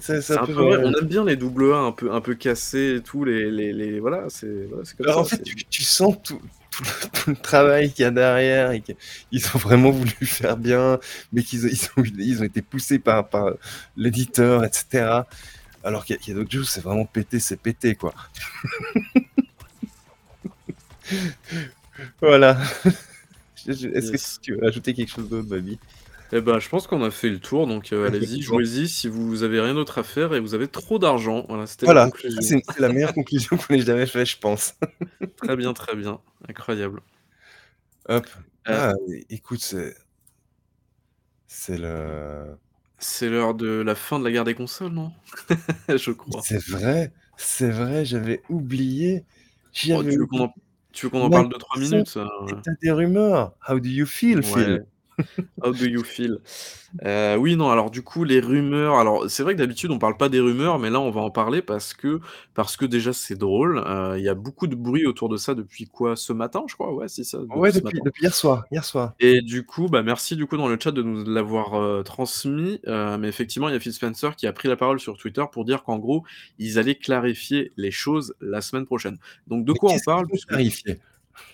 C'est 0.00 0.22
c'est 0.22 0.32
c'est 0.32 0.34
un 0.34 0.38
un 0.38 0.46
peu 0.46 0.52
peu 0.54 0.62
vrai, 0.62 0.78
vrai. 0.78 0.84
on 0.84 0.92
aime 0.94 1.06
bien 1.08 1.24
les 1.24 1.36
double 1.36 1.72
A 1.74 1.78
un 1.78 1.92
peu 1.92 2.12
un 2.12 2.20
peu 2.20 2.34
cassés 2.34 2.96
et 2.96 3.02
tout, 3.02 3.24
les 3.24 3.50
les 3.50 3.72
les 3.72 4.00
voilà, 4.00 4.28
c'est 4.30 4.66
voilà, 4.66 4.84
c'est 4.84 4.96
comme 4.96 5.06
Alors 5.06 5.18
en 5.18 5.24
fait, 5.24 5.38
c'est 5.38 5.44
tu 5.44 5.54
tu 5.68 5.82
sens 5.84 6.16
tout 6.22 6.40
tout 6.70 6.82
le 6.84 7.08
tout 7.24 7.30
le 7.30 7.36
travail 7.36 7.92
qu'il 7.92 8.02
y 8.02 8.06
a 8.06 8.10
derrière 8.10 8.70
et 8.72 8.80
qu'ils 8.82 9.46
ont 9.54 9.58
vraiment 9.58 9.90
voulu 9.90 10.10
faire 10.26 10.56
bien, 10.56 10.98
mais 11.32 11.42
qu'ils 11.42 11.66
ont 11.66 11.68
ils 11.70 11.88
ont 12.00 12.04
ils 12.18 12.40
ont 12.42 12.44
été 12.44 12.62
poussés 12.62 12.98
par 12.98 13.28
par 13.28 13.52
l'éditeur 13.96 14.64
et 14.64 14.70
cetera. 14.72 15.26
Alors 15.84 16.04
qu'il 16.04 16.16
y 16.26 16.30
a 16.30 16.32
a 16.34 16.36
d'autres 16.36 16.50
jeux, 16.50 16.64
c'est 16.64 16.82
vraiment 16.82 17.06
pété, 17.06 17.40
c'est 17.40 17.56
pété, 17.60 17.94
quoi. 17.94 18.14
Voilà. 22.20 22.58
Est-ce 23.66 24.12
que 24.12 24.16
tu 24.42 24.54
veux 24.54 24.64
ajouter 24.66 24.94
quelque 24.94 25.10
chose 25.10 25.28
d'autre, 25.28 25.48
Babi? 25.48 25.80
Et 26.32 26.40
bah, 26.40 26.58
je 26.58 26.68
pense 26.68 26.86
qu'on 26.88 27.02
a 27.04 27.10
fait 27.10 27.28
le 27.30 27.38
tour, 27.38 27.66
donc 27.68 27.92
heu, 27.92 28.04
allez-y, 28.04 28.42
jouez-y 28.42 28.88
si 28.88 29.08
vous 29.08 29.44
avez 29.44 29.60
rien 29.60 29.74
d'autre 29.74 29.98
à 29.98 30.02
faire 30.02 30.34
et 30.34 30.40
vous 30.40 30.54
avez 30.54 30.66
trop 30.68 30.98
d'argent. 30.98 31.44
Voilà, 31.48 31.66
c'était 31.66 31.86
la 31.86 31.94
Voilà, 31.94 32.10
c'est 32.40 32.80
la 32.80 32.88
meilleure 32.88 33.14
conclusion 33.14 33.56
qu'on 33.56 33.74
ait 33.74 33.80
jamais 33.80 34.06
fait, 34.06 34.26
je 34.26 34.38
pense. 34.38 34.74
Très 35.36 35.56
bien, 35.56 35.72
très 35.72 35.96
bien, 35.96 36.20
incroyable. 36.48 37.02
Hop, 38.08 38.26
Heu 38.64 38.82
ah 38.82 38.92
écoute, 39.28 39.60
c'est 39.62 39.94
c'est 41.48 41.78
le 41.78 42.56
C'est 42.98 43.30
l'heure 43.30 43.54
de 43.54 43.66
la 43.80 43.94
fin 43.94 44.18
de 44.18 44.24
la 44.24 44.30
guerre 44.30 44.44
des 44.44 44.54
consoles, 44.54 44.92
non? 44.92 45.12
Je 45.88 46.10
crois. 46.12 46.42
C'est 46.42 46.58
vrai, 46.68 47.12
c'est 47.36 47.70
vrai, 47.70 48.04
j'avais 48.04 48.42
oublié, 48.48 49.24
j'y 49.72 49.92
Oh, 49.92 50.02
avais 50.02 50.12
tu 50.12 50.18
veux 50.18 50.26
qu'on 50.26 50.40
oublié. 50.40 50.44
en 50.44 50.54
tu 50.96 51.06
veux 51.06 51.10
qu'on 51.10 51.22
en 51.22 51.30
parle 51.30 51.48
2-3 51.48 51.78
Microsoft 51.78 52.16
minutes, 52.16 52.16
heu? 52.16 52.56
et 52.58 52.62
tu 52.62 52.70
as 52.70 52.74
des 52.82 52.90
rumeurs. 52.90 53.52
How 53.68 53.78
do 53.78 53.88
you 53.88 54.06
feel, 54.06 54.38
Ouais. 54.38 54.42
Phil? 54.42 54.86
How 55.62 55.72
do 55.72 55.86
you 55.86 56.04
feel? 56.04 56.38
Heu, 57.04 57.36
oui, 57.38 57.56
non, 57.56 57.70
alors 57.70 57.90
du 57.90 58.02
coup, 58.02 58.24
les 58.24 58.40
rumeurs, 58.40 58.96
alors 58.98 59.30
c'est 59.30 59.42
vrai 59.42 59.54
que 59.54 59.58
d'habitude 59.58 59.90
on 59.90 59.98
parle 59.98 60.16
pas 60.18 60.28
des 60.28 60.40
rumeurs, 60.40 60.78
mais 60.78 60.90
là 60.90 61.00
on 61.00 61.10
va 61.10 61.20
en 61.22 61.30
parler 61.30 61.62
parce 61.62 61.94
que 61.94 62.20
parce 62.54 62.76
que 62.76 62.84
déjà 62.86 63.12
c'est 63.14 63.36
drôle, 63.36 63.78
heu, 63.86 64.18
il 64.18 64.24
y 64.24 64.28
a 64.28 64.34
beaucoup 64.34 64.66
de 64.66 64.76
bruit 64.76 65.06
autour 65.06 65.28
de 65.30 65.36
ça 65.38 65.54
depuis 65.54 65.86
quoi? 65.86 66.16
Ce 66.16 66.32
matin, 66.34 66.64
je 66.68 66.74
crois, 66.74 66.92
ouais, 66.94 67.08
c'est 67.08 67.24
ça, 67.24 67.38
Ouais, 67.54 67.70
depuis 67.70 67.72
ce 67.74 67.82
depuis 67.82 68.00
matin. 68.00 68.04
depuis 68.04 68.22
hier 68.24 68.34
soir 68.34 68.64
hier 68.70 68.84
soir. 68.84 69.16
Et 69.18 69.40
du 69.40 69.64
coup, 69.64 69.88
bah, 69.88 70.02
merci 70.02 70.36
du 70.36 70.46
coup 70.46 70.58
dans 70.58 70.68
le 70.68 70.76
chat 70.78 70.92
de 70.92 71.02
nous 71.02 71.24
l'avoir, 71.24 71.74
heu, 71.80 72.02
transmis, 72.04 72.80
mais 72.86 73.28
effectivement, 73.28 73.68
il 73.68 73.72
y 73.72 73.76
a 73.76 73.80
Phil 73.80 73.92
Spencer 73.94 74.36
qui 74.36 74.46
a 74.46 74.52
pris 74.52 74.68
la 74.68 74.76
parole 74.76 75.00
sur 75.00 75.16
Twitter 75.16 75.44
pour 75.52 75.64
dire 75.64 75.84
qu'en 75.84 75.98
gros, 75.98 76.22
ils 76.58 76.78
allaient 76.78 76.98
clarifier 76.98 77.72
les 77.78 77.90
choses 77.90 78.34
la 78.40 78.60
semaine 78.60 78.84
prochaine. 78.84 79.18
Donc 79.46 79.64
de 79.64 79.72
Mais 79.72 79.78
quoi 79.78 79.90
on 79.92 80.00
qu'est-ce 80.00 80.06
qu'ils 80.14 80.24
parle? 80.24 80.28
vont 80.30 80.38
Puisque 80.38 80.48
clarifier? 80.48 81.00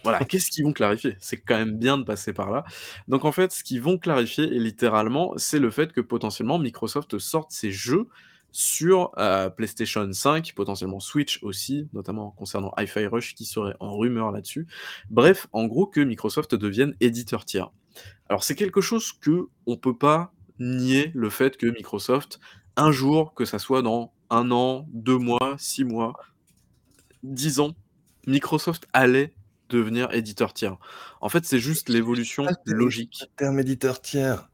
Voilà, 0.03 0.25
qu'est-ce 0.25 0.51
qu'ils 0.51 0.65
vont 0.65 0.73
clarifier? 0.73 1.17
C'est 1.21 1.39
quand 1.39 1.57
même 1.57 1.77
bien 1.77 1.99
de 1.99 2.05
passer 2.05 2.33
par 2.33 2.51
là. 2.51 2.65
Donc 3.09 3.25
en 3.25 3.33
fait, 3.33 3.53
ce 3.53 3.65
qu'ils 3.65 3.83
vont 3.83 3.99
clarifier 3.99 4.45
et 4.45 4.59
littéralement, 4.59 5.33
c'est 5.37 5.59
le 5.59 5.71
fait 5.71 5.93
que 5.93 6.01
potentiellement 6.01 6.59
Microsoft 6.59 7.19
sorte 7.19 7.51
ses 7.53 7.71
jeux 7.71 8.09
sur, 8.53 9.13
heu, 9.19 9.51
PlayStation 9.57 10.07
5, 10.13 10.53
potentiellement 10.55 11.01
Switch 11.01 11.43
aussi, 11.43 11.89
notamment 11.95 12.31
concernant 12.33 12.73
Hi-Fi 12.79 13.07
Rush 13.07 13.35
qui 13.35 13.47
serait 13.47 13.75
en 13.81 13.97
rumeur 13.97 14.31
là-dessus. 14.31 14.67
Bref, 15.11 15.47
en 15.53 15.65
gros 15.65 15.87
que 15.87 16.01
Microsoft 16.01 16.55
devienne 16.55 16.95
éditeur 17.01 17.45
tiers. 17.45 17.71
Alors 18.29 18.45
c'est 18.45 18.55
quelque 18.55 18.81
chose 18.81 19.13
qu'on 19.13 19.77
peut 19.77 19.97
pas 19.97 20.33
nier 20.59 21.11
le 21.15 21.31
fait 21.31 21.57
que 21.57 21.67
Microsoft, 21.67 22.41
un 22.77 22.93
jour, 22.93 23.35
que 23.35 23.45
ça 23.45 23.59
soit 23.59 23.83
dans 23.83 24.13
1 24.31 24.51
an, 24.51 24.87
2 24.93 25.19
mois, 25.19 25.57
6 25.59 25.85
mois, 25.85 26.15
10 27.23 27.61
ans, 27.61 27.75
Microsoft 28.27 28.87
allait 28.93 29.35
devenir 29.77 30.13
éditeur 30.13 30.55
tiers. 30.55 30.77
En 31.21 31.29
fait, 31.29 31.45
c'est 31.45 31.59
juste 31.59 31.89
l'évolution 31.89 32.47
logique. 32.67 33.25
terme 33.37 33.59
éditeur 33.61 34.01
tiers. 34.01 34.49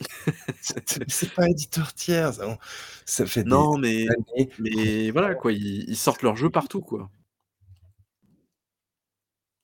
C'est 1.08 1.32
pas 1.32 1.48
éditeur 1.48 1.94
tiers, 1.94 2.34
ça 2.34 2.58
ça 3.06 3.24
fait 3.24 3.44
des 3.44 3.48
Non, 3.50 3.78
mais 3.78 4.06
mais 4.58 5.10
voilà 5.10 5.34
quoi, 5.34 5.52
ils 5.52 5.88
ils 5.88 5.96
sortent 5.96 6.22
leurs 6.22 6.36
jeux 6.36 6.50
partout, 6.50 6.82
quoi. 6.82 7.10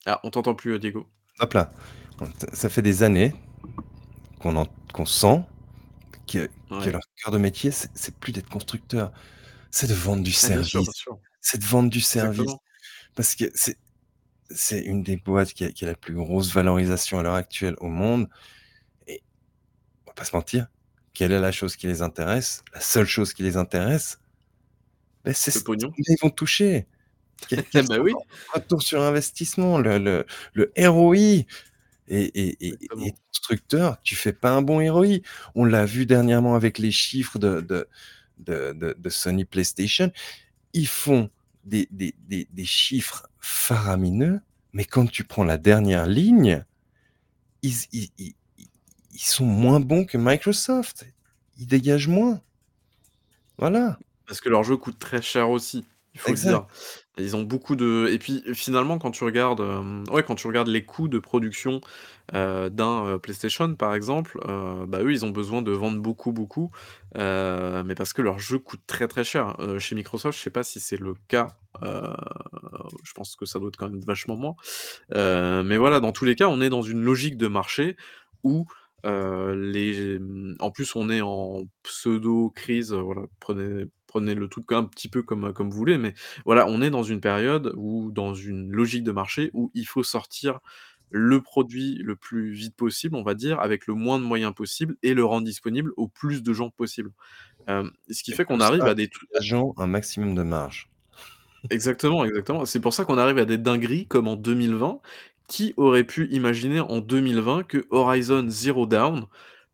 Ah, 0.06 0.20
on 0.24 0.30
t'entend 0.30 0.54
plus, 0.54 0.72
heu, 0.72 0.78
Diego. 0.78 1.06
Hop 1.40 1.52
là, 1.52 1.72
ça 2.52 2.68
fait 2.68 2.82
des 2.82 3.02
années 3.02 3.34
qu'on 4.40 4.56
en 4.56 4.66
qu'on 4.92 5.06
sent 5.06 5.42
que 6.26 6.48
leur 6.70 7.02
cœur 7.16 7.32
de 7.32 7.38
métier, 7.38 7.70
c'est 7.70 8.14
plus 8.16 8.32
d'être 8.32 8.48
constructeur, 8.48 9.12
c'est 9.70 9.86
de 9.86 9.94
vendre 9.94 10.22
du 10.22 10.30
Ah 10.30 10.46
service, 10.46 11.04
c'est 11.40 11.58
de 11.58 11.64
vendre 11.64 11.90
du 11.90 12.00
service. 12.00 12.40
Exactement. 12.40 12.62
Parce 13.14 13.34
que 13.34 13.44
c'est 13.54 13.76
c'est 14.54 14.80
une 14.80 15.02
des 15.02 15.16
boîtes 15.16 15.52
qui 15.54 15.64
a 15.64 15.72
qui 15.72 15.84
a 15.84 15.88
la 15.88 15.96
plus 15.96 16.14
grosse 16.14 16.52
valorisation 16.54 17.18
à 17.18 17.22
l'heure 17.22 17.34
actuelle 17.34 17.76
au 17.80 17.88
monde 17.88 18.28
et 19.08 19.22
on 20.06 20.10
va 20.10 20.14
pas 20.14 20.24
se 20.24 20.36
mentir, 20.36 20.68
quelle 21.14 21.32
est 21.32 21.40
la 21.40 21.52
chose 21.52 21.76
qui 21.76 21.86
les 21.88 22.02
intéresse? 22.02 22.64
La 22.74 22.80
seule 22.80 23.06
chose 23.06 23.34
qui 23.34 23.42
les 23.44 23.56
intéresse 23.58 24.20
beh, 25.24 25.32
c'est 25.34 25.52
Le 25.54 25.60
c 25.60 25.60
pognon. 25.60 25.94
ils 25.98 26.16
vont 26.22 26.30
toucher. 26.30 26.86
Bah, 27.88 27.98
oui. 28.00 28.18
retour 28.54 28.82
sur 28.82 29.02
investissement, 29.02 29.78
le 29.78 29.98
le 29.98 30.26
le 30.54 30.72
ROI 30.78 31.16
et 31.16 31.46
et 32.08 32.56
et 32.68 32.68
et 32.68 32.78
Exactement. 32.80 33.12
constructeur, 33.32 34.00
tu 34.02 34.16
fais 34.16 34.32
pas 34.32 34.52
un 34.52 34.62
bon 34.62 34.78
ROI. 34.92 35.18
On 35.54 35.64
l'a 35.64 35.86
vu 35.86 36.06
dernièrement 36.06 36.54
avec 36.56 36.78
les 36.78 36.92
chiffres 36.92 37.38
de 37.38 37.60
de 37.62 37.88
de 38.38 38.72
de 38.74 38.94
de 38.98 39.10
Sony 39.10 39.44
PlayStation. 39.46 40.12
Ils 40.74 40.88
font 40.88 41.30
des 41.64 41.88
des 41.90 42.14
des 42.28 42.48
des 42.50 42.64
chiffres 42.64 43.28
faramineux, 43.38 44.40
mais 44.72 44.84
quand 44.84 45.10
tu 45.10 45.24
prends 45.24 45.44
la 45.44 45.58
dernière 45.58 46.06
ligne, 46.06 46.64
ils 47.62 47.74
ils 47.92 48.34
ils 49.12 49.20
sont 49.20 49.44
moins 49.44 49.80
bons 49.80 50.04
que 50.04 50.18
Microsoft. 50.18 51.06
Ils 51.58 51.66
dégagent 51.66 52.08
moins. 52.08 52.40
Voilà. 53.58 53.98
Parce 54.26 54.40
que 54.40 54.48
leurs 54.48 54.64
jeux 54.64 54.76
coûtent 54.76 54.98
très 54.98 55.22
cher 55.22 55.50
aussi, 55.50 55.84
il 56.14 56.20
faut 56.20 56.30
le 56.30 56.36
dire. 56.36 56.66
Ils 57.18 57.36
ont 57.36 57.42
beaucoup 57.42 57.76
de 57.76 58.08
et 58.10 58.18
puis 58.18 58.42
finalement 58.54 58.98
quand 58.98 59.10
tu 59.10 59.22
regardes, 59.24 59.60
hem, 59.60 60.04
ouais, 60.10 60.22
quand 60.22 60.34
tu 60.34 60.46
regardes 60.46 60.68
les 60.68 60.82
coûts 60.84 61.08
de 61.08 61.18
production, 61.18 61.82
heu, 62.34 62.70
d'un, 62.70 63.04
heu, 63.06 63.18
PlayStation 63.18 63.74
par 63.74 63.94
exemple, 63.94 64.38
bah, 64.88 65.00
eux, 65.02 65.12
ils 65.12 65.24
ont 65.26 65.30
besoin 65.30 65.60
de 65.60 65.72
vendre 65.72 66.00
beaucoup, 66.00 66.32
beaucoup, 66.32 66.70
mais 67.14 67.94
parce 67.96 68.14
que 68.14 68.22
leurs 68.22 68.38
jeux 68.38 68.58
coûtent 68.58 68.86
très, 68.86 69.08
très 69.08 69.24
cher. 69.24 69.56
Chez 69.78 69.94
Microsoft, 69.94 70.38
je 70.38 70.42
sais 70.42 70.50
pas 70.50 70.62
si 70.62 70.80
c'est 70.80 70.98
le 70.98 71.14
cas, 71.28 71.48
je 71.82 73.12
pense 73.14 73.36
que 73.36 73.44
ça 73.46 73.58
doit 73.58 73.68
être 73.68 73.76
quand 73.76 73.90
même 73.90 74.00
vachement 74.00 74.36
moins. 74.36 74.54
Mais 75.14 75.76
voilà, 75.76 76.00
dans 76.00 76.12
tous 76.12 76.24
les 76.24 76.34
cas, 76.36 76.48
on 76.48 76.60
est 76.62 76.70
dans 76.70 76.82
une 76.82 77.02
logique 77.02 77.36
de 77.36 77.48
marché 77.48 77.96
où, 78.42 78.66
les 79.04 80.18
en 80.60 80.70
plus 80.70 80.96
on 80.96 81.10
est 81.10 81.20
en 81.20 81.64
pseudo 81.82 82.50
crise, 82.50 82.92
voilà, 82.94 83.22
prenez 83.40 83.84
prenez 84.12 84.34
le 84.34 84.48
truc 84.48 84.70
un 84.72 84.84
petit 84.84 85.08
peu 85.08 85.22
comme, 85.22 85.52
comme 85.54 85.70
vous 85.70 85.76
voulez, 85.76 85.96
mais 85.96 86.12
voilà, 86.44 86.66
on 86.68 86.82
est 86.82 86.90
dans 86.90 87.02
une 87.02 87.20
période 87.20 87.72
où 87.76 88.10
dans 88.12 88.34
une 88.34 88.70
logique 88.70 89.04
de 89.04 89.12
marché 89.12 89.50
où 89.54 89.70
il 89.74 89.86
faut 89.86 90.02
sortir 90.02 90.60
le 91.08 91.40
produit 91.40 91.96
le 92.02 92.14
plus 92.14 92.52
vite 92.52 92.76
possible, 92.76 93.16
on 93.16 93.22
va 93.22 93.34
dire, 93.34 93.60
avec 93.60 93.86
le 93.86 93.94
moins 93.94 94.18
de 94.18 94.24
moyens 94.24 94.54
possible 94.54 94.96
et 95.02 95.14
le 95.14 95.24
rendre 95.24 95.46
disponible 95.46 95.92
au 95.96 96.08
plus 96.08 96.42
de 96.42 96.52
gens 96.52 96.68
possible. 96.70 97.10
Ce 97.68 98.22
qui 98.22 98.32
Et 98.32 98.34
fait 98.34 98.44
tout 98.44 98.48
qu'on 98.48 98.60
arrive 98.60 98.82
à 98.82 98.94
des 98.94 99.08
dégageant 99.08 99.74
un 99.78 99.86
maximum 99.86 100.34
de 100.34 100.42
marge. 100.42 100.90
Exactement, 101.70 102.24
exactement. 102.24 102.66
C'est 102.66 102.80
pour 102.80 102.92
ça 102.92 103.04
qu'on 103.04 103.18
arrive 103.18 103.38
à 103.38 103.44
des 103.44 103.58
dingueries 103.58 104.06
comme 104.06 104.28
en 104.28 104.36
2020. 104.36 105.00
Qui 105.48 105.74
aurait 105.76 106.04
pu 106.04 106.28
imaginer 106.30 106.80
en 106.80 107.00
2020 107.00 107.64
que 107.64 107.84
Horizon 107.90 108.46
Zero 108.48 108.86
Dawn, 108.86 109.26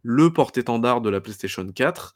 le 0.02 0.32
porte-étendard 0.32 1.02
de 1.02 1.10
la 1.10 1.20
PlayStation 1.20 1.65
4, 1.65 2.15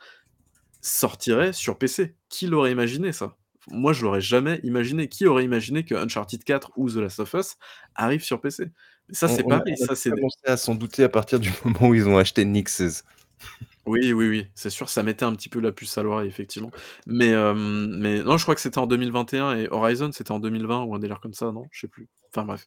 sortirait 0.83 1.55
sur 1.55 1.79
PC? 1.79 2.15
Qui 2.29 2.47
l'aurait 2.47 2.73
imaginé 2.73 3.13
ça? 3.13 3.37
Moi, 3.71 3.93
je 3.93 4.03
l'aurais 4.03 4.21
jamais 4.21 4.61
imaginé. 4.65 5.09
Qui 5.09 5.27
aurait 5.27 5.45
imaginé 5.45 5.85
que 5.85 5.95
Uncharted 5.95 6.45
4 6.45 6.73
ou 6.77 6.91
The 6.91 6.97
Last 6.97 7.21
of 7.21 7.33
Us 7.35 7.57
arrivent 7.95 8.25
sur 8.25 8.41
PC? 8.41 8.67
Ça, 9.11 9.29
c'est 9.29 9.45
pareil, 9.45 9.75
on 9.81 9.85
a 9.85 9.87
ça, 9.89 9.95
c'est 9.95 10.11
commencé 10.11 10.39
à 10.47 10.57
s'en 10.57 10.75
douter 10.75 11.05
à 11.05 11.09
partir 11.09 11.41
du 11.41 11.51
moment 11.65 11.89
où 11.89 11.95
ils 11.95 12.09
ont 12.09 12.19
acheté 12.19 12.45
Nixes. 12.45 13.05
Oui, 13.85 14.13
oui, 14.13 14.29
oui, 14.29 14.47
c'est 14.55 14.71
sûr, 14.71 14.89
ça 14.89 15.03
mettait 15.03 15.25
un 15.25 15.35
petit 15.35 15.49
peu 15.49 15.59
la 15.59 15.73
puce 15.73 15.99
à 15.99 16.05
l'oreille, 16.05 16.29
effectivement. 16.29 16.71
Mais, 17.07 17.31
hem, 17.31 17.89
mais 17.99 18.23
non, 18.23 18.37
je 18.37 18.45
crois 18.45 18.55
que 18.55 18.61
c'était 18.61 18.79
en 18.79 18.87
2021 18.87 19.57
et 19.57 19.69
Horizon, 19.71 20.11
c'était 20.13 20.31
en 20.31 20.39
2020 20.39 20.85
ou 20.85 20.95
un 20.95 21.01
délire 21.01 21.19
comme 21.21 21.35
ça, 21.35 21.51
non? 21.51 21.67
Je 21.73 21.81
sais 21.81 21.89
plus. 21.89 22.09
Enfin 22.33 22.47
bref. 22.47 22.67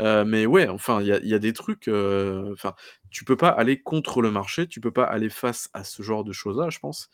Heu, 0.00 0.24
mais 0.24 0.46
ouais, 0.46 0.66
enfin, 0.68 1.00
il 1.00 1.06
y 1.06 1.28
y 1.28 1.34
a 1.34 1.38
des 1.38 1.52
trucs, 1.52 1.86
heu, 1.88 2.50
enfin, 2.52 2.74
tu 3.10 3.24
peux 3.24 3.36
pas 3.36 3.50
aller 3.50 3.80
contre 3.80 4.20
le 4.20 4.32
marché, 4.32 4.66
tu 4.66 4.80
peux 4.80 4.90
pas 4.90 5.04
aller 5.04 5.28
face 5.30 5.70
à 5.74 5.84
ce 5.84 6.02
genre 6.02 6.24
de 6.24 6.32
choses-là, 6.32 6.70
je 6.70 6.80
pense. 6.80 7.08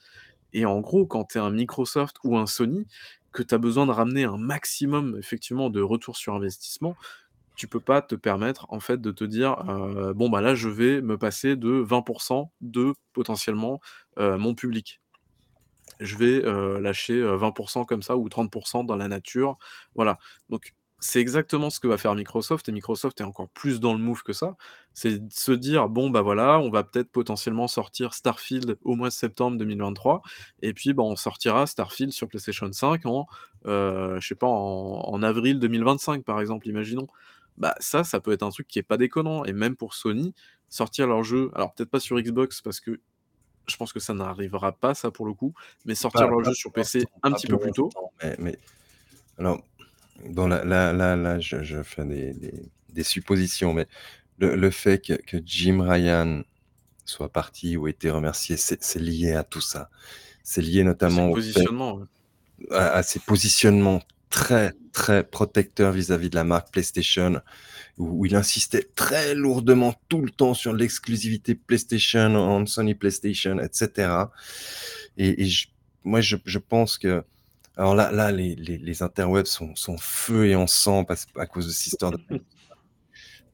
Et 0.55 0.67
en 0.67 0.81
gros, 0.81 1.07
quand 1.07 1.27
tu 1.27 1.39
es 1.39 1.43
un 1.43 1.51
Microsoft 1.51 2.17
ou 2.25 2.39
un 2.39 2.47
Sony, 2.47 2.87
que 3.33 3.43
tu 3.45 3.55
as 3.55 3.59
besoin 3.59 3.87
de 3.87 3.93
ramener 3.93 4.25
un 4.25 4.39
maximum, 4.39 5.17
effectivement, 5.19 5.71
de 5.71 5.83
retour 5.83 6.17
sur 6.17 6.35
investissement, 6.35 6.97
tu 7.57 7.69
peux 7.69 7.81
pas 7.81 8.03
te 8.03 8.15
permettre, 8.17 8.67
en 8.71 8.81
fait, 8.81 9.01
de 9.01 9.13
te 9.13 9.25
dire, 9.25 9.57
heu: 9.69 10.15
«Bon, 10.15 10.31
bah, 10.31 10.41
là, 10.43 10.55
je 10.57 10.69
vais 10.71 11.03
me 11.03 11.19
passer 11.19 11.57
de 11.57 11.71
20% 11.71 12.53
de, 12.63 12.95
potentiellement, 13.15 13.81
heu, 14.19 14.37
mon 14.39 14.55
public». 14.55 15.01
Je 16.01 16.17
vais, 16.17 16.45
heu, 16.45 16.81
lâcher, 16.81 17.15
heu, 17.15 17.35
20% 17.37 17.85
comme 17.85 18.03
ça 18.03 18.17
ou 18.17 18.29
30% 18.29 18.85
dans 18.85 18.97
la 18.97 19.09
nature, 19.09 19.59
voilà. 19.95 20.19
Donc 20.49 20.75
c'est 21.07 21.21
exactement 21.21 21.69
ce 21.69 21.81
que 21.81 21.87
va 21.87 21.99
faire 21.99 22.15
Microsoft 22.15 22.67
et 22.71 22.73
Microsoft 22.73 23.21
est 23.21 23.25
encore 23.25 23.51
plus 23.51 23.79
dans 23.79 23.93
le 23.93 23.99
move 23.99 24.23
que 24.23 24.33
ça. 24.33 24.57
C'est 24.95 25.19
de 25.19 25.33
se 25.35 25.53
dire: 25.53 25.91
«Bon, 25.91 26.09
bah, 26.09 26.23
voilà, 26.23 26.59
on 26.61 26.71
va 26.71 26.83
peut-être 26.83 27.11
potentiellement 27.13 27.69
sortir 27.69 28.15
Starfield 28.15 28.79
au 28.85 28.97
mois 28.97 29.09
de 29.09 29.13
septembre 29.13 29.59
2023 29.59 30.23
et 30.63 30.73
puis, 30.73 30.95
bah, 30.95 31.03
on 31.03 31.15
sortira 31.15 31.67
Starfield 31.67 32.11
sur 32.11 32.27
PlayStation 32.27 32.73
5 32.73 33.05
en, 33.05 33.27
heu, 33.67 34.17
je 34.19 34.27
sais 34.27 34.35
pas, 34.35 34.47
en 34.47 35.03
en 35.05 35.23
avril 35.23 35.59
2025», 35.59 36.25
par 36.25 36.41
exemple, 36.41 36.69
imaginons. 36.69 37.07
Bah, 37.59 37.75
ça, 37.81 38.03
ça 38.03 38.19
peut 38.21 38.33
être 38.33 38.43
un 38.43 38.49
truc 38.49 38.67
qui 38.67 38.79
est 38.79 38.83
pas 38.83 38.97
déconnant 38.97 39.45
et 39.45 39.53
même 39.53 39.77
pour 39.77 39.93
Sony, 39.93 40.33
sortir 40.71 41.07
leur 41.07 41.23
jeu 41.23 41.51
alors 41.55 41.75
peut-être 41.75 41.91
pas 41.91 42.01
sur 42.01 42.19
Xbox 42.19 42.63
parce 42.63 42.81
que 42.81 42.99
je 43.67 43.77
pense 43.77 43.93
que 43.93 44.01
ça 44.01 44.15
n'arrivera 44.15 44.73
pas 44.73 44.95
ça 44.95 45.11
pour 45.11 45.27
le 45.27 45.35
coup, 45.35 45.53
mais 45.85 45.95
sortir 45.95 46.23
Pas 46.23 46.29
leur 46.29 46.39
pas 46.39 46.49
jeu 46.49 46.55
sur 46.55 46.73
PC 46.73 47.05
un 47.23 47.33
petit 47.33 47.47
peu 47.47 47.59
plus 47.59 47.73
tôt. 47.73 47.91
mais 48.39 48.59
alors, 49.39 49.61
dans 50.29 50.49
la 50.49 50.65
là 50.65 50.93
là 50.93 51.17
là, 51.17 51.41
je 51.41 51.63
je 51.63 51.83
fais 51.83 52.05
des 52.05 52.35
des 52.35 52.55
des 52.91 53.03
suppositions, 53.03 53.73
mais 53.73 53.87
le 54.39 54.57
le 54.57 54.71
fait 54.71 54.99
que 54.99 55.15
que 55.15 55.39
Jim 55.45 55.81
Ryan 55.83 56.43
soit 57.05 57.29
partis 57.29 57.77
ou 57.77 57.89
été 57.89 58.11
remerciés, 58.11 58.57
c'est 58.57 58.99
lié 58.99 59.33
à 59.33 59.45
tout 59.45 59.61
ça. 59.61 59.91
C'est 60.43 60.63
lié 60.63 60.85
notamment 60.85 61.35
à, 62.71 63.03
ces 63.03 63.19
positionnements 63.21 64.03
très, 64.31 64.73
très 64.93 65.23
protecteurs 65.25 65.93
vis-à-vis 65.93 66.31
de 66.31 66.35
la 66.35 66.45
marque 66.45 66.73
PlayStation, 66.73 67.41
où, 67.99 68.27
il 68.27 68.35
insistait 68.35 68.89
très 68.95 69.35
lourdement 69.35 69.95
tout 70.09 70.23
le 70.23 70.31
temps 70.31 70.55
sur 70.55 70.73
l'exclusivité 70.73 71.55
PlayStation, 71.55 72.35
en 72.35 72.67
Sony 72.67 72.95
PlayStation, 72.95 73.59
etc. 73.61 74.13
Et, 75.17 75.49
moi, 76.03 76.21
je, 76.21 76.59
pense 76.59 76.99
que 76.99 77.23
alors 77.77 77.95
là, 77.95 78.13
là 78.13 78.31
les, 78.31 78.55
les, 78.55 79.03
interwebs 79.03 79.47
sont, 79.47 79.75
sont, 79.75 79.99
feu 79.99 80.47
et 80.47 80.55
en 80.55 80.67
sang 80.67 81.05
à 81.37 81.47
cause 81.47 81.67
de 81.67 81.73
cette 81.73 81.89
histoire 81.89 82.13
de 82.13 82.19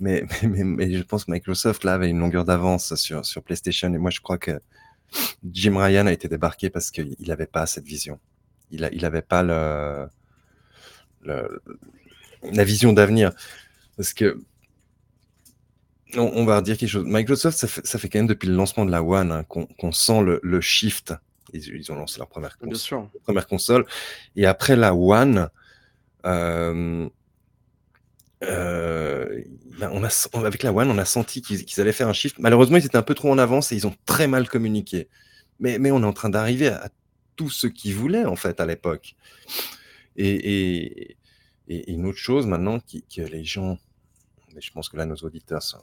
mais, 0.01 0.25
mais, 0.43 0.65
mais, 0.65 0.93
je 0.93 1.03
pense 1.03 1.25
que 1.25 1.31
Microsoft 1.31 1.85
là 1.85 1.95
avait 1.95 2.11
une 2.11 2.19
longueur 2.19 2.45
d'avance 2.45 2.95
sur, 2.97 3.25
sur 3.25 3.43
PlayStation 3.43 3.93
et 3.93 3.99
moi 3.99 4.11
je 4.11 4.21
crois 4.21 4.39
que 4.39 4.61
Jim 5.51 5.77
Ryan 5.77 6.07
a 6.07 6.13
été 6.13 6.29
débarqué 6.29 6.71
parce 6.71 6.91
qu'il 6.91 7.17
n'avait 7.21 7.47
pas 7.47 7.67
cette 7.67 7.85
vision. 7.85 8.19
Il 8.71 8.83
n'avait 8.83 9.19
il 9.19 9.23
pas 9.23 9.43
le, 9.43 10.09
la 11.23 12.65
vision 12.65 12.93
d'avenir. 12.93 13.33
Parce 13.97 14.15
que 14.15 14.41
on, 16.17 16.45
va 16.45 16.61
dire 16.61 16.77
quelque 16.77 16.89
chose. 16.89 17.05
Microsoft, 17.07 17.57
ça 17.57 17.69
fait, 17.69 17.87
ça 17.87 17.99
fait, 17.99 18.09
quand 18.09 18.19
même 18.19 18.27
depuis 18.27 18.49
le 18.49 18.55
lancement 18.55 18.85
de 18.85 18.91
la 18.91 19.03
One 19.03 19.31
hein, 19.31 19.45
qu'on 19.45 19.93
sent 19.93 20.23
le, 20.23 20.41
le 20.43 20.61
shift. 20.61 21.15
Ils, 21.53 21.69
ils, 21.69 21.93
ont 21.93 21.97
lancé 21.97 22.19
leur 22.19 22.29
première, 22.29 22.57
première 23.23 23.47
console. 23.47 23.87
Et 24.37 24.47
après 24.47 24.77
la 24.77 24.95
One, 24.95 25.49
euh, 26.27 27.09
euh, 28.43 29.43
ben, 29.79 29.91
on 29.93 30.03
a, 30.05 30.29
avec 30.35 30.63
la 30.63 30.73
One, 30.73 30.91
on 30.91 30.99
a 30.99 31.05
senti 31.05 31.43
qu'ils 31.43 31.81
allaient 31.81 31.93
faire 31.93 32.09
un 32.09 32.13
shift. 32.13 32.39
Malheureusement, 32.39 32.77
ils 32.77 32.87
étaient 32.87 32.97
un 32.97 33.03
peu 33.03 33.15
trop 33.15 33.31
en 33.31 33.39
avance 33.39 33.73
et 33.73 33.77
ils 33.77 33.87
ont 33.87 33.95
très 34.07 34.27
mal 34.27 34.49
communiqué. 34.49 35.09
Mais, 35.59 35.79
mais 35.79 35.91
on 35.91 36.03
est 36.03 36.07
en 36.07 36.13
train 36.13 36.31
d'arriver 36.31 36.69
à, 36.69 36.91
tout 37.37 37.51
ce 37.51 37.67
qu'ils 37.67 37.95
voulaient, 37.95 38.27
en 38.27 38.37
fait, 38.37 38.61
à 38.61 38.67
l'époque. 38.67 39.17
Et, 40.17 41.17
et, 41.69 41.91
une 41.91 42.05
autre 42.05 42.19
chose 42.19 42.47
maintenant 42.47 42.81
que 42.81 43.23
les 43.23 43.45
gens, 43.45 43.79
mais 44.55 44.61
je 44.61 44.73
pense 44.73 44.89
que 44.89 44.97
là, 44.97 45.07
nos 45.07 45.17
auditeurs 45.17 45.63
sont, 45.63 45.79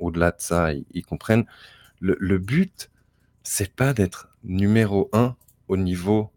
au-delà 0.00 0.30
de 0.30 0.40
ça, 0.40 0.72
ils, 0.72 1.04
comprennent, 1.04 1.44
le, 2.00 2.16
le 2.18 2.38
but, 2.38 2.90
c'est 3.44 3.72
pas 3.72 3.92
d'être 3.92 4.27
numéro 4.44 5.08
un 5.12 5.36
au 5.68 5.76
niveau 5.76 6.30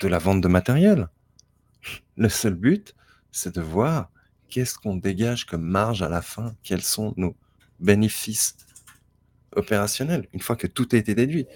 de 0.00 0.08
la 0.08 0.18
vente 0.18 0.40
de 0.40 0.48
matériel. 0.48 1.08
Le 2.16 2.28
seul 2.28 2.54
but, 2.54 2.94
c'est 3.32 3.54
de 3.54 3.60
voir 3.60 4.10
qu'est-ce 4.48 4.78
qu'on 4.78 4.96
dégage 4.96 5.46
comme 5.46 5.62
marge 5.62 6.02
à 6.02 6.08
la 6.08 6.22
fin 6.22 6.54
Quels 6.62 6.82
sont 6.82 7.14
nos 7.16 7.36
bénéfices 7.80 8.56
opérationnels 9.56 10.26
une 10.32 10.40
fois 10.40 10.56
que 10.56 10.66
tout 10.66 10.88
a 10.92 10.96
été 10.96 11.14
déduit 11.14 11.46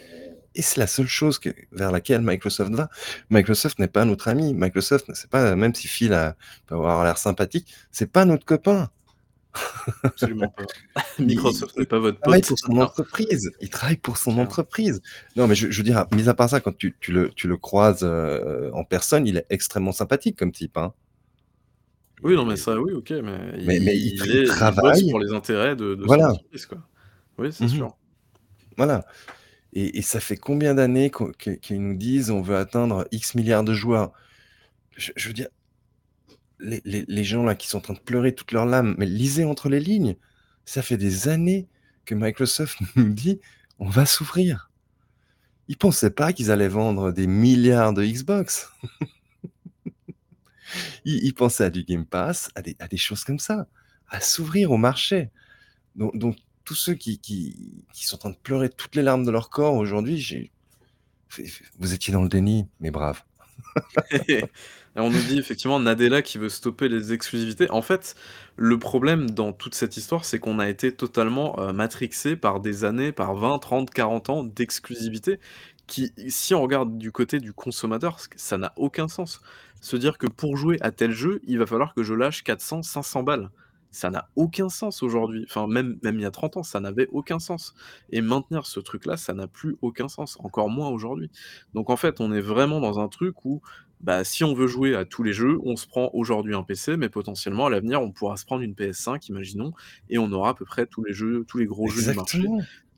et 0.55 0.63
c'est 0.63 0.81
la 0.81 0.87
seule 0.87 1.07
chose 1.07 1.41
vers 1.71 1.93
laquelle 1.93 2.21
Microsoft 2.21 2.73
va. 2.73 2.91
Microsoft 3.31 3.79
n'est 3.79 3.87
pas 3.87 4.05
notre 4.05 4.27
ami. 4.27 4.55
Microsoft, 4.55 5.09
c'est 5.15 5.31
pas, 5.31 5.55
même 5.55 5.73
si 5.73 5.87
Phil 5.87 6.13
a, 6.13 6.37
peut 6.67 6.75
avoir 6.75 7.05
l'air 7.05 7.17
sympathique, 7.17 7.73
c'est 7.93 8.11
pas 8.11 8.25
notre 8.25 8.45
copain. 8.45 8.91
Absolument 10.03 10.49
pas. 10.49 10.65
Microsoft 11.19 11.77
n'est 11.77 11.87
pas 11.87 11.99
votre 11.99 12.21
pote. 12.21 12.37
Il 12.37 12.43
travaille 12.43 12.43
pour 12.43 12.59
son 12.59 12.79
entreprise. 12.79 13.51
Il 13.61 13.71
travaille 13.71 13.97
pour 13.97 14.17
son 14.17 14.39
entreprise. 14.39 15.03
Non, 15.37 15.47
mais 15.47 15.55
je, 15.55 15.71
je, 15.71 15.79
veux 15.79 15.85
dire, 15.85 16.07
mis 16.13 16.29
à 16.29 16.35
part 16.35 16.51
ça, 16.51 16.61
quand 16.61 16.77
tu, 16.77 16.97
tu, 17.01 17.13
le, 17.13 17.31
tu 17.31 17.49
le, 17.49 17.57
croises 17.57 18.01
euh, 18.03 18.71
en 18.73 18.85
personne, 18.85 19.27
il 19.27 19.37
est 19.37 19.47
extrêmement 19.51 19.93
sympathique 19.93 20.39
comme 20.39 20.53
type. 20.53 20.77
Hein. 20.77 20.93
Oui, 22.23 22.35
non, 22.35 22.45
mais 22.45 22.57
ça, 22.57 22.79
oui, 22.81 22.93
ok, 22.93 23.11
mais, 23.11 23.39
mais, 23.65 23.81
mais 23.81 23.97
il, 23.97 24.47
travaille 24.49 25.11
pour 25.11 25.21
les 25.21 25.33
intérêts 25.33 25.77
de, 25.77 25.95
de 25.95 26.05
voilà. 26.05 26.29
son 26.29 26.35
entreprise, 26.35 26.67
quoi. 26.67 26.79
Oui, 27.39 27.53
c'est 27.53 27.65
mmh 27.65 27.69
sûr. 27.69 27.97
Voilà. 28.77 29.05
Et, 29.73 29.99
et, 29.99 30.03
ça 30.03 30.19
fait 30.19 30.37
combien 30.37 30.75
d'années 30.75 31.13
qu'ils 31.63 31.81
nous 31.81 31.97
disent 31.97 32.31
on 32.31 32.43
veut 32.43 32.57
atteindre 32.57 33.07
X 33.13 33.35
milliards 33.35 33.65
de 33.65 33.75
joueurs? 33.75 34.13
Je, 34.97 35.13
je 35.15 35.29
veux 35.29 35.35
dire, 35.35 35.49
les, 36.61 37.25
gens 37.25 37.45
là 37.45 37.55
qui 37.55 37.69
sont 37.69 37.79
en 37.79 37.81
train 37.81 37.95
de 37.95 38.01
pleurer 38.01 38.35
toutes 38.35 38.53
leurs 38.53 38.67
larmes, 38.67 38.95
mais 38.99 39.07
lisez 39.07 39.45
entre 39.45 39.69
les 39.69 39.81
lignes. 39.81 40.17
Ça 40.65 40.83
fait 40.83 40.97
des 40.97 41.29
années 41.29 41.69
que 42.05 42.15
Microsoft 42.15 42.79
nous 42.97 43.11
dit 43.11 43.41
on 43.79 43.89
va 43.89 44.07
s'ouvrir. 44.07 44.71
Ils 45.69 45.77
pensaient 45.77 46.11
pas 46.11 46.33
qu'ils 46.33 46.51
allaient 46.51 46.69
vendre 46.69 47.13
des 47.13 47.27
milliards 47.27 47.93
de 47.93 48.05
Xbox. 48.05 48.73
il, 51.05 51.35
pensait 51.35 51.65
à 51.65 51.71
du 51.71 51.85
Game 51.85 52.07
Pass, 52.07 52.51
à 52.55 52.63
des, 52.63 52.97
choses 52.97 53.25
comme 53.25 53.39
ça, 53.39 53.67
à 54.09 54.21
s'ouvrir 54.21 54.73
au 54.73 54.79
marché. 54.79 55.31
Donc, 55.95 56.37
tous 56.65 56.75
ceux 56.75 56.95
qui, 56.95 57.21
sont 57.93 58.17
en 58.17 58.19
train 58.19 58.31
de 58.31 58.37
pleurer 58.37 58.71
toutes 58.71 58.97
les 58.97 59.03
larmes 59.03 59.25
de 59.25 59.31
leur 59.31 59.51
corps 59.51 59.75
aujourd'hui, 59.75 60.51
vous 61.79 61.93
étiez 61.93 62.13
dans 62.13 62.23
le 62.23 62.29
déni, 62.29 62.67
mais 62.81 62.91
brave. 64.95 65.07
on 65.07 65.11
nous 65.11 65.23
dit 65.23 65.39
effectivement 65.39 65.81
Nadella 65.81 66.23
qui 66.23 66.39
veut 66.39 66.49
stopper 66.49 66.89
les 66.89 67.13
exclusivités. 67.13 67.71
En 67.71 67.83
fait, 67.83 68.15
le 68.57 68.79
problème 68.79 69.31
dans 69.31 69.53
toute 69.53 69.75
cette 69.75 69.97
histoire, 69.97 70.25
c'est 70.25 70.39
qu'on 70.39 70.59
a 70.59 70.69
été 70.69 70.93
totalement 70.93 71.59
euh, 71.61 71.73
matrixé 71.73 72.37
par 72.37 72.61
des 72.61 72.85
années, 72.85 73.13
par 73.13 73.35
20, 73.35 73.59
30, 73.59 73.91
40 73.91 74.31
ans 74.31 74.45
d'exclusivité 74.45 75.41
qui, 75.87 76.13
si 76.29 76.55
on 76.55 76.63
regarde 76.63 76.99
du 76.99 77.13
côté 77.13 77.41
du 77.41 77.53
consommateur, 77.53 78.19
ça 78.37 78.59
n'a 78.59 78.73
aucun 78.77 79.09
sens 79.09 79.41
se 79.81 79.97
dire 79.97 80.19
que 80.19 80.27
pour 80.27 80.57
jouer 80.57 80.77
à 80.81 80.91
tel 80.91 81.13
jeu, 81.13 81.41
il 81.45 81.59
va 81.59 81.67
falloir 81.67 81.95
que 81.95 82.03
je 82.03 82.15
lâche 82.15 82.43
400, 82.43 82.83
500 82.83 83.23
balles. 83.23 83.51
Ça 83.91 84.11
n'a 84.11 84.29
aucun 84.37 84.69
sens 84.69 85.03
aujourd'hui. 85.03 85.47
Enfin, 85.49 85.67
même, 85.67 85.99
même 86.03 86.17
il 86.17 86.23
y 86.23 86.27
a 86.27 86.31
30 86.31 86.59
ans, 86.59 86.63
ça 86.63 86.79
n'avait 86.79 87.09
aucun 87.11 87.39
sens. 87.39 87.75
Et 88.11 88.21
maintenir 88.21 88.67
ce 88.67 88.81
truc-là, 88.81 89.17
ça 89.17 89.33
n'a 89.33 89.47
plus 89.47 89.77
aucun 89.81 90.09
sens. 90.09 90.37
Encore 90.41 90.69
moins 90.69 90.89
aujourd'hui. 90.89 91.31
Donc 91.75 91.89
en 91.89 91.97
fait, 91.97 92.21
on 92.21 92.33
est 92.33 92.41
vraiment 92.41 92.81
dans 92.81 92.99
un 92.99 93.09
truc 93.09 93.45
où 93.47 93.63
bah, 94.01 94.23
si 94.25 94.45
on 94.45 94.55
veut 94.55 94.67
jouer 94.69 94.95
à 94.95 95.05
tous 95.05 95.23
les 95.23 95.33
jeux, 95.33 95.59
on 95.65 95.77
se 95.77 95.87
prend 95.87 96.11
aujourd'hui 96.13 96.55
un 96.55 96.63
PC, 96.63 96.97
mais 96.97 97.09
potentiellement 97.09 97.67
à 97.67 97.71
l'avenir, 97.71 98.01
on 98.01 98.11
pourra 98.13 98.37
se 98.37 98.45
prendre 98.45 98.63
une 98.63 98.75
PS5, 98.75 99.29
imaginons, 99.29 99.73
et 100.09 100.19
on 100.19 100.31
aura 100.33 100.51
à 100.51 100.55
peu 100.55 100.65
près 100.65 100.87
tous 100.87 101.03
les 101.05 101.13
jeux, 101.13 101.45
tous 101.49 101.59
les 101.59 101.67
gros 101.67 101.89
jeux 101.89 102.03
du 102.11 102.17
marché. 102.17 102.45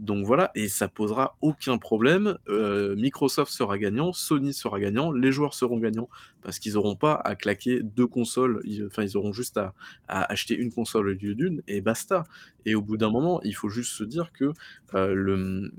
Donc 0.01 0.25
voilà, 0.25 0.51
et 0.55 0.69
ça 0.69 0.89
posera 0.89 1.37
aucun 1.43 1.77
problème. 1.77 2.39
Euh, 2.49 2.97
Microsoft 2.97 3.53
sera 3.53 3.77
gagnant, 3.77 4.15
Sony 4.15 4.55
sera 4.55 4.81
gagnant, 4.81 5.13
les 5.13 5.31
joueurs 5.31 5.53
seront 5.53 5.77
gagnants 5.77 6.09
parce 6.41 6.59
qu'ils 6.59 6.73
n'auront 6.73 6.97
pas 6.97 7.13
à 7.13 7.35
claquer 7.35 7.83
deux 7.83 8.07
consoles. 8.07 8.63
enfin, 8.87 9.03
ils 9.03 9.19
auront 9.19 9.35
juste 9.35 9.59
à, 9.59 9.75
acheter 10.09 10.57
une 10.57 10.73
console 10.73 11.09
au 11.09 11.13
lieu 11.13 11.35
d'une 11.35 11.63
et 11.69 11.83
basta. 11.83 12.25
Et 12.65 12.75
au 12.75 12.81
bout 12.81 12.97
d'un 12.97 13.11
moment, 13.11 13.43
il 13.43 13.55
faut 13.55 13.69
juste 13.69 13.93
se 13.93 14.03
dire 14.03 14.33
que 14.33 14.53
euh, 14.95 15.13
le, 15.13 15.71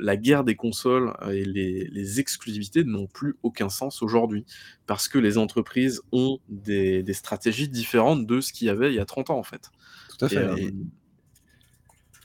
la 0.00 0.16
guerre 0.16 0.42
des 0.42 0.56
consoles 0.56 1.14
et 1.30 1.44
les, 1.44 1.84
les 1.84 2.18
exclusivités 2.18 2.82
n'ont 2.82 3.06
plus 3.06 3.36
aucun 3.44 3.68
sens 3.68 4.02
aujourd'hui 4.02 4.44
parce 4.88 5.06
que 5.06 5.18
les 5.18 5.38
entreprises 5.38 6.02
ont 6.10 6.40
des, 6.48 7.04
des, 7.04 7.12
stratégies 7.12 7.68
différentes 7.68 8.26
de 8.26 8.40
ce 8.40 8.52
qu'il 8.52 8.66
y 8.66 8.70
avait 8.70 8.90
il 8.90 8.96
y 8.96 9.00
a 9.00 9.04
30 9.04 9.30
ans 9.30 9.38
en 9.38 9.44
fait. 9.44 9.70
Tout 10.18 10.24
à 10.24 10.28
fait. 10.28 10.38
Euh, 10.38 10.70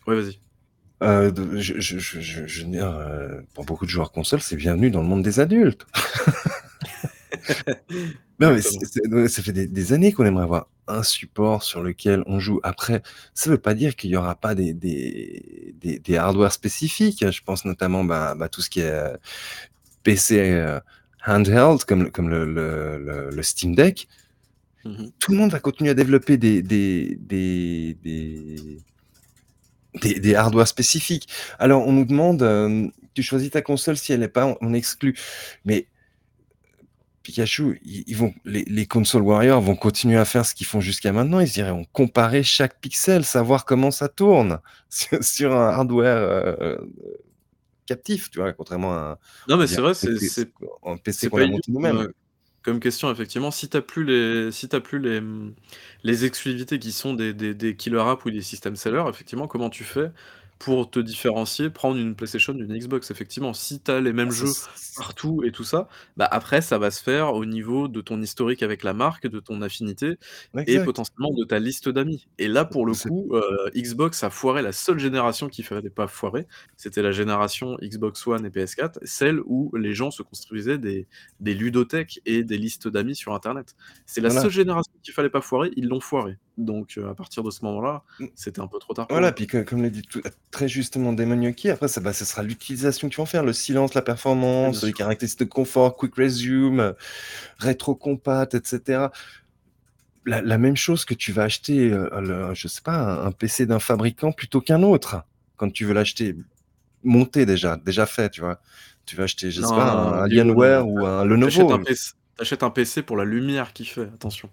ouais, 0.08 0.16
vas-y. 0.20 0.40
Euh, 1.04 1.32
je, 1.56 1.80
je, 1.80 2.00
je, 2.00 2.22
je, 2.22 2.64
veux 2.64 2.72
dire, 2.72 2.88
euh, 2.88 3.42
pour 3.54 3.66
beaucoup 3.66 3.86
de 3.86 3.90
joueurs 3.90 4.12
console, 4.12 4.42
c'est 4.42 4.56
bienvenu 4.56 4.90
dans 4.90 5.02
le 5.02 5.08
monde 5.08 5.22
des 5.22 5.40
adultes. 5.40 5.86
non, 8.40 8.54
mais 8.54 8.62
ça 8.62 9.44
fait 9.44 9.52
des, 9.52 9.94
années 9.94 10.14
qu'on 10.14 10.26
aimerait 10.26 10.44
avoir 10.44 10.68
un 10.88 11.04
support 11.04 11.64
sur 11.64 11.84
lequel 11.84 12.24
on 12.26 12.40
joue. 12.40 12.60
Après, 12.64 13.02
ça 13.34 13.50
ne 13.50 13.56
veut 13.56 13.62
pas 13.62 13.74
dire 13.74 13.96
qu'il 13.96 14.12
n'y 14.12 14.16
aura 14.16 14.36
pas 14.36 14.56
des, 14.56 14.74
des, 14.74 15.76
des, 15.80 16.00
des 16.00 16.18
hardware 16.18 16.52
spécifiques. 16.52 17.30
Je 17.30 17.42
pense 17.44 17.66
notamment 17.66 18.04
bah, 18.04 18.36
bah, 18.36 18.50
tout 18.50 18.62
ce 18.62 18.70
qui 18.70 18.82
est 18.82 18.92
euh, 18.92 19.16
PC 20.04 20.40
euh, 20.40 20.80
handheld, 21.26 21.84
comme, 21.86 22.12
comme 22.12 22.30
le, 22.30 22.46
le, 22.46 23.30
le, 23.30 23.44
Steam 23.44 23.76
Deck. 23.76 24.08
Mmh 24.86 25.08
Tout 25.20 25.32
le 25.32 25.38
monde 25.38 25.52
va 25.52 25.60
continuer 25.60 25.92
à 25.92 25.94
développer 25.94 26.38
des, 26.38 26.62
des, 26.62 27.18
des, 27.18 27.98
des 30.02 30.20
des, 30.20 30.36
hardware 30.36 30.68
spécifiques. 30.68 31.28
Alors, 31.60 31.88
on 31.88 31.92
nous 31.92 32.06
demande, 32.06 32.42
euh, 32.42 32.88
tu 33.14 33.24
choisis 33.24 33.52
ta 33.52 33.62
console 33.62 33.98
si 33.98 34.14
elle 34.14 34.22
n'est 34.22 34.28
pas, 34.28 34.58
on, 34.62 34.74
exclut. 34.74 35.18
Mais 35.66 35.88
Pikachu, 37.24 37.80
ils, 37.86 38.16
vont, 38.16 38.34
les, 38.44 38.66
les, 38.66 38.86
console 38.86 39.22
warriors 39.22 39.62
vont 39.62 39.76
continuer 39.76 40.18
à 40.18 40.26
faire 40.26 40.46
ce 40.46 40.54
qu'ils 40.54 40.68
font 40.68 40.82
jusqu'à 40.82 41.12
maintenant. 41.12 41.40
Ils 41.40 41.58
iront 41.58 41.86
comparer 41.94 42.44
chaque 42.44 42.80
pixel, 42.80 43.24
savoir 43.24 43.66
comment 43.66 43.92
ça 43.92 44.10
tourne 44.10 44.60
sur, 44.90 45.56
un 45.56 45.70
hardware 45.70 46.18
euh, 46.18 46.78
captif, 47.86 48.30
tu 48.30 48.40
vois, 48.40 48.54
contrairement 48.54 48.94
à 48.94 48.98
un. 48.98 49.18
Non, 49.48 49.58
mais 49.58 49.68
c'est 49.68 49.82
vrai, 49.82 49.94
c'est 49.94 50.50
un 50.86 50.98
PC 50.98 51.30
qu'on 51.30 51.42
a 51.42 51.48
monté 51.48 51.72
nous-mêmes 51.72 52.10
comme 52.64 52.80
question, 52.80 53.12
effectivement. 53.12 53.52
Si 53.52 53.70
tu 53.70 53.82
plus 53.82 54.06
les, 54.06 54.50
plus 54.82 55.00
les, 56.04 56.26
exclusivités 56.26 56.80
qui 56.80 56.92
sont 56.92 57.14
des, 57.14 57.34
des, 57.34 57.54
des 57.54 57.76
killer 57.76 58.00
apps 58.00 58.26
ou 58.26 58.32
des 58.32 58.42
system 58.42 58.76
sellers, 58.76 59.04
effectivement, 59.10 59.48
comment 59.48 59.70
tu 59.70 59.84
fais 59.84 60.12
pour 60.60 60.90
te 60.92 61.00
différencier, 61.00 61.70
prendre 61.70 61.98
une 62.00 62.16
PlayStation 62.16 62.54
d'une 62.54 62.78
Xbox, 62.78 63.12
effectivement. 63.12 63.54
Si 63.54 63.82
tu 63.82 63.92
as 63.92 64.02
les 64.02 64.14
mêmes 64.14 64.32
Ah 64.32 64.34
ça 64.34 64.46
jeux 64.46 64.56
partout 64.96 65.44
et 65.44 65.52
tout 65.52 65.64
ça, 65.64 65.88
bah, 66.18 66.28
après 66.32 66.62
ça 66.62 66.78
va 66.78 66.92
se 66.92 67.02
faire 67.04 67.34
au 67.34 67.46
niveau 67.46 67.88
de 67.88 68.00
ton 68.02 68.22
historique 68.22 68.64
avec 68.64 68.84
la 68.84 68.94
marque, 68.94 69.28
de 69.28 69.40
ton 69.40 69.62
affinité 69.62 70.18
et 70.66 70.80
Exact. 70.80 70.80
potentiellement 70.80 71.34
de 71.34 71.44
ta 71.46 71.60
liste 71.60 71.90
d'amis 71.90 72.28
et 72.38 72.48
là, 72.48 72.64
pour 72.66 72.86
le 72.86 72.94
C'est 72.94 73.10
coup, 73.10 73.30
heu, 73.34 73.42
Xbox 73.76 74.24
a 74.24 74.30
foiré 74.30 74.62
la 74.62 74.72
seule 74.72 75.00
génération 75.00 75.50
qu'il 75.50 75.66
fallait 75.66 75.90
pas 75.90 76.08
foirer, 76.08 76.48
c'était 76.78 77.02
la 77.02 77.12
génération 77.12 77.76
Xbox 77.82 78.26
One 78.28 78.46
et 78.46 78.50
PS4, 78.50 79.00
celle 79.04 79.42
où 79.46 79.72
les 79.76 79.94
gens 79.94 80.12
se 80.12 80.24
construisaient 80.24 80.78
des 80.78 81.08
des 81.40 81.54
ludothèques 81.56 82.22
et 82.26 82.44
des 82.44 82.58
listes 82.58 82.88
d'amis 82.88 83.16
sur 83.16 83.34
internet. 83.34 83.76
C'est 84.06 84.22
la 84.22 84.30
seule 84.30 84.52
Voilà. 84.52 84.52
génération 84.52 84.94
qu'il 85.04 85.14
fallait 85.14 85.30
pas 85.30 85.42
foirer, 85.42 85.72
ils 85.76 85.88
l'ont 85.88 86.00
foirée, 86.00 86.38
donc 86.58 86.98
heu, 86.98 87.08
à 87.10 87.16
partir 87.16 87.44
de 87.44 87.52
ce 87.52 87.66
moment-là, 87.66 88.04
Mmh. 88.20 88.28
c'était 88.36 88.62
un 88.62 88.68
peu 88.68 88.80
trop 88.80 88.94
tard 88.94 89.10
Voilà, 89.10 89.32
puis 89.34 89.48
co 89.48 89.64
comme 89.66 89.82
l'a 89.84 89.90
dit 89.90 90.02
tout 90.04 90.22
très 90.52 90.68
justement 90.70 91.14
Damon 91.14 91.42
Hickey, 91.42 91.70
après 91.70 91.88
ça, 91.90 92.02
bah, 92.02 92.14
ce 92.14 92.26
sera 92.26 92.44
l'utilisation 92.44 93.10
qu'ils 93.10 93.18
vont 93.18 93.26
faire, 93.26 93.44
le 93.44 93.54
silence, 93.54 93.94
la 93.96 94.02
performance, 94.02 94.84
les 94.84 94.94
caractéristiques 94.94 95.42
de 95.50 95.54
confort, 95.54 95.96
quick 95.98 96.16
resume, 96.16 96.80
heu, 96.82 96.96
rétro-compat 97.60 98.48
et 98.54 98.60
cetera. 98.66 99.12
La 100.26 100.42
la 100.42 100.58
même 100.58 100.78
chose 100.78 101.04
que 101.06 101.14
tu 101.14 101.32
vas 101.34 101.44
acheter, 101.44 101.90
heu, 101.92 102.10
le 102.22 102.54
je 102.54 102.68
sais 102.70 102.82
pas, 102.82 102.96
un 102.98 103.26
un 103.28 103.32
PC 103.32 103.66
d'un 103.66 103.80
fabricant 103.80 104.32
plutôt 104.32 104.62
qu'un 104.62 104.82
autre, 104.84 105.24
quand 105.58 105.70
tu 105.72 105.84
veux 105.86 105.94
l'acheter 105.94 106.36
monté 107.04 107.46
déjà, 107.48 107.78
déjà 107.78 108.06
fait, 108.08 108.30
tu 108.32 108.42
vois? 108.42 108.62
Tu 109.06 109.16
vas 109.18 109.24
acheter, 109.26 109.52
je 109.52 109.62
sais 109.64 109.74
pas, 109.74 109.92
un 109.94 110.24
non, 110.26 110.26
Alienware 110.26 110.88
ou 110.88 111.06
un 111.06 111.26
tu 111.42 111.64
un 111.70 111.80
Lenovo. 111.80 111.80
PC 111.80 112.14
tu 112.38 112.42
achètes 112.44 112.64
un 112.64 112.70
PC 112.72 113.04
pour 113.04 113.18
la 113.18 113.26
lumière 113.26 113.74
qu'il 113.74 113.88
fait, 113.88 114.04
attention. 114.04 114.52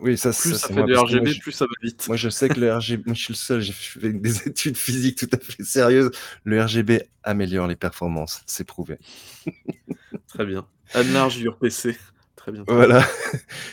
Oui, 0.00 0.16
ça 0.16 0.30
Plus 0.30 0.54
ça 0.54 0.68
fait 0.68 0.74
moi 0.74 0.86
de 0.86 0.92
moi 0.94 1.02
RGB, 1.02 1.26
je 1.26 1.40
plus 1.40 1.52
ça 1.52 1.66
va 1.66 1.72
vite. 1.82 2.08
moi 2.08 2.16
je 2.16 2.28
sais 2.28 2.48
que 2.48 2.58
le 2.58 2.74
RGB 2.74 3.02
moi 3.06 3.14
je 3.14 3.22
suis 3.22 3.32
le 3.32 3.36
seul, 3.36 3.60
j'ai 3.60 3.72
fait 3.72 4.12
des 4.12 4.38
études 4.48 4.76
physiques 4.76 5.18
tout 5.18 5.28
à 5.32 5.38
fait 5.38 5.62
sérieuses. 5.62 6.10
Le 6.44 6.62
RGB 6.62 7.02
améliore 7.22 7.66
les 7.66 7.76
performances, 7.76 8.42
c'est 8.46 8.64
prouvé. 8.64 8.98
Très 10.28 10.46
bien. 10.46 10.66
Enlarge 10.94 11.38
your 11.38 11.56
PC. 11.58 11.96
Très 12.36 12.52
bien, 12.52 12.64
très 12.64 12.74
bien. 12.74 12.86
Voilà, 12.86 13.06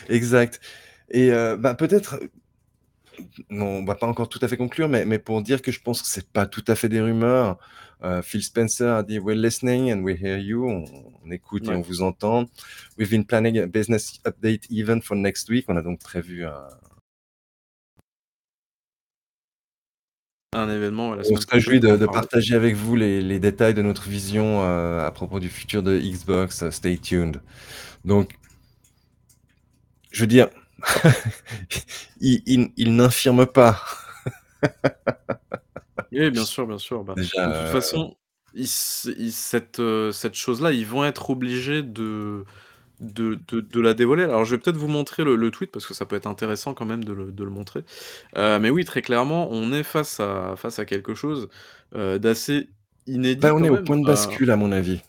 exact 0.08 0.60
et 1.10 1.30
heu, 1.30 1.56
bah, 1.56 1.74
peut-être, 1.74 2.20
on 3.50 3.84
va 3.84 3.94
pas 3.94 4.06
encore 4.06 4.28
tout 4.28 4.38
à 4.42 4.48
fait 4.48 4.56
conclure, 4.56 4.88
mais 4.88 5.04
mais 5.04 5.18
pour 5.18 5.42
dire 5.42 5.62
que 5.62 5.72
je 5.72 5.80
pense 5.80 6.02
que 6.02 6.08
c'est 6.08 6.30
pas 6.32 6.46
tout 6.46 6.64
à 6.68 6.74
fait 6.74 6.88
des 6.88 7.00
rumeurs, 7.00 7.58
heu, 8.04 8.22
Phil 8.22 8.42
Spencer 8.42 8.88
a 8.96 9.02
dit: 9.02 9.18
«We're 9.18 9.36
listening 9.36 9.92
and 9.92 10.02
we 10.02 10.16
hear 10.20 10.38
you», 10.38 10.64
on 10.68 10.84
on 11.24 11.30
écoute 11.30 11.64
et 11.66 11.70
Ouais. 11.70 11.76
on 11.76 11.80
vous 11.80 12.02
entend. 12.02 12.46
«We've 12.98 13.10
been 13.10 13.24
planning 13.26 13.58
a 13.58 13.66
business 13.66 14.20
update 14.26 14.66
event 14.70 15.00
for 15.02 15.16
next 15.16 15.48
week», 15.50 15.66
on 15.68 15.76
a 15.76 15.82
donc 15.82 16.00
prévu 16.00 16.44
un 16.46 16.68
Un 20.54 20.70
événement, 20.70 21.14
la 21.14 21.24
On 21.30 21.36
se 21.36 21.46
réjouit 21.46 21.78
de 21.78 22.06
partager 22.06 22.54
avec 22.54 22.74
vous 22.74 22.96
les 22.96 23.20
les 23.20 23.38
détails 23.38 23.74
de 23.74 23.82
notre 23.82 24.08
vision, 24.08 24.62
heu, 24.62 25.00
à 25.00 25.10
propos 25.10 25.40
du 25.40 25.50
futur 25.50 25.82
de 25.82 25.98
Xbox, 25.98 26.70
stay 26.70 26.96
tuned. 26.96 27.42
Donc 28.06 28.38
je 30.10 30.20
veux 30.22 30.26
dire, 30.26 30.48
il 32.20 32.42
il 32.46 32.72
il 32.76 32.96
n'infirme 32.96 33.46
pas. 33.46 33.80
Oui, 36.12 36.30
bien 36.30 36.44
sûr, 36.44 36.66
bien 36.66 36.78
sûr. 36.78 37.04
Bah, 37.04 37.16
de 37.16 37.52
toute 37.52 37.68
heu 37.68 37.68
façon, 37.68 38.16
ils 38.54 38.64
ils 39.18 39.32
cette, 39.32 39.80
chose-là, 40.34 40.72
ils 40.72 40.86
vont 40.86 41.04
être 41.04 41.30
obligés 41.30 41.82
de 41.82 42.44
de 43.00 43.36
de 43.48 43.60
de 43.62 43.80
la 43.80 43.94
dévoiler. 43.94 44.24
Alors 44.24 44.44
je 44.44 44.54
vais 44.56 44.60
peut-être 44.62 44.76
vous 44.76 44.88
montrer 44.88 45.24
le 45.24 45.36
le 45.36 45.50
tweet 45.50 45.72
parce 45.72 45.86
que 45.86 45.94
ça 45.94 46.06
peut 46.06 46.16
être 46.16 46.26
intéressant 46.28 46.74
quand 46.74 46.86
même 46.86 47.04
de 47.04 47.12
le 47.14 47.32
de 47.32 47.44
le 47.44 47.50
montrer. 47.50 47.84
Heu, 48.36 48.58
mais 48.60 48.70
oui, 48.70 48.84
très 48.84 49.02
clairement, 49.02 49.48
on 49.50 49.72
est 49.72 49.82
face 49.84 50.20
à 50.20 50.56
face 50.56 50.78
à 50.80 50.86
quelque 50.86 51.14
chose, 51.16 51.48
d'assez 51.94 52.70
Bah, 53.40 53.52
inédit 53.52 53.54
on 53.54 53.62
quand 53.62 53.64
est 53.64 53.68
au 53.70 53.78
point 53.78 53.96
de 53.96 54.04
bascule 54.04 54.50
à 54.50 54.56
mon 54.56 54.70
avis. 54.70 55.00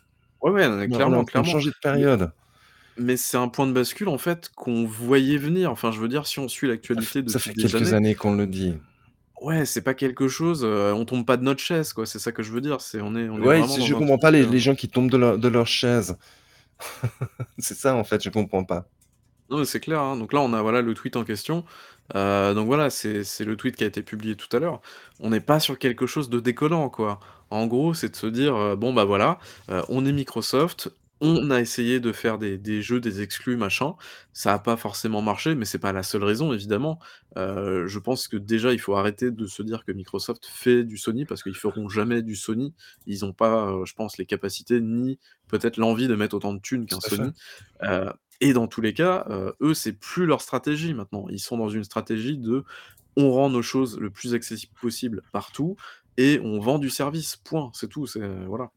ouais, 0.41 0.51
ouais, 0.51 0.69
mais 0.69 0.75
On 0.75 0.81
est 0.81 0.89
on 0.89 1.15
en 1.17 1.23
clairement, 1.23 1.25
train 1.25 1.41
de 1.41 1.45
clairement. 1.45 1.45
changer 1.45 1.69
de 1.71 1.75
période. 1.81 2.31
Mais 2.99 3.17
c'est 3.17 3.38
un 3.38 3.47
point 3.49 3.67
de 3.67 3.73
bascule, 3.73 4.09
en 4.09 4.17
fait, 4.17 4.49
qu'on 4.55 4.85
voyait 4.85 5.38
venir. 5.38 5.71
Enfin, 5.71 5.91
je 5.91 5.99
veux 5.99 6.07
dire, 6.07 6.27
si 6.27 6.39
on 6.39 6.47
suit 6.47 6.67
Ça 6.95 7.01
l'actualité 7.01 7.21
ça 7.26 7.39
depuis 7.39 7.39
fait 7.39 7.55
des 7.55 7.73
quelques 7.73 7.93
années 7.93 7.93
années 7.93 8.13
qu'on 8.13 8.35
le 8.35 8.45
dit. 8.45 8.76
ouais, 9.41 9.65
c'est 9.65 9.81
pas 9.84 9.93
quelque 9.93 10.27
chose, 10.27 10.63
heu, 10.65 10.93
on 10.93 11.05
tombe 11.05 11.26
pas 11.26 11.38
de 11.38 11.43
notre 11.43 11.61
chaise, 11.61 11.93
quoi, 11.93 12.05
c'est 12.05 12.19
ça 12.19 12.31
que 12.31 12.43
je 12.43 12.51
veux 12.51 12.61
dire. 12.61 12.81
C'est 12.81 13.01
on 13.01 13.15
est 13.15 13.30
on 13.30 13.41
est 13.43 13.47
Ouais, 13.47 13.63
vraiment 13.63 13.77
je 13.81 13.93
comprends 13.95 14.17
truc, 14.17 14.19
pas 14.19 14.30
les 14.31 14.45
les 14.45 14.59
gens 14.59 14.76
qui 14.76 14.88
tombent 14.88 15.09
de 15.09 15.17
leur 15.17 15.38
de 15.39 15.47
leur 15.47 15.65
chaise. 15.67 16.15
C'est 17.59 17.76
ça, 17.76 17.95
en 17.95 18.03
fait, 18.03 18.23
je 18.23 18.30
comprends 18.30 18.63
pas. 18.65 18.89
Non, 19.49 19.65
c'est 19.65 19.80
clair, 19.80 19.99
hein. 20.01 20.15
Donc 20.17 20.31
là, 20.34 20.41
on 20.41 20.53
a, 20.53 20.61
voilà, 20.61 20.81
le 20.81 20.93
tweet 20.93 21.15
en 21.15 21.23
question. 21.23 21.65
Heu, 22.15 22.53
donc 22.53 22.67
voilà, 22.67 22.89
c'est 22.91 23.23
le 23.39 23.55
tweet 23.57 23.76
qui 23.76 23.84
a 23.84 23.88
été 23.88 24.03
publié 24.03 24.35
tout 24.35 24.55
à 24.55 24.59
l'heure. 24.59 24.80
On 25.19 25.30
n'est 25.31 25.39
pas 25.41 25.59
sur 25.59 25.80
quelque 25.80 26.05
chose 26.05 26.30
de 26.30 26.39
déconnant, 26.39 26.89
quoi. 26.89 27.19
En 27.49 27.65
gros, 27.65 27.95
c'est 27.95 28.09
de 28.09 28.15
se 28.15 28.27
dire, 28.27 28.55
heu: 28.55 28.76
«Bon, 28.76 28.93
bah, 28.93 29.05
voilà, 29.05 29.39
heu, 29.71 29.81
on 29.89 30.05
est 30.05 30.11
Microsoft, 30.11 30.91
on 31.21 31.51
a 31.51 31.59
essayé 31.61 31.99
de 31.99 32.11
faire 32.13 32.37
des 32.39 32.57
des 32.57 32.81
jeux, 32.81 32.99
des 33.01 33.21
exclus, 33.21 33.57
machin. 33.57 33.95
Ça 34.33 34.53
a 34.53 34.59
pas 34.59 34.77
forcément 34.77 35.21
marché, 35.21 35.55
mais 35.55 35.65
c'est 35.65 35.79
pas 35.79 35.93
la 35.93 36.03
seule 36.03 36.23
raison, 36.23 36.53
évidemment». 36.53 36.99
Heu, 37.37 37.87
je 37.87 37.99
pense 37.99 38.27
que 38.27 38.37
déjà, 38.37 38.73
il 38.73 38.79
faut 38.79 38.95
arrêter 38.95 39.31
de 39.31 39.45
se 39.47 39.61
dire 39.63 39.83
que 39.85 39.91
Microsoft 39.91 40.45
fait 40.47 40.83
du 40.85 40.97
Sony 40.97 41.25
parce 41.25 41.43
qu'ils 41.43 41.55
feront 41.55 41.89
jamais 41.89 42.21
du 42.23 42.35
Sony. 42.35 42.73
Ils 43.05 43.25
ont 43.25 43.33
pas, 43.33 43.71
heu, 43.71 43.85
je 43.85 43.93
pense, 43.93 44.17
les 44.17 44.25
capacités 44.25 44.81
ni 44.81 45.19
peut-être 45.47 45.77
l'envie 45.77 46.07
de 46.07 46.15
mettre 46.15 46.35
autant 46.35 46.53
de 46.53 46.59
thunes 46.61 46.85
qu'un. 46.87 46.99
Sony. 47.01 47.33
Heu 47.83 48.11
et 48.41 48.53
dans 48.53 48.67
tous 48.67 48.81
les 48.81 48.93
cas, 48.93 49.25
eux, 49.61 49.73
c'est 49.73 49.93
plus 49.93 50.25
leur 50.25 50.41
stratégie 50.41 50.93
maintenant. 50.93 51.27
Ils 51.29 51.39
sont 51.39 51.57
dans 51.57 51.69
une 51.69 51.83
stratégie 51.83 52.37
de: 52.37 52.63
«On 53.17 53.31
rend 53.31 53.49
nos 53.49 53.61
choses 53.63 53.99
le 53.99 54.11
plus 54.11 54.33
accessible 54.35 54.73
possible 54.81 55.23
partout 55.33 55.77
et 56.17 56.39
on 56.43 56.59
vend 56.59 56.79
du 56.79 56.89
service, 56.91 57.37
point». 57.37 57.71
C'est 57.75 57.89
tout, 57.89 58.07
c'est 58.07 58.21
voilà. 58.47 58.71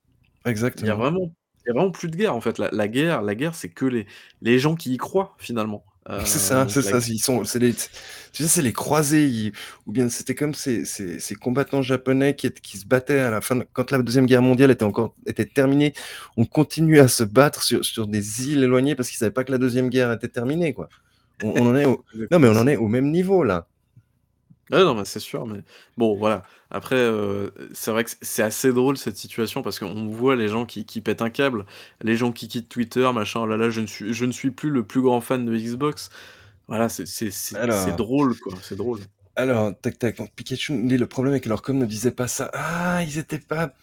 Il 0.79 0.87
y 0.87 0.91
a 0.91 0.95
Exactement. 0.95 0.97
vraiment 0.97 1.35
il 1.65 1.69
y 1.69 1.71
a 1.71 1.75
vraiment 1.75 1.91
plus 1.91 2.09
de 2.09 2.17
guerre, 2.17 2.35
en 2.35 2.41
fait. 2.41 2.59
La 2.59 2.71
la 2.73 2.89
guerre 2.89 3.23
la 3.23 3.35
guerre, 3.35 3.55
c'est 3.55 3.69
que 3.69 3.85
les 3.87 4.07
les 4.41 4.59
gens 4.59 4.75
qui 4.75 4.93
y 4.95 4.97
croient, 4.97 5.35
finalement. 5.39 5.85
C'est 6.25 6.41
ça, 6.41 6.63
donc 6.63 6.73
c'est 6.73 6.83
ça, 6.83 6.99
ils 6.99 7.21
sont 7.21 7.45
c'est 7.45 7.61
les 7.61 7.73
tu 7.75 8.43
sais, 8.43 8.49
c'est 8.49 8.63
les 8.63 8.73
croisés, 8.73 9.25
ils 9.25 9.53
ou 9.87 9.93
bien 9.93 10.09
c'était 10.09 10.35
comme 10.35 10.53
ces 10.53 10.85
ces 10.85 11.21
ces 11.21 11.37
combattants 11.37 11.81
japonais 11.81 12.35
qui 12.35 12.51
qui 12.51 12.77
se 12.77 12.87
battaient 12.87 13.21
à 13.21 13.31
la 13.31 13.41
fin 13.41 13.55
de 13.55 13.65
quand 13.73 13.93
la 13.93 13.99
2e 13.99 14.27
guerre 14.27 14.43
mondiale 14.43 14.73
était 14.73 14.85
encore 14.85 15.15
était 15.27 15.45
terminée. 15.47 15.95
On 16.37 16.45
continuait 16.45 16.99
à 16.99 17.07
se 17.07 17.23
battre 17.23 17.63
sur 17.63 17.85
sur 17.85 18.09
des 18.09 18.49
îles 18.51 18.65
éloignées 18.65 18.97
parce 18.97 19.11
qu'ils 19.11 19.19
savaient 19.19 19.31
pas 19.31 19.45
que 19.45 19.53
la 19.53 19.59
2e 19.59 19.91
guerre 19.91 20.11
était 20.13 20.27
terminée, 20.29 20.73
quoi. 20.75 20.89
On 21.43 21.51
on 21.63 21.71
en 21.71 21.77
est 21.77 21.85
au 21.85 22.05
non, 22.33 22.39
mais 22.41 22.49
on 22.49 22.57
en 22.57 22.67
est 22.67 22.77
au 22.77 22.89
même 22.89 23.11
niveau, 23.13 23.45
là. 23.45 23.69
Ouais, 24.73 24.79
non, 24.85 24.95
mais 24.95 25.05
c'est 25.05 25.21
sûr, 25.21 25.47
mais 25.47 25.61
bon, 25.99 26.17
voilà. 26.17 26.45
Après, 26.71 26.97
heu, 26.97 27.53
c'est 27.75 27.91
vrai 27.91 28.05
que 28.05 28.11
c 28.11 28.17
c'est 28.23 28.43
assez 28.43 28.73
drôle 28.73 28.97
cette 28.97 29.19
situation 29.19 29.61
parce 29.63 29.79
qu'on 29.79 30.09
voit 30.09 30.35
les 30.35 30.49
gens 30.49 30.65
qui 30.65 30.87
qui 30.87 31.03
pètent 31.03 31.21
un 31.21 31.29
câble, 31.31 31.67
les 32.03 32.17
gens 32.17 32.33
qui 32.33 32.49
quittent 32.49 32.71
Twitter, 32.71 33.11
machin: 33.13 33.41
«Oh 33.43 33.47
là 33.47 33.59
là, 33.59 33.69
je 33.69 33.83
ne 33.83 33.87
suis 33.87 34.15
je 34.15 34.25
ne 34.25 34.33
suis 34.33 34.51
plus 34.51 34.71
le 34.71 34.83
plus 34.87 35.03
grand 35.03 35.21
fan 35.21 35.45
de 35.45 35.55
Xbox». 35.57 36.09
Voilà, 36.69 36.89
c'est 36.89 37.07
c'est 37.07 37.31
c'est 37.31 37.59
c'est 37.69 37.93
Alors 37.93 37.97
drôle, 37.97 38.39
quoi, 38.39 38.59
c'est 38.63 38.77
drôle. 38.77 39.07
alors, 39.37 39.73
tac 39.81 39.99
tac, 39.99 40.17
donc 40.19 40.31
Pikachu 40.35 40.73
nous 40.75 40.89
dit: 40.89 40.99
«Le 40.99 41.07
problème 41.07 41.35
est 41.35 41.41
que 41.41 41.49
leur 41.49 41.63
com 41.63 41.79
ne 41.79 41.87
disait 41.87 42.11
pas 42.13 42.29
ça». 42.29 42.51
Ah! 42.55 43.03
Ils 43.05 43.19
étaient 43.19 43.39
pas 43.39 43.75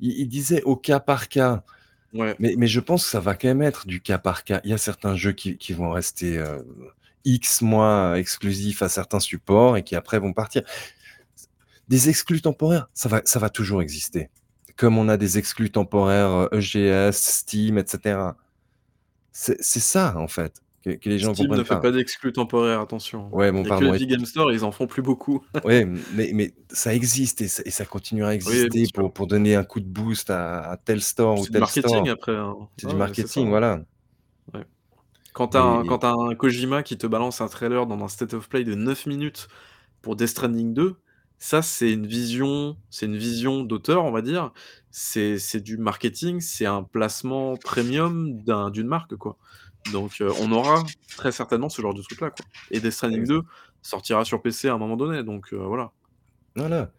ils 0.00 0.12
ils 0.20 0.28
disaient 0.28 0.62
au 0.64 0.76
cas 0.76 1.00
par 1.00 1.28
cas. 1.28 1.64
Ouais. 2.12 2.38
Mais 2.38 2.54
mais 2.58 2.66
je 2.68 2.80
pense 2.80 3.04
que 3.04 3.10
ça 3.10 3.20
va 3.20 3.34
quand 3.36 3.48
même 3.48 3.62
être 3.62 3.86
du 3.88 4.00
cas 4.02 4.18
par 4.18 4.44
cas. 4.44 4.60
Il 4.64 4.70
y 4.70 4.74
a 4.74 4.78
certains 4.78 5.16
jeux 5.16 5.32
qui 5.32 5.58
qui 5.58 5.72
vont 5.74 5.90
rester, 5.92 6.38
heu, 6.38 6.66
X 7.34 7.62
mois 7.62 8.18
exclusifs 8.18 8.82
à 8.82 8.88
certains 8.88 9.20
supports 9.20 9.76
et 9.76 9.82
qui 9.82 9.94
après 9.96 10.18
vont 10.18 10.32
partir. 10.32 10.62
Des 11.88 12.08
exclus 12.10 12.40
temporaires, 12.42 12.88
ça 12.94 13.08
va 13.08 13.22
ça 13.24 13.38
va 13.38 13.48
toujours 13.50 13.80
exister. 13.82 14.28
Comme 14.76 14.98
on 14.98 15.08
a 15.08 15.16
des 15.16 15.38
exclus 15.38 15.70
temporaires, 15.70 16.48
EGS, 16.52 17.12
Steam 17.16 17.78
et 17.78 17.84
cetera. 17.86 18.36
C'est 19.32 19.56
c'est 19.62 19.80
ça, 19.80 20.14
en 20.18 20.28
fait, 20.28 20.62
que 20.84 20.90
que 20.90 21.08
les 21.08 21.18
gens 21.18 21.34
Steam 21.34 21.50
ne 21.54 21.64
fait 21.64 21.76
pas. 21.76 21.80
pas 21.80 21.90
d'exclus 21.92 22.32
temporaires, 22.32 22.80
attention. 22.80 23.28
Ouais, 23.34 23.50
bon, 23.52 23.62
que 23.62 23.68
pardon, 23.68 23.94
Epic 23.94 24.08
Games 24.10 24.24
Store, 24.26 24.52
ils 24.52 24.64
en 24.64 24.72
font 24.72 24.86
plus 24.86 25.02
beaucoup. 25.02 25.44
Ouais, 25.64 25.86
mais 26.14 26.30
mais 26.34 26.54
ça 26.70 26.94
existe 26.94 27.40
et 27.40 27.48
ça 27.48 27.62
et 27.64 27.70
ça 27.70 27.84
continuera 27.86 28.30
à 28.30 28.32
Oui, 28.32 28.36
exister 28.36 28.84
pour 28.92 29.12
pour 29.12 29.26
donner 29.26 29.54
un 29.56 29.64
coup 29.64 29.80
de 29.80 29.86
boost 29.88 30.30
à 30.30 30.60
à 30.70 30.76
tel 30.76 31.00
store 31.00 31.40
ou 31.40 31.44
C'est 31.44 31.46
du 31.46 31.52
tel 31.52 31.60
marketing 31.60 31.88
store. 31.88 32.08
après, 32.10 32.36
hein. 32.36 32.56
C'est 32.76 32.86
Ouais, 32.86 32.92
du 32.92 32.96
marketing, 32.98 33.48
voilà. 33.48 33.80
Ouais. 34.54 34.64
Quand 35.34 35.48
tu 35.48 35.56
as 35.58 35.62
un 35.62 35.84
quand 35.84 36.04
un 36.04 36.34
Kojima 36.34 36.82
qui 36.82 36.96
te 36.98 37.06
balance 37.06 37.40
un 37.40 37.48
trailer 37.48 37.86
dans 37.86 38.02
un 38.02 38.08
state 38.08 38.34
of 38.34 38.48
play 38.48 38.64
de 38.64 38.74
9 38.74 39.06
minutes 39.06 39.48
pour 40.02 40.16
Death 40.16 40.28
Stranding 40.30 40.74
2, 40.74 40.96
ça, 41.38 41.62
c'est 41.62 41.92
une 41.92 42.06
vision 42.06 42.78
c'est 42.90 43.06
une 43.06 43.16
vision 43.18 43.62
d'auteur, 43.64 44.04
on 44.04 44.12
va 44.12 44.22
dire. 44.22 44.52
C'est 44.90 45.38
c'est 45.38 45.60
du 45.60 45.78
marketing, 45.78 46.40
c'est 46.40 46.66
un 46.66 46.82
placement 46.84 47.58
premium 47.58 48.42
d'un 48.42 48.70
d'une 48.70 48.88
marque, 48.88 49.16
quoi. 49.16 49.38
Donc 49.86 50.20
heu, 50.20 50.32
on 50.38 50.52
aura 50.52 50.92
très 51.16 51.32
certainement 51.32 51.68
ce 51.70 51.82
genre 51.82 51.94
de 51.94 52.02
truc-là, 52.02 52.30
quoi 52.30 52.46
et 52.70 52.80
Death 52.80 52.92
Stranding 52.92 53.26
Exact. 53.26 53.28
2 53.28 53.42
sortira 53.82 54.24
sur 54.24 54.42
PC 54.42 54.68
à 54.68 54.74
un 54.74 54.78
moment 54.78 54.96
donné, 54.96 55.24
donc 55.24 55.52
heu, 55.52 55.58
voilà. 55.58 55.92
Voilà. 56.56 56.92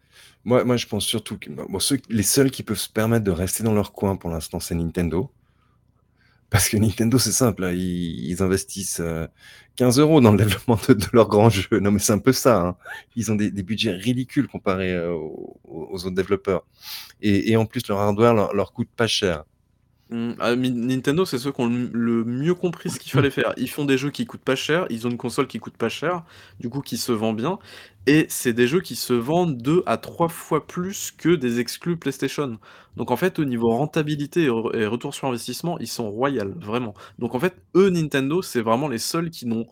Moi 0.44 0.64
moi, 0.64 0.76
je 0.76 0.86
pense 0.86 1.04
surtout 1.04 1.38
que, 1.38 1.50
bah, 1.50 1.64
bon, 1.68 1.78
ceux 1.80 1.98
les 2.08 2.22
seuls 2.22 2.50
qui 2.50 2.62
peuvent 2.62 2.78
se 2.78 2.88
permettre 2.90 3.24
de 3.24 3.30
rester 3.30 3.62
dans 3.64 3.74
leur 3.74 3.92
coin 3.92 4.16
pour 4.16 4.30
l'instant, 4.30 4.60
c'est 4.60 4.74
Nintendo. 4.74 5.30
Parce 6.50 6.68
que 6.68 6.76
Nintendo, 6.76 7.18
c'est 7.18 7.32
simple, 7.32 7.64
hein, 7.64 7.72
ils 7.72 8.42
investissent, 8.42 9.00
15 9.76 9.98
euros 10.00 10.20
dans 10.20 10.32
le 10.32 10.38
développement 10.38 10.78
de 10.88 10.94
de 10.94 11.06
leurs 11.12 11.28
grands 11.28 11.48
jeux. 11.50 11.78
Non, 11.80 11.90
mais 11.92 12.00
c'est 12.00 12.12
un 12.12 12.18
peu 12.18 12.32
ça, 12.32 12.60
hein. 12.60 12.76
Ils 13.16 13.30
ont 13.32 13.36
des 13.36 13.50
budgets 13.62 13.92
ridicules 13.92 14.48
comparés, 14.48 14.98
aux 15.08 15.58
aux 15.64 16.06
autres 16.06 16.14
développeurs 16.16 16.66
et 17.22 17.56
en 17.56 17.66
plus 17.66 17.86
leur 17.88 17.98
hardware 18.00 18.34
leur 18.34 18.54
leur 18.54 18.72
coûte 18.72 18.88
pas 18.96 19.06
cher. 19.06 19.44
Mmh, 20.10 20.32
ah, 20.40 20.56
Nintendo, 20.56 21.24
c'est 21.24 21.38
ceux 21.38 21.52
qui 21.52 21.60
ont 21.60 21.68
le 21.68 22.24
mieux 22.24 22.54
compris 22.54 22.90
ce 22.90 22.98
qu'il 22.98 23.12
fallait 23.12 23.30
faire. 23.30 23.52
Ils 23.56 23.70
font 23.70 23.84
des 23.84 23.96
jeux 23.96 24.10
qui 24.10 24.26
coûtent 24.26 24.40
pas 24.42 24.56
cher, 24.56 24.86
ils 24.90 25.06
ont 25.06 25.10
une 25.10 25.16
console 25.16 25.46
qui 25.46 25.60
coûte 25.60 25.76
pas 25.76 25.88
cher, 25.88 26.24
du 26.58 26.68
coup 26.68 26.80
qui 26.80 26.96
se 26.96 27.12
vend 27.12 27.32
bien 27.32 27.60
et 28.06 28.26
c'est 28.28 28.52
des 28.52 28.66
jeux 28.66 28.80
qui 28.80 28.96
se 28.96 29.12
vendent 29.12 29.58
2 29.58 29.82
à 29.86 29.98
3 29.98 30.28
fois 30.28 30.66
plus 30.66 31.12
que 31.12 31.28
des 31.36 31.60
exclus 31.60 31.96
PlayStation. 31.96 32.58
Donc 32.96 33.10
en 33.10 33.16
fait, 33.16 33.38
au 33.38 33.44
niveau 33.44 33.70
rentabilité 33.70 34.44
et 34.44 34.46
et 34.46 34.86
retour 34.86 35.14
sur 35.14 35.28
investissement, 35.28 35.78
ils 35.78 35.86
sont 35.86 36.10
royal, 36.10 36.54
vraiment. 36.58 36.94
Donc 37.18 37.34
en 37.34 37.38
fait, 37.40 37.54
eux, 37.76 37.90
Nintendo, 37.90 38.42
c'est 38.42 38.62
vraiment 38.62 38.88
les 38.88 38.98
seuls 38.98 39.30
qui 39.30 39.46
n'ont, 39.46 39.66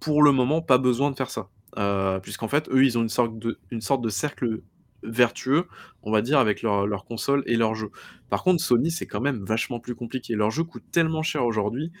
pour 0.00 0.22
le 0.22 0.32
moment, 0.32 0.62
pas 0.62 0.78
besoin 0.78 1.10
de 1.10 1.16
faire 1.16 1.30
ça. 1.30 1.48
Heu, 1.78 2.20
puisqu'en 2.22 2.48
fait, 2.48 2.68
eux, 2.70 2.84
ils 2.84 2.98
ont 2.98 3.02
une 3.02 3.80
sorte 3.80 4.02
de 4.02 4.08
cercle 4.10 4.60
vertueux, 5.04 5.66
on 6.02 6.10
va 6.10 6.22
dire, 6.22 6.38
avec 6.38 6.62
leurs 6.62 7.04
consoles 7.04 7.42
et 7.46 7.56
leurs 7.56 7.74
jeux. 7.74 7.90
Par 8.30 8.42
contre, 8.42 8.62
Sony, 8.62 8.90
c'est 8.90 9.06
quand 9.06 9.20
même 9.20 9.44
vachement 9.44 9.80
plus 9.80 9.94
compliqué. 9.94 10.34
Leurs 10.34 10.50
jeux 10.50 10.64
coûtent 10.64 10.90
tellement 10.92 11.22
cher 11.22 11.44
aujourd'hui 11.44 11.92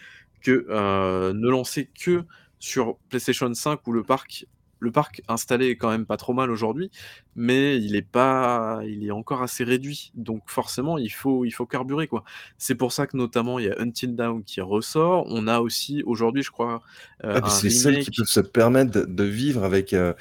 que, 0.42 0.66
heu, 0.68 1.32
ne 1.32 1.48
lancer 1.48 1.88
que 1.98 2.24
sur 2.58 2.96
PlayStation 3.08 3.52
5 3.52 3.86
où 3.86 3.92
le 3.92 4.02
parc 4.02 4.46
le 4.80 4.92
parc 4.92 5.22
installé 5.28 5.68
est 5.68 5.76
quand 5.76 5.88
même 5.90 6.04
pas 6.04 6.18
trop 6.18 6.34
mal 6.34 6.50
aujourd'hui, 6.50 6.90
mais 7.36 7.78
il 7.78 7.96
est 7.96 8.02
pas 8.02 8.80
il 8.84 9.06
est 9.06 9.10
encore 9.10 9.40
assez 9.42 9.64
réduit. 9.64 10.12
Donc 10.14 10.42
forcément, 10.50 10.98
il 10.98 11.10
faut 11.10 11.46
il 11.46 11.52
faut 11.52 11.64
carburer, 11.64 12.06
quoi. 12.06 12.22
C'est 12.58 12.74
pour 12.74 12.92
ça 12.92 13.06
que 13.06 13.16
notamment 13.16 13.58
il 13.58 13.64
y 13.66 13.70
a 13.70 13.76
Until 13.80 14.14
Dawn 14.14 14.44
qui 14.44 14.60
ressort. 14.60 15.24
On 15.28 15.46
a 15.48 15.60
aussi 15.60 16.02
aujourd'hui, 16.04 16.42
je 16.42 16.50
crois, 16.50 16.82
heu, 17.24 17.40
Ah, 17.42 17.48
c'est 17.48 17.68
les 17.68 17.70
seuls 17.70 17.98
qui 17.98 18.10
peuvent 18.10 18.26
se 18.26 18.40
permettre 18.40 19.06
de 19.06 19.24
vivre 19.24 19.64
avec, 19.64 19.94
heu, 19.94 20.14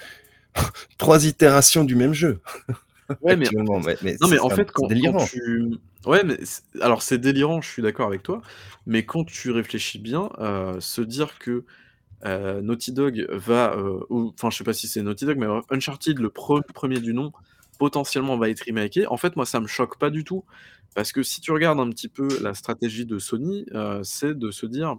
3 0.98 1.26
itérations 1.26 1.84
du 1.84 1.96
même 1.96 2.14
jeu 2.14 2.42
Ouais, 3.22 3.36
mais 3.36 3.46
actuellement, 3.46 3.80
mais 3.80 3.98
mais 4.02 4.16
non, 4.22 4.28
mais 4.30 4.40
en 4.40 4.50
fait, 4.50 4.72
quand 4.72 4.88
tu 4.88 5.76
ouais, 6.06 6.24
mais 6.24 6.38
alors 6.82 7.02
c'est 7.02 7.18
délirant, 7.18 7.62
je 7.62 7.70
suis 7.70 7.82
d'accord 7.82 8.08
avec 8.08 8.24
toi, 8.24 8.42
mais 8.86 9.06
quand 9.06 9.26
tu 9.26 9.52
réfléchis 9.52 10.00
bien, 10.00 10.30
heu, 10.40 10.80
se 10.80 11.02
dire 11.02 11.38
que, 11.38 11.66
heu, 12.26 12.62
Naughty 12.62 12.94
Dog 12.94 13.28
va, 13.32 13.78
ou 14.10 14.34
enfin, 14.36 14.50
je 14.50 14.58
sais 14.58 14.64
pas 14.64 14.74
si 14.74 14.88
c'est 14.88 15.02
Naughty 15.04 15.26
Dog, 15.26 15.38
mais 15.38 15.48
Uncharted, 15.70 16.20
le 16.20 16.30
pre 16.30 16.62
premier 16.74 17.00
du 17.00 17.14
nom, 17.14 17.32
potentiellement 17.80 18.38
va 18.38 18.50
être 18.50 18.66
remaké. 18.68 19.08
En 19.08 19.18
fait, 19.18 19.36
moi, 19.36 19.46
ça 19.46 19.60
me 19.60 19.68
choque 19.68 20.00
pas 20.00 20.10
du 20.10 20.24
tout 20.24 20.46
parce 20.96 21.12
que 21.12 21.24
si 21.24 21.42
tu 21.42 21.52
regardes 21.52 21.80
un 21.80 21.90
petit 21.90 22.10
peu 22.10 22.28
la 22.42 22.54
stratégie 22.54 23.06
de 23.06 23.20
Sony, 23.20 23.66
c'est 24.04 24.38
de 24.38 24.52
se 24.52 24.66
dire: 24.66 24.98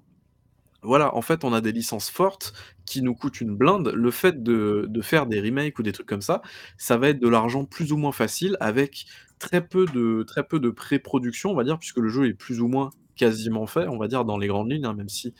«Voilà, 0.84 1.14
en 1.16 1.22
fait, 1.22 1.44
on 1.44 1.52
a 1.52 1.60
des 1.60 1.72
licences 1.72 2.10
fortes 2.10 2.52
qui 2.86 3.02
nous 3.02 3.14
coûtent 3.14 3.40
une 3.40 3.56
blinde. 3.56 3.88
Le 3.94 4.10
fait 4.10 4.42
de 4.42 4.86
de 4.88 5.02
faire 5.02 5.26
des 5.26 5.40
remakes 5.40 5.78
ou 5.78 5.82
des 5.82 5.92
trucs 5.92 6.06
comme 6.08 6.22
ça, 6.22 6.42
ça 6.78 6.96
va 6.98 7.08
être 7.10 7.20
de 7.20 7.28
l'argent 7.28 7.64
plus 7.64 7.92
ou 7.92 7.96
moins 7.96 8.12
facile 8.12 8.56
avec 8.60 9.06
très 9.38 9.66
peu 9.66 9.86
de 9.86 10.22
très 10.24 10.44
peu 10.46 10.60
de 10.60 10.70
pré-production, 10.70 11.50
on 11.50 11.54
va 11.54 11.64
dire, 11.64 11.78
puisque 11.78 11.98
le 11.98 12.08
jeu 12.08 12.26
est 12.28 12.34
plus 12.34 12.60
ou 12.60 12.68
moins 12.68 12.90
quasiment 13.16 13.66
fait, 13.66 13.88
on 13.88 13.98
va 13.98 14.08
dire, 14.08 14.24
dans 14.24 14.38
les 14.38 14.48
grandes 14.48 14.70
lignes, 14.72 14.86
hein, 14.86 14.94
même 14.94 15.08
si 15.08 15.34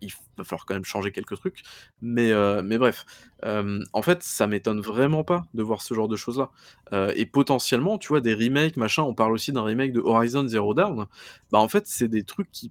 il 0.00 0.12
va 0.36 0.44
falloir 0.44 0.64
quand 0.64 0.74
même 0.74 0.84
changer 0.84 1.10
quelques 1.10 1.36
trucs. 1.36 1.62
Mais 2.00 2.30
heu, 2.30 2.62
mais 2.62 2.78
bref, 2.78 3.04
hem, 3.42 3.82
en 3.92 4.02
fait, 4.02 4.22
ça 4.22 4.46
m'étonne 4.46 4.80
vraiment 4.80 5.24
pas 5.24 5.44
de 5.54 5.62
voir 5.62 5.82
ce 5.82 5.92
genre 5.94 6.06
de 6.08 6.14
choses-là, 6.16 6.50
heu 6.92 7.12
et 7.16 7.26
potentiellement, 7.26 7.98
tu 7.98 8.08
vois, 8.08 8.20
des 8.20 8.34
remakes, 8.34 8.76
machin, 8.76 9.02
on 9.02 9.14
parle 9.14 9.32
aussi 9.32 9.52
d'un 9.52 9.64
remake 9.64 9.92
de 9.92 10.00
Horizon 10.00 10.46
Zero 10.46 10.72
Dawn. 10.74 11.06
Bah, 11.50 11.58
en 11.58 11.68
fait, 11.68 11.84
c'est 11.86 12.08
des 12.08 12.22
trucs 12.24 12.50
qui 12.52 12.70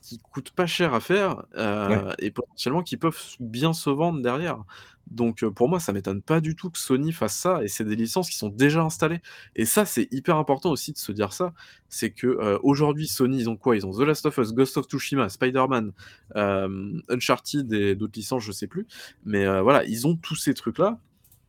qui 0.00 0.18
coûtent 0.18 0.52
pas 0.52 0.66
cher 0.66 0.94
à 0.94 1.00
faire, 1.00 1.44
Ouais. 1.86 2.00
heu 2.00 2.12
et 2.18 2.30
potentiellement 2.30 2.82
qui 2.82 2.96
peuvent 2.96 3.18
bien 3.40 3.72
se 3.72 3.90
vendre 3.90 4.22
derrière. 4.22 4.64
Donc 5.10 5.42
heu, 5.42 5.50
pour 5.52 5.68
moi, 5.68 5.80
ça 5.80 5.92
m'étonne 5.92 6.22
pas 6.22 6.40
du 6.40 6.54
tout 6.56 6.70
que 6.70 6.78
Sony 6.78 7.12
fasse 7.12 7.36
ça 7.36 7.62
et 7.64 7.68
c'est 7.68 7.84
des 7.84 7.96
licences 7.96 8.30
qui 8.30 8.36
sont 8.36 8.48
déjà 8.48 8.82
installées 8.82 9.20
et 9.56 9.64
ça, 9.64 9.84
c'est 9.84 10.08
hyper 10.12 10.36
important 10.36 10.70
aussi 10.70 10.92
de 10.92 10.98
se 10.98 11.12
dire 11.12 11.32
ça. 11.32 11.52
C'est 11.88 12.12
que, 12.12 12.26
heu, 12.28 12.58
aujourd'hui, 12.62 13.08
Sony, 13.08 13.38
ils 13.40 13.50
ont 13.50 13.56
quoi? 13.56 13.76
Ils 13.76 13.84
ont 13.86 13.92
The 13.92 14.02
Last 14.02 14.26
of 14.26 14.38
Us, 14.38 14.52
Ghost 14.52 14.76
of 14.76 14.86
Tsushima, 14.86 15.28
Spider-Man, 15.28 15.92
Uncharted 17.08 17.72
et 17.72 17.94
d'autres 17.94 18.16
licences, 18.18 18.44
je 18.44 18.52
sais 18.52 18.66
plus. 18.66 18.86
Mais 19.24 19.44
voilà, 19.62 19.84
ils 19.84 20.06
ont 20.06 20.16
tous 20.16 20.36
ces 20.36 20.54
trucs-là 20.54 20.98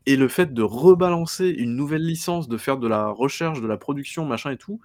et 0.08 0.16
le 0.18 0.28
fait 0.28 0.54
de 0.54 0.64
rebalancer 0.64 1.50
une 1.50 1.76
nouvelle 1.76 2.06
licence, 2.06 2.48
de 2.50 2.58
faire 2.58 2.78
de 2.78 2.88
la 2.88 3.08
recherche, 3.10 3.62
de 3.62 3.68
la 3.68 3.78
production, 3.78 4.26
machin 4.26 4.52
et 4.52 4.58
tout, 4.58 4.82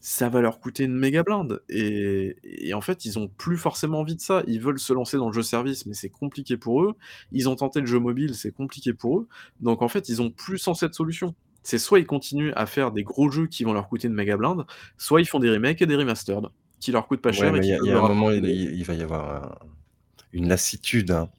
ça 0.00 0.28
va 0.28 0.40
leur 0.40 0.60
coûter 0.60 0.84
une 0.84 0.96
méga 0.96 1.22
blinde 1.22 1.62
et 1.68 2.36
et 2.44 2.74
en 2.74 2.80
fait, 2.80 3.04
ils 3.04 3.18
ont 3.18 3.28
plus 3.28 3.56
forcément 3.56 4.00
envie 4.00 4.16
de 4.16 4.20
ça. 4.20 4.42
Ils 4.46 4.60
veulent 4.60 4.78
se 4.78 4.92
lancer 4.92 5.16
dans 5.16 5.28
le 5.28 5.32
jeu 5.32 5.42
service, 5.42 5.86
mais 5.86 5.94
c'est 5.94 6.10
compliqué 6.10 6.56
pour 6.56 6.82
eux. 6.82 6.94
Ils 7.32 7.48
ont 7.48 7.56
tenté 7.56 7.80
le 7.80 7.86
jeu 7.86 7.98
mobile, 7.98 8.34
c'est 8.34 8.52
compliqué 8.52 8.92
pour 8.92 9.20
eux. 9.20 9.28
Donc 9.60 9.82
en 9.82 9.88
fait, 9.88 10.08
ils 10.08 10.22
ont 10.22 10.30
plus 10.30 10.58
107 10.58 10.94
solutions. 10.94 11.34
C'est 11.62 11.78
soit 11.78 11.98
ils 11.98 12.06
continuent 12.06 12.52
à 12.56 12.66
faire 12.66 12.92
des 12.92 13.02
gros 13.02 13.30
jeux 13.30 13.46
qui 13.46 13.64
vont 13.64 13.72
leur 13.72 13.88
coûter 13.88 14.08
une 14.08 14.14
méga 14.14 14.36
blinde, 14.36 14.64
soit 14.96 15.20
ils 15.20 15.26
font 15.26 15.38
des 15.38 15.50
remakes 15.50 15.82
et 15.82 15.86
des 15.86 15.96
remastered, 15.96 16.46
qui 16.80 16.92
leur 16.92 17.06
coûtent 17.06 17.20
pas 17.20 17.32
Ouais, 17.32 17.34
cher 17.36 17.56
il 17.56 17.64
y 17.64 17.66
qui 17.66 17.72
a 17.72 17.76
il 17.76 17.78
peuvent 17.78 17.86
y 17.86 17.90
a 17.90 17.94
leur 17.94 18.04
un 18.04 18.08
moment, 18.08 18.30
il 18.30 18.84
va 18.84 18.94
y 18.94 19.02
avoir 19.02 19.44
un 19.44 19.58
une 20.32 20.48
lassitude, 20.48 21.10
hein, 21.10 21.30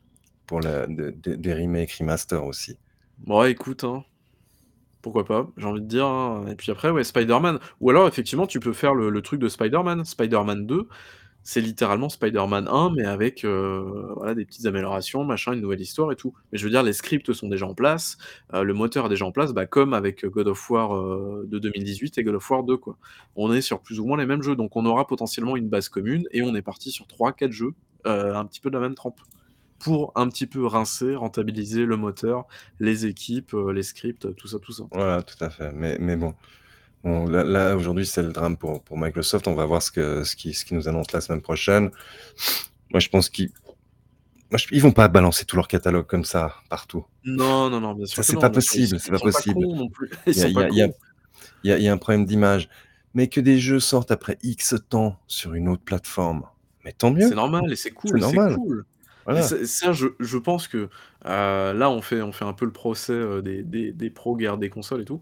pour 0.45 0.61
la 0.61 0.87
de 0.87 1.11
de 1.11 1.35
des 1.35 1.53
remakes, 1.53 1.93
remasters 1.93 2.45
aussi. 2.45 2.77
Bon, 3.19 3.43
écoute, 3.43 3.83
hein, 3.83 4.03
pourquoi 5.01 5.25
pas? 5.25 5.47
J'ai 5.57 5.65
envie 5.65 5.81
de 5.81 5.87
dire, 5.87 6.05
hein 6.05 6.45
et 6.49 6.55
puis 6.55 6.71
après, 6.71 6.89
ouais, 6.89 7.03
Spider-Man 7.03 7.59
ou 7.81 7.89
alors 7.89 8.07
effectivement, 8.07 8.47
tu 8.47 8.59
peux 8.59 8.73
faire 8.73 8.93
le 8.95 9.21
truc 9.21 9.39
de 9.39 9.47
Spider-Man. 9.49 10.03
Spider-Man 10.05 10.65
2, 10.65 10.87
c'est 11.43 11.61
littéralement 11.61 12.09
Spider-Man 12.09 12.67
1 12.69 12.91
mais 12.95 13.05
avec, 13.05 13.45
voilà, 13.45 14.35
des 14.35 14.45
petites 14.45 14.65
améliorations, 14.65 15.23
machin, 15.23 15.53
une 15.53 15.61
nouvelle 15.61 15.81
histoire 15.81 16.11
et 16.11 16.15
tout. 16.15 16.33
Mais 16.51 16.57
je 16.57 16.65
veux 16.65 16.69
dire, 16.69 16.83
les 16.83 16.93
scripts 16.93 17.33
sont 17.33 17.47
déjà 17.47 17.65
en 17.65 17.73
place, 17.75 18.17
heu, 18.53 18.63
le 18.63 18.73
moteur 18.73 19.05
est 19.07 19.09
déjà 19.09 19.25
en 19.25 19.31
place, 19.31 19.53
bah, 19.53 19.65
comme 19.65 19.93
avec 19.93 20.25
God 20.25 20.47
of 20.49 20.69
War, 20.69 20.95
heu, 20.95 21.45
de 21.47 21.59
2018 21.59 22.17
et 22.17 22.23
God 22.23 22.35
of 22.35 22.49
War 22.51 22.63
2, 22.63 22.77
quoi. 22.77 22.97
On 23.35 23.53
est 23.53 23.61
sur 23.61 23.81
plus 23.81 23.99
ou 23.99 24.05
moins 24.05 24.17
les 24.17 24.25
mêmes 24.25 24.43
jeux, 24.43 24.55
donc 24.55 24.75
on 24.75 24.85
aura 24.85 25.07
potentiellement 25.07 25.55
une 25.55 25.69
base 25.69 25.89
commune 25.89 26.25
et 26.31 26.41
on 26.41 26.53
est 26.55 26.61
parti 26.61 26.91
sur 26.91 27.07
3-4 27.07 27.51
jeux, 27.51 27.71
un 28.05 28.45
petit 28.45 28.59
peu 28.61 28.69
de 28.69 28.75
la 28.75 28.81
même 28.81 28.95
trempe. 28.95 29.19
Pour 29.79 30.11
un 30.15 30.27
petit 30.27 30.45
peu 30.45 30.65
rincer, 30.65 31.15
rentabiliser 31.15 31.85
le 31.85 31.95
moteur, 31.97 32.45
les 32.79 33.05
équipes, 33.05 33.53
heu, 33.53 33.71
les 33.71 33.83
scripts, 33.83 34.35
tout 34.35 34.47
ça, 34.47 34.59
tout 34.59 34.71
ça. 34.73 34.83
Voilà, 34.91 35.23
tout 35.23 35.41
à 35.43 35.49
fait, 35.49 35.71
mais 35.73 35.97
mais 35.99 36.15
bon 36.15 36.33
bon, 37.03 37.27
là 37.27 37.43
là, 37.43 37.75
aujourd'hui, 37.75 38.05
c'est 38.05 38.23
le 38.23 38.31
drame 38.31 38.57
pour 38.57 38.83
pour 38.83 38.97
Microsoft. 38.97 39.47
On 39.47 39.55
va 39.55 39.65
voir 39.65 39.81
ce 39.81 39.91
que 39.91 40.23
ce 40.23 40.35
qu'ils 40.35 40.53
ce 40.55 40.65
qu'ils 40.65 40.77
nous 40.77 40.87
annoncent 40.87 41.11
la 41.13 41.21
semaine 41.21 41.41
prochaine. 41.41 41.91
Moi, 42.91 42.99
je 42.99 43.09
pense 43.09 43.29
qu'ils 43.29 43.51
ils 44.71 44.81
vont 44.81 44.91
pas 44.91 45.07
balancer 45.07 45.45
tout 45.45 45.55
leur 45.55 45.67
catalogue 45.67 46.07
comme 46.07 46.25
ça, 46.25 46.55
partout. 46.69 47.05
Non, 47.23 47.69
non, 47.69 47.79
non, 47.79 47.93
bien 47.93 48.05
sûr 48.05 48.23
c'est 48.23 48.39
pas 48.39 48.49
possible, 48.49 48.99
c'est 48.99 49.11
pas 49.11 49.19
possible. 49.19 49.65
Il 50.25 51.71
y 51.71 51.87
a 51.87 51.93
un 51.93 51.97
problème 51.97 52.25
d'image, 52.25 52.67
mais 53.13 53.27
que 53.27 53.39
des 53.39 53.59
jeux 53.59 53.79
sortent 53.79 54.11
après 54.11 54.37
X 54.41 54.75
temps 54.89 55.17
sur 55.27 55.53
une 55.53 55.69
autre 55.69 55.83
plateforme, 55.83 56.45
mais 56.83 56.93
tant 56.93 57.13
C'est 57.15 57.29
mieux! 57.29 57.35
normal 57.35 57.71
et 57.71 57.75
c'est 57.75 57.89
C'est 57.89 57.91
cool, 57.91 58.11
c'est 58.11 58.35
normal, 58.35 58.55
cool 58.55 58.85
voilà. 59.31 59.43
ça 59.43 59.65
ça, 59.65 59.91
je 59.93 60.07
je 60.19 60.37
pense 60.37 60.67
que, 60.67 60.77
heu, 60.77 60.89
là, 61.25 61.89
on 61.89 62.01
fait 62.01 62.21
on 62.21 62.31
fait 62.31 62.45
un 62.45 62.53
peu 62.53 62.65
le 62.65 62.71
procès, 62.71 63.13
heu, 63.13 63.41
des 63.41 63.63
des 63.63 63.91
des 63.93 64.09
pros 64.09 64.35
guerre 64.35 64.57
des 64.57 64.69
consoles 64.69 65.01
et 65.01 65.05
tout, 65.05 65.21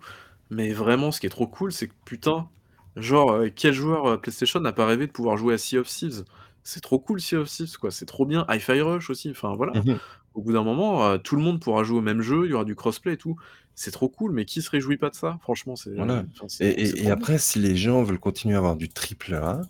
mais 0.49 0.71
vraiment, 0.73 1.11
ce 1.11 1.19
qui 1.19 1.25
est 1.27 1.29
trop 1.29 1.47
cool, 1.47 1.71
c'est 1.71 1.87
que 1.89 1.93
putain, 2.05 2.49
genre, 2.95 3.33
heu, 3.33 3.49
quel 3.49 3.73
joueur, 3.73 4.21
PlayStation 4.21 4.59
n'a 4.59 4.73
pas 4.73 4.85
rêvé 4.85 5.07
de 5.07 5.11
pouvoir 5.11 5.37
jouer 5.37 5.55
à 5.55 5.57
Sea 5.57 5.77
of 5.79 5.87
Thieves? 5.87 6.23
C'est 6.63 6.81
trop 6.81 6.99
cool 6.99 7.19
Sea 7.21 7.37
of 7.37 7.49
Thieves, 7.49 7.77
quoi, 7.77 7.91
c'est 7.91 8.05
trop 8.05 8.25
bien. 8.25 8.45
Hi-Fi 8.49 8.81
Rush 8.81 9.09
aussi, 9.09 9.29
enfin 9.31 9.55
voilà. 9.55 9.73
Mmh 9.73 9.83
mh. 9.85 9.99
Au 10.33 10.41
bout 10.43 10.53
d'un 10.53 10.63
moment, 10.63 11.17
tout 11.19 11.35
le 11.37 11.41
monde 11.43 11.61
pourra 11.61 11.83
jouer 11.83 11.99
au 11.99 12.01
même 12.01 12.21
jeu, 12.21 12.45
il 12.45 12.51
y 12.51 12.53
aura 12.53 12.65
du 12.65 12.75
crossplay 12.75 13.13
et 13.13 13.17
tout. 13.17 13.35
C'est 13.75 13.91
trop 13.91 14.09
cool, 14.09 14.31
mais 14.33 14.45
qui 14.45 14.61
se 14.61 14.69
réjouit 14.71 14.97
pas 14.97 15.09
de 15.09 15.15
ça? 15.15 15.37
Franchement, 15.41 15.75
c'est 15.75 15.91
Voilà 15.95 16.25
enfin, 16.33 16.47
et 16.59 16.67
trop 16.69 16.85
c'est 16.85 16.99
et 16.99 17.05
et 17.05 17.09
trop 17.09 17.13
bien. 17.13 17.27
après, 17.29 17.37
si 17.39 17.59
les 17.59 17.75
gens 17.75 18.03
veulent 18.03 18.19
continuer 18.19 18.55
à 18.55 18.59
avoir 18.59 18.75
du 18.77 18.87
triple 18.89 19.33
A 19.35 19.61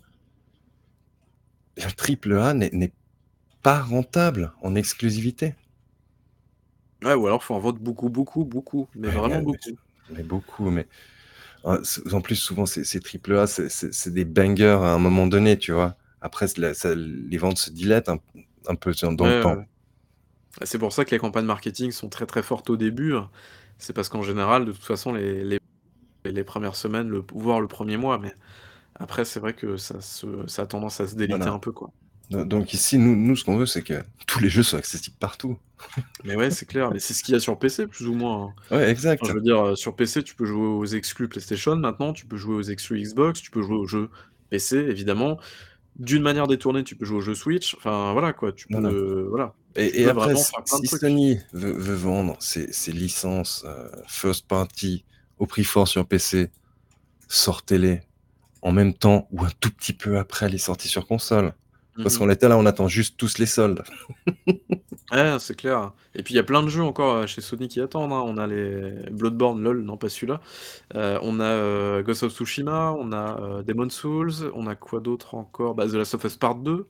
le 1.76 1.90
triple 1.92 2.34
A 2.38 2.54
n'est 2.54 2.70
n'est 2.72 2.92
pas 3.68 3.82
rentable 3.82 4.54
en 4.62 4.74
exclusivité. 4.74 5.54
Ouais, 7.04 7.14
ou 7.14 7.26
alors 7.28 7.44
faut 7.44 7.54
en 7.54 7.60
vendre 7.60 7.78
beaucoup, 7.80 8.08
beaucoup, 8.08 8.44
beaucoup, 8.44 8.88
mais 8.96 9.08
Ouais, 9.08 9.12
vraiment 9.12 9.40
mais 9.42 9.42
beaucoup. 9.42 9.78
mais 10.10 10.22
beaucoup, 10.24 10.70
mais 10.70 10.88
en 11.64 12.20
plus, 12.22 12.36
souvent, 12.36 12.66
ces 12.66 13.00
triple 13.00 13.36
A, 13.38 13.46
c'est 13.46 14.12
des 14.14 14.24
bangers 14.26 14.66
à 14.82 14.92
un 14.94 14.98
moment 14.98 15.26
donné, 15.26 15.58
tu 15.58 15.72
vois? 15.72 15.96
Après, 16.20 16.48
c 16.48 16.60
la 16.60 16.74
ça 16.74 16.94
les 16.96 17.38
ventes 17.38 17.58
se 17.58 17.70
dilatent 17.70 18.08
un 18.10 18.18
un 18.68 18.76
peu 18.76 18.92
dans 19.12 19.28
le 19.28 19.34
Ouais, 19.34 19.36
temps. 19.36 19.64
c'est 20.64 20.78
pour 20.78 20.92
ça 20.92 21.04
que 21.04 21.12
les 21.12 21.18
campagnes 21.20 21.46
marketing 21.46 21.92
sont 21.92 22.08
très, 22.10 22.26
très 22.26 22.42
fortes 22.42 22.70
au 22.70 22.76
début. 22.76 23.14
C'est 23.78 23.92
parce 23.94 24.08
qu'en 24.10 24.22
général, 24.22 24.64
de 24.66 24.72
toute 24.72 24.84
façon, 24.84 25.12
les 25.14 25.44
les 25.44 25.58
les 26.26 26.44
1res 26.44 26.76
semaines, 26.76 27.08
le 27.08 27.24
voire 27.32 27.60
le 27.60 27.68
1er 27.68 27.96
mois, 27.98 28.18
mais 28.18 28.34
après, 28.96 29.24
c'est 29.26 29.40
vrai 29.40 29.54
que 29.54 29.76
ça 29.78 30.00
se 30.02 30.46
ça 30.48 30.62
a 30.62 30.66
tendance 30.66 31.00
à 31.00 31.08
se 31.08 31.16
déliter 31.16 31.48
Voilà. 31.48 31.50
un 31.50 31.60
peu, 31.60 31.72
quoi. 31.72 31.90
Do 32.30 32.44
donc 32.44 32.74
ici, 32.74 32.98
nous 32.98 33.16
nous, 33.16 33.36
ce 33.36 33.44
qu'on 33.44 33.56
veut, 33.56 33.66
c'est 33.66 33.82
que 33.82 34.02
tous 34.26 34.40
les 34.40 34.48
jeux 34.48 34.62
soient 34.62 34.78
accessibles 34.78 35.16
partout. 35.18 35.58
Mais 36.24 36.36
ouais, 36.36 36.50
c'est 36.50 36.66
clair, 36.66 36.90
mais 36.92 36.98
c'est 36.98 37.14
ce 37.14 37.22
qu'il 37.22 37.34
y 37.34 37.36
a 37.36 37.40
sur 37.40 37.56
PC, 37.56 37.86
plus 37.86 38.08
ou 38.08 38.14
moins, 38.14 38.46
hein. 38.46 38.54
Ouais, 38.72 38.82
Enfin, 38.82 38.88
exact. 38.88 39.24
je 39.24 39.32
veux 39.32 39.40
dire, 39.40 39.64
heu, 39.64 39.76
sur 39.76 39.94
PC, 39.94 40.24
tu 40.24 40.34
peux 40.34 40.44
jouer 40.44 40.66
aux 40.66 40.84
exclus 40.84 41.28
PlayStation 41.28 41.76
maintenant, 41.76 42.12
tu 42.12 42.26
peux 42.26 42.36
jouer 42.36 42.56
aux 42.56 42.62
exclus 42.62 43.00
Xbox, 43.00 43.40
tu 43.40 43.52
peux 43.52 43.62
jouer 43.62 43.76
aux 43.76 43.86
jeux 43.86 44.10
PC, 44.50 44.76
évidemment. 44.76 45.38
d'une 45.96 46.22
manière 46.22 46.48
détournée, 46.48 46.82
tu 46.82 46.96
peux 46.96 47.04
jouer 47.04 47.18
au 47.18 47.20
jeu 47.20 47.34
Switch. 47.34 47.74
Enfin, 47.76 48.12
voilà 48.12 48.32
quoi, 48.32 48.52
tu 48.52 48.66
peux. 48.66 49.26
Voilà. 49.30 49.54
Et, 49.76 50.06
après, 50.06 50.34
si 50.34 50.86
Sony 50.86 51.38
veut, 51.52 51.94
vendre 51.94 52.36
ses, 52.40 52.92
licences 52.92 53.64
euh, 53.66 53.88
first 54.08 54.48
party 54.48 55.04
au 55.38 55.46
prix 55.46 55.64
fort 55.64 55.86
sur 55.86 56.06
PC, 56.06 56.50
sortez-les 57.28 58.00
en 58.62 58.72
même 58.72 58.94
temps 58.94 59.28
ou 59.30 59.44
un 59.44 59.50
tout 59.60 59.70
petit 59.70 59.92
peu 59.92 60.18
après 60.18 60.48
les 60.48 60.58
sorties 60.58 60.88
sur 60.88 61.06
console. 61.06 61.54
Parce 62.02 62.14
mhm. 62.14 62.18
qu'on 62.20 62.30
était 62.30 62.48
là, 62.48 62.56
on 62.56 62.66
attend 62.66 62.86
juste 62.86 63.16
tous 63.16 63.38
les 63.38 63.46
soldes. 63.46 63.82
ouais, 65.12 65.36
c'est 65.40 65.56
clair. 65.56 65.92
Et 66.14 66.22
puis 66.22 66.34
il 66.34 66.36
y 66.36 66.40
a 66.40 66.44
plein 66.44 66.62
de 66.62 66.68
jeux 66.68 66.82
encore 66.82 67.14
euh, 67.14 67.26
chez 67.26 67.40
Sony 67.40 67.68
qui 67.68 67.80
attendent. 67.80 68.12
Hein. 68.12 68.22
On 68.24 68.36
a 68.38 68.46
les 68.46 69.10
Bloodborne, 69.10 69.62
lol, 69.62 69.82
non 69.82 69.96
pas 69.96 70.08
celui-là. 70.08 70.40
Euh, 70.94 71.18
on 71.22 71.40
a 71.40 71.44
euh, 71.44 72.02
Ghost 72.02 72.22
of 72.22 72.32
Tsushima, 72.32 72.92
on 72.92 73.12
a 73.12 73.62
Demon 73.64 73.90
Souls, 73.90 74.50
on 74.54 74.66
a 74.66 74.76
quoi 74.76 75.00
d'autre 75.00 75.34
encore? 75.34 75.74
Bah, 75.74 75.86
The 75.86 75.94
Last 75.94 76.14
of 76.14 76.24
Us 76.24 76.36
Part 76.36 76.56
2. 76.56 76.86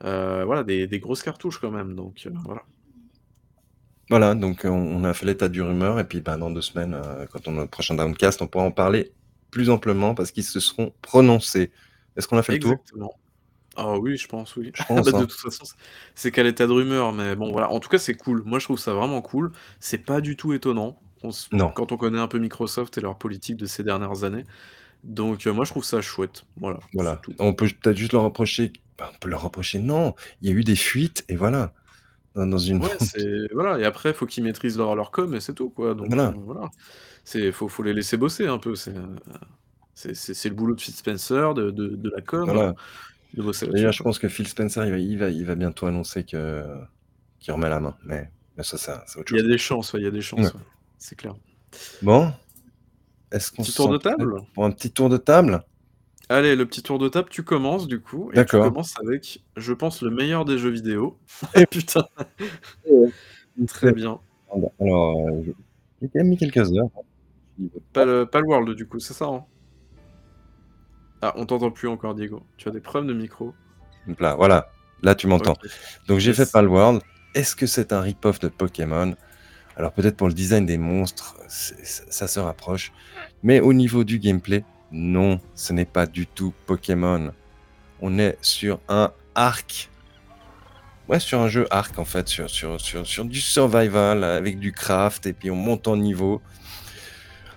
voilà, 0.00 0.64
des, 0.64 0.98
grosses 1.00 1.22
cartouches 1.22 1.58
quand 1.58 1.70
même. 1.70 1.94
Donc 1.94 2.26
voilà. 2.44 2.62
Voilà, 4.08 4.34
donc 4.36 4.64
on, 4.64 5.02
a 5.04 5.12
fait 5.12 5.26
l'état 5.26 5.48
du 5.48 5.60
rumeur. 5.60 6.00
Et 6.00 6.04
puis 6.04 6.20
bah, 6.20 6.38
dans 6.38 6.50
deux 6.50 6.62
semaines, 6.62 6.98
quand 7.30 7.46
on 7.46 7.58
a 7.58 7.62
le 7.62 7.68
prochain 7.68 7.94
Downcast, 7.94 8.40
on 8.40 8.46
pourra 8.46 8.64
en 8.64 8.70
parler 8.70 9.12
plus 9.50 9.68
amplement 9.68 10.14
parce 10.14 10.30
qu'ils 10.30 10.44
se 10.44 10.60
seront 10.60 10.92
prononcés. 11.02 11.72
Est-ce 12.16 12.26
qu'on 12.26 12.38
a 12.38 12.42
fait 12.42 12.54
le 12.54 12.60
tour? 12.60 12.76
Ah 13.76 13.98
oui, 13.98 14.16
je 14.16 14.26
pense, 14.28 14.56
oui. 14.56 14.72
Bah, 14.88 15.00
de 15.02 15.14
hein. 15.14 15.20
toute 15.20 15.32
façon, 15.32 15.64
c'est 16.14 16.30
qu'à 16.30 16.42
l'état 16.42 16.66
de 16.66 16.72
rumeur, 16.72 17.12
mais 17.12 17.36
bon, 17.36 17.52
voilà. 17.52 17.70
En 17.70 17.80
tout 17.80 17.88
cas, 17.88 17.98
c'est 17.98 18.14
cool. 18.14 18.42
Moi, 18.44 18.58
je 18.58 18.64
trouve 18.64 18.78
ça 18.78 18.94
vraiment 18.94 19.22
cool. 19.22 19.52
C'est 19.80 19.98
pas 19.98 20.20
du 20.20 20.36
tout 20.36 20.52
étonnant 20.52 20.98
Non. 21.52 21.70
quand 21.70 21.92
on 21.92 21.96
connaît 21.96 22.18
un 22.18 22.28
peu 22.28 22.38
Microsoft 22.38 22.96
et 22.98 23.00
leur 23.00 23.16
politique 23.18 23.56
de 23.56 23.66
ces 23.66 23.82
dernières 23.82 24.24
années. 24.24 24.44
Donc, 25.04 25.46
euh, 25.46 25.52
moi, 25.52 25.64
je 25.64 25.70
trouve 25.70 25.84
ça 25.84 26.00
chouette. 26.00 26.44
Voilà, 26.56 26.80
Voilà. 26.94 27.20
On 27.38 27.52
peut 27.52 27.68
peut-être 27.80 27.96
juste 27.96 28.12
leur 28.12 28.22
reprocher. 28.22 28.72
on 29.00 29.18
peut 29.20 29.28
leur 29.28 29.42
reprocher. 29.42 29.78
Non, 29.78 30.14
il 30.42 30.50
y 30.50 30.52
a 30.52 30.56
eu 30.56 30.64
des 30.64 30.76
fuites 30.76 31.24
et 31.28 31.36
voilà. 31.36 31.72
Dans, 32.34 32.58
une. 32.58 32.82
Ouais, 32.82 32.90
c'est 33.00 33.52
voilà. 33.52 33.78
Et 33.78 33.84
après, 33.84 34.12
faut 34.12 34.26
qu'ils 34.26 34.44
maîtrisent 34.44 34.76
leur, 34.76 34.94
leur 34.94 35.10
com 35.10 35.34
et 35.34 35.40
c'est 35.40 35.54
tout, 35.54 35.70
quoi. 35.70 35.94
Donc, 35.94 36.08
Voilà. 36.08 36.28
Euh, 36.28 36.32
voilà. 36.44 36.70
C'est 37.24 37.50
faut, 37.50 37.68
faut 37.68 37.82
les 37.82 37.94
laisser 37.94 38.16
bosser 38.16 38.46
un 38.46 38.58
peu. 38.58 38.74
C'est 38.74 38.92
c'est 39.94 40.48
le 40.50 40.54
boulot 40.54 40.74
de 40.74 40.80
Phil 40.80 40.94
Spencer, 40.94 41.54
de, 41.54 41.70
de, 41.70 41.88
de 41.88 42.10
la 42.10 42.20
com. 42.20 42.44
Voilà. 42.44 42.74
D'ailleurs, 43.34 43.92
je 43.92 44.02
pense 44.02 44.18
que 44.18 44.28
Phil 44.28 44.46
Spencer, 44.48 44.84
il 44.86 44.90
va, 44.90 44.98
il 44.98 45.18
va, 45.18 45.28
il 45.28 45.44
va 45.44 45.54
bientôt 45.54 45.86
annoncer 45.86 46.24
que 46.24 46.64
qu'il 47.38 47.52
remet 47.52 47.68
la 47.68 47.80
main. 47.80 47.96
Mais, 48.04 48.30
mais 48.56 48.62
ça, 48.62 48.78
ça 48.78 49.04
c'est 49.06 49.20
autre 49.20 49.28
chose. 49.28 49.38
Il 49.38 49.42
y 49.42 49.46
a 49.46 49.52
des 49.52 49.58
chances, 49.58 49.94
il 49.96 50.02
y 50.02 50.06
a 50.06 50.10
des 50.10 50.22
chances. 50.22 50.52
C'est 50.98 51.16
clair. 51.16 51.34
Bon. 52.02 52.32
Est-ce 53.32 53.50
qu'on 53.50 53.62
Petit 53.62 53.74
tour 53.74 53.88
de 53.88 53.98
table 53.98 54.42
pour 54.54 54.64
un 54.64 54.70
petit 54.70 54.90
tour 54.90 55.08
de 55.08 55.16
table? 55.16 55.62
Allez, 56.28 56.56
le 56.56 56.66
petit 56.66 56.82
tour 56.82 56.98
de 56.98 57.08
table, 57.08 57.28
tu 57.30 57.42
commences 57.42 57.86
du 57.86 58.00
coup. 58.00 58.30
Et 58.32 58.44
tu 58.44 58.56
commences 58.56 58.94
avec, 59.00 59.44
je 59.56 59.72
pense, 59.72 60.02
le 60.02 60.10
meilleur 60.10 60.44
des 60.44 60.58
jeux 60.58 60.70
vidéo. 60.70 61.18
Et 61.54 61.66
putain. 61.66 62.06
Très 63.68 63.92
bien. 63.92 64.20
Alors, 64.50 64.72
euh, 64.80 65.42
j'ai 66.00 66.08
quand 66.08 66.18
même 66.18 66.28
mis 66.28 66.36
quelques 66.36 66.72
heures. 66.72 66.90
Pas 67.92 68.04
le, 68.04 68.26
pas 68.26 68.40
le 68.40 68.46
World 68.46 68.76
du 68.76 68.86
coup, 68.86 69.00
c'est 69.00 69.14
ça 69.14 69.26
hein? 69.26 69.44
Ah, 71.26 71.34
on 71.36 71.46
t'entend 71.46 71.70
plus 71.70 71.88
encore, 71.88 72.14
Diego. 72.14 72.42
Tu 72.56 72.68
as 72.68 72.72
des 72.72 72.80
problèmes 72.80 73.08
de 73.08 73.18
micro. 73.18 73.54
Là, 74.20 74.34
voilà. 74.36 74.70
Là, 75.02 75.14
tu 75.14 75.26
m'entends. 75.26 75.56
Donc, 76.06 76.20
j'ai 76.20 76.32
fait 76.32 76.50
Palworld. 76.50 77.02
Est-ce 77.34 77.56
que 77.56 77.66
c'est 77.66 77.92
un 77.92 78.00
rip-off 78.00 78.38
de 78.38 78.48
Pokémon? 78.48 79.14
Alors, 79.76 79.92
peut-être 79.92 80.16
pour 80.16 80.28
le 80.28 80.34
design 80.34 80.64
des 80.64 80.78
monstres, 80.78 81.36
ça 81.48 82.28
se 82.28 82.40
rapproche. 82.40 82.92
Mais 83.42 83.60
au 83.60 83.72
niveau 83.72 84.04
du 84.04 84.18
gameplay, 84.18 84.64
non, 84.92 85.40
ce 85.54 85.72
n'est 85.72 85.84
pas 85.84 86.06
du 86.06 86.26
tout 86.26 86.54
Pokémon. 86.64 87.32
On 88.00 88.18
est 88.18 88.38
sur 88.40 88.80
un 88.88 89.12
arc. 89.34 89.90
Ouais, 91.08 91.20
sur 91.20 91.40
un 91.40 91.48
jeu 91.48 91.66
arc, 91.70 91.98
en 91.98 92.04
fait, 92.04 92.28
sur, 92.28 92.48
sur, 92.48 92.80
sur, 92.80 93.06
sur 93.06 93.24
du 93.24 93.40
survival 93.40 94.24
avec 94.24 94.58
du 94.58 94.72
craft 94.72 95.26
et 95.26 95.32
puis 95.32 95.50
on 95.50 95.56
monte 95.56 95.88
en 95.88 95.96
niveau. 95.96 96.40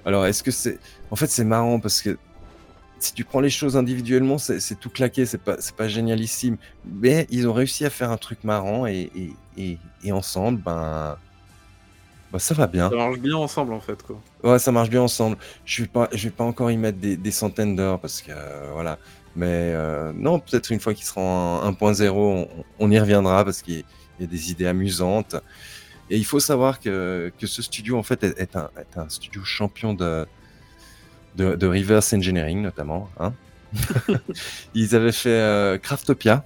Alors, 0.05 0.25
est-ce 0.25 0.43
que 0.43 0.51
c'est. 0.51 0.79
En 1.11 1.15
fait, 1.15 1.27
c'est 1.27 1.45
marrant 1.45 1.79
parce 1.79 2.01
que 2.01 2.17
si 2.99 3.13
tu 3.13 3.23
prends 3.23 3.39
les 3.39 3.49
choses 3.49 3.77
individuellement, 3.77 4.37
c'est 4.37 4.79
tout 4.79 4.89
claqué, 4.89 5.25
c'est 5.25 5.37
pas, 5.37 5.57
pas 5.77 5.87
génialissime. 5.87 6.57
Mais 6.85 7.27
ils 7.29 7.47
ont 7.47 7.53
réussi 7.53 7.85
à 7.85 7.89
faire 7.89 8.11
un 8.11 8.17
truc 8.17 8.43
marrant 8.43 8.85
et, 8.85 9.09
et, 9.57 9.77
et, 10.03 10.11
ensemble, 10.11 10.61
ben, 10.61 11.17
ben, 12.31 12.39
ça 12.39 12.53
va 12.53 12.67
bien. 12.67 12.89
Ça 12.89 12.95
marche 12.95 13.19
bien 13.19 13.35
ensemble 13.35 13.73
en 13.73 13.79
fait. 13.79 14.01
Quoi. 14.03 14.21
Ouais, 14.43 14.59
ça 14.59 14.71
marche 14.71 14.89
bien 14.89 15.01
ensemble. 15.01 15.37
Je 15.65 15.83
vais 15.83 15.87
pas, 15.87 16.09
je 16.11 16.23
vais 16.25 16.33
pas 16.33 16.43
encore 16.43 16.71
y 16.71 16.77
mettre 16.77 16.99
des, 16.99 17.17
des 17.17 17.31
centaines 17.31 17.75
d'heures 17.75 17.99
parce 17.99 18.21
que 18.21 18.31
euh, 18.31 18.69
voilà. 18.73 18.97
Mais 19.35 19.45
euh, 19.73 20.11
non, 20.15 20.39
peut-être 20.39 20.71
une 20.71 20.79
fois 20.79 20.93
qu'il 20.93 21.05
sera 21.05 21.21
en 21.21 21.71
1.0, 21.71 22.47
on, 22.79 22.91
y 22.91 22.99
reviendra 22.99 23.45
parce 23.45 23.61
qu'il 23.61 23.83
y, 24.19 24.23
a 24.23 24.27
des 24.27 24.51
idées 24.51 24.67
amusantes. 24.67 25.35
Et 26.09 26.17
il 26.17 26.25
faut 26.25 26.39
savoir 26.39 26.79
que, 26.79 27.31
que 27.37 27.45
ce 27.45 27.61
studio 27.61 27.97
en 27.97 28.03
fait 28.03 28.23
est, 28.23 28.55
un, 28.55 28.69
est 28.77 28.97
un 28.97 29.07
studio 29.09 29.43
champion 29.43 29.93
de, 29.93 30.25
de, 31.39 31.67
reverse 31.67 32.13
engineering 32.13 32.61
notamment. 32.61 33.09
Hein. 33.19 33.33
Ils 34.73 34.95
avaient 34.95 35.11
fait 35.11 35.29
euh, 35.29 35.77
Craftopia, 35.77 36.45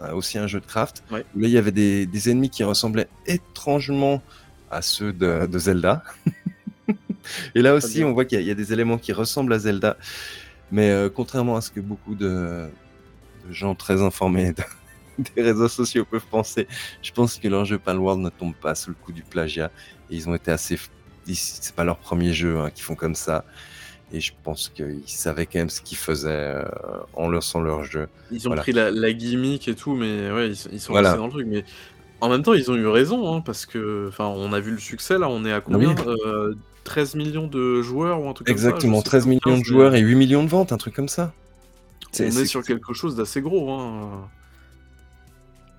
euh, 0.00 0.12
aussi 0.12 0.38
un 0.38 0.46
jeu 0.46 0.60
de 0.60 0.66
craft, 0.66 1.04
où 1.10 1.16
là 1.16 1.22
il 1.48 1.50
y 1.50 1.58
avait 1.58 1.72
des, 1.72 2.30
ennemis 2.30 2.50
qui 2.50 2.64
ressemblaient 2.64 3.08
étrangement 3.26 4.22
à 4.70 4.82
ceux 4.82 5.12
de, 5.12 5.58
Zelda. 5.58 6.02
Et 7.54 7.62
là 7.62 7.74
aussi, 7.74 8.02
on 8.02 8.12
voit 8.12 8.24
qu'il 8.24 8.40
y, 8.42 8.50
a 8.50 8.54
des 8.54 8.72
éléments 8.72 8.98
qui 8.98 9.12
ressemblent 9.12 9.52
à 9.52 9.58
Zelda, 9.60 9.96
mais 10.72 10.90
euh, 10.90 11.08
contrairement 11.08 11.56
à 11.56 11.60
ce 11.60 11.70
que 11.70 11.80
beaucoup 11.80 12.16
de, 12.16 12.68
gens 13.50 13.74
très 13.74 14.02
informés 14.02 14.54
des 15.36 15.42
réseaux 15.42 15.68
sociaux 15.68 16.04
peuvent 16.04 16.26
penser, 16.30 16.66
je 17.02 17.12
pense 17.12 17.38
que 17.38 17.46
leur 17.46 17.64
jeu 17.64 17.78
Palworld 17.78 18.20
ne 18.20 18.30
tombe 18.30 18.54
pas 18.54 18.74
sous 18.74 18.90
le 18.90 18.96
coup 18.96 19.12
du 19.12 19.22
plagiat. 19.22 19.70
Et 20.10 20.16
ils 20.16 20.28
ont 20.28 20.34
été 20.34 20.50
assez. 20.50 20.78
C'est 21.26 21.74
pas 21.74 21.84
leur 21.84 21.98
premier 21.98 22.32
jeu 22.32 22.58
hein, 22.58 22.70
qui 22.70 22.82
font 22.82 22.96
comme 22.96 23.14
ça. 23.14 23.44
Et 24.12 24.20
je 24.20 24.32
pense 24.42 24.68
qu'ils 24.68 25.00
savaient 25.06 25.46
quand 25.46 25.58
même 25.58 25.70
ce 25.70 25.80
qu'ils 25.80 25.96
faisaient 25.96 26.28
euh, 26.30 26.64
en 27.14 27.28
lançant 27.28 27.60
leur 27.60 27.82
jeu. 27.82 28.08
Ils 28.30 28.46
ont 28.48 28.54
pris 28.54 28.72
la, 28.72 29.12
gimmick 29.12 29.68
et 29.68 29.74
tout, 29.74 29.94
mais 29.94 30.30
ouais, 30.30 30.50
ils, 30.50 30.80
sont 30.80 30.92
restés 30.92 31.16
dans 31.16 31.26
le 31.26 31.32
truc. 31.32 31.46
Mais 31.46 31.64
en 32.20 32.28
même 32.28 32.42
temps, 32.42 32.52
ils 32.52 32.70
ont 32.70 32.76
eu 32.76 32.86
raison, 32.86 33.34
hein, 33.34 33.40
parce 33.40 33.64
que, 33.64 34.06
enfin, 34.08 34.26
on 34.26 34.52
a 34.52 34.60
vu 34.60 34.70
le 34.70 34.78
succès 34.78 35.18
là. 35.18 35.28
On 35.28 35.44
est 35.44 35.52
à 35.52 35.60
combien 35.60 35.94
13 36.84 37.14
euh, 37.14 37.18
millions 37.18 37.46
de 37.46 37.80
joueurs 37.80 38.20
ou 38.22 38.28
un 38.28 38.34
truc 38.34 38.50
Exactement, 38.50 38.98
comme 38.98 39.04
ça, 39.04 39.10
13 39.10 39.26
millions 39.26 39.58
de 39.58 39.64
joueurs 39.64 39.94
et 39.94 40.00
8 40.00 40.14
millions 40.14 40.44
de 40.44 40.48
ventes, 40.48 40.72
un 40.72 40.78
truc 40.78 40.94
comme 40.94 41.08
ça. 41.08 41.32
On 42.20 42.24
est, 42.24 42.44
sur 42.44 42.62
quelque 42.62 42.92
chose 42.92 43.16
d'assez 43.16 43.40
gros. 43.40 43.72
Hein. 43.72 44.28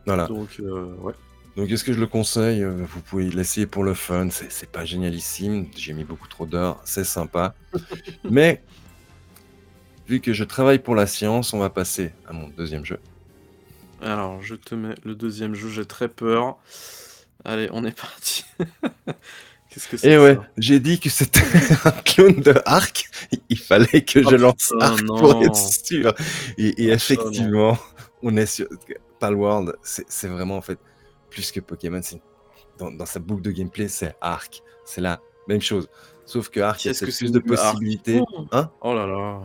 Voilà. 0.07 0.25
Donc, 0.25 0.57
euh, 0.59 0.93
ouais. 1.01 1.13
Donc 1.55 1.69
est-ce 1.69 1.83
que 1.83 1.93
je 1.93 1.99
le 1.99 2.07
conseille? 2.07 2.63
Vous 2.63 3.01
pouvez 3.01 3.29
l'essayer 3.29 3.67
pour 3.67 3.83
le 3.83 3.93
fun, 3.93 4.29
c'est 4.31 4.71
pas 4.71 4.85
génialissime, 4.85 5.67
j'ai 5.75 5.93
mis 5.93 6.03
beaucoup 6.03 6.27
trop 6.27 6.45
d'heures, 6.45 6.81
c'est 6.83 7.03
sympa. 7.03 7.53
Mais 8.29 8.63
vu 10.07 10.19
que 10.19 10.33
je 10.33 10.43
travaille 10.43 10.79
pour 10.79 10.95
la 10.95 11.05
science, 11.05 11.53
on 11.53 11.59
va 11.59 11.69
passer 11.69 12.11
à 12.27 12.33
mon 12.33 12.47
deuxième 12.47 12.85
jeu. 12.85 12.99
Alors 14.01 14.41
je 14.41 14.55
te 14.55 14.73
mets 14.73 14.95
le 15.03 15.13
deuxième 15.13 15.53
jeu, 15.53 15.69
j'ai 15.69 15.85
très 15.85 16.09
peur. 16.09 16.57
Allez, 17.45 17.69
on 17.71 17.85
est 17.85 17.97
parti. 17.97 18.45
Qu'est-ce 19.69 19.87
que 19.87 19.97
c'est 19.97 20.07
Et 20.07 20.13
eh 20.13 20.17
ouais, 20.17 20.39
j'ai 20.57 20.79
dit 20.79 20.99
que 20.99 21.09
c'était 21.09 21.41
un 21.85 21.91
clone 21.91 22.41
de 22.41 22.53
Arc. 22.65 23.09
Il 23.49 23.57
fallait 23.59 24.01
que 24.01 24.21
je 24.21 24.35
oh, 24.35 24.37
lance 24.37 24.73
Arc 24.79 25.05
pour 25.05 25.43
être 25.43 25.55
sûr. 25.55 26.13
Et, 26.57 26.73
oh, 26.77 26.81
effectivement, 26.93 27.77
on 28.21 28.37
est 28.37 28.45
sur 28.45 28.67
Palworld. 29.19 29.75
C'est 29.83 30.27
vraiment 30.27 30.57
en 30.57 30.61
fait 30.61 30.79
plus 31.33 31.51
que 31.51 31.59
Pokémon, 31.59 31.99
dans, 32.77 32.91
dans, 32.91 33.05
sa 33.05 33.19
boucle 33.19 33.41
de 33.41 33.51
gameplay, 33.51 33.87
c'est 33.87 34.15
Arc. 34.21 34.61
C'est 34.85 35.01
la 35.01 35.19
même 35.47 35.61
chose. 35.61 35.89
Sauf 36.25 36.49
que 36.49 36.59
Arc, 36.59 36.85
il 36.85 36.93
y 36.93 36.95
a 36.95 36.99
plus 36.99 37.31
de 37.31 37.39
possibilités. 37.39 38.21
Hein 38.51 38.69
oh 38.81 38.93
là 38.93 39.07
là. 39.07 39.41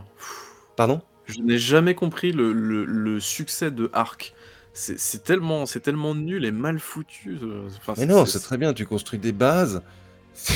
Pardon 0.77 1.01
Je 1.27 1.41
n'ai 1.41 1.59
jamais 1.59 1.95
compris 1.95 2.33
le, 2.33 2.53
le, 2.53 3.21
succès 3.21 3.71
de 3.71 3.91
Arc. 3.93 4.35
C'est 4.75 5.25
tellement, 5.25 5.65
tellement 5.65 6.15
nul 6.15 6.45
et 6.45 6.53
mal 6.53 6.79
foutu. 6.79 7.39
Euh, 7.43 7.69
mais 7.97 8.07
non, 8.07 8.27
c'est 8.27 8.39
très 8.39 8.59
bien. 8.59 8.73
Tu 8.73 8.87
construis 8.87 9.19
des 9.19 9.33
bases, 9.33 9.83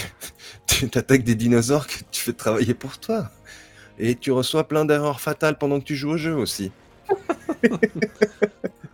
tu 0.69 0.89
attaques 0.95 1.25
des 1.25 1.35
dinosaures 1.35 1.89
que 1.89 2.05
tu 2.13 2.23
fais 2.23 2.33
travailler 2.33 2.75
pour 2.75 2.99
toi. 2.99 3.31
Et 3.99 4.15
tu 4.15 4.31
reçois 4.31 4.69
plein 4.69 4.85
d'erreurs 4.85 5.21
fatales 5.21 5.59
pendant 5.59 5.81
que 5.81 5.85
tu 5.85 5.97
joues 5.97 6.11
au 6.11 6.17
jeu 6.17 6.35
aussi. 6.35 6.71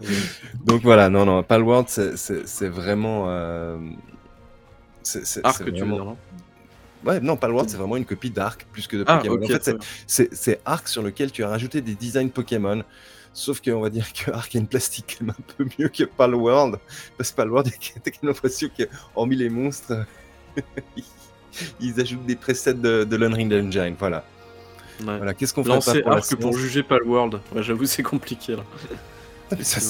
Donc 0.64 0.82
voilà, 0.82 1.08
non, 1.08 1.24
non, 1.24 1.42
Palworld, 1.42 1.88
c'est 1.88 2.68
vraiment. 2.68 3.24
Euh... 3.28 3.76
C'est 5.02 5.44
Arc, 5.44 5.58
tu 5.58 5.64
veux 5.64 5.72
dire, 5.72 5.86
non 5.86 6.16
Ouais, 7.04 7.20
non, 7.20 7.36
Palworld, 7.36 7.70
c'est 7.70 7.76
vraiment 7.76 7.96
une 7.96 8.04
copie 8.04 8.30
d'Arc 8.30 8.66
plus 8.72 8.86
que 8.86 8.96
de 8.96 9.04
ah, 9.06 9.18
Pokémon. 9.18 9.42
en 9.42 9.58
fait, 9.58 9.78
c'est 10.06 10.60
Arc 10.64 10.88
sur 10.88 11.02
lequel 11.02 11.30
tu 11.30 11.44
as 11.44 11.48
rajouté 11.48 11.80
des 11.80 11.94
designs 11.94 12.28
Pokémon. 12.28 12.82
Sauf 13.32 13.60
qu'on 13.60 13.80
va 13.80 13.90
dire 13.90 14.12
que 14.12 14.32
Arc 14.32 14.56
a 14.56 14.58
une 14.58 14.66
plastique 14.66 15.18
un 15.28 15.42
peu 15.56 15.66
mieux 15.78 15.88
que 15.88 16.04
Palworld. 16.04 16.78
Parce 17.16 17.30
que 17.30 17.36
Palworld, 17.36 17.68
a 17.68 18.26
l'impression 18.26 18.68
que, 18.76 18.84
hormis 19.14 19.36
les 19.36 19.48
monstres, 19.48 20.04
ils 21.80 22.00
ajoutent 22.00 22.26
des 22.26 22.36
presets 22.36 22.74
de, 22.74 23.04
de 23.04 23.16
l'Unreal 23.16 23.66
Engine. 23.66 23.94
Voilà. 23.98 24.24
Voilà, 25.00 25.32
qu'est-ce 25.34 25.54
qu'on 25.54 25.62
fait 25.62 25.70
pas 25.70 26.00
pour 26.02 26.12
Arc 26.12 26.36
pour 26.36 26.52
juger 26.58 26.82
Palworld. 26.82 27.40
Ouais, 27.54 27.62
J'avoue, 27.62 27.86
c'est 27.86 28.02
compliqué 28.02 28.56
là. 28.56 28.64
Ça, 29.62 29.80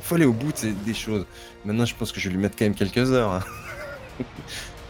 faut 0.00 0.14
aller 0.14 0.24
au 0.24 0.32
bout 0.32 0.52
des 0.84 0.94
choses. 0.94 1.26
Maintenant, 1.64 1.84
je 1.84 1.94
pense 1.94 2.12
que 2.12 2.20
je 2.20 2.28
vais 2.28 2.34
lui 2.34 2.42
mettre 2.42 2.56
quand 2.56 2.64
même 2.64 2.74
quelques 2.74 3.12
heures. 3.12 3.32
Hein. 3.32 3.44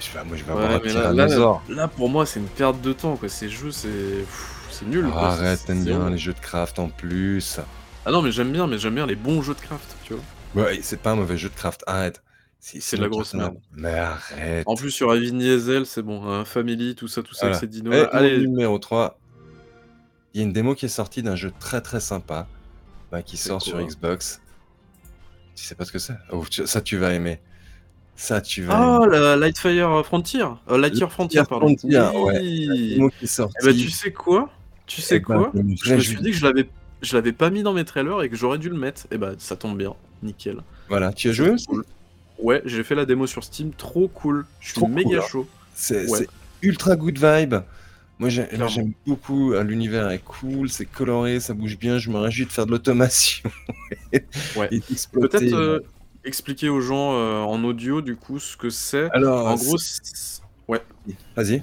je 0.00 0.12
vais, 0.12 0.24
moi, 0.24 0.36
je 0.36 0.44
vais 0.44 0.52
avoir 0.52 0.70
un 0.70 0.78
là, 0.78 1.26
là, 1.28 1.60
là, 1.68 1.88
pour 1.88 2.08
moi, 2.08 2.26
c'est 2.26 2.40
une 2.40 2.46
perte 2.46 2.80
de 2.80 2.92
temps. 2.92 3.16
Quoi. 3.16 3.28
Ces 3.28 3.48
jeux, 3.48 3.70
c'est 3.70 4.24
c'est 4.70 4.86
nul. 4.86 5.06
arrête, 5.14 5.64
t'aimes 5.66 5.84
bien 5.84 6.10
les 6.10 6.18
jeux 6.18 6.32
de 6.32 6.40
craft 6.40 6.78
en 6.78 6.88
plus. 6.88 7.60
Ah 8.06 8.10
non, 8.10 8.22
mais 8.22 8.32
j'aime 8.32 8.52
bien, 8.52 8.66
mais 8.66 8.78
j'aime 8.78 8.94
bien 8.94 9.06
les 9.06 9.16
bons 9.16 9.42
jeux 9.42 9.54
de 9.54 9.60
craft, 9.60 9.96
tu 10.04 10.14
vois. 10.14 10.64
Ouais, 10.64 10.80
c'est 10.82 11.00
pas 11.00 11.12
un 11.12 11.16
mauvais 11.16 11.36
jeu 11.36 11.48
de 11.48 11.54
craft, 11.54 11.84
arrête. 11.86 12.22
C'est 12.58 12.96
de 12.96 13.02
la 13.02 13.08
grosse 13.08 13.34
merde. 13.34 13.56
Mais 13.74 13.94
arrête. 13.94 14.64
En 14.66 14.74
plus, 14.74 14.90
sur 14.90 15.10
Avigny 15.10 15.48
Ezel, 15.48 15.86
c'est 15.86 16.02
bon. 16.02 16.24
Un 16.24 16.44
Family, 16.44 16.94
tout 16.94 17.08
ça, 17.08 17.22
tout 17.22 17.34
ça, 17.34 17.54
c'est 17.54 17.68
dino. 17.68 17.90
Eh, 17.92 18.06
Allez, 18.12 18.38
numéro 18.38 18.78
3. 18.78 19.18
Il 20.32 20.40
y 20.40 20.44
a 20.44 20.46
une 20.46 20.52
démo 20.52 20.74
qui 20.74 20.86
est 20.86 20.90
sortie 20.90 21.22
d'un 21.22 21.34
jeu 21.34 21.52
très 21.58 21.80
très 21.80 21.98
sympa 21.98 22.46
bah, 23.10 23.22
qui 23.22 23.36
sort 23.36 23.62
sur 23.62 23.80
Xbox. 23.80 24.40
Tu 25.54 25.64
sais 25.64 25.74
pas 25.74 25.84
ce 25.84 25.92
que 25.92 25.98
c'est 25.98 26.14
oh, 26.32 26.44
Ça, 26.64 26.80
tu 26.80 26.96
vas 26.96 27.12
aimer. 27.12 27.40
Ça, 28.16 28.40
tu 28.40 28.62
vas. 28.62 29.00
Ah, 29.02 29.06
la 29.06 29.36
Lightfire 29.36 30.04
Frontier. 30.04 30.44
Euh, 30.70 30.78
Lightyear 30.78 31.10
Frontier, 31.10 31.42
pardon. 31.48 31.74
Frontier, 31.76 31.98
ouais. 31.98 32.40
démo 32.40 33.10
qui 33.10 33.24
est 33.24 33.28
sortie. 33.28 33.54
Eh 33.62 33.66
ben, 33.66 33.74
tu 33.74 33.90
sais 33.90 34.12
quoi? 34.12 34.50
Tu 34.86 35.00
sais 35.00 35.16
eh 35.16 35.18
ben, 35.20 35.24
quoi? 35.24 35.52
Je 35.54 35.94
me 35.94 36.00
suis 36.00 36.16
dit 36.16 36.30
que 36.30 36.36
je 36.36 36.44
l'avais 36.46 36.68
je 37.02 37.16
l'avais 37.16 37.32
pas 37.32 37.50
mis 37.50 37.62
dans 37.62 37.72
mes 37.72 37.84
trailers 37.84 38.22
et 38.22 38.28
que 38.28 38.36
j'aurais 38.36 38.58
dû 38.58 38.68
le 38.68 38.76
mettre. 38.76 39.06
Et 39.10 39.18
bah 39.18 39.32
ça 39.38 39.56
tombe 39.56 39.76
bien, 39.76 39.94
nickel. 40.22 40.58
Voilà, 40.88 41.12
tu 41.12 41.30
as 41.30 41.32
joué 41.32 41.50
aussi 41.50 41.66
Ouais, 42.38 42.62
j'ai 42.64 42.82
fait 42.82 42.94
la 42.94 43.04
démo 43.04 43.26
sur 43.26 43.44
Steam, 43.44 43.72
trop 43.72 44.08
cool. 44.08 44.46
Je 44.60 44.72
suis 44.72 44.86
méga 44.86 45.18
hein. 45.18 45.28
chaud. 45.28 45.46
C'est 45.74 46.06
ultra 46.62 46.96
good 46.96 47.18
vibe. 47.18 47.56
Moi 48.20 48.28
j'aime 48.28 48.92
beaucoup, 49.06 49.54
euh, 49.54 49.64
l'univers 49.64 50.10
est 50.10 50.22
cool, 50.22 50.68
c'est 50.68 50.84
coloré, 50.84 51.40
ça 51.40 51.54
bouge 51.54 51.78
bien, 51.78 51.96
je 51.96 52.10
me 52.10 52.18
réjouis 52.18 52.44
de 52.44 52.50
faire 52.50 52.66
de 52.66 52.70
l'automation. 52.70 53.50
ouais. 54.56 54.68
Peut-être 55.10 55.54
euh, 55.54 55.80
expliquer 56.22 56.68
aux 56.68 56.82
gens 56.82 57.14
euh, 57.14 57.40
en 57.40 57.64
audio 57.64 58.02
du 58.02 58.16
coup 58.16 58.38
ce 58.38 58.58
que 58.58 58.68
c'est. 58.68 59.10
Alors, 59.12 59.46
en 59.46 59.54
gros, 59.54 59.78
ouais. 60.68 60.82
Vas-y. 61.34 61.62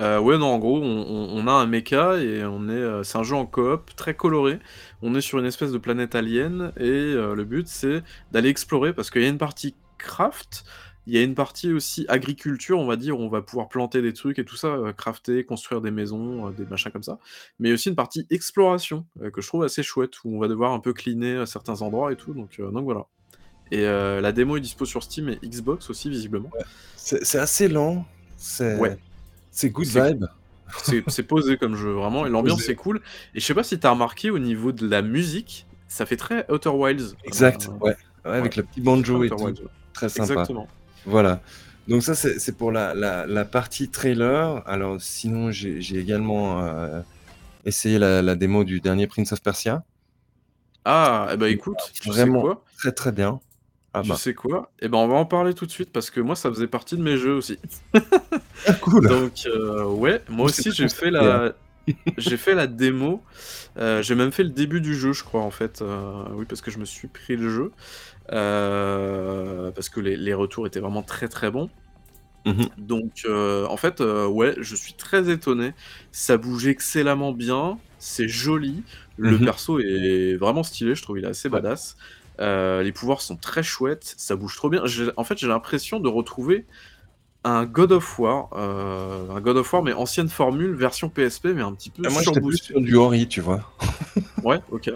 Euh, 0.00 0.18
ouais, 0.18 0.38
non, 0.38 0.46
en 0.46 0.58
gros, 0.58 0.80
on, 0.80 1.46
a 1.46 1.52
un 1.52 1.66
mecha 1.66 2.16
et 2.16 2.44
on 2.46 2.70
est, 2.70 3.04
c'est 3.04 3.18
un 3.18 3.22
jeu 3.22 3.36
en 3.36 3.44
coop 3.44 3.94
très 3.94 4.14
coloré. 4.14 4.60
On 5.02 5.14
est 5.14 5.20
sur 5.20 5.38
une 5.38 5.44
espèce 5.44 5.70
de 5.70 5.78
planète 5.78 6.14
alien 6.14 6.72
et 6.78 7.12
le 7.12 7.44
but 7.44 7.68
c'est 7.68 8.02
d'aller 8.32 8.48
explorer 8.48 8.94
parce 8.94 9.10
qu'il 9.10 9.20
y 9.20 9.26
a 9.26 9.28
une 9.28 9.36
partie 9.36 9.74
craft, 9.98 10.64
il 11.08 11.14
y 11.14 11.18
a 11.18 11.22
une 11.22 11.34
partie 11.34 11.72
aussi 11.72 12.04
agriculture, 12.08 12.78
on 12.78 12.86
va 12.86 12.96
dire, 12.96 13.18
où 13.18 13.22
on 13.22 13.30
va 13.30 13.40
pouvoir 13.40 13.68
planter 13.68 14.02
des 14.02 14.12
trucs 14.12 14.38
et 14.38 14.44
tout 14.44 14.56
ça, 14.56 14.76
crafter, 14.94 15.42
construire 15.42 15.80
des 15.80 15.90
maisons, 15.90 16.50
des 16.50 16.66
machins 16.66 16.92
comme 16.92 17.02
ça. 17.02 17.18
Mais 17.58 17.68
il 17.68 17.70
y 17.70 17.72
a 17.72 17.74
aussi 17.74 17.88
une 17.88 17.96
partie 17.96 18.26
exploration 18.30 19.06
que 19.32 19.40
je 19.40 19.46
trouve 19.46 19.64
assez 19.64 19.82
chouette 19.82 20.22
où 20.24 20.36
on 20.36 20.38
va 20.38 20.48
devoir 20.48 20.72
un 20.72 20.80
peu 20.80 20.92
cleaner 20.92 21.46
certains 21.46 21.80
endroits 21.80 22.12
et 22.12 22.16
tout. 22.16 22.34
Donc, 22.34 22.60
donc 22.60 22.84
voilà. 22.84 23.06
Et 23.70 23.84
la 23.84 24.32
démo 24.32 24.58
est 24.58 24.60
dispo 24.60 24.84
sur 24.84 25.02
Steam 25.02 25.30
et 25.30 25.38
Xbox 25.42 25.88
aussi 25.88 26.10
visiblement. 26.10 26.50
C'est 26.96 27.38
assez 27.38 27.68
lent. 27.68 28.04
C'est 28.36 28.76
ouais. 28.76 28.98
C'est 29.50 29.70
good 29.70 29.86
vibe. 29.86 30.26
C'est 31.08 31.22
posé 31.22 31.56
comme 31.56 31.74
jeu, 31.74 31.92
vraiment, 31.92 32.26
et 32.26 32.28
l'ambiance 32.30 32.68
est 32.68 32.74
cool. 32.74 33.00
Et 33.34 33.40
je 33.40 33.44
sais 33.44 33.54
pas 33.54 33.62
si 33.62 33.78
t'as 33.78 33.90
remarqué 33.90 34.30
au 34.30 34.38
niveau 34.38 34.72
de 34.72 34.86
la 34.86 35.02
musique, 35.02 35.66
ça 35.88 36.06
fait 36.06 36.16
très 36.16 36.50
Outer 36.52 36.68
Wilds. 36.68 37.16
Exact, 37.24 37.70
ouais. 37.80 37.96
avec 38.24 38.56
le 38.56 38.62
petit 38.62 38.80
banjo 38.80 39.24
et 39.24 39.30
tout. 39.30 39.36
Très 39.94 40.08
sympa. 40.08 40.32
Exactement. 40.32 40.68
Voilà. 41.08 41.40
Donc 41.88 42.02
ça, 42.02 42.14
c'est 42.14 42.56
pour 42.56 42.70
la, 42.70 42.94
la, 42.94 43.44
partie 43.46 43.88
trailer. 43.88 44.62
Alors 44.66 45.00
sinon, 45.00 45.50
j'ai 45.50 45.98
également 45.98 46.62
euh, 46.62 47.00
essayé 47.64 47.98
la, 47.98 48.34
démo 48.34 48.64
du 48.64 48.80
dernier 48.80 49.06
Prince 49.06 49.32
of 49.32 49.42
Persia. 49.42 49.82
Ah, 50.84 51.30
eh 51.32 51.36
ben 51.36 51.46
écoute, 51.46 51.76
vraiment 52.06 52.40
quoi? 52.40 52.64
très 52.78 52.92
très 52.92 53.12
bien. 53.12 53.40
Ah 53.92 54.02
tu 54.02 54.10
bah. 54.10 54.16
sais 54.16 54.32
quoi? 54.32 54.70
Eh 54.80 54.88
ben 54.88 54.98
on 54.98 55.08
va 55.08 55.16
en 55.16 55.26
parler 55.26 55.52
tout 55.52 55.66
de 55.66 55.70
suite 55.70 55.90
parce 55.92 56.10
que 56.10 56.20
moi 56.20 56.36
ça 56.36 56.50
faisait 56.50 56.66
partie 56.66 56.96
de 56.96 57.02
mes 57.02 57.16
jeux 57.16 57.34
aussi. 57.34 57.58
ah, 58.66 58.72
cool. 58.80 59.06
Donc 59.06 59.32
euh, 59.46 59.84
ouais, 59.84 60.22
moi 60.28 60.46
aussi 60.46 60.72
j'ai 60.72 60.88
fait 60.88 61.10
la 61.10 61.54
j'ai 62.18 62.36
fait 62.36 62.54
la 62.54 62.66
démo. 62.66 63.22
Euh, 63.76 64.02
j'ai 64.02 64.16
même 64.16 64.32
fait 64.32 64.42
le 64.42 64.48
début 64.48 64.80
du 64.80 64.96
jeu, 64.96 65.12
je 65.12 65.22
crois 65.22 65.42
en 65.42 65.52
fait. 65.52 65.84
Oui, 66.32 66.46
parce 66.48 66.60
que 66.62 66.72
je 66.72 66.78
me 66.78 66.84
suis 66.84 67.06
pris 67.06 67.36
le 67.36 67.48
jeu 67.48 67.70
parce 68.28 69.88
que 69.88 70.00
les, 70.00 70.34
retours 70.34 70.66
étaient 70.66 70.80
vraiment 70.80 71.02
très 71.02 71.28
très 71.28 71.50
bons. 71.50 71.70
Mmh 72.44 72.64
Donc 72.78 73.26
en 73.28 73.76
fait, 73.76 74.00
ouais, 74.00 74.54
je 74.60 74.76
suis 74.76 74.94
très 74.94 75.30
étonné. 75.30 75.72
Ça 76.12 76.36
bouge 76.36 76.66
excellemment 76.66 77.32
bien, 77.32 77.78
c'est 77.98 78.28
joli. 78.28 78.82
Le 79.16 79.38
mmh 79.38 79.44
perso 79.44 79.80
est 79.80 80.36
vraiment 80.36 80.62
stylé, 80.62 80.94
je 80.94 81.02
trouve 81.02 81.18
il 81.18 81.24
est 81.24 81.28
assez 81.28 81.48
badass. 81.48 81.96
Euh, 82.40 82.82
les 82.82 82.92
pouvoirs 82.92 83.20
sont 83.20 83.36
très 83.36 83.62
chouettes, 83.62 84.14
ça 84.16 84.36
bouge 84.36 84.56
trop 84.56 84.70
bien. 84.70 84.82
En 85.16 85.24
fait, 85.24 85.38
j'ai 85.38 85.48
l'impression 85.48 85.98
de 85.98 86.08
retrouver 86.08 86.66
un 87.44 87.64
God 87.64 87.92
of 87.92 88.18
War, 88.18 88.50
euh, 88.52 89.30
un 89.30 89.40
God 89.40 89.56
of 89.56 89.72
War, 89.72 89.82
mais 89.82 89.92
ancienne 89.92 90.28
formule, 90.28 90.74
version 90.74 91.08
PSP, 91.08 91.46
mais 91.46 91.62
un 91.62 91.72
petit 91.72 91.90
peu 91.90 92.02
ah, 92.06 92.10
moi, 92.10 92.22
plus 92.22 92.58
sur 92.58 92.80
du 92.80 92.94
Ori, 92.96 93.26
tu 93.26 93.40
vois. 93.40 93.72
ouais, 94.44 94.60
ok. 94.70 94.90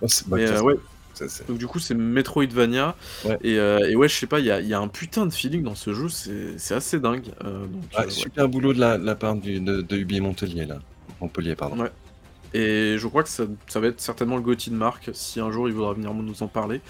Oh, 0.00 0.06
mais, 0.28 0.48
euh, 0.48 0.62
ouais. 0.62 0.74
Donc 1.48 1.58
du 1.58 1.66
coup 1.66 1.78
c'est 1.78 1.94
Metroidvania 1.94 2.96
Et, 3.42 3.56
ouais 3.96 4.08
je 4.08 4.14
sais 4.14 4.26
pas 4.26 4.40
il 4.40 4.46
y 4.46 4.74
a, 4.74 4.80
un 4.80 4.88
putain 4.88 5.26
de 5.26 5.32
feeling 5.32 5.62
dans 5.62 5.74
ce 5.74 5.92
jeu 5.92 6.08
c'est 6.56 6.74
assez 6.74 7.00
dingue. 7.00 7.24
super 8.08 8.48
boulot 8.48 8.72
de 8.72 8.80
la, 8.80 9.14
part 9.14 9.36
de, 9.36 9.58
de 9.58 9.96
Ubi 9.96 10.20
Montpellier 10.20 10.66
là 10.66 10.78
Montpellier 11.20 11.54
pardon. 11.54 11.86
Et 12.54 12.96
je 12.98 13.06
crois 13.06 13.22
que 13.22 13.28
ça, 13.28 13.46
va 13.76 13.86
être 13.86 14.00
certainement 14.00 14.36
le 14.36 14.42
Gauthier 14.42 14.72
de 14.72 14.76
Marc, 14.76 15.10
si 15.14 15.40
un 15.40 15.50
jour 15.50 15.68
il 15.68 15.74
voudra 15.74 15.94
venir 15.94 16.12
nous 16.12 16.42
en 16.42 16.48
parler. 16.48 16.80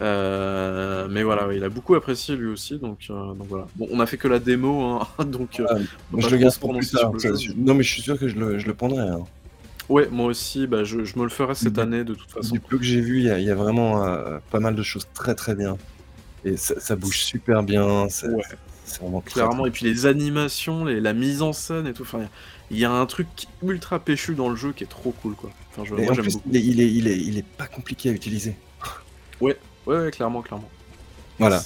Euh, 0.00 1.06
mais 1.10 1.22
voilà, 1.22 1.52
il 1.54 1.64
a 1.64 1.68
beaucoup 1.68 1.94
apprécié 1.94 2.36
lui 2.36 2.48
aussi, 2.48 2.78
donc, 2.78 3.06
euh, 3.08 3.32
donc, 3.34 3.46
voilà. 3.48 3.66
Bon, 3.76 3.88
on 3.90 4.00
a 4.00 4.06
fait 4.06 4.18
que 4.18 4.28
la 4.28 4.38
démo, 4.38 4.82
hein, 4.82 5.06
donc. 5.24 5.60
Euh, 5.60 5.66
je 6.18 6.28
le 6.28 6.36
garde 6.36 6.58
pour 6.58 6.76
plus 6.76 6.90
tard. 6.90 7.12
non, 7.56 7.74
mais 7.74 7.82
je 7.82 7.92
suis 7.92 8.02
sûr 8.02 8.18
que 8.18 8.28
je 8.28 8.36
le, 8.36 8.58
je 8.58 8.66
le 8.66 8.74
prendrai. 8.74 9.08
Hein. 9.08 9.24
Ouais, 9.88 10.08
moi 10.10 10.26
aussi, 10.26 10.66
bah, 10.66 10.84
je, 10.84 11.04
je, 11.04 11.18
me 11.18 11.24
le 11.24 11.30
ferai 11.30 11.54
cette 11.54 11.78
année 11.78 12.02
de 12.04 12.14
toute 12.14 12.30
façon. 12.30 12.52
Du 12.52 12.60
peu 12.60 12.76
que 12.78 12.84
j'ai 12.84 13.00
vu, 13.00 13.18
il 13.20 13.24
y, 13.24 13.50
a 13.50 13.54
vraiment 13.54 14.04
pas 14.50 14.60
mal 14.60 14.74
de 14.74 14.82
choses 14.82 15.06
très 15.14 15.34
très 15.34 15.54
bien. 15.54 15.76
Et 16.44 16.56
ça, 16.56 16.96
bouge 16.96 17.18
super 17.18 17.62
bien. 17.62 18.08
C'est 18.08 18.28
vraiment 19.00 19.20
Clairement, 19.20 19.66
et 19.66 19.70
puis 19.70 19.84
les 19.84 20.06
animations, 20.06 20.84
les, 20.84 21.00
la 21.00 21.12
mise 21.12 21.42
en 21.42 21.52
scène 21.52 21.86
et 21.86 21.92
tout. 21.92 22.02
Enfin, 22.02 22.28
il 22.70 22.78
y 22.78 22.84
a 22.84 22.90
un 22.90 23.06
truc 23.06 23.26
ultra 23.62 23.98
péchu 23.98 24.34
dans 24.34 24.48
le 24.48 24.56
jeu 24.56 24.72
qui 24.72 24.84
est 24.84 24.88
trop 24.88 25.10
cool 25.10 25.34
quoi. 25.34 25.50
Enfin, 25.70 25.82
je, 25.84 25.94
moi, 25.94 26.14
plus, 26.14 26.38
il, 26.46 26.56
est, 26.56 26.60
il, 26.60 26.80
est, 26.80 26.92
il, 26.92 27.08
est, 27.08 27.18
il, 27.18 27.38
est, 27.38 27.44
pas 27.44 27.66
compliqué 27.66 28.10
à 28.10 28.12
utiliser. 28.12 28.56
Ouais, 29.40 29.56
ouais, 29.86 29.98
ouais 29.98 30.10
clairement, 30.10 30.40
clairement. 30.40 30.70
Voilà. 31.38 31.62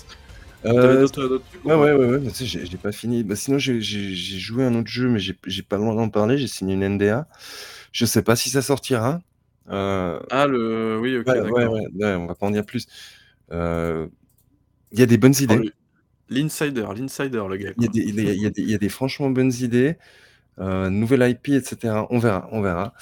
Euh, 0.66 1.06
trucs 1.06 1.42
Ouais, 1.64 1.74
ouais, 1.74 1.92
ouais, 1.92 2.06
ouais, 2.06 2.22
j'ai 2.32 2.76
pas 2.76 2.92
fini. 2.92 3.22
Bah, 3.22 3.36
sinon, 3.36 3.58
j'ai 3.58 3.80
joué 3.80 4.64
un 4.64 4.74
autre 4.74 4.88
jeu, 4.88 5.08
mais 5.08 5.18
j'ai 5.18 5.62
pas 5.62 5.76
le 5.76 5.82
droit 5.82 5.94
d'en 5.94 6.08
parler. 6.08 6.38
J'ai 6.38 6.48
signé 6.48 6.74
une 6.74 6.96
NDA. 6.96 7.26
Je 7.92 8.04
sais 8.04 8.22
pas 8.22 8.36
si 8.36 8.50
ça 8.50 8.62
sortira. 8.62 9.20
Euh... 9.68 10.20
Ah, 10.30 10.46
le. 10.46 10.98
Oui, 11.00 11.16
ok. 11.16 11.26
Ouais, 11.26 11.40
ouais, 11.40 11.86
ouais, 11.94 12.14
on 12.14 12.26
va 12.26 12.34
pas 12.34 12.46
en 12.46 12.50
dire 12.50 12.64
plus. 12.64 12.86
Euh... 13.52 14.06
Il 14.92 14.98
y 14.98 15.02
a 15.02 15.06
des 15.06 15.18
bonnes 15.18 15.34
oh, 15.38 15.42
idées. 15.42 15.72
L'insider, 16.28 16.86
l'insider, 16.96 17.44
le 17.48 17.56
gars. 17.56 17.72
Il 17.76 17.84
y, 17.84 17.86
a 17.86 18.50
des, 18.50 18.62
y 18.62 18.70
y 18.70 18.74
a 18.74 18.88
franchement 18.88 19.30
bonnes 19.30 19.52
idées. 19.52 19.96
Euh, 20.58 20.90
nouvelle 20.90 21.28
IP, 21.28 21.48
etc. 21.48 22.04
On 22.10 22.18
verra, 22.18 22.48
on 22.52 22.60
verra. 22.60 22.92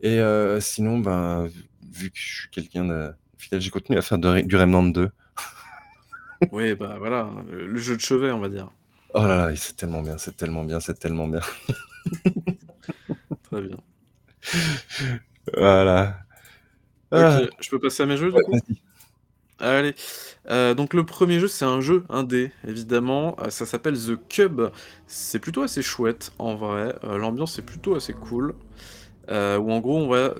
Et 0.00 0.20
euh, 0.20 0.60
sinon, 0.60 0.98
ben, 0.98 1.48
vu 1.92 2.10
que 2.10 2.18
je 2.18 2.40
suis 2.40 2.50
quelqu'un 2.50 2.84
de 2.84 3.12
fidèle, 3.38 3.60
j'ai 3.60 3.70
continué 3.70 3.98
à 3.98 4.02
faire 4.02 4.18
du 4.18 4.56
Remnant 4.56 4.84
2. 4.84 5.10
oui, 6.52 6.74
bah 6.74 6.96
voilà, 6.98 7.30
le 7.50 7.76
jeu 7.78 7.96
de 7.96 8.00
chevet, 8.00 8.30
on 8.30 8.40
va 8.40 8.48
dire. 8.48 8.70
Oh 9.14 9.22
là 9.22 9.48
là, 9.48 9.56
c'est 9.56 9.76
tellement 9.76 10.02
bien, 10.02 10.18
c'est 10.18 10.36
tellement 10.36 10.64
bien, 10.64 10.80
c'est 10.80 10.98
tellement 10.98 11.26
bien. 11.26 11.40
Très 13.44 13.62
bien. 13.62 13.78
Voilà. 15.56 16.18
Ah. 17.10 17.40
je 17.58 17.70
peux 17.70 17.78
passer 17.78 18.02
à 18.02 18.06
mes 18.06 18.18
jeux 18.18 18.30
du 18.30 18.42
coup 18.42 18.52
Allez, 19.60 19.94
euh, 20.50 20.74
donc 20.74 20.94
le 20.94 21.04
premier 21.04 21.40
jeu, 21.40 21.48
c'est 21.48 21.64
un 21.64 21.80
jeu 21.80 22.04
indé, 22.08 22.52
évidemment. 22.66 23.34
Euh, 23.40 23.50
ça 23.50 23.66
s'appelle 23.66 23.98
The 23.98 24.16
Cube. 24.28 24.62
C'est 25.08 25.40
plutôt 25.40 25.62
assez 25.62 25.82
chouette, 25.82 26.32
en 26.38 26.54
vrai. 26.54 26.94
Euh, 27.02 27.18
l'ambiance 27.18 27.58
est 27.58 27.62
plutôt 27.62 27.96
assez 27.96 28.12
cool. 28.12 28.54
où 29.28 29.32
en 29.72 29.80
gros, 29.80 29.98
on 29.98 30.08
va 30.08 30.32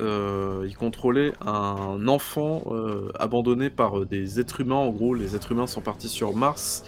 y 0.67 0.73
contrôler 0.75 1.33
un 1.45 2.07
enfant 2.07 2.63
abandonné 3.19 3.71
par 3.71 4.07
des 4.07 4.39
êtres 4.39 4.61
humains. 4.61 4.77
En 4.77 4.91
gros, 4.91 5.15
les 5.15 5.35
êtres 5.35 5.53
humains 5.53 5.67
sont 5.67 5.81
partis 5.81 6.09
sur 6.09 6.35
Mars. 6.35 6.85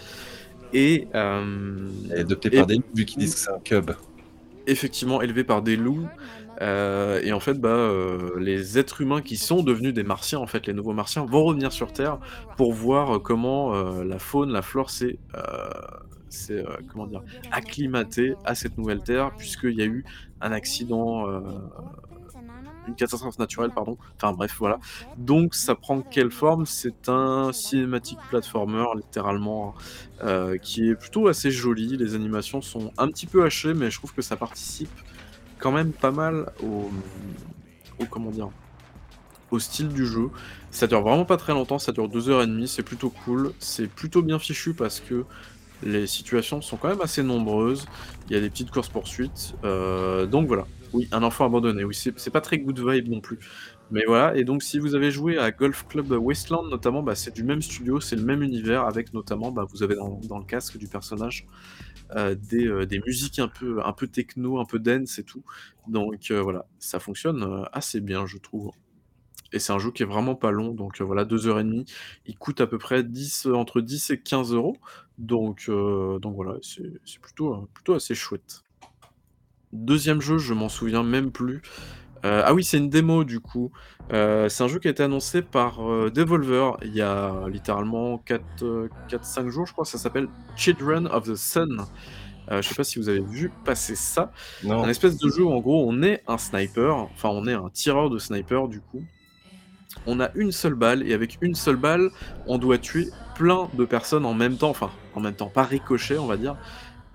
Et. 0.72 1.08
adopté 2.16 2.50
par 2.50 2.66
des 2.66 2.76
loups, 2.76 2.84
vu 2.94 3.04
qu'ils 3.04 3.18
disent 3.18 3.34
que 3.34 3.40
c'est 3.40 3.50
un 3.50 3.58
cube. 3.58 3.90
Effectivement, 4.68 5.20
élevé 5.20 5.42
par 5.42 5.62
des 5.62 5.76
loups. 5.76 6.06
Euh, 6.60 7.20
et 7.22 7.32
en 7.32 7.40
fait, 7.40 7.54
bah, 7.54 7.68
euh, 7.68 8.38
les 8.38 8.78
êtres 8.78 9.00
humains 9.00 9.22
qui 9.22 9.36
sont 9.36 9.62
devenus 9.62 9.94
des 9.94 10.02
martiens, 10.02 10.38
en 10.38 10.46
fait, 10.46 10.66
les 10.66 10.74
nouveaux 10.74 10.92
martiens, 10.92 11.24
vont 11.24 11.44
revenir 11.44 11.72
sur 11.72 11.92
Terre 11.92 12.18
pour 12.56 12.72
voir 12.72 13.16
euh, 13.16 13.18
comment 13.18 13.72
la 14.02 14.18
faune, 14.18 14.52
la 14.52 14.62
flore 14.62 14.90
s'est 14.90 15.18
comment 16.88 17.06
dire 17.06 17.22
acclimatée 17.50 18.34
à 18.44 18.54
cette 18.54 18.78
nouvelle 18.78 19.02
Terre, 19.02 19.32
puisqu'il 19.36 19.74
y 19.74 19.82
a 19.82 19.86
eu 19.86 20.04
un 20.40 20.52
accident 20.52 21.26
une 22.88 22.94
catastrophe 22.94 23.38
naturelle, 23.38 23.70
pardon. 23.74 23.96
Enfin 24.16 24.32
bref, 24.32 24.56
voilà. 24.58 24.78
Donc 25.16 25.54
ça 25.54 25.74
prend 25.74 26.00
quelle 26.02 26.30
forme? 26.30 26.66
C'est 26.66 27.08
un 27.08 27.52
cinématique 27.52 28.18
platformer, 28.28 28.84
littéralement, 28.96 29.74
qui 30.62 30.88
est 30.88 30.94
plutôt 30.94 31.28
assez 31.28 31.50
joli. 31.50 31.96
Les 31.96 32.14
animations 32.14 32.60
sont 32.60 32.92
un 32.98 33.08
petit 33.08 33.26
peu 33.26 33.44
hachées, 33.44 33.74
mais 33.74 33.90
je 33.90 33.98
trouve 33.98 34.14
que 34.14 34.22
ça 34.22 34.36
participe 34.36 34.90
quand 35.60 35.72
même 35.72 35.92
pas 35.92 36.10
mal 36.10 36.46
au, 36.62 36.90
comment 38.10 38.30
dire 38.30 38.48
au 39.50 39.58
style 39.58 39.88
du 39.88 40.06
jeu. 40.06 40.30
Ça 40.70 40.86
dure 40.86 41.02
vraiment 41.02 41.24
pas 41.24 41.36
très 41.36 41.52
longtemps, 41.52 41.78
ça 41.78 41.92
dure 41.92 42.08
2h30, 42.08 42.66
c'est 42.66 42.82
plutôt 42.84 43.10
cool, 43.10 43.52
c'est 43.58 43.88
plutôt 43.88 44.22
bien 44.22 44.38
fichu 44.38 44.74
parce 44.74 45.00
que 45.00 45.24
les 45.82 46.06
situations 46.06 46.60
sont 46.60 46.76
quand 46.76 46.88
même 46.88 47.00
assez 47.00 47.22
nombreuses, 47.22 47.86
il 48.28 48.34
y 48.34 48.36
a 48.36 48.40
des 48.40 48.50
petites 48.50 48.70
courses-poursuites, 48.70 49.54
euh, 49.64 50.26
donc 50.26 50.46
voilà. 50.46 50.66
Oui, 50.92 51.08
un 51.12 51.22
enfant 51.22 51.46
abandonné, 51.46 51.84
oui, 51.84 51.94
c'est 51.94 52.30
pas 52.30 52.40
très 52.40 52.58
good 52.58 52.78
vibe 52.78 53.08
non 53.08 53.20
plus. 53.20 53.38
Mais 53.90 54.04
voilà, 54.06 54.36
et 54.36 54.44
donc 54.44 54.62
si 54.62 54.78
vous 54.78 54.94
avez 54.94 55.10
joué 55.10 55.36
à 55.36 55.50
Golf 55.50 55.86
Club 55.88 56.12
Wasteland 56.12 56.68
notamment, 56.68 57.02
bah, 57.02 57.16
c'est 57.16 57.34
du 57.34 57.42
même 57.42 57.60
studio, 57.60 58.00
c'est 58.00 58.14
le 58.14 58.22
même 58.22 58.42
univers, 58.42 58.84
avec 58.84 59.12
notamment, 59.12 59.50
bah, 59.50 59.66
vous 59.68 59.82
avez 59.82 59.96
dans, 59.96 60.38
le 60.38 60.44
casque 60.44 60.78
du 60.78 60.86
personnage 60.86 61.46
euh, 62.14 62.36
euh, 62.52 62.86
des, 62.86 63.00
musiques 63.00 63.40
un 63.40 63.48
peu, 63.48 63.84
un 63.84 63.92
peu 63.92 64.06
techno, 64.06 64.60
un 64.60 64.64
peu 64.64 64.78
dance 64.78 65.18
et 65.18 65.24
tout. 65.24 65.42
Donc 65.88 66.30
voilà, 66.30 66.66
ça 66.78 67.00
fonctionne 67.00 67.66
assez 67.72 68.00
bien, 68.00 68.26
je 68.26 68.38
trouve. 68.38 68.70
Et 69.52 69.58
c'est 69.58 69.72
un 69.72 69.80
jeu 69.80 69.90
qui 69.90 70.04
est 70.04 70.06
vraiment 70.06 70.36
pas 70.36 70.52
long, 70.52 70.72
donc 70.72 71.00
voilà, 71.00 71.24
2h30. 71.24 71.90
Il 72.26 72.38
coûte 72.38 72.60
à 72.60 72.68
peu 72.68 72.78
près 72.78 73.02
10, 73.02 73.46
entre 73.46 73.80
10 73.80 74.10
et 74.10 74.20
15 74.20 74.52
euros. 74.52 74.76
Donc, 75.18 75.68
donc 75.68 76.36
voilà, 76.36 76.58
c'est 76.62 77.20
plutôt, 77.20 77.68
plutôt 77.74 77.94
assez 77.94 78.14
chouette. 78.14 78.62
Deuxième 79.72 80.20
jeu, 80.20 80.38
je 80.38 80.54
m'en 80.54 80.68
souviens 80.68 81.02
même 81.02 81.32
plus. 81.32 81.62
Ah 82.22 82.52
oui, 82.54 82.64
c'est 82.64 82.78
une 82.78 82.90
démo 82.90 83.24
du 83.24 83.40
coup. 83.40 83.70
c'est 84.10 84.62
un 84.62 84.68
jeu 84.68 84.78
qui 84.78 84.88
a 84.88 84.90
été 84.90 85.02
annoncé 85.02 85.42
par 85.42 85.78
Devolver 86.10 86.76
il 86.82 86.94
y 86.94 87.02
a 87.02 87.48
littéralement 87.48 88.22
4-5 88.26 89.48
jours, 89.48 89.66
je 89.66 89.72
crois. 89.72 89.84
Ça 89.84 89.98
s'appelle 89.98 90.28
Children 90.56 91.06
of 91.06 91.24
the 91.24 91.34
Sun. 91.34 91.84
je 92.50 92.60
sais 92.60 92.74
pas 92.74 92.84
si 92.84 92.98
vous 92.98 93.08
avez 93.08 93.20
vu 93.20 93.50
passer 93.64 93.94
ça. 93.94 94.32
Un 94.68 94.88
espèce 94.88 95.16
de 95.16 95.28
jeu 95.28 95.44
où 95.44 95.52
en 95.52 95.60
gros 95.60 95.84
on 95.88 96.02
est 96.02 96.22
un 96.26 96.38
sniper, 96.38 96.96
enfin 96.96 97.30
on 97.30 97.46
est 97.46 97.54
un 97.54 97.70
tireur 97.70 98.10
de 98.10 98.18
sniper 98.18 98.68
du 98.68 98.80
coup 98.80 99.02
on 100.06 100.20
a 100.20 100.30
une 100.34 100.52
seule 100.52 100.74
balle, 100.74 101.06
et 101.06 101.14
avec 101.14 101.38
une 101.40 101.54
seule 101.54 101.76
balle, 101.76 102.10
on 102.46 102.58
doit 102.58 102.78
tuer 102.78 103.08
plein 103.34 103.68
de 103.74 103.84
personnes 103.84 104.24
en 104.24 104.34
même 104.34 104.56
temps, 104.56 104.70
enfin, 104.70 104.90
en 105.14 105.20
même 105.20 105.34
temps, 105.34 105.48
pas 105.48 105.64
ricochet, 105.64 106.18
on 106.18 106.26
va 106.26 106.36
dire. 106.36 106.56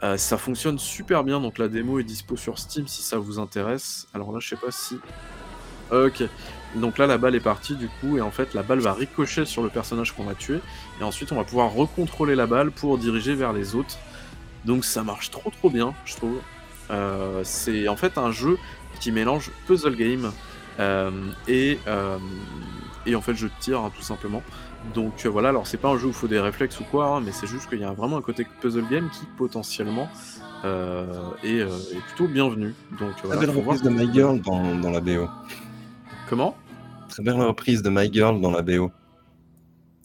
Euh, 0.05 0.17
ça 0.17 0.37
fonctionne 0.37 0.77
super 0.77 1.23
bien, 1.23 1.39
donc 1.39 1.57
la 1.57 1.67
démo 1.67 1.97
est 1.97 2.03
dispo 2.03 2.37
sur 2.37 2.59
Steam 2.59 2.87
si 2.87 3.01
ça 3.01 3.17
vous 3.17 3.39
intéresse. 3.39 4.07
Alors 4.13 4.31
là, 4.31 4.39
je 4.39 4.47
sais 4.49 4.55
pas 4.55 4.69
si... 4.69 4.99
Ok, 5.91 6.23
donc 6.75 6.97
là, 6.99 7.07
la 7.07 7.17
balle 7.17 7.33
est 7.35 7.39
partie 7.53 7.75
du 7.75 7.87
coup, 7.87 8.17
et 8.17 8.21
en 8.21 8.29
fait, 8.29 8.53
la 8.53 8.61
balle 8.61 8.79
va 8.79 8.93
ricocher 8.93 9.45
sur 9.45 9.63
le 9.63 9.69
personnage 9.69 10.11
qu'on 10.11 10.25
va 10.25 10.35
tuer, 10.35 10.59
et 10.99 11.03
ensuite, 11.03 11.31
on 11.31 11.35
va 11.35 11.43
pouvoir 11.43 11.71
recontrôler 11.73 12.35
la 12.35 12.45
balle 12.45 12.69
pour 12.71 12.97
diriger 12.99 13.33
vers 13.33 13.53
les 13.53 13.73
autres. 13.73 13.97
Donc 14.65 14.85
ça 14.85 15.03
marche 15.03 15.31
trop 15.31 15.49
trop 15.49 15.69
bien, 15.69 15.93
je 16.05 16.15
trouve. 16.15 16.39
Euh, 16.91 17.41
c'est 17.43 17.87
en 17.87 17.95
fait 17.95 18.17
un 18.17 18.31
jeu 18.31 18.57
qui 18.99 19.11
mélange 19.11 19.49
puzzle 19.65 19.95
game, 19.95 20.31
euh, 20.79 21.11
et, 21.47 21.79
et 23.05 23.15
en 23.15 23.21
fait, 23.21 23.35
je 23.35 23.47
tire 23.59 23.79
hein, 23.81 23.91
tout 23.95 24.03
simplement. 24.03 24.43
Donc 24.93 25.25
euh, 25.25 25.29
voilà, 25.29 25.49
alors 25.49 25.67
c'est 25.67 25.77
pas 25.77 25.89
un 25.89 25.97
jeu 25.97 26.07
où 26.07 26.09
il 26.09 26.13
faut 26.13 26.27
des 26.27 26.39
réflexes 26.39 26.79
ou 26.79 26.83
quoi, 26.83 27.07
hein, 27.07 27.21
mais 27.21 27.31
c'est 27.31 27.47
juste 27.47 27.69
qu'il 27.69 27.79
y 27.79 27.83
a 27.83 27.91
vraiment 27.91 28.17
un 28.17 28.21
côté 28.21 28.45
puzzle 28.61 28.87
game 28.89 29.09
qui 29.09 29.25
potentiellement 29.37 30.09
est, 31.43 31.63
plutôt 32.07 32.27
bienvenu. 32.27 32.73
Donc, 32.99 33.15
Très 33.17 33.37
belle 33.37 33.51
reprise 33.51 33.83
de 33.83 33.89
My 33.89 34.11
Girl 34.11 34.41
dans, 34.41 34.75
dans, 34.75 34.89
la 34.89 34.99
BO. 34.99 35.27
Comment? 36.27 36.55
Très 37.09 37.21
belle 37.21 37.35
reprise 37.35 37.83
de 37.83 37.89
My 37.91 38.11
Girl 38.11 38.41
dans 38.41 38.51
la 38.51 38.63
BO. 38.63 38.91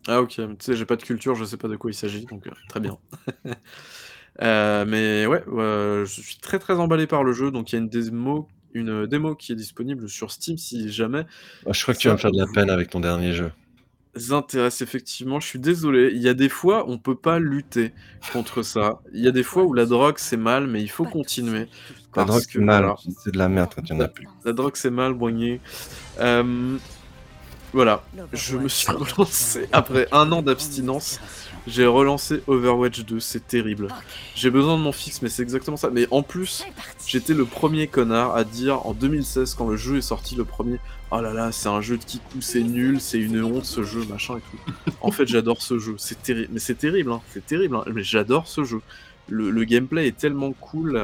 Ah 0.06 0.20
ok, 0.20 0.34
tu 0.34 0.46
sais, 0.58 0.76
j'ai 0.76 0.84
pas 0.84 0.96
de 0.96 1.02
culture, 1.02 1.34
je 1.34 1.44
sais 1.44 1.56
pas 1.56 1.68
de 1.68 1.76
quoi 1.76 1.90
il 1.90 1.94
s'agit, 1.94 2.26
donc 2.26 2.46
très 2.68 2.80
bien. 2.80 2.98
mais 4.40 5.26
ouais, 5.26 5.42
je 5.46 6.20
suis 6.20 6.36
très 6.36 6.58
très 6.58 6.74
emballé 6.74 7.06
par 7.06 7.24
le 7.24 7.32
jeu, 7.32 7.50
donc 7.50 7.72
il 7.72 7.76
y 7.76 7.78
a 7.78 7.82
une 7.82 7.88
démo 7.88 8.48
une 8.74 9.06
démo 9.06 9.34
qui 9.34 9.52
est 9.52 9.56
disponible 9.56 10.08
sur 10.08 10.30
Steam 10.30 10.58
si 10.58 10.90
jamais. 10.90 11.26
Ah, 11.66 11.72
je 11.72 11.82
crois 11.82 11.94
que 11.94 11.98
tu 11.98 12.08
vas 12.08 12.14
me 12.14 12.18
faire 12.18 12.32
de 12.32 12.38
la 12.38 12.46
peine 12.46 12.70
avec 12.70 12.90
ton 12.90 13.00
dernier 13.00 13.32
jeu. 13.32 13.52
Intéresse 14.30 14.82
effectivement, 14.82 15.38
je 15.38 15.46
suis 15.46 15.60
désolé. 15.60 16.10
Il 16.12 16.20
y 16.20 16.28
a 16.28 16.34
des 16.34 16.48
fois, 16.48 16.84
on 16.88 16.98
peut 16.98 17.14
pas 17.14 17.38
lutter 17.38 17.92
contre 18.32 18.62
ça. 18.62 19.00
Il 19.14 19.20
y 19.20 19.28
a 19.28 19.30
des 19.30 19.44
fois 19.44 19.62
où 19.62 19.72
la 19.72 19.86
drogue 19.86 20.16
c'est 20.18 20.36
mal, 20.36 20.66
mais 20.66 20.82
il 20.82 20.90
faut 20.90 21.04
continuer. 21.04 21.68
La 22.16 22.24
drogue 22.24 22.42
c'est 22.48 22.58
mal, 22.58 22.92
c'est 23.22 23.32
de 23.32 23.38
la 23.38 23.48
merde 23.48 23.70
quand 23.74 23.88
il 23.88 23.94
n'y 23.94 24.00
en 24.00 24.04
a 24.04 24.08
plus. 24.08 24.26
La 24.44 24.52
drogue 24.52 24.74
c'est 24.74 24.90
mal, 24.90 25.14
boigné. 25.14 25.60
Euh, 26.18 26.76
voilà, 27.72 28.02
je 28.32 28.56
me 28.56 28.68
suis 28.68 28.90
relancé 28.90 29.68
après 29.70 30.08
un 30.10 30.32
an 30.32 30.42
d'abstinence. 30.42 31.20
J'ai 31.66 31.86
relancé 31.86 32.42
Overwatch 32.46 33.04
2, 33.04 33.20
c'est 33.20 33.46
terrible. 33.46 33.88
J'ai 34.34 34.50
besoin 34.50 34.76
de 34.76 34.82
mon 34.82 34.92
fixe, 34.92 35.22
mais 35.22 35.28
c'est 35.28 35.42
exactement 35.42 35.76
ça. 35.76 35.90
Mais 35.90 36.06
en 36.10 36.22
plus, 36.22 36.64
j'étais 37.06 37.34
le 37.34 37.44
premier 37.44 37.86
connard 37.86 38.34
à 38.34 38.44
dire 38.44 38.86
en 38.86 38.94
2016, 38.94 39.54
quand 39.54 39.68
le 39.68 39.76
jeu 39.76 39.98
est 39.98 40.02
sorti, 40.02 40.34
le 40.34 40.44
premier, 40.44 40.78
oh 41.10 41.20
là 41.20 41.32
là, 41.32 41.52
c'est 41.52 41.68
un 41.68 41.80
jeu 41.80 41.98
de 41.98 42.04
kikou, 42.04 42.40
c'est 42.40 42.62
nul, 42.62 43.00
c'est 43.00 43.18
une 43.18 43.42
honte 43.42 43.64
ce 43.64 43.82
jeu, 43.82 44.04
machin 44.08 44.38
et 44.38 44.40
tout. 44.40 44.72
En 45.02 45.10
fait, 45.10 45.26
j'adore 45.26 45.62
ce 45.62 45.78
jeu, 45.78 45.94
c'est 45.98 46.22
terrible. 46.22 46.48
Mais 46.52 46.60
c'est 46.60 46.76
terrible, 46.76 47.12
hein. 47.12 47.20
c'est 47.30 47.46
terrible, 47.46 47.76
hein. 47.76 47.84
mais 47.92 48.02
j'adore 48.02 48.46
ce 48.46 48.64
jeu. 48.64 48.80
Le, 49.28 49.64
gameplay 49.64 50.08
est 50.08 50.16
tellement 50.16 50.52
cool. 50.52 50.96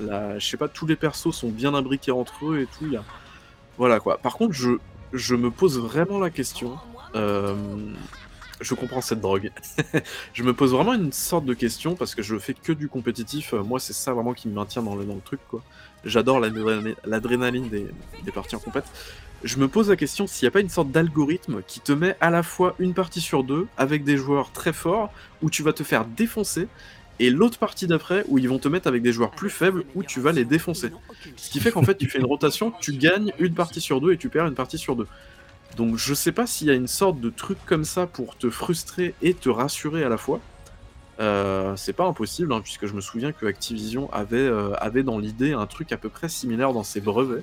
Euh, 0.00 0.38
je 0.38 0.46
sais 0.46 0.56
pas, 0.56 0.68
tous 0.68 0.86
les 0.86 0.96
persos 0.96 1.32
sont 1.32 1.50
bien 1.50 1.74
imbriqués 1.74 2.12
entre 2.12 2.46
eux 2.46 2.60
et 2.60 2.66
tout. 2.66 2.90
Voilà 3.76 4.00
quoi. 4.00 4.18
Par 4.18 4.36
contre, 4.36 4.54
je, 4.54 4.70
je 5.12 5.34
me 5.34 5.50
pose 5.50 5.78
vraiment 5.78 6.18
la 6.18 6.30
question. 6.30 6.76
Euh, 7.14 7.54
je 8.60 8.74
comprends 8.74 9.00
cette 9.00 9.20
drogue. 9.20 9.50
je 10.32 10.42
me 10.42 10.52
pose 10.52 10.72
vraiment 10.72 10.94
une 10.94 11.12
sorte 11.12 11.44
de 11.44 11.54
question 11.54 11.94
parce 11.94 12.14
que 12.14 12.22
je 12.22 12.38
fais 12.38 12.54
que 12.54 12.72
du 12.72 12.88
compétitif. 12.88 13.54
Euh, 13.54 13.62
moi, 13.62 13.78
c'est 13.78 13.92
ça 13.92 14.12
vraiment 14.12 14.34
qui 14.34 14.48
me 14.48 14.54
maintient 14.54 14.82
dans 14.82 14.96
le, 14.96 15.04
dans 15.04 15.14
le 15.14 15.20
truc, 15.20 15.40
quoi. 15.48 15.62
J'adore 16.04 16.38
l'adrénaline 16.40 17.68
des, 17.68 17.86
des, 18.24 18.32
parties 18.32 18.54
en 18.54 18.60
compète. 18.60 18.84
Je 19.42 19.56
me 19.58 19.66
pose 19.66 19.90
la 19.90 19.96
question 19.96 20.28
s'il 20.28 20.46
n'y 20.46 20.48
a 20.48 20.52
pas 20.52 20.60
une 20.60 20.68
sorte 20.68 20.92
d'algorithme 20.92 21.62
qui 21.66 21.80
te 21.80 21.90
met 21.90 22.16
à 22.20 22.30
la 22.30 22.44
fois 22.44 22.76
une 22.78 22.94
partie 22.94 23.20
sur 23.20 23.42
deux 23.42 23.66
avec 23.76 24.04
des 24.04 24.16
joueurs 24.16 24.52
très 24.52 24.72
forts 24.72 25.12
où 25.42 25.50
tu 25.50 25.64
vas 25.64 25.72
te 25.72 25.82
faire 25.82 26.04
défoncer 26.04 26.68
et 27.20 27.30
l'autre 27.30 27.58
partie 27.58 27.86
d'après 27.86 28.24
où 28.28 28.38
ils 28.38 28.48
vont 28.48 28.58
te 28.58 28.68
mettre 28.68 28.86
avec 28.86 29.02
des 29.02 29.12
joueurs 29.12 29.30
plus 29.30 29.50
faibles 29.50 29.84
où 29.94 30.02
tu 30.02 30.20
vas 30.20 30.32
les 30.32 30.44
défoncer. 30.44 30.90
Ce 31.36 31.50
qui 31.50 31.60
fait 31.60 31.72
qu'en 31.72 31.82
fait 31.82 31.96
tu 31.96 32.08
fais 32.08 32.18
une 32.18 32.26
rotation, 32.26 32.72
tu 32.80 32.92
gagnes 32.92 33.32
une 33.38 33.54
partie 33.54 33.80
sur 33.80 34.00
deux 34.00 34.12
et 34.12 34.16
tu 34.16 34.28
perds 34.28 34.46
une 34.46 34.54
partie 34.54 34.78
sur 34.78 34.94
deux. 34.94 35.06
Donc 35.76 35.96
je 35.96 36.14
sais 36.14 36.32
pas 36.32 36.46
s'il 36.46 36.66
y 36.66 36.70
a 36.70 36.74
une 36.74 36.88
sorte 36.88 37.20
de 37.20 37.30
truc 37.30 37.58
comme 37.66 37.84
ça 37.84 38.06
pour 38.06 38.36
te 38.36 38.50
frustrer 38.50 39.14
et 39.22 39.34
te 39.34 39.48
rassurer 39.48 40.04
à 40.04 40.08
la 40.08 40.16
fois. 40.16 40.40
Euh, 41.20 41.74
c'est 41.76 41.92
pas 41.92 42.04
impossible, 42.04 42.52
hein, 42.52 42.60
puisque 42.60 42.86
je 42.86 42.94
me 42.94 43.00
souviens 43.00 43.32
que 43.32 43.46
Activision 43.46 44.12
avait, 44.12 44.36
euh, 44.36 44.74
avait 44.74 45.02
dans 45.02 45.18
l'idée 45.18 45.52
un 45.52 45.66
truc 45.66 45.90
à 45.92 45.96
peu 45.96 46.08
près 46.08 46.28
similaire 46.28 46.72
dans 46.72 46.84
ses 46.84 47.00
brevets. 47.00 47.42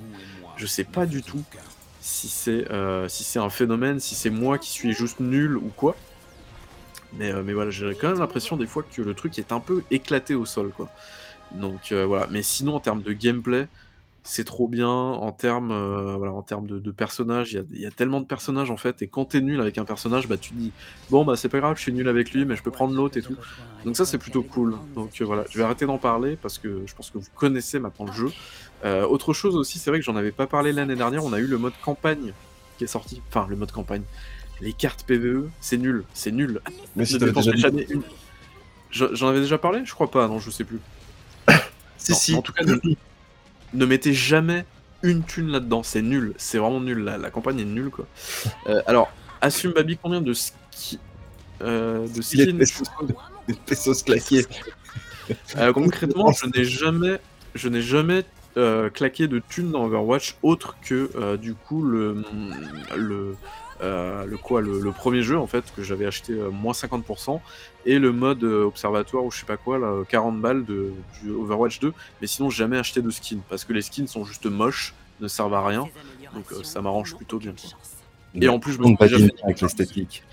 Je 0.56 0.66
sais 0.66 0.86
pas 0.86 1.06
du 1.06 1.22
tout 1.22 1.44
si 2.00 2.30
c'est 2.30 2.72
euh, 2.72 3.08
un 3.36 3.50
phénomène, 3.50 4.00
si 4.00 4.16
c'est 4.16 4.30
moi 4.30 4.58
qui 4.58 4.70
suis 4.70 4.94
juste 4.94 5.20
nul 5.20 5.58
ou 5.58 5.72
quoi. 5.76 5.96
Mais, 7.18 7.34
mais 7.44 7.54
voilà, 7.54 7.72
j'ai 7.72 7.96
quand 7.96 8.10
même 8.10 8.20
l'impression 8.20 8.58
des 8.58 8.68
fois 8.68 8.84
que 8.84 9.02
le 9.02 9.14
truc 9.14 9.38
est 9.40 9.52
un 9.52 9.60
peu 9.60 9.84
éclaté 9.92 10.36
au 10.36 10.46
sol, 10.46 10.72
quoi. 10.76 10.90
Donc 11.52 11.92
voilà, 11.94 12.28
mais 12.30 12.44
sinon 12.44 12.76
en 12.76 12.80
termes 12.80 13.02
de 13.02 13.14
gameplay, 13.14 13.68
c'est 14.28 14.44
trop 14.44 14.68
bien 14.68 14.90
en 14.90 15.32
termes 15.32 15.72
euh, 15.72 16.16
voilà, 16.18 16.34
en 16.34 16.42
termes 16.42 16.66
de, 16.66 16.92
personnages. 16.92 17.54
Il 17.54 17.80
y, 17.80 17.86
a, 17.86 17.92
tellement 17.92 18.20
de 18.20 18.26
personnages 18.26 18.72
en 18.72 18.76
fait, 18.76 19.04
et 19.04 19.08
quand 19.08 19.26
t'es 19.26 19.40
nul 19.40 19.62
avec 19.62 19.78
un 19.78 19.86
personnage, 19.86 20.28
bah 20.28 20.36
tu 20.36 20.56
dis 20.56 20.72
bon 21.12 21.24
bah 21.24 21.36
c'est 21.36 21.48
pas 21.48 21.60
grave, 21.60 21.78
je 21.78 21.84
suis 21.84 21.94
nul 21.94 22.10
avec 22.10 22.32
lui, 22.32 22.44
mais 22.44 22.56
je 22.56 22.64
peux 22.64 22.72
prendre 22.72 22.96
l'autre 22.96 23.18
et 23.18 23.22
tout. 23.22 23.38
Donc 23.86 23.96
ça 23.96 24.04
c'est 24.04 24.18
plutôt 24.18 24.42
cool. 24.42 24.76
Donc 24.96 25.22
euh, 25.22 25.26
voilà, 25.26 25.46
je 25.52 25.58
vais 25.60 25.64
arrêter 25.64 25.86
d'en 25.86 26.00
parler 26.00 26.38
parce 26.42 26.58
que 26.58 26.82
je 26.88 26.96
pense 26.96 27.12
que 27.12 27.20
vous 27.20 27.30
connaissez 27.36 27.78
maintenant 27.78 28.08
le 28.08 28.14
jeu. 28.14 28.32
Euh, 28.84 29.06
autre 29.06 29.32
chose 29.32 29.56
aussi, 29.56 29.78
c'est 29.78 29.92
vrai 29.92 30.00
que 30.00 30.06
j'en 30.06 30.16
avais 30.16 30.32
pas 30.32 30.48
parlé 30.48 30.74
l'année 30.74 30.96
dernière, 30.96 31.24
on 31.24 31.32
a 31.32 31.40
eu 31.40 31.48
le 31.48 31.60
mode 31.60 31.74
campagne 31.84 32.34
qui 32.80 32.84
est 32.84 32.88
sorti. 32.88 33.22
Enfin 33.30 33.46
le 33.48 33.56
mode 33.56 33.72
campagne. 33.72 34.04
Les 34.60 34.74
cartes 34.74 35.04
PVE, 35.06 35.50
c'est 35.60 35.78
nul, 35.78 36.04
c'est 36.16 36.32
nul. 36.32 36.62
Mais 36.96 37.06
si 37.06 37.20
déjà 37.20 37.70
J'en 38.90 39.28
avais 39.28 39.42
déjà 39.42 39.58
parlé 39.58 39.82
Je 39.86 39.94
crois 39.94 40.10
pas, 40.10 40.28
non, 40.28 40.40
je 40.40 40.50
sais 40.50 40.64
plus. 40.64 40.80
si, 41.98 42.16
si. 42.16 42.34
En 42.34 42.42
tout 42.42 42.54
cas, 42.54 42.64
ne 43.76 43.86
mettez 43.86 44.14
jamais 44.14 44.66
une 45.04 45.24
thune 45.24 45.50
là-dedans, 45.50 45.84
c'est 45.84 46.02
nul, 46.02 46.34
c'est 46.38 46.58
vraiment 46.58 46.80
nul, 46.80 47.00
la, 47.00 47.18
la 47.18 47.30
campagne 47.30 47.60
est 47.60 47.66
nulle 47.66 47.90
quoi. 47.90 48.06
Euh, 48.68 48.82
alors, 48.88 49.12
assume 49.42 49.74
Babi 49.74 49.98
combien 50.02 50.22
de 50.22 50.34
ski... 50.34 51.00
Euh, 51.62 52.08
de 52.08 52.22
skins 52.22 52.58
Des 53.48 53.54
pesos 53.66 54.04
claqués. 54.04 54.46
Euh, 55.58 55.74
concrètement, 55.74 56.32
je 56.32 56.46
n'ai 56.46 56.66
jamais, 56.66 57.20
je 57.56 57.68
n'ai 57.68 57.82
jamais 57.82 58.26
euh, 58.58 58.92
claqué 58.92 59.28
de 59.28 59.42
thunes 59.50 59.72
dans 59.72 59.86
Overwatch 59.86 60.36
autre 60.44 60.76
que 60.84 61.36
du 61.38 61.56
coup 61.56 61.82
le, 61.82 62.24
le 62.96 63.36
euh, 63.82 64.26
le 64.26 64.38
quoi 64.38 64.62
le, 64.62 64.92
premier 64.92 65.22
jeu 65.22 65.38
en 65.38 65.48
fait 65.48 65.66
que 65.76 65.84
j'avais 65.84 66.06
acheté 66.06 66.32
euh, 66.32 66.50
moins 66.50 66.72
50% 66.72 67.42
et 67.86 68.00
le 68.00 68.14
mode 68.14 68.42
euh, 68.46 68.64
observatoire 68.64 69.26
ou 69.26 69.32
je 69.32 69.40
sais 69.40 69.46
pas 69.46 69.58
quoi 69.58 69.78
là, 69.78 69.94
40 70.08 70.40
balles 70.40 70.64
de 70.64 70.94
du 71.22 71.32
Overwatch 71.32 71.80
2 71.80 71.94
mais 72.22 72.28
sinon 72.28 72.50
jamais 72.50 72.78
acheté 72.78 73.02
de 73.02 73.10
skin 73.10 73.40
parce 73.50 73.66
que 73.66 73.74
les 73.74 73.82
skins 73.82 74.08
sont 74.08 74.24
juste 74.24 74.46
moches 74.46 74.94
ne 75.20 75.28
servent 75.28 75.54
à 75.54 75.66
rien. 75.66 75.88
Donc 76.34 76.46
ça 76.64 76.82
m'arrange 76.82 77.16
plutôt 77.16 77.38
bien. 77.38 77.54
Et 78.34 78.50
en 78.50 78.60
plus, 78.60 78.74
je 78.74 78.80
me 78.80 78.88
suis 78.88 78.98
déjà 78.98 79.18
fait 79.18 79.44
avec 79.44 79.62
l'esthétique. 79.62 80.24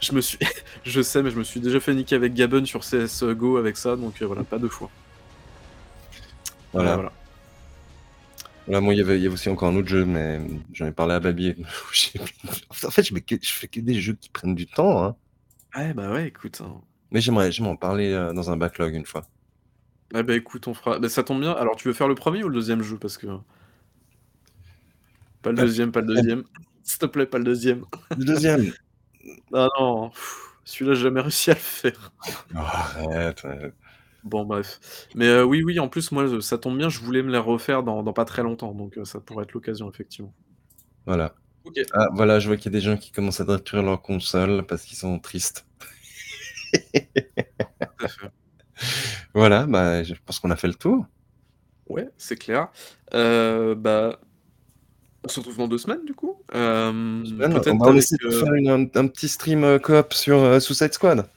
Je 0.00 0.12
me 0.12 0.20
suis, 0.20 0.38
je 0.84 1.02
sais, 1.02 1.22
mais 1.22 1.30
je 1.30 1.36
me 1.36 1.44
suis 1.44 1.60
déjà 1.60 1.80
fait 1.80 1.94
niquer 1.94 2.16
avec 2.16 2.32
Gabon 2.32 2.64
sur 2.64 2.80
CSGO 2.80 3.58
avec 3.58 3.76
ça, 3.76 3.96
donc 3.96 4.22
voilà, 4.22 4.42
pas 4.42 4.58
deux 4.58 4.68
fois. 4.70 4.90
Voilà. 6.72 6.94
voilà. 6.94 7.12
Moi, 8.80 8.94
il 8.94 8.98
y, 8.98 9.00
avait, 9.00 9.28
aussi 9.28 9.50
encore 9.50 9.68
un 9.68 9.76
autre 9.76 9.88
jeu, 9.88 10.04
mais 10.04 10.40
j'en 10.72 10.86
ai 10.86 10.92
parlé 10.92 11.14
à 11.14 11.20
Babi. 11.20 11.54
en 12.70 12.90
fait, 12.90 13.02
je, 13.02 13.14
fais 13.42 13.68
que 13.68 13.80
des 13.80 14.00
jeux 14.00 14.14
qui 14.14 14.30
prennent 14.30 14.54
du 14.54 14.66
temps. 14.66 15.04
Hein. 15.04 15.16
Ouais, 15.76 15.92
bah 15.92 16.10
ouais, 16.10 16.28
écoute. 16.28 16.62
Hein. 16.64 16.80
Mais 17.10 17.20
j'aimerais, 17.20 17.50
en 17.60 17.76
parler 17.76 18.12
euh, 18.12 18.32
dans 18.32 18.50
un 18.50 18.56
backlog 18.56 18.94
une 18.94 19.04
fois. 19.04 19.26
Ouais, 20.14 20.22
bah 20.22 20.34
écoute, 20.34 20.68
on 20.68 20.74
fera. 20.74 20.98
Bah, 20.98 21.08
ça 21.08 21.22
tombe 21.22 21.40
bien. 21.40 21.52
Alors, 21.52 21.76
tu 21.76 21.88
veux 21.88 21.94
faire 21.94 22.08
le 22.08 22.14
premier 22.14 22.44
ou 22.44 22.48
le 22.48 22.54
deuxième 22.54 22.82
jeu? 22.82 22.96
Parce 22.96 23.18
que. 23.18 23.26
Pas 25.42 25.50
le 25.50 25.56
deuxième, 25.56 25.92
pas 25.92 26.00
le 26.00 26.14
deuxième. 26.14 26.44
S'il 26.82 26.98
te 26.98 27.06
plaît, 27.06 27.26
pas 27.26 27.38
le 27.38 27.44
deuxième. 27.44 27.84
Le 28.16 28.24
deuxième. 28.24 28.72
ah 29.52 29.68
non, 29.78 30.10
celui-là, 30.64 30.94
j'ai 30.94 31.02
jamais 31.02 31.20
réussi 31.20 31.50
à 31.50 31.54
le 31.54 31.60
faire. 31.60 32.12
Oh, 32.54 32.58
arrête, 32.58 33.44
Bon, 34.24 34.44
bref. 34.44 35.08
Mais 35.14 35.26
euh, 35.26 35.44
oui, 35.44 35.62
oui, 35.62 35.78
en 35.80 35.88
plus, 35.88 36.12
moi, 36.12 36.40
ça 36.40 36.58
tombe 36.58 36.78
bien, 36.78 36.88
je 36.88 37.00
voulais 37.00 37.22
me 37.22 37.30
les 37.30 37.38
refaire 37.38 37.82
dans, 37.82 38.04
pas 38.12 38.24
très 38.24 38.42
longtemps, 38.42 38.72
donc 38.72 38.96
euh, 38.96 39.04
ça 39.04 39.20
pourrait 39.20 39.44
être 39.44 39.52
l'occasion, 39.52 39.90
effectivement. 39.90 40.32
Voilà. 41.06 41.34
Ah, 41.92 42.08
voilà, 42.12 42.40
je 42.40 42.48
vois 42.48 42.56
qu'il 42.56 42.72
y 42.72 42.76
a 42.76 42.78
des 42.78 42.84
gens 42.84 42.96
qui 42.96 43.12
commencent 43.12 43.40
à 43.40 43.44
détruire 43.44 43.82
leur 43.82 44.02
console 44.02 44.64
parce 44.66 44.82
qu'ils 44.84 44.98
sont 44.98 45.18
tristes. 45.18 45.66
Voilà, 49.34 49.64
bah, 49.66 50.02
je 50.02 50.14
pense 50.26 50.40
qu'on 50.40 50.50
a 50.50 50.56
fait 50.56 50.66
le 50.66 50.74
tour. 50.74 51.06
Ouais, 51.88 52.08
c'est 52.18 52.36
clair. 52.36 52.68
Euh, 53.14 53.76
bah, 53.76 54.18
on 55.24 55.28
se 55.28 55.38
retrouve 55.38 55.56
dans 55.56 55.68
deux 55.68 55.78
semaines, 55.78 56.04
du 56.04 56.14
coup. 56.14 56.42
on 56.52 57.22
va 57.22 57.94
essayer 57.94 58.18
de 58.24 58.30
faire 58.30 58.52
un, 58.52 59.06
petit 59.06 59.28
stream 59.28 59.78
coop 59.78 60.12
sur 60.12 60.60
Suicide 60.60 60.92
Squad. 60.92 61.28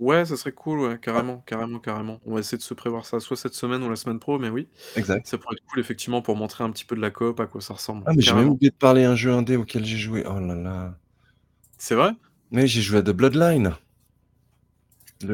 Ouais, 0.00 0.24
ça 0.24 0.38
serait 0.38 0.52
cool, 0.52 0.80
ouais, 0.80 0.98
carrément, 0.98 1.42
carrément, 1.44 1.78
carrément. 1.78 2.20
On 2.24 2.32
va 2.32 2.40
essayer 2.40 2.56
de 2.56 2.62
se 2.62 2.72
prévoir 2.72 3.04
ça 3.04 3.20
soit 3.20 3.36
cette 3.36 3.52
semaine 3.52 3.82
ou 3.82 3.90
la 3.90 3.96
semaine 3.96 4.18
pro, 4.18 4.38
mais 4.38 4.48
oui. 4.48 4.66
Exact. 4.96 5.26
Ça 5.26 5.36
pourrait 5.36 5.56
être 5.56 5.66
cool 5.70 5.78
effectivement 5.78 6.22
pour 6.22 6.36
montrer 6.36 6.64
un 6.64 6.70
petit 6.70 6.86
peu 6.86 6.96
de 6.96 7.02
la 7.02 7.10
coop, 7.10 7.38
à 7.38 7.46
quoi 7.46 7.60
ça 7.60 7.74
ressemble. 7.74 8.02
Ah 8.06 8.12
mais 8.16 8.22
j'ai 8.22 8.32
même 8.32 8.48
oublié 8.48 8.70
de 8.70 8.76
parler 8.76 9.04
un 9.04 9.14
jeu 9.14 9.30
indé 9.30 9.56
auquel 9.56 9.84
j'ai 9.84 9.98
joué. 9.98 10.24
Oh 10.26 10.40
là 10.40 10.54
là. 10.54 10.94
C'est 11.76 11.94
vrai? 11.94 12.12
Mais 12.50 12.66
j'ai 12.66 12.80
joué 12.80 13.00
à 13.00 13.02
The 13.02 13.10
Bloodline. 13.10 13.74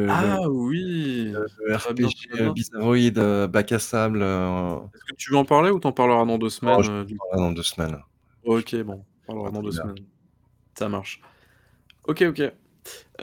ah 0.08 0.40
oui! 0.50 1.32
Le, 1.64 1.76
RPG 1.76 2.52
bizarroïde, 2.52 3.18
euh, 3.18 3.46
bac 3.46 3.70
à 3.70 3.78
sable. 3.78 4.20
Euh, 4.20 4.78
Est-ce 4.94 5.04
que 5.04 5.16
tu 5.16 5.30
veux 5.30 5.38
en 5.38 5.44
parler 5.44 5.70
ou 5.70 5.78
t'en 5.78 5.92
parleras 5.92 6.24
dans 6.24 6.38
deux 6.38 6.50
semaines? 6.50 6.76
Oh, 6.80 7.04
du... 7.04 7.16
dans 7.36 7.52
deux 7.52 7.62
semaines. 7.62 7.98
Ok, 8.42 8.74
bon, 8.82 9.04
on 9.22 9.26
parlera 9.26 9.50
dans 9.52 9.62
deux 9.62 9.70
semaines. 9.70 10.04
Ça 10.76 10.88
marche. 10.88 11.20
Ok, 12.08 12.24
ok. 12.28 12.52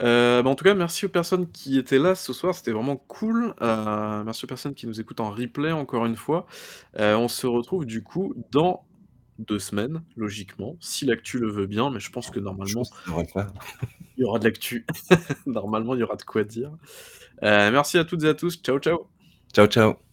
Euh, 0.00 0.42
bah, 0.42 0.50
en 0.50 0.54
tout 0.54 0.64
cas, 0.64 0.74
merci 0.74 1.06
aux 1.06 1.08
personnes 1.10 1.50
qui 1.50 1.78
étaient 1.78 1.98
là 1.98 2.14
ce 2.14 2.32
soir, 2.32 2.54
c'était 2.54 2.72
vraiment 2.72 2.96
cool. 2.96 3.54
Euh, 3.62 4.24
merci 4.24 4.44
aux 4.44 4.48
personnes 4.48 4.74
qui 4.74 4.86
nous 4.86 5.00
écoutent 5.00 5.20
en 5.20 5.30
replay 5.30 5.72
encore 5.72 6.06
une 6.06 6.16
fois. 6.16 6.46
Euh, 6.98 7.16
on 7.16 7.28
se 7.28 7.46
retrouve 7.46 7.86
du 7.86 8.02
coup 8.02 8.34
dans 8.50 8.84
deux 9.38 9.58
semaines, 9.58 10.02
logiquement, 10.16 10.76
si 10.80 11.06
l'actu 11.06 11.38
le 11.38 11.50
veut 11.50 11.66
bien, 11.66 11.90
mais 11.90 11.98
je 11.98 12.10
pense 12.10 12.30
que 12.30 12.38
normalement, 12.38 12.82
il 14.16 14.22
y 14.22 14.24
aura 14.24 14.38
de 14.38 14.44
l'actu. 14.44 14.86
Normalement, 15.46 15.94
il 15.94 16.00
y 16.00 16.02
aura 16.04 16.16
de 16.16 16.22
quoi 16.22 16.44
dire. 16.44 16.70
merci 17.42 17.98
à 17.98 18.04
toutes 18.04 18.22
et 18.22 18.28
à 18.28 18.34
tous. 18.34 18.60
Ciao, 18.62 18.78
ciao. 18.78 19.08
Ciao, 19.52 19.66
ciao. 19.66 20.03